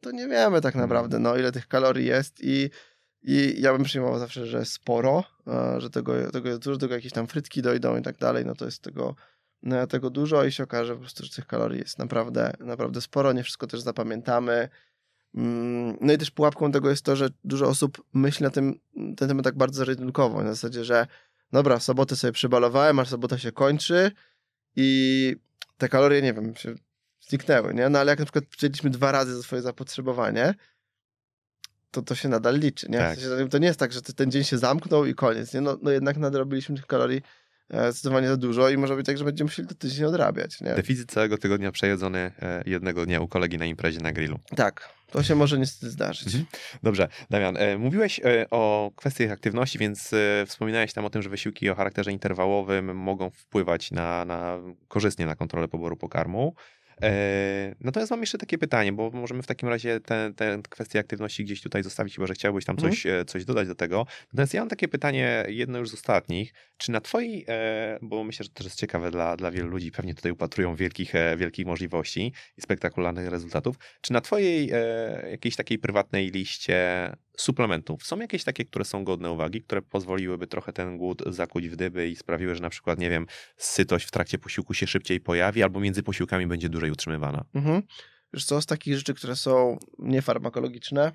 to 0.00 0.10
nie 0.10 0.28
wiemy 0.28 0.60
tak 0.60 0.74
naprawdę, 0.74 1.18
no, 1.18 1.36
ile 1.36 1.52
tych 1.52 1.68
kalorii 1.68 2.06
jest 2.06 2.38
i, 2.40 2.70
i 3.22 3.60
ja 3.62 3.72
bym 3.72 3.82
przyjmował 3.82 4.18
zawsze, 4.18 4.46
że 4.46 4.64
sporo, 4.64 5.24
e, 5.46 5.80
że 5.80 5.90
tego, 5.90 6.30
tego 6.30 6.48
jest 6.48 6.62
dużo, 6.62 6.78
tego 6.78 6.94
jakieś 6.94 7.12
tam 7.12 7.26
frytki 7.26 7.62
dojdą 7.62 7.96
i 7.96 8.02
tak 8.02 8.18
dalej, 8.18 8.46
no 8.46 8.54
to 8.54 8.64
jest 8.64 8.82
tego, 8.82 9.14
no, 9.62 9.86
tego 9.86 10.10
dużo 10.10 10.44
i 10.44 10.52
się 10.52 10.64
okaże 10.64 10.94
po 10.94 11.00
prostu, 11.00 11.24
że 11.24 11.30
tych 11.30 11.46
kalorii 11.46 11.78
jest 11.78 11.98
naprawdę, 11.98 12.52
naprawdę 12.60 13.00
sporo, 13.00 13.32
nie 13.32 13.42
wszystko 13.42 13.66
też 13.66 13.80
zapamiętamy. 13.80 14.68
Mm, 15.34 15.96
No 16.00 16.12
i 16.12 16.18
też 16.18 16.30
pułapką 16.30 16.72
tego 16.72 16.90
jest 16.90 17.04
to, 17.04 17.16
że 17.16 17.28
dużo 17.44 17.66
osób 17.66 18.02
myśli 18.14 18.44
na 18.44 18.50
tym, 18.50 18.80
ten 19.16 19.28
temat 19.28 19.44
tak 19.44 19.56
bardzo 19.56 19.84
rynkowo, 19.84 20.42
na 20.42 20.54
zasadzie, 20.54 20.84
że 20.84 21.06
dobra, 21.56 21.78
w 21.78 21.82
sobotę 21.82 22.16
sobie 22.16 22.32
przybalowałem, 22.32 22.98
aż 22.98 23.08
sobota 23.08 23.38
się 23.38 23.52
kończy 23.52 24.10
i 24.76 25.36
te 25.78 25.88
kalorie, 25.88 26.22
nie 26.22 26.32
wiem, 26.34 26.56
się 26.56 26.74
zniknęły, 27.20 27.74
nie? 27.74 27.88
No 27.88 27.98
ale 27.98 28.12
jak 28.12 28.18
na 28.18 28.24
przykład 28.24 28.44
przyjęliśmy 28.44 28.90
dwa 28.90 29.12
razy 29.12 29.36
za 29.36 29.42
swoje 29.42 29.62
zapotrzebowanie, 29.62 30.54
to 31.90 32.02
to 32.02 32.14
się 32.14 32.28
nadal 32.28 32.58
liczy, 32.58 32.86
nie? 32.90 32.98
Tak. 32.98 33.18
W 33.18 33.22
sensie, 33.22 33.48
to 33.48 33.58
nie 33.58 33.66
jest 33.66 33.78
tak, 33.78 33.92
że 33.92 34.02
ten 34.02 34.30
dzień 34.30 34.44
się 34.44 34.58
zamknął 34.58 35.06
i 35.06 35.14
koniec, 35.14 35.54
nie? 35.54 35.60
No, 35.60 35.78
no 35.82 35.90
jednak 35.90 36.16
nadrobiliśmy 36.16 36.76
tych 36.76 36.86
kalorii 36.86 37.22
e, 37.70 37.92
zdecydowanie 37.92 38.28
za 38.28 38.36
dużo 38.36 38.68
i 38.68 38.76
może 38.76 38.96
być 38.96 39.06
tak, 39.06 39.18
że 39.18 39.24
będziemy 39.24 39.48
musieli 39.48 39.68
to 39.68 39.74
tydzień 39.74 40.04
odrabiać, 40.04 40.60
nie? 40.60 40.74
Deficyt 40.74 41.12
całego 41.12 41.38
tygodnia 41.38 41.72
przejedzony 41.72 42.18
e, 42.18 42.62
jednego 42.66 43.06
dnia 43.06 43.20
u 43.20 43.28
kolegi 43.28 43.58
na 43.58 43.64
imprezie 43.64 44.00
na 44.00 44.12
grillu. 44.12 44.38
Tak, 44.56 44.88
to 45.10 45.22
się 45.22 45.34
może 45.34 45.58
niestety 45.58 45.90
zdarzyć. 45.90 46.26
Mhm. 46.26 46.44
Dobrze, 46.82 47.08
Damian, 47.30 47.56
e, 47.56 47.78
mówiłeś 47.78 48.20
e, 48.24 48.50
o 48.50 48.90
kwestiach 48.96 49.30
aktywności, 49.30 49.78
więc 49.78 50.12
e, 50.12 50.46
wspominałeś 50.46 50.92
tam 50.92 51.04
o 51.04 51.10
tym, 51.10 51.22
że 51.22 51.28
wysiłki 51.28 51.70
o 51.70 51.74
charakterze 51.74 52.12
interwałowym 52.12 52.96
mogą 52.96 53.30
wpływać 53.30 53.90
na, 53.90 54.24
na 54.24 54.58
korzystnie 54.88 55.26
na 55.26 55.36
kontrolę 55.36 55.68
poboru 55.68 55.96
pokarmu. 55.96 56.54
E, 57.02 57.74
Natomiast 57.80 58.10
mam 58.10 58.20
jeszcze 58.20 58.38
takie 58.38 58.58
pytanie, 58.58 58.92
bo 58.92 59.10
możemy 59.10 59.42
w 59.42 59.46
takim 59.46 59.68
razie 59.68 60.00
te 60.00 60.32
kwestie 60.70 60.98
aktywności 60.98 61.44
gdzieś 61.44 61.62
tutaj 61.62 61.82
zostawić, 61.82 62.14
chyba 62.14 62.26
że 62.26 62.34
chciałbyś 62.34 62.64
tam 62.64 62.76
Mhm. 62.76 62.92
coś, 62.92 63.06
e, 63.06 63.24
coś 63.24 63.44
dodać 63.44 63.68
do 63.68 63.74
tego. 63.74 64.06
Natomiast 64.32 64.54
ja 64.54 64.60
mam 64.60 64.68
takie 64.68 64.88
pytanie, 64.88 65.44
jedno 65.48 65.78
już 65.78 65.90
z 65.90 65.94
ostatnich. 65.94 66.52
Czy 66.76 66.92
na 66.92 67.00
twojej, 67.00 67.44
e, 67.48 67.98
bo 68.02 68.24
myślę, 68.24 68.44
że 68.44 68.50
to 68.50 68.64
jest 68.64 68.78
ciekawe 68.80 69.10
dla, 69.10 69.36
dla 69.36 69.50
wielu 69.50 69.68
ludzi, 69.68 69.90
pewnie 69.92 70.14
tutaj 70.14 70.32
upatrują 70.32 70.74
wielkich, 70.76 71.12
wielkich 71.36 71.66
możliwości 71.66 72.32
i 72.56 72.62
spektakularnych 72.62 73.28
rezultatów, 73.28 73.76
czy 74.00 74.12
na 74.12 74.20
twojej 74.20 74.70
jakiejś 75.30 75.56
takiej 75.56 75.78
prywatnej 75.78 76.30
liście 76.30 76.76
suplementów 77.36 78.06
są 78.06 78.18
jakieś 78.18 78.44
takie, 78.44 78.64
które 78.64 78.84
są 78.84 79.04
godne 79.04 79.30
uwagi, 79.30 79.62
które 79.62 79.82
pozwoliłyby 79.82 80.46
trochę 80.46 80.72
ten 80.72 80.98
głód 80.98 81.22
zakuć 81.26 81.68
w 81.68 81.76
dyby 81.76 82.08
i 82.08 82.16
sprawiły, 82.16 82.54
że 82.54 82.62
na 82.62 82.70
przykład, 82.70 82.98
nie 82.98 83.10
wiem, 83.10 83.26
sytość 83.56 84.06
w 84.06 84.10
trakcie 84.10 84.38
posiłku 84.38 84.74
się 84.74 84.86
szybciej 84.86 85.20
pojawi 85.20 85.62
albo 85.62 85.80
między 85.80 86.02
posiłkami 86.02 86.46
będzie 86.46 86.68
dłużej 86.68 86.90
utrzymywana? 86.90 87.44
Mhm. 87.54 87.82
Wiesz 88.32 88.44
co, 88.44 88.62
z 88.62 88.66
takich 88.66 88.96
rzeczy, 88.96 89.14
które 89.14 89.36
są 89.36 89.78
niefarmakologiczne, 89.98 91.12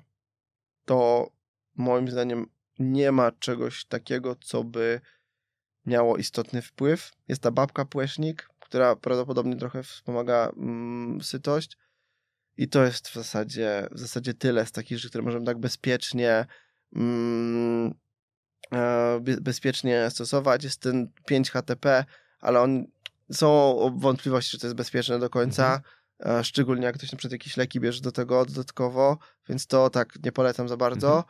to 0.84 1.30
moim 1.76 2.08
zdaniem 2.08 2.46
nie 2.78 3.12
ma 3.12 3.32
czegoś 3.32 3.84
takiego, 3.84 4.36
co 4.36 4.64
by 4.64 5.00
miało 5.86 6.16
istotny 6.16 6.62
wpływ. 6.62 7.12
Jest 7.28 7.42
ta 7.42 7.50
babka 7.50 7.84
płesznik, 7.84 8.48
która 8.60 8.96
prawdopodobnie 8.96 9.56
trochę 9.56 9.82
wspomaga 9.82 10.52
mm, 10.56 11.20
sytość 11.20 11.76
i 12.56 12.68
to 12.68 12.84
jest 12.84 13.08
w 13.08 13.14
zasadzie, 13.14 13.88
w 13.90 13.98
zasadzie 13.98 14.34
tyle 14.34 14.66
z 14.66 14.72
takich 14.72 14.98
rzeczy, 14.98 15.08
które 15.08 15.24
możemy 15.24 15.46
tak 15.46 15.58
bezpiecznie 15.58 16.46
mm, 16.96 17.94
e, 18.72 19.20
be- 19.20 19.40
bezpiecznie 19.40 20.10
stosować. 20.10 20.64
Jest 20.64 20.80
ten 20.80 21.08
5 21.26 21.50
HTP, 21.50 22.04
ale 22.40 22.60
on, 22.60 22.84
są 23.32 23.76
wątpliwości, 23.96 24.50
czy 24.50 24.58
to 24.58 24.66
jest 24.66 24.76
bezpieczne 24.76 25.18
do 25.18 25.30
końca. 25.30 25.80
e, 26.26 26.44
Szczególnie 26.44 26.84
jak 26.84 26.94
ktoś 26.94 27.12
na 27.12 27.18
przykład 27.18 27.32
jakieś 27.32 27.56
leki 27.56 27.80
bierze 27.80 28.00
do 28.00 28.12
tego 28.12 28.44
dodatkowo, 28.46 29.18
więc 29.48 29.66
to 29.66 29.90
tak 29.90 30.08
nie 30.24 30.32
polecam 30.32 30.68
za 30.68 30.76
bardzo. 30.76 31.24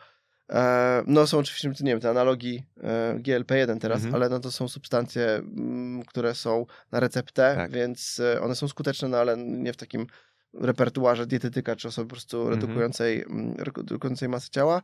E, 0.50 1.02
No 1.06 1.26
są 1.26 1.38
oczywiście, 1.38 1.68
nie 1.68 1.92
wiem, 1.92 2.00
te 2.00 2.10
analogii 2.10 2.66
e, 2.82 3.14
GLP-1 3.18 3.78
teraz, 3.78 3.96
Mhm. 3.96 4.14
ale 4.14 4.28
no 4.28 4.40
to 4.40 4.50
są 4.52 4.68
substancje, 4.68 5.26
mm, 5.34 6.02
które 6.02 6.34
są 6.34 6.66
na 6.92 7.00
receptę, 7.00 7.54
Tak. 7.56 7.70
więc 7.72 8.20
one 8.42 8.54
są 8.56 8.68
skuteczne, 8.68 9.08
no 9.08 9.16
ale 9.18 9.36
nie 9.36 9.72
w 9.72 9.76
takim 9.76 10.06
repertuarze 10.54 11.26
dietetyka 11.26 11.76
czy 11.76 11.88
osoby 11.88 12.06
po 12.08 12.10
prostu 12.10 12.40
Mhm. 12.40 12.60
redukującej, 12.60 13.22
mm, 13.22 13.54
redukującej 13.58 14.28
masę 14.28 14.48
ciała, 14.50 14.82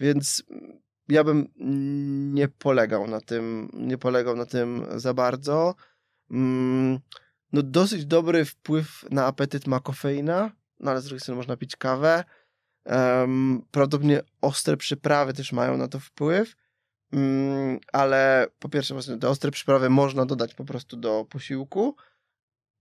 więc 0.00 0.42
ja 1.08 1.24
bym 1.24 1.48
nie 2.34 2.48
polegał 2.48 3.06
na 3.06 3.20
tym, 3.20 3.70
nie 3.72 3.98
polegał 3.98 4.36
na 4.36 4.46
tym 4.46 4.86
za 4.96 5.14
bardzo. 5.14 5.74
Mm, 6.30 6.98
No 7.52 7.62
dosyć 7.62 8.06
dobry 8.06 8.44
wpływ 8.44 9.04
na 9.10 9.26
apetyt 9.26 9.66
ma 9.66 9.80
kofeina, 9.80 10.50
no 10.80 10.90
ale 10.90 11.00
z 11.00 11.04
drugiej 11.04 11.20
strony 11.20 11.36
można 11.36 11.56
pić 11.56 11.76
kawę. 11.76 12.24
Em, 12.84 13.62
prawdopodobnie 13.70 14.20
ostre 14.40 14.76
przyprawy 14.76 15.32
też 15.32 15.52
mają 15.52 15.76
na 15.76 15.88
to 15.88 16.00
wpływ, 16.00 16.54
Mm, 17.12 17.78
ale 17.92 18.46
po 18.58 18.68
pierwsze 18.68 18.94
właśnie 18.94 19.18
te 19.18 19.28
ostre 19.28 19.50
przyprawy 19.50 19.90
można 19.90 20.26
dodać 20.26 20.54
po 20.54 20.64
prostu 20.64 20.96
do 20.96 21.26
posiłku, 21.30 21.96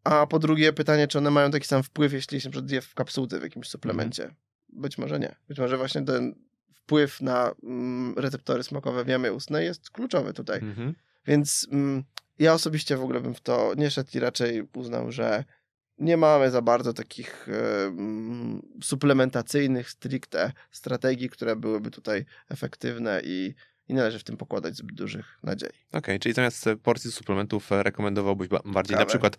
a 0.08 0.28
po 0.28 0.40
drugie 0.40 0.74
pytanie, 0.74 1.08
czy 1.08 1.18
one 1.18 1.32
mają 1.32 1.52
taki 1.52 1.68
sam 1.68 1.84
wpływ, 1.84 2.14
jeśli 2.14 2.42
się 2.42 2.48
na 2.48 2.52
przykład 2.52 2.72
je 2.72 2.82
w 2.82 2.94
kapsułce 2.94 3.40
w 3.40 3.44
jakimś 3.44 3.70
suplemencie. 3.70 4.36
Być 4.70 4.98
może 4.98 5.20
nie. 5.20 5.36
Być 5.48 5.60
może 5.60 5.78
właśnie 5.78 6.02
ten 6.02 6.36
wpływ 6.74 7.22
na 7.22 7.52
mm, 7.64 8.14
receptory 8.18 8.64
smakowe 8.64 9.04
w 9.04 9.08
jamie 9.08 9.34
ustnej 9.34 9.66
jest 9.66 9.90
kluczowy 9.90 10.34
tutaj. 10.34 10.60
Mhm. 10.60 10.96
Więc 11.26 11.68
mm, 11.72 12.04
ja 12.40 12.54
osobiście 12.54 12.98
w 12.98 13.04
ogóle 13.04 13.22
bym 13.22 13.34
w 13.34 13.42
to 13.42 13.74
nie 13.78 13.92
szedł 13.92 14.10
i 14.14 14.20
raczej 14.20 14.68
uznał, 14.76 15.12
że 15.12 15.44
nie 15.98 16.18
mamy 16.18 16.52
za 16.52 16.62
bardzo 16.62 16.94
takich 16.94 17.48
suplementacyjnych 18.84 19.90
stricte 19.90 20.52
strategii, 20.72 21.30
które 21.30 21.56
byłyby 21.56 21.92
tutaj 21.92 22.26
efektywne 22.50 23.22
i, 23.24 23.56
i 23.90 23.94
nie 23.94 24.00
należy 24.00 24.20
w 24.20 24.24
tym 24.24 24.38
pokładać 24.38 24.76
zbyt 24.76 24.96
dużych 24.96 25.40
nadziei. 25.44 25.70
Okej, 25.94 26.20
czyli 26.20 26.34
zamiast 26.34 26.68
e, 26.68 26.76
porcji 26.76 27.12
suplementów 27.12 27.72
e, 27.72 27.84
rekomendowałbyś 27.84 28.48
ba- 28.48 28.60
bardziej 28.66 28.94
na 28.96 28.98
Kawę. 29.06 29.10
przykład 29.10 29.38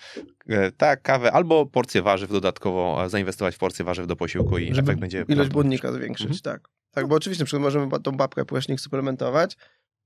e, 0.48 0.72
tak, 0.72 1.02
kawę 1.02 1.32
albo 1.32 1.66
porcję 1.66 2.02
warzyw 2.02 2.30
dodatkowo, 2.30 3.08
zainwestować 3.08 3.54
w 3.54 3.58
porcję 3.58 3.84
warzyw 3.84 4.06
do 4.06 4.16
posiłku 4.16 4.58
i 4.58 4.74
Żeby 4.74 4.80
efekt 4.86 5.00
będzie... 5.00 5.24
ilość 5.28 5.50
błonnika 5.50 5.92
zwiększyć, 5.92 6.26
Mhm. 6.26 6.40
tak. 6.42 6.68
Tak, 6.90 7.08
bo 7.08 7.14
oczywiście 7.16 7.42
na 7.42 7.46
przykład 7.46 7.62
możemy 7.62 8.00
tą 8.00 8.12
babkę 8.12 8.44
płecznik 8.44 8.80
suplementować, 8.80 9.56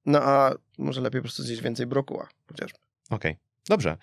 no 0.07 0.23
a 0.23 0.55
może 0.79 1.01
lepiej 1.01 1.21
po 1.21 1.23
prostu 1.25 1.43
zjeść 1.43 1.63
więcej 1.63 1.87
brokuła 1.87 2.29
chociażby. 2.49 2.79
Okej, 3.11 3.37
dobrze. 3.69 3.97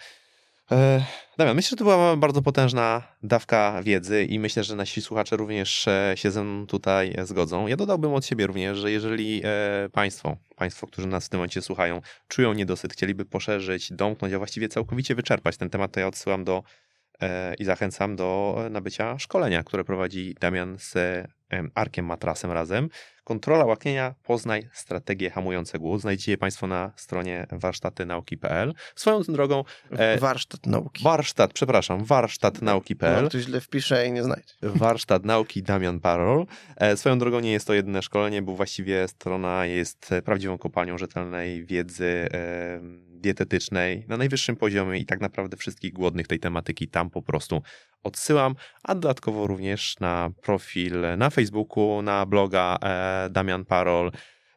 E, 0.72 1.06
Damian, 1.38 1.56
myślę, 1.56 1.70
że 1.70 1.76
to 1.76 1.84
była 1.84 2.16
bardzo 2.16 2.42
potężna 2.42 3.04
dawka 3.24 3.84
wiedzy 3.84 4.24
i 4.24 4.40
myślę, 4.40 4.64
że 4.64 4.76
nasi 4.76 5.02
słuchacze 5.02 5.38
również 5.38 5.88
e, 5.88 6.14
się 6.16 6.32
ze 6.32 6.44
mną 6.44 6.68
tutaj 6.68 7.14
e, 7.18 7.26
zgodzą. 7.26 7.68
Ja 7.68 7.76
dodałbym 7.76 8.14
od 8.14 8.26
siebie 8.26 8.48
również, 8.48 8.78
że 8.78 8.92
jeżeli 8.92 9.42
Państwo, 9.92 10.38
Państwo, 10.56 10.88
którzy 10.88 11.08
nas 11.08 11.26
w 11.26 11.30
tym 11.30 11.38
momencie 11.38 11.62
słuchają, 11.62 12.02
czują 12.28 12.54
niedosyt, 12.54 12.94
chcieliby 12.94 13.26
poszerzyć, 13.26 13.94
domknąć, 13.94 14.34
a 14.34 14.38
właściwie 14.38 14.70
całkowicie 14.70 15.16
wyczerpać 15.16 15.58
ten 15.58 15.70
temat, 15.70 15.92
to 15.92 16.00
ja 16.00 16.08
odsyłam 16.08 16.44
do 16.44 16.64
i 17.60 17.66
zachęcam 17.66 18.16
do 18.16 18.56
e, 18.66 18.70
nabycia 18.70 19.20
szkolenia, 19.20 19.64
które 19.64 19.84
prowadzi 19.84 20.36
Damian 20.40 20.76
z 20.80 20.96
e, 20.96 21.28
Arkiem 21.76 22.06
Matrasem 22.06 22.52
razem. 22.52 22.90
Kontrola 23.24 23.66
łaknienia, 23.66 24.16
poznaj 24.24 24.70
strategie 24.74 25.30
hamujące 25.30 25.80
głód. 25.80 26.02
Znajdziecie 26.02 26.32
je 26.32 26.38
Państwo 26.38 26.68
na 26.68 26.92
stronie 26.96 27.48
warsztatynauki.pl. 27.52 28.74
Swoją 28.96 29.22
drogą, 29.22 29.64
E, 29.92 30.18
Warsztat 30.18 30.66
nauki. 30.66 31.04
warsztat, 31.04 31.54
przepraszam, 31.54 32.04
warsztatnauki.pl. 32.04 33.24
No, 33.24 33.30
ktoś 33.30 33.42
źle 33.44 33.62
wpisze 33.62 34.08
i 34.08 34.12
nie 34.12 34.24
znajdzie. 34.24 34.54
Warsztat 34.62 35.26
nauki 35.26 35.64
Damian 35.64 36.00
Parol. 36.00 36.46
E, 36.78 36.98
Swoją 36.98 37.20
drogą 37.20 37.40
nie 37.40 37.52
jest 37.52 37.68
to 37.68 37.74
jedyne 37.74 38.02
szkolenie, 38.02 38.42
bo 38.42 38.56
właściwie 38.56 39.08
strona 39.08 39.66
jest 39.66 40.12
e, 40.12 40.22
prawdziwą 40.22 40.58
kopalnią 40.58 40.98
rzetelnej 40.98 41.66
wiedzy 41.66 42.30
e, 42.34 42.80
dietetycznej 43.22 44.06
na 44.08 44.18
najwyższym 44.18 44.56
poziomie 44.56 45.00
i 45.00 45.06
tak 45.06 45.22
naprawdę 45.22 45.58
wszystkich 45.58 45.94
głodnych 45.94 46.28
tej 46.28 46.40
tematyki 46.40 46.88
tam 46.88 47.10
po 47.10 47.22
prostu 47.22 47.62
odsyłam, 48.04 48.56
a 48.84 48.96
dodatkowo 48.96 49.48
również 49.48 49.96
na 50.00 50.30
profil 50.42 51.02
na 51.18 51.30
Facebooku, 51.30 52.02
na 52.02 52.26
bloga 52.26 52.78
e, 52.82 53.30
Damian 53.30 53.66
Parol. 53.66 54.12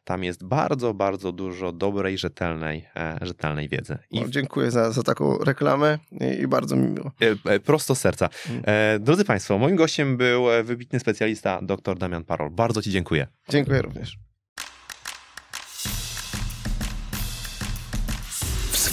Tam 0.05 0.23
jest 0.23 0.45
bardzo, 0.45 0.93
bardzo 0.93 1.31
dużo 1.31 1.71
dobrej, 1.71 2.17
rzetelnej, 2.17 2.85
e, 2.95 3.17
rzetelnej 3.21 3.69
wiedzy. 3.69 3.97
I 4.11 4.21
No, 4.21 4.27
dziękuję 4.29 4.71
za, 4.71 4.91
za 4.91 5.03
taką 5.03 5.37
reklamę 5.37 5.99
i, 6.41 6.47
bardzo 6.47 6.75
mi 6.75 6.87
miło. 6.87 7.11
E, 7.45 7.59
Prosto 7.59 7.95
serca. 7.95 8.29
Mm. 8.49 8.63
Drodzy 9.03 9.25
Państwo, 9.25 9.57
moim 9.57 9.75
gościem 9.75 10.17
był 10.17 10.45
wybitny 10.63 10.99
specjalista 10.99 11.59
dr 11.61 11.97
Damian 11.97 12.23
Parol. 12.23 12.49
Bardzo 12.51 12.81
Ci 12.81 12.91
dziękuję. 12.91 13.27
Dziękuję 13.49 13.81
również. 13.81 14.17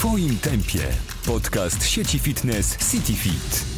W 0.01 0.03
swoim 0.03 0.37
tempie. 0.39 0.87
Podcast 1.25 1.83
sieci 1.83 2.19
fitness 2.19 2.77
CityFit. 2.91 3.70